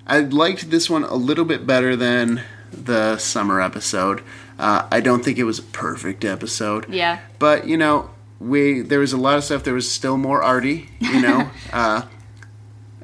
I 0.07 0.19
liked 0.21 0.69
this 0.69 0.89
one 0.89 1.03
a 1.03 1.15
little 1.15 1.45
bit 1.45 1.65
better 1.67 1.95
than 1.95 2.41
the 2.71 3.17
summer 3.17 3.61
episode. 3.61 4.21
Uh, 4.59 4.87
I 4.91 4.99
don't 4.99 5.23
think 5.23 5.37
it 5.37 5.43
was 5.43 5.59
a 5.59 5.63
perfect 5.63 6.25
episode. 6.25 6.89
Yeah. 6.89 7.19
But 7.39 7.67
you 7.67 7.77
know, 7.77 8.09
we 8.43 8.81
there 8.81 8.99
was 8.99 9.13
a 9.13 9.17
lot 9.17 9.37
of 9.37 9.43
stuff. 9.43 9.63
There 9.63 9.73
was 9.73 9.91
still 9.91 10.17
more 10.17 10.43
Artie. 10.43 10.89
You 10.99 11.21
know, 11.21 11.49
uh, 11.73 12.03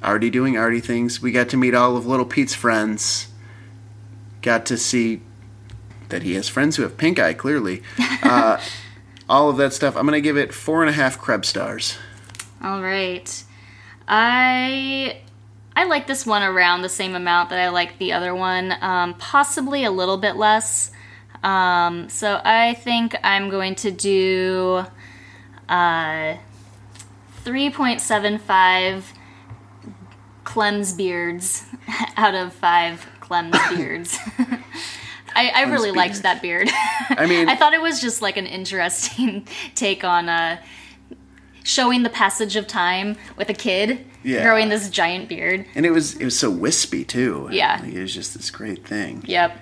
Artie 0.02 0.30
doing 0.30 0.58
Artie 0.58 0.80
things. 0.80 1.22
We 1.22 1.32
got 1.32 1.50
to 1.50 1.58
meet 1.58 1.74
all 1.74 1.96
of 1.98 2.06
Little 2.06 2.26
Pete's 2.26 2.54
friends. 2.54 3.28
Got 4.42 4.66
to 4.68 4.78
see 4.78 5.22
that 6.10 6.24
he 6.24 6.34
has 6.34 6.50
friends 6.50 6.76
who 6.76 6.84
have 6.84 6.98
pink 6.98 7.20
eye. 7.20 7.34
Clearly, 7.34 7.82
uh, 8.24 8.60
all 9.30 9.50
of 9.50 9.58
that 9.58 9.74
stuff. 9.74 9.96
I'm 9.96 10.06
gonna 10.06 10.22
give 10.22 10.38
it 10.38 10.54
four 10.54 10.82
and 10.82 10.90
a 10.90 10.94
half 10.94 11.20
Krebs 11.20 11.48
stars. 11.48 11.98
All 12.62 12.82
right. 12.82 13.44
I 14.08 15.22
I 15.76 15.86
like 15.86 16.08
this 16.08 16.26
one 16.26 16.44
around 16.44 16.82
the 16.82 16.90
same 16.90 17.16
amount 17.16 17.52
that 17.52 17.60
I 17.60 17.70
like 17.70 18.00
the 18.00 18.14
other 18.14 18.36
one, 18.36 18.74
um, 18.82 19.14
possibly 19.14 19.86
a 19.86 19.92
little 19.92 20.18
bit 20.18 20.36
less. 20.36 20.92
Um, 21.44 22.10
so 22.10 22.42
I 22.44 22.74
think 22.74 23.16
I'm 23.24 23.50
going 23.50 23.76
to 23.76 23.92
do 23.92 24.84
uh, 25.70 26.38
3.75 27.46 29.04
Clem's 30.44 30.94
beards 30.94 31.66
out 32.18 32.36
of 32.36 32.54
five 32.54 33.08
Clem's 33.20 33.58
beards. 33.76 34.18
I, 35.36 35.50
I 35.56 35.62
really 35.64 35.92
liked 35.92 36.24
that 36.24 36.42
beard. 36.42 36.70
I 37.12 37.26
mean, 37.30 37.48
I 37.48 37.56
thought 37.56 37.74
it 37.74 37.82
was 37.82 38.02
just 38.02 38.22
like 38.22 38.36
an 38.36 38.48
interesting 38.48 39.48
take 39.76 40.04
on 40.04 40.28
uh, 40.28 40.62
showing 41.64 42.04
the 42.04 42.10
passage 42.10 42.56
of 42.56 42.66
time 42.68 43.16
with 43.38 43.48
a 43.50 43.54
kid 43.54 44.06
Yeah. 44.24 44.44
growing 44.44 44.70
this 44.70 44.90
giant 44.90 45.30
beard. 45.30 45.66
and 45.76 45.86
it 45.86 45.92
was 45.92 46.16
it 46.16 46.26
was 46.26 46.38
so 46.38 46.50
wispy 46.50 47.06
too. 47.06 47.48
Yeah. 47.52 47.80
Like, 47.82 47.94
it 47.94 48.02
was 48.02 48.14
just 48.14 48.34
this 48.36 48.50
great 48.50 48.86
thing. 48.86 49.24
Yep. 49.28 49.58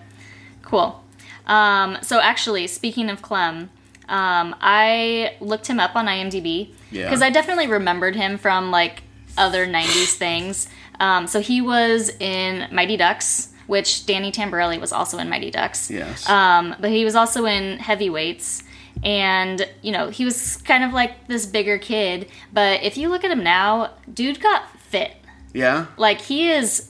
Cool. 0.64 1.04
Um, 1.46 1.98
so 2.02 2.20
actually, 2.22 2.68
speaking 2.68 3.10
of 3.10 3.22
Clem, 3.22 3.70
um, 4.10 4.56
I 4.62 5.36
looked 5.40 5.68
him 5.68 5.80
up 5.80 5.96
on 5.96 6.06
IMDb 6.06 6.74
Yeah. 6.92 7.06
because 7.06 7.22
I 7.22 7.30
definitely 7.30 7.68
remembered 7.68 8.16
him 8.16 8.38
from 8.38 8.72
like 8.72 9.04
other 9.38 9.68
'90s 9.68 10.14
things. 10.16 10.68
Um, 11.00 11.28
so 11.28 11.40
he 11.42 11.62
was 11.62 12.10
in 12.20 12.68
Mighty 12.72 12.98
Ducks, 12.98 13.54
which 13.68 14.06
Danny 14.06 14.32
Tamberelli 14.32 14.80
was 14.80 14.92
also 14.92 15.18
in 15.20 15.30
Mighty 15.30 15.52
Ducks. 15.52 15.92
Yes. 15.92 16.28
Um, 16.30 16.76
but 16.80 16.90
he 16.90 17.06
was 17.06 17.16
also 17.16 17.46
in 17.46 17.78
Heavyweights. 17.80 18.64
And, 19.04 19.70
you 19.84 19.92
know, 19.92 20.10
he 20.10 20.26
was 20.26 20.58
kind 20.58 20.84
of 20.84 20.92
like 20.92 21.28
this 21.28 21.46
bigger 21.46 21.78
kid. 21.78 22.30
But 22.52 22.82
if 22.82 22.98
you 22.98 23.10
look 23.10 23.24
at 23.24 23.30
him 23.30 23.44
now, 23.44 23.92
dude 24.12 24.40
got 24.42 24.64
fit. 24.80 25.12
yeah. 25.54 25.86
Like, 25.98 26.20
he 26.20 26.50
is 26.50 26.90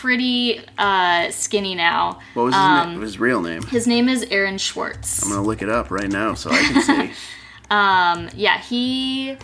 pretty 0.00 0.60
uh, 0.78 1.30
skinny 1.30 1.74
now. 1.74 2.18
What 2.34 2.44
was 2.44 2.54
his, 2.54 2.62
Um, 2.62 2.90
name? 2.92 3.00
his 3.02 3.18
real 3.18 3.40
name? 3.40 3.62
His 3.62 3.86
name 3.86 4.08
is 4.08 4.24
Aaron 4.30 4.58
Schwartz. 4.58 5.22
I'm 5.22 5.30
gonna 5.30 5.42
look 5.42 5.62
it 5.62 5.68
up 5.68 5.90
right 5.90 6.10
now 6.10 6.34
so 6.34 6.50
I 6.50 6.58
can 6.58 6.82
see. 6.82 7.12
Um, 7.70 8.28
yeah, 8.36 8.58
he 8.60 9.36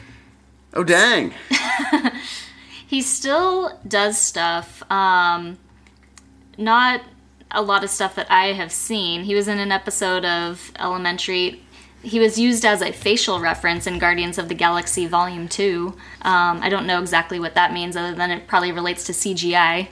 oh 0.74 0.84
dang! 0.84 1.32
he 2.86 3.00
still 3.00 3.78
does 3.88 4.18
stuff. 4.18 4.82
Um, 4.92 5.58
not 6.58 7.00
a 7.50 7.62
lot 7.62 7.82
of 7.82 7.88
stuff 7.90 8.14
that 8.16 8.30
I 8.30 8.52
have 8.52 8.70
seen. 8.70 9.24
He 9.24 9.34
was 9.34 9.48
in 9.48 9.58
an 9.58 9.72
episode 9.72 10.24
of 10.26 10.70
Elementary. 10.78 11.62
He 12.02 12.18
was 12.20 12.38
used 12.38 12.64
as 12.64 12.82
a 12.82 12.92
facial 12.92 13.40
reference 13.40 13.86
in 13.86 13.98
Guardians 13.98 14.36
of 14.38 14.48
the 14.48 14.54
Galaxy 14.54 15.06
Volume 15.06 15.48
2. 15.48 15.88
Um, 16.22 16.60
I 16.62 16.68
don't 16.68 16.86
know 16.86 17.00
exactly 17.00 17.40
what 17.40 17.54
that 17.54 17.72
means, 17.72 17.96
other 17.96 18.14
than 18.14 18.30
it 18.30 18.46
probably 18.46 18.70
relates 18.72 19.04
to 19.04 19.12
CGI. 19.12 19.88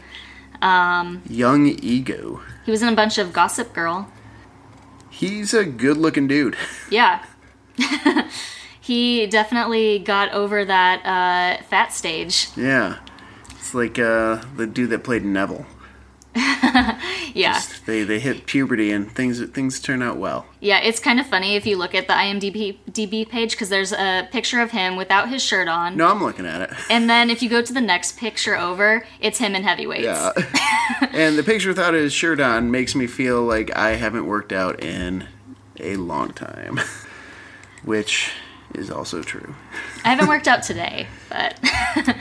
Young 0.62 1.66
Ego. 1.82 2.40
He 2.64 2.70
was 2.70 2.82
in 2.82 2.89
a 2.89 2.97
bunch 2.97 3.18
of 3.18 3.32
Gossip 3.32 3.72
Girl. 3.72 4.10
He's 5.10 5.55
a 5.55 5.64
good-looking 5.64 6.28
dude. 6.28 6.56
Yeah. 6.90 7.24
he 8.80 9.26
definitely 9.26 9.98
got 10.01 10.32
over 10.32 10.64
that 10.64 11.05
uh, 11.05 11.62
fat 11.64 11.93
stage. 11.93 12.48
yeah. 12.56 12.98
It's 13.51 13.74
like 13.74 13.98
uh, 13.98 14.43
the 14.56 14.66
dude 14.66 14.90
that 14.90 15.05
played 15.05 15.24
Neville. 15.24 15.66
Yeah. 17.39 17.60
They 17.86 18.02
they 18.02 18.19
hit 18.19 18.47
puberty 18.47 18.90
and 18.90 19.10
things 19.12 19.40
things 19.51 19.81
turn 19.81 20.02
out 20.02 20.16
well. 20.16 20.47
Yeah, 20.60 20.81
it's 20.81 20.98
kind 20.98 21.20
of 21.20 21.27
funny 21.27 21.55
if 21.55 21.66
you 21.66 21.77
look 21.77 21.94
at 21.94 22.06
the 22.06 22.12
IMDb 22.12 22.78
DB 22.90 23.28
page 23.28 23.52
because 23.52 23.69
there's 23.69 23.93
a 23.93 24.28
picture 24.32 24.60
of 24.60 24.73
him 24.73 24.97
without 24.97 25.28
his 25.28 25.43
shirt 25.43 25.69
on. 25.69 25.97
No, 25.97 26.09
I'm 26.09 26.23
looking 26.23 26.47
at 26.47 26.62
it. 26.62 26.70
And 26.90 27.09
then 27.09 27.31
if 27.31 27.43
you 27.43 27.48
go 27.48 27.62
to 27.62 27.73
the 27.73 27.81
next 27.81 28.19
picture 28.19 28.56
over, 28.56 29.05
it's 29.20 29.39
him 29.39 29.55
in 29.55 29.62
heavyweights. 29.62 30.05
Yeah. 30.05 30.32
and 31.12 31.39
the 31.39 31.44
picture 31.44 31.69
without 31.69 31.94
his 31.94 32.12
shirt 32.12 32.40
on 32.40 32.70
makes 32.70 32.94
me 32.94 33.06
feel 33.06 33.43
like 33.43 33.74
I 33.77 33.90
haven't 33.90 34.27
worked 34.27 34.52
out 34.52 34.82
in 34.82 35.28
a 35.78 35.97
long 35.97 36.32
time, 36.32 36.81
which 37.85 38.32
is 38.74 38.90
also 38.90 39.23
true. 39.23 39.55
I 40.05 40.10
haven't 40.10 40.28
worked 40.28 40.48
out 40.48 40.62
today, 40.62 41.06
but 41.28 41.59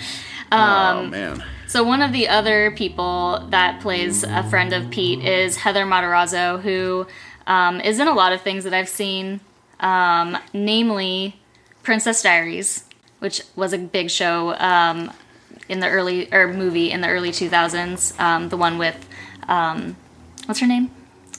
oh 0.52 0.58
um, 0.58 1.10
man. 1.10 1.44
So 1.78 1.84
one 1.84 2.02
of 2.02 2.12
the 2.12 2.28
other 2.28 2.72
people 2.72 3.46
that 3.52 3.82
plays 3.82 4.24
a 4.24 4.42
friend 4.50 4.74
of 4.74 4.90
Pete 4.90 5.24
is 5.24 5.58
Heather 5.58 5.86
Matarazzo, 5.86 6.60
who 6.60 7.06
um, 7.46 7.80
is 7.82 8.00
in 8.00 8.08
a 8.08 8.16
lot 8.16 8.34
of 8.34 8.42
things 8.42 8.64
that 8.64 8.74
I've 8.74 8.90
seen, 8.90 9.42
um, 9.80 10.40
namely 10.54 11.40
Princess 11.84 12.24
Diaries, 12.24 12.84
which 13.20 13.44
was 13.56 13.74
a 13.74 13.78
big 13.78 14.10
show 14.10 14.56
um, 14.56 15.12
in 15.70 15.80
the 15.80 15.88
early 15.88 16.34
or 16.34 16.52
movie 16.52 16.90
in 16.90 17.02
the 17.02 17.10
early 17.10 17.30
2000s. 17.30 18.20
Um, 18.20 18.50
the 18.50 18.58
one 18.58 18.80
with 18.80 19.08
um, 19.48 19.96
what's 20.48 20.60
her 20.60 20.66
name? 20.66 20.90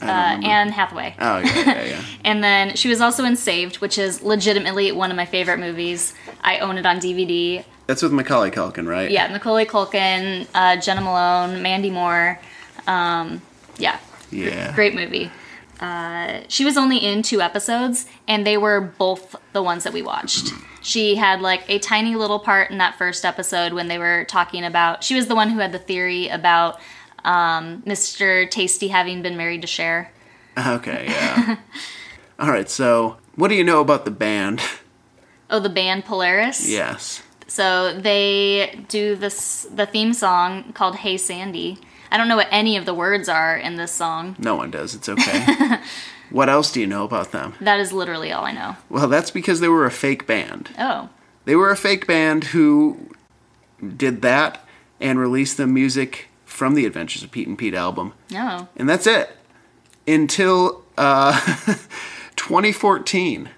Uh. 0.00 0.04
Anne 0.44 0.68
Hathaway. 0.68 1.16
Oh 1.18 1.38
yeah, 1.38 1.54
yeah, 1.56 1.84
yeah. 1.84 2.04
And 2.24 2.44
then 2.44 2.76
she 2.76 2.88
was 2.88 3.00
also 3.00 3.24
in 3.24 3.34
Saved, 3.34 3.78
which 3.78 3.98
is 3.98 4.22
legitimately 4.22 4.92
one 4.92 5.10
of 5.10 5.16
my 5.16 5.26
favorite 5.26 5.58
movies. 5.58 6.14
I 6.42 6.60
own 6.60 6.78
it 6.78 6.86
on 6.86 7.00
DVD. 7.00 7.64
That's 7.88 8.02
with 8.02 8.12
Macaulay 8.12 8.50
Culkin, 8.50 8.86
right? 8.86 9.10
Yeah, 9.10 9.32
Macaulay 9.32 9.64
Culkin, 9.64 10.46
uh, 10.54 10.76
Jena 10.76 11.00
Malone, 11.00 11.62
Mandy 11.62 11.90
Moore. 11.90 12.38
Um, 12.86 13.40
yeah, 13.78 13.98
Yeah. 14.30 14.72
great 14.74 14.94
movie. 14.94 15.30
Uh, 15.80 16.40
she 16.48 16.64
was 16.66 16.76
only 16.76 16.98
in 16.98 17.22
two 17.22 17.40
episodes, 17.40 18.04
and 18.28 18.46
they 18.46 18.58
were 18.58 18.80
both 18.80 19.34
the 19.54 19.62
ones 19.62 19.84
that 19.84 19.92
we 19.94 20.02
watched. 20.02 20.52
She 20.82 21.14
had 21.16 21.40
like 21.40 21.64
a 21.70 21.78
tiny 21.78 22.14
little 22.14 22.38
part 22.38 22.70
in 22.70 22.76
that 22.78 22.96
first 22.98 23.24
episode 23.24 23.72
when 23.72 23.88
they 23.88 23.96
were 23.98 24.24
talking 24.24 24.64
about. 24.64 25.02
She 25.02 25.14
was 25.14 25.26
the 25.28 25.34
one 25.34 25.48
who 25.50 25.58
had 25.60 25.72
the 25.72 25.78
theory 25.78 26.28
about 26.28 26.78
um, 27.24 27.82
Mr. 27.86 28.50
Tasty 28.50 28.88
having 28.88 29.22
been 29.22 29.36
married 29.38 29.62
to 29.62 29.66
Cher. 29.66 30.10
Okay, 30.58 31.06
yeah. 31.08 31.56
All 32.38 32.50
right, 32.50 32.68
so 32.68 33.16
what 33.34 33.48
do 33.48 33.54
you 33.54 33.64
know 33.64 33.80
about 33.80 34.04
the 34.04 34.10
band? 34.10 34.60
Oh, 35.50 35.60
the 35.60 35.70
band 35.70 36.04
Polaris. 36.04 36.68
yes. 36.68 37.22
So 37.48 37.98
they 37.98 38.78
do 38.88 39.16
this 39.16 39.66
the 39.74 39.86
theme 39.86 40.12
song 40.12 40.72
called 40.74 40.96
"Hey 40.96 41.16
Sandy." 41.16 41.78
I 42.10 42.16
don't 42.16 42.28
know 42.28 42.36
what 42.36 42.48
any 42.50 42.76
of 42.76 42.86
the 42.86 42.94
words 42.94 43.28
are 43.28 43.56
in 43.56 43.76
this 43.76 43.92
song. 43.92 44.36
No 44.38 44.54
one 44.54 44.70
does. 44.70 44.94
It's 44.94 45.08
okay. 45.10 45.78
what 46.30 46.48
else 46.48 46.72
do 46.72 46.80
you 46.80 46.86
know 46.86 47.04
about 47.04 47.32
them? 47.32 47.54
That 47.60 47.80
is 47.80 47.92
literally 47.92 48.32
all 48.32 48.44
I 48.46 48.52
know. 48.52 48.76
Well, 48.88 49.08
that's 49.08 49.30
because 49.30 49.60
they 49.60 49.68
were 49.68 49.84
a 49.84 49.90
fake 49.90 50.26
band. 50.26 50.70
Oh, 50.78 51.10
They 51.44 51.54
were 51.54 51.70
a 51.70 51.76
fake 51.76 52.06
band 52.06 52.44
who 52.44 53.10
did 53.96 54.22
that 54.22 54.64
and 55.02 55.18
released 55.18 55.58
the 55.58 55.66
music 55.66 56.28
from 56.46 56.74
the 56.74 56.86
Adventures 56.86 57.22
of 57.22 57.30
Pete 57.30 57.46
and 57.46 57.58
Pete 57.58 57.74
album. 57.74 58.14
no. 58.30 58.68
And 58.74 58.88
that's 58.88 59.06
it. 59.06 59.36
Until 60.06 60.82
uh, 60.96 61.38
2014, 62.36 63.50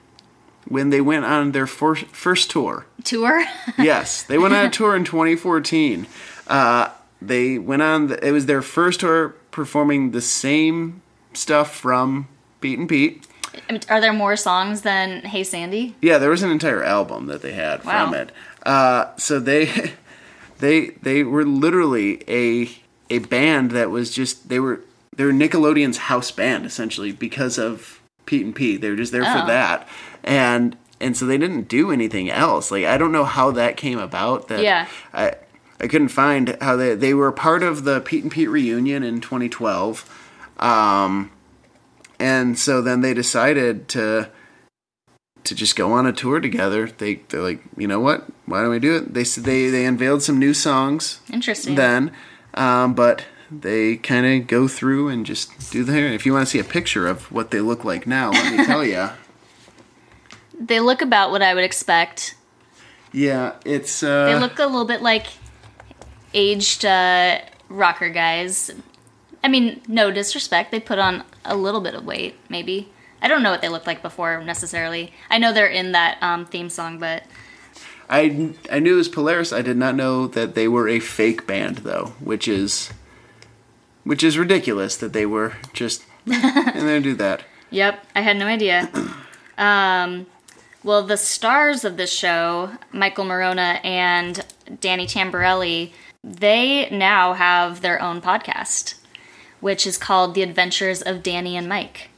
when 0.66 0.90
they 0.90 1.00
went 1.00 1.24
on 1.24 1.52
their 1.52 1.66
fir- 1.68 1.94
first 1.94 2.50
tour. 2.50 2.86
Tour? 3.04 3.44
Yes, 3.78 4.22
they 4.24 4.38
went 4.38 4.54
on 4.54 4.66
a 4.66 4.70
tour 4.70 4.94
in 4.96 5.04
2014. 5.04 6.06
Uh, 6.46 6.88
they 7.22 7.58
went 7.58 7.82
on, 7.82 8.08
the, 8.08 8.26
it 8.26 8.32
was 8.32 8.46
their 8.46 8.62
first 8.62 9.00
tour 9.00 9.30
performing 9.50 10.10
the 10.10 10.20
same 10.20 11.02
stuff 11.32 11.74
from 11.74 12.28
Pete 12.60 12.78
and 12.78 12.88
Pete. 12.88 13.26
Are 13.88 14.00
there 14.00 14.12
more 14.12 14.36
songs 14.36 14.82
than 14.82 15.22
"Hey 15.22 15.42
Sandy"? 15.44 15.94
Yeah, 16.00 16.18
there 16.18 16.30
was 16.30 16.42
an 16.42 16.50
entire 16.50 16.82
album 16.84 17.26
that 17.26 17.42
they 17.42 17.52
had 17.52 17.84
Wow. 17.84 18.04
from 18.06 18.14
it. 18.14 18.32
Uh, 18.64 19.06
so 19.16 19.40
they 19.40 19.92
they 20.58 20.90
they 21.02 21.24
were 21.24 21.44
literally 21.44 22.22
a 22.28 22.70
a 23.12 23.18
band 23.18 23.72
that 23.72 23.90
was 23.90 24.12
just 24.14 24.48
they 24.48 24.60
were 24.60 24.80
they 25.16 25.24
were 25.24 25.32
Nickelodeon's 25.32 25.98
house 25.98 26.30
band 26.30 26.64
essentially 26.64 27.10
because 27.12 27.58
of 27.58 28.00
Pete 28.26 28.44
and 28.44 28.54
Pete. 28.54 28.80
They 28.80 28.90
were 28.90 28.96
just 28.96 29.10
there 29.12 29.24
Oh. 29.26 29.40
for 29.40 29.46
that, 29.48 29.88
and 30.22 30.76
and 31.00 31.16
so 31.16 31.26
they 31.26 31.38
didn't 31.38 31.68
do 31.68 31.90
anything 31.90 32.30
else. 32.30 32.70
Like 32.70 32.84
I 32.84 32.98
don't 32.98 33.12
know 33.12 33.24
how 33.24 33.50
that 33.52 33.76
came 33.76 33.98
about. 33.98 34.48
That 34.48 34.62
Yeah. 34.62 34.86
I 35.12 35.34
I 35.80 35.86
couldn't 35.86 36.08
find 36.08 36.56
how 36.60 36.76
they 36.76 36.94
they 36.94 37.14
were 37.14 37.32
part 37.32 37.62
of 37.62 37.84
the 37.84 38.00
Pete 38.00 38.22
and 38.22 38.32
Pete 38.32 38.50
reunion 38.50 39.02
in 39.02 39.20
2012. 39.20 40.26
Um, 40.58 41.30
and 42.18 42.58
so 42.58 42.82
then 42.82 43.00
they 43.00 43.14
decided 43.14 43.88
to 43.88 44.28
to 45.44 45.54
just 45.54 45.74
go 45.74 45.92
on 45.92 46.06
a 46.06 46.12
tour 46.12 46.38
together. 46.40 46.86
They 46.86 47.16
they're 47.28 47.42
like, 47.42 47.62
you 47.76 47.88
know 47.88 48.00
what? 48.00 48.26
Why 48.46 48.60
don't 48.60 48.70
we 48.70 48.78
do 48.78 48.96
it? 48.96 49.14
They 49.14 49.24
said 49.24 49.44
they 49.44 49.70
they 49.70 49.86
unveiled 49.86 50.22
some 50.22 50.38
new 50.38 50.52
songs 50.54 51.20
Interesting. 51.32 51.76
then, 51.76 52.12
um, 52.54 52.94
but 52.94 53.24
they 53.50 53.96
kind 53.96 54.26
of 54.26 54.46
go 54.46 54.68
through 54.68 55.08
and 55.08 55.26
just 55.26 55.72
do 55.72 55.82
the 55.82 55.92
hair. 55.92 56.06
If 56.08 56.24
you 56.26 56.32
want 56.32 56.46
to 56.46 56.50
see 56.50 56.58
a 56.58 56.64
picture 56.64 57.08
of 57.08 57.32
what 57.32 57.50
they 57.50 57.60
look 57.60 57.84
like 57.84 58.06
now, 58.06 58.30
let 58.30 58.56
me 58.56 58.64
tell 58.64 58.84
you. 58.84 59.08
They 60.60 60.78
look 60.78 61.00
about 61.00 61.30
what 61.30 61.42
I 61.42 61.54
would 61.54 61.64
expect. 61.64 62.36
Yeah, 63.12 63.54
it's 63.64 64.02
uh, 64.02 64.26
They 64.26 64.38
look 64.38 64.58
a 64.58 64.66
little 64.66 64.84
bit 64.84 65.02
like 65.02 65.26
aged 66.34 66.84
uh, 66.84 67.40
rocker 67.68 68.10
guys. 68.10 68.70
I 69.42 69.48
mean, 69.48 69.80
no 69.88 70.10
disrespect. 70.10 70.70
They 70.70 70.78
put 70.78 70.98
on 70.98 71.24
a 71.44 71.56
little 71.56 71.80
bit 71.80 71.94
of 71.94 72.04
weight, 72.04 72.36
maybe. 72.48 72.92
I 73.22 73.28
don't 73.28 73.42
know 73.42 73.50
what 73.50 73.62
they 73.62 73.68
looked 73.68 73.86
like 73.86 74.02
before 74.02 74.42
necessarily. 74.44 75.12
I 75.30 75.38
know 75.38 75.52
they're 75.52 75.66
in 75.66 75.92
that 75.92 76.22
um, 76.22 76.46
theme 76.46 76.68
song, 76.70 76.98
but 76.98 77.24
I 78.08 78.54
I 78.70 78.78
knew 78.78 78.94
it 78.94 78.96
was 78.96 79.08
Polaris. 79.08 79.52
I 79.52 79.62
did 79.62 79.76
not 79.76 79.94
know 79.94 80.26
that 80.26 80.54
they 80.54 80.68
were 80.68 80.88
a 80.88 81.00
fake 81.00 81.46
band 81.46 81.78
though, 81.78 82.12
which 82.20 82.46
is 82.46 82.90
which 84.04 84.22
is 84.22 84.38
ridiculous 84.38 84.96
that 84.96 85.12
they 85.12 85.26
were 85.26 85.54
just 85.72 86.04
and 86.26 86.88
they 86.88 87.00
do 87.00 87.14
that. 87.14 87.44
Yep, 87.70 88.06
I 88.14 88.20
had 88.20 88.36
no 88.36 88.46
idea. 88.46 88.90
Um, 89.58 90.24
well, 90.82 91.02
the 91.02 91.16
stars 91.16 91.84
of 91.84 91.96
this 91.96 92.12
show, 92.12 92.70
Michael 92.92 93.24
Maronna 93.24 93.84
and 93.84 94.44
Danny 94.80 95.06
Tamberelli, 95.06 95.92
they 96.24 96.88
now 96.90 97.34
have 97.34 97.80
their 97.80 98.00
own 98.00 98.20
podcast, 98.20 98.94
which 99.60 99.86
is 99.86 99.98
called 99.98 100.34
The 100.34 100.42
Adventures 100.42 101.02
of 101.02 101.22
Danny 101.22 101.56
and 101.56 101.68
Mike. 101.68 102.08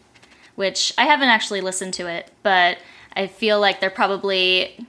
Which 0.55 0.93
I 0.99 1.07
haven't 1.07 1.29
actually 1.29 1.61
listened 1.61 1.95
to 1.95 2.07
it, 2.09 2.31
but 2.43 2.79
I 3.17 3.27
feel 3.27 3.59
like 3.59 3.81
they're 3.81 3.91
probably 3.91 4.87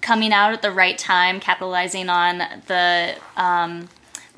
coming 0.00 0.32
out 0.32 0.52
at 0.52 0.62
the 0.62 0.70
right 0.70 0.98
time, 0.98 1.40
capitalizing 1.40 2.08
on 2.08 2.38
the 2.66 3.14
um, 3.36 3.88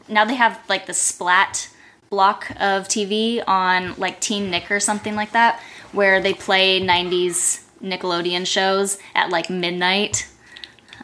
now 0.08 0.24
they 0.24 0.34
have 0.34 0.60
like 0.68 0.86
the 0.86 0.94
splat 0.94 1.68
block 2.10 2.50
of 2.52 2.88
TV 2.88 3.42
on 3.46 3.94
like 3.96 4.20
Teen 4.20 4.50
Nick 4.50 4.70
or 4.70 4.80
something 4.80 5.14
like 5.14 5.32
that, 5.32 5.60
where 5.92 6.20
they 6.20 6.34
play 6.34 6.80
90s 6.80 7.62
Nickelodeon 7.82 8.46
shows 8.46 8.98
at 9.14 9.30
like 9.30 9.48
midnight. 9.50 10.28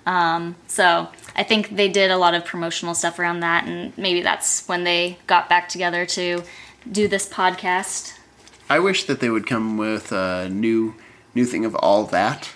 Um, 0.07 0.57
so 0.67 1.09
I 1.35 1.43
think 1.43 1.77
they 1.77 1.89
did 1.89 2.11
a 2.11 2.17
lot 2.19 2.35
of 2.35 2.45
promotional 2.45 2.95
stuff 2.95 3.19
around 3.19 3.41
that, 3.41 3.67
and 3.67 3.97
maybe 3.97 4.23
that's 4.23 4.67
when 4.69 4.85
they 4.85 5.19
got 5.27 5.49
back 5.49 5.69
together 5.69 6.05
to 6.07 6.43
do 6.91 7.09
this 7.09 7.29
podcast. 7.29 8.19
I 8.69 8.79
wish 8.79 9.05
that 9.05 9.21
they 9.21 9.31
would 9.31 9.47
come 9.47 9.77
with 9.77 10.13
a 10.13 10.49
new 10.51 10.95
new 11.35 11.45
thing 11.45 11.65
of 11.65 11.75
all 11.77 12.05
that. 12.05 12.51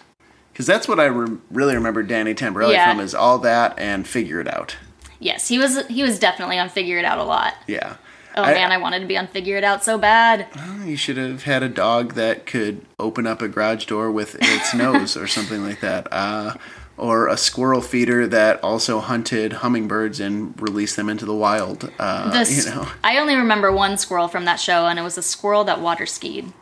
Because 0.53 0.66
that's 0.66 0.89
what 0.89 0.99
I 0.99 1.05
re- 1.05 1.39
really 1.51 1.74
remember 1.74 2.03
Danny 2.03 2.35
Tamberelli 2.35 2.73
Yeah. 2.73 2.90
from 2.93 3.01
is 3.01 3.15
all 3.15 3.39
that 3.39 3.78
and 3.78 4.07
figure 4.07 4.40
it 4.40 4.53
out. 4.53 4.77
Yes, 5.20 5.49
he 5.49 5.59
was 5.59 5.86
he 5.86 6.03
was 6.03 6.19
definitely 6.19 6.59
on 6.59 6.69
Figure 6.69 6.99
It 6.99 7.05
Out 7.05 7.19
a 7.19 7.24
lot. 7.24 7.55
Yeah. 7.66 7.97
Oh 8.39 8.44
man, 8.44 8.70
I 8.70 8.78
wanted 8.78 9.01
to 9.01 9.06
be 9.06 9.19
on 9.19 9.27
Figure 9.27 9.56
It 9.56 9.65
Out 9.65 9.82
so 9.82 9.98
bad. 9.98 10.47
You 10.85 10.97
should 10.97 11.16
have 11.16 11.43
had 11.43 11.62
a 11.62 11.69
dog 11.69 12.15
that 12.15 12.47
could 12.47 12.86
open 12.98 13.27
up 13.27 13.43
a 13.43 13.48
garage 13.48 13.86
door 13.86 14.12
with 14.12 14.36
its 14.40 14.73
nose 14.74 15.16
or 15.16 15.27
something 15.27 15.62
like 15.62 15.81
that. 15.81 16.06
Uh, 16.12 16.55
or 16.97 17.28
a 17.28 17.36
squirrel 17.36 17.81
feeder 17.81 18.27
that 18.27 18.62
also 18.62 19.01
hunted 19.01 19.55
hummingbirds 19.55 20.20
and 20.20 20.60
released 20.60 20.97
them 20.97 21.09
into 21.09 21.24
the 21.24 21.35
wild. 21.35 21.90
Uh, 21.98 22.44
you 22.48 22.65
know, 22.65 22.89
I 23.05 23.19
only 23.19 23.35
remember 23.35 23.73
one 23.73 23.97
squirrel 23.98 24.28
from 24.28 24.44
that 24.47 24.56
show, 24.60 24.86
and 24.86 24.98
it 24.98 25.02
was 25.02 25.16
a 25.19 25.23
squirrel 25.23 25.65
that 25.65 25.81
water 25.81 26.06
skied. 26.06 26.52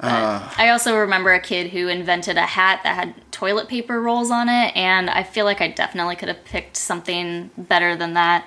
Ah. 0.00 0.54
I 0.58 0.68
also 0.70 0.96
remember 0.96 1.32
a 1.32 1.40
kid 1.40 1.70
who 1.70 1.88
invented 1.88 2.36
a 2.36 2.42
hat 2.42 2.80
that 2.84 2.94
had 2.94 3.32
toilet 3.32 3.68
paper 3.68 4.00
rolls 4.00 4.30
on 4.30 4.48
it, 4.48 4.76
and 4.76 5.08
I 5.08 5.22
feel 5.22 5.44
like 5.44 5.60
I 5.60 5.68
definitely 5.68 6.16
could 6.16 6.28
have 6.28 6.44
picked 6.44 6.76
something 6.76 7.50
better 7.56 7.96
than 7.96 8.14
that 8.14 8.46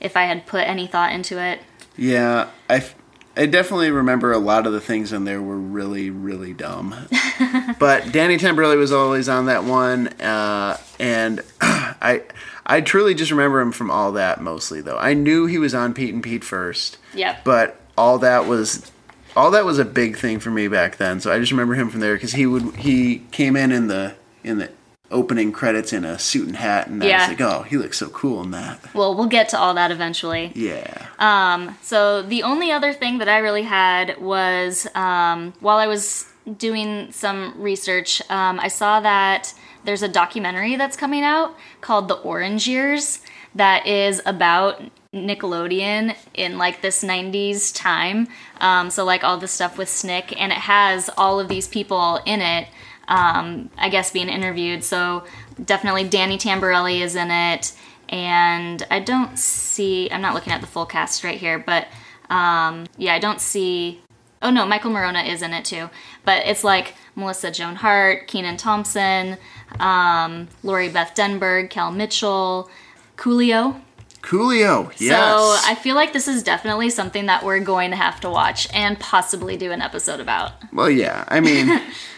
if 0.00 0.16
I 0.16 0.24
had 0.24 0.46
put 0.46 0.66
any 0.66 0.86
thought 0.86 1.12
into 1.12 1.40
it. 1.40 1.60
Yeah, 1.98 2.48
I, 2.70 2.76
f- 2.76 2.94
I 3.36 3.46
definitely 3.46 3.90
remember 3.90 4.32
a 4.32 4.38
lot 4.38 4.66
of 4.66 4.72
the 4.72 4.80
things 4.80 5.12
in 5.12 5.24
there 5.24 5.42
were 5.42 5.58
really, 5.58 6.08
really 6.10 6.54
dumb. 6.54 6.94
but 7.78 8.10
Danny 8.12 8.38
Tamberelli 8.38 8.78
was 8.78 8.92
always 8.92 9.28
on 9.28 9.46
that 9.46 9.64
one, 9.64 10.08
uh, 10.20 10.78
and 10.98 11.42
I, 11.60 12.22
I 12.64 12.80
truly 12.80 13.14
just 13.14 13.30
remember 13.30 13.60
him 13.60 13.72
from 13.72 13.90
all 13.90 14.12
that 14.12 14.40
mostly. 14.40 14.80
Though 14.80 14.96
I 14.98 15.12
knew 15.14 15.46
he 15.46 15.58
was 15.58 15.74
on 15.74 15.92
Pete 15.92 16.14
and 16.14 16.22
Pete 16.22 16.44
first. 16.44 16.96
Yep. 17.14 17.42
but 17.44 17.80
all 17.96 18.18
that 18.20 18.46
was 18.46 18.92
all 19.36 19.50
that 19.50 19.64
was 19.64 19.78
a 19.80 19.84
big 19.84 20.16
thing 20.16 20.38
for 20.38 20.50
me 20.50 20.68
back 20.68 20.98
then 20.98 21.18
so 21.20 21.32
i 21.32 21.38
just 21.40 21.50
remember 21.50 21.74
him 21.74 21.88
from 21.90 21.98
there 21.98 22.14
because 22.14 22.32
he 22.32 22.46
would 22.46 22.76
he 22.76 23.18
came 23.32 23.56
in 23.56 23.72
in 23.72 23.88
the 23.88 24.14
in 24.44 24.58
the 24.58 24.70
opening 25.10 25.52
credits 25.52 25.92
in 25.92 26.04
a 26.04 26.18
suit 26.18 26.46
and 26.46 26.56
hat 26.56 26.86
and 26.86 27.02
i 27.02 27.06
was 27.18 27.28
like 27.28 27.40
oh 27.40 27.62
he 27.62 27.76
looks 27.78 27.96
so 27.98 28.08
cool 28.10 28.42
in 28.42 28.50
that 28.50 28.78
well, 28.94 29.14
we'll 29.14 29.26
get 29.26 29.48
to 29.48 29.58
all 29.58 29.74
that 29.74 29.90
eventually. 29.90 30.52
yeah 30.54 31.06
Um, 31.18 31.76
So 31.82 32.22
the 32.22 32.42
only 32.42 32.70
other 32.70 32.92
thing 32.92 33.18
that 33.18 33.28
I 33.28 33.38
really 33.38 33.62
had 33.62 34.20
was 34.20 34.86
um, 34.94 35.52
while 35.60 35.78
I 35.78 35.86
was 35.86 36.26
doing 36.58 37.10
some 37.12 37.54
research, 37.60 38.22
um, 38.30 38.58
I 38.60 38.68
saw 38.68 39.00
that 39.00 39.52
there's 39.84 40.02
a 40.02 40.08
documentary 40.08 40.76
that's 40.76 40.96
coming 40.96 41.22
out 41.24 41.54
called 41.80 42.08
The 42.08 42.14
Orange 42.16 42.66
Years 42.68 43.20
that 43.54 43.86
is 43.86 44.20
about 44.26 44.82
Nickelodeon 45.14 46.14
in 46.34 46.58
like 46.58 46.82
this 46.82 47.02
90s 47.02 47.74
time. 47.74 48.28
Um, 48.60 48.90
so 48.90 49.04
like 49.04 49.24
all 49.24 49.38
the 49.38 49.48
stuff 49.48 49.78
with 49.78 49.88
SNICK, 49.88 50.34
and 50.38 50.52
it 50.52 50.58
has 50.58 51.08
all 51.16 51.40
of 51.40 51.48
these 51.48 51.66
people 51.68 52.20
in 52.26 52.40
it. 52.40 52.68
Um, 53.08 53.70
I 53.76 53.88
guess 53.88 54.10
being 54.10 54.28
interviewed. 54.28 54.84
So 54.84 55.24
definitely 55.64 56.04
Danny 56.04 56.38
Tamberelli 56.38 57.00
is 57.00 57.16
in 57.16 57.30
it, 57.30 57.72
and 58.08 58.86
I 58.90 59.00
don't 59.00 59.38
see. 59.38 60.10
I'm 60.10 60.20
not 60.20 60.34
looking 60.34 60.52
at 60.52 60.60
the 60.60 60.66
full 60.66 60.86
cast 60.86 61.24
right 61.24 61.38
here, 61.38 61.58
but 61.58 61.88
um, 62.30 62.86
yeah, 62.96 63.14
I 63.14 63.18
don't 63.18 63.40
see. 63.40 64.02
Oh 64.40 64.50
no, 64.50 64.66
Michael 64.66 64.92
Maronna 64.92 65.26
is 65.26 65.42
in 65.42 65.52
it 65.52 65.64
too. 65.64 65.90
But 66.24 66.46
it's 66.46 66.62
like 66.62 66.94
Melissa 67.16 67.50
Joan 67.50 67.76
Hart, 67.76 68.28
Kenan 68.28 68.56
Thompson, 68.56 69.36
um, 69.80 70.48
Lori 70.62 70.88
Beth 70.88 71.14
Denberg, 71.14 71.70
Kel 71.70 71.90
Mitchell, 71.90 72.70
Coolio. 73.16 73.80
Coolio, 74.22 74.92
yes. 74.98 75.16
So 75.16 75.70
I 75.70 75.74
feel 75.74 75.94
like 75.94 76.12
this 76.12 76.28
is 76.28 76.42
definitely 76.42 76.90
something 76.90 77.26
that 77.26 77.44
we're 77.44 77.60
going 77.60 77.90
to 77.90 77.96
have 77.96 78.20
to 78.20 78.30
watch 78.30 78.68
and 78.74 78.98
possibly 78.98 79.56
do 79.56 79.72
an 79.72 79.80
episode 79.80 80.20
about. 80.20 80.52
Well, 80.72 80.90
yeah. 80.90 81.24
I 81.28 81.40
mean, 81.40 81.80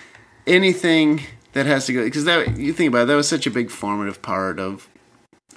anything 0.50 1.22
that 1.52 1.66
has 1.66 1.86
to 1.86 1.92
go 1.92 2.04
because 2.04 2.24
that 2.24 2.56
you 2.56 2.72
think 2.72 2.88
about 2.88 3.02
it, 3.02 3.06
that 3.06 3.16
was 3.16 3.28
such 3.28 3.46
a 3.46 3.50
big 3.50 3.70
formative 3.70 4.20
part 4.22 4.58
of 4.60 4.88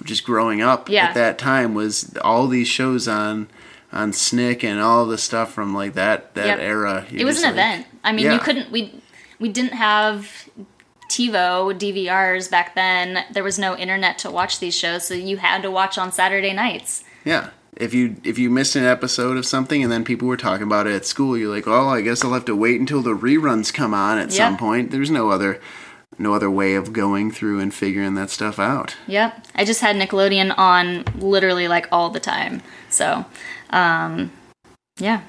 just 0.02 0.24
growing 0.24 0.60
up 0.60 0.88
Yeah. 0.88 1.06
at 1.06 1.14
that 1.14 1.38
time 1.38 1.74
was 1.74 2.16
all 2.22 2.46
these 2.48 2.68
shows 2.68 3.06
on 3.08 3.48
on 3.92 4.10
SNICK 4.12 4.64
and 4.64 4.80
all 4.80 5.06
the 5.06 5.16
stuff 5.18 5.52
from 5.52 5.72
like 5.74 5.94
that 5.94 6.34
that 6.34 6.46
Yep. 6.46 6.58
era. 6.60 7.06
it 7.12 7.24
was 7.24 7.42
an 7.42 7.50
event. 7.52 7.86
I 8.02 8.10
mean, 8.12 8.24
Yeah. 8.26 8.34
you 8.34 8.38
couldn't 8.40 8.70
we 8.72 8.92
we 9.38 9.48
didn't 9.48 9.74
have 9.74 10.48
TiVo 11.10 11.78
DVRs 11.78 12.50
back 12.50 12.74
then. 12.74 13.24
There 13.30 13.44
was 13.44 13.58
no 13.58 13.76
internet 13.76 14.18
to 14.20 14.30
watch 14.30 14.58
these 14.58 14.74
shows, 14.76 15.06
so 15.06 15.14
you 15.14 15.36
had 15.36 15.62
to 15.62 15.70
watch 15.70 15.98
on 15.98 16.10
Saturday 16.12 16.52
nights. 16.52 17.04
Yeah. 17.24 17.50
If 17.76 17.92
you 17.92 18.16
if 18.24 18.38
you 18.38 18.50
missed 18.50 18.76
an 18.76 18.84
episode 18.84 19.36
of 19.36 19.46
something 19.46 19.82
and 19.82 19.90
then 19.90 20.04
people 20.04 20.28
were 20.28 20.36
talking 20.36 20.66
about 20.66 20.86
it 20.86 20.94
at 20.94 21.06
school, 21.06 21.36
you're 21.36 21.52
like, 21.52 21.66
"Oh, 21.66 21.88
I 21.88 22.02
guess 22.02 22.24
I'll 22.24 22.32
have 22.32 22.44
to 22.44 22.54
wait 22.56 22.78
until 22.80 23.02
the 23.02 23.16
reruns 23.16 23.72
come 23.72 23.92
on 23.94 24.18
at 24.18 24.32
some 24.32 24.56
point." 24.56 24.90
There's 24.90 25.10
no 25.10 25.30
other 25.30 25.60
no 26.18 26.34
other 26.34 26.50
way 26.50 26.74
of 26.74 26.92
going 26.92 27.30
through 27.30 27.58
and 27.60 27.74
figuring 27.74 28.14
that 28.14 28.30
stuff 28.30 28.58
out. 28.58 28.96
Yep. 29.08 29.46
I 29.56 29.64
just 29.64 29.80
had 29.80 29.96
Nickelodeon 29.96 30.54
on 30.56 31.04
literally 31.18 31.66
like 31.66 31.88
all 31.90 32.10
the 32.10 32.20
time. 32.20 32.62
So, 32.90 33.24
um, 33.70 34.30
yeah. 34.98 35.22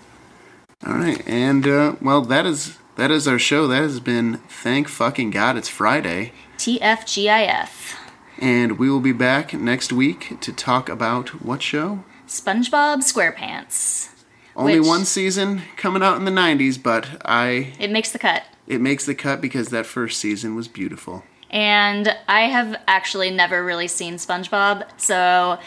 All 0.85 0.93
right, 0.93 1.27
and 1.27 1.67
uh, 1.67 1.95
well, 2.01 2.21
that 2.21 2.45
is 2.45 2.77
that 2.97 3.09
is 3.09 3.27
our 3.27 3.39
show. 3.39 3.65
That 3.67 3.81
has 3.81 3.99
been 3.99 4.35
thank 4.47 4.87
fucking 4.87 5.31
god 5.31 5.57
it's 5.57 5.69
Friday, 5.69 6.31
TFGIF. 6.59 7.95
and 8.37 8.77
we 8.77 8.89
will 8.89 8.99
be 8.99 9.13
back 9.13 9.53
next 9.53 9.91
week 9.91 10.39
to 10.41 10.53
talk 10.53 10.87
about 10.89 11.41
what 11.43 11.63
show? 11.63 12.03
SpongeBob 12.27 12.97
SquarePants. 13.03 14.09
Only 14.55 14.79
Which- 14.79 14.87
one 14.87 15.05
season 15.05 15.63
coming 15.77 16.01
out 16.01 16.17
in 16.17 16.25
the 16.25 16.31
'90s, 16.31 16.77
but 16.81 17.21
I 17.25 17.73
It 17.79 17.91
makes 17.91 18.11
the 18.11 18.19
cut. 18.19 18.43
it 18.67 18.79
makes 18.81 19.05
the 19.05 19.15
cut 19.15 19.41
because 19.41 19.69
that 19.69 19.85
first 19.85 20.19
season 20.19 20.55
was 20.55 20.67
beautiful. 20.67 21.23
And 21.51 22.15
I 22.27 22.41
have 22.41 22.75
actually 22.87 23.31
never 23.31 23.63
really 23.63 23.87
seen 23.87 24.15
SpongeBob, 24.15 24.85
so 24.97 25.59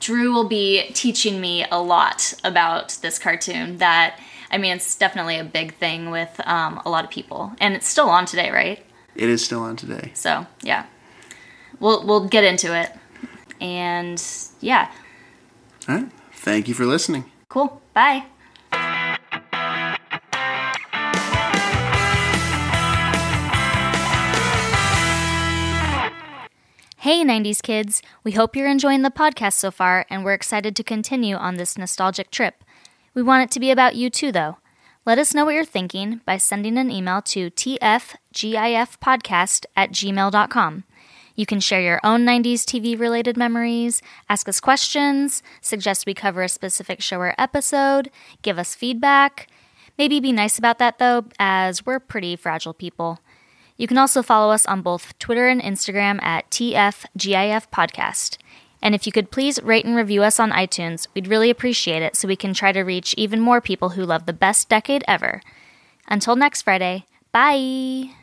Drew 0.00 0.32
will 0.32 0.48
be 0.48 0.90
teaching 0.94 1.40
me 1.40 1.64
a 1.70 1.80
lot 1.80 2.34
about 2.44 2.98
this 3.02 3.18
cartoon 3.18 3.78
that 3.78 4.18
I 4.50 4.58
mean 4.58 4.76
it's 4.76 4.96
definitely 4.96 5.38
a 5.38 5.44
big 5.44 5.74
thing 5.76 6.10
with 6.10 6.40
um, 6.44 6.80
a 6.84 6.90
lot 6.90 7.04
of 7.04 7.10
people. 7.10 7.52
And 7.60 7.74
it's 7.74 7.88
still 7.88 8.08
on 8.10 8.26
today, 8.26 8.50
right? 8.50 8.84
It 9.14 9.28
is 9.28 9.44
still 9.44 9.60
on 9.62 9.76
today. 9.76 10.10
So 10.14 10.46
yeah. 10.62 10.86
We'll 11.78 12.04
we'll 12.06 12.26
get 12.28 12.44
into 12.44 12.76
it. 12.78 12.90
And 13.60 14.22
yeah. 14.60 14.90
Thank 16.32 16.68
you 16.68 16.74
for 16.74 16.86
listening. 16.86 17.24
Cool. 17.48 17.80
Bye. 17.94 18.24
Hey, 27.02 27.24
90s 27.24 27.62
kids! 27.62 28.00
We 28.22 28.30
hope 28.30 28.54
you're 28.54 28.68
enjoying 28.68 29.02
the 29.02 29.10
podcast 29.10 29.54
so 29.54 29.72
far, 29.72 30.06
and 30.08 30.24
we're 30.24 30.34
excited 30.34 30.76
to 30.76 30.84
continue 30.84 31.34
on 31.34 31.56
this 31.56 31.76
nostalgic 31.76 32.30
trip. 32.30 32.62
We 33.12 33.22
want 33.22 33.42
it 33.42 33.50
to 33.54 33.60
be 33.60 33.72
about 33.72 33.96
you 33.96 34.08
too, 34.08 34.30
though. 34.30 34.58
Let 35.04 35.18
us 35.18 35.34
know 35.34 35.44
what 35.44 35.54
you're 35.54 35.64
thinking 35.64 36.20
by 36.24 36.36
sending 36.36 36.78
an 36.78 36.92
email 36.92 37.20
to 37.22 37.50
tfgifpodcast 37.50 39.66
at 39.74 39.90
gmail.com. 39.90 40.84
You 41.42 41.46
can 41.46 41.58
share 41.58 41.80
your 41.80 41.98
own 42.04 42.24
90s 42.24 42.60
TV 42.60 42.96
related 42.96 43.36
memories, 43.36 44.00
ask 44.28 44.48
us 44.48 44.60
questions, 44.60 45.42
suggest 45.60 46.06
we 46.06 46.14
cover 46.14 46.44
a 46.44 46.48
specific 46.48 47.02
show 47.02 47.18
or 47.18 47.34
episode, 47.36 48.12
give 48.42 48.60
us 48.60 48.76
feedback. 48.76 49.48
Maybe 49.98 50.20
be 50.20 50.30
nice 50.30 50.56
about 50.56 50.78
that 50.78 51.00
though, 51.00 51.24
as 51.40 51.84
we're 51.84 51.98
pretty 51.98 52.36
fragile 52.36 52.72
people. 52.72 53.18
You 53.76 53.88
can 53.88 53.98
also 53.98 54.22
follow 54.22 54.52
us 54.52 54.64
on 54.66 54.82
both 54.82 55.18
Twitter 55.18 55.48
and 55.48 55.60
Instagram 55.60 56.22
at 56.22 56.48
TFGIF 56.52 57.66
Podcast. 57.72 58.38
And 58.80 58.94
if 58.94 59.04
you 59.04 59.10
could 59.10 59.32
please 59.32 59.60
rate 59.64 59.84
and 59.84 59.96
review 59.96 60.22
us 60.22 60.38
on 60.38 60.52
iTunes, 60.52 61.08
we'd 61.12 61.26
really 61.26 61.50
appreciate 61.50 62.02
it 62.02 62.14
so 62.14 62.28
we 62.28 62.36
can 62.36 62.54
try 62.54 62.70
to 62.70 62.82
reach 62.82 63.16
even 63.18 63.40
more 63.40 63.60
people 63.60 63.88
who 63.88 64.04
love 64.04 64.26
the 64.26 64.32
best 64.32 64.68
decade 64.68 65.02
ever. 65.08 65.42
Until 66.06 66.36
next 66.36 66.62
Friday, 66.62 67.06
bye! 67.32 68.21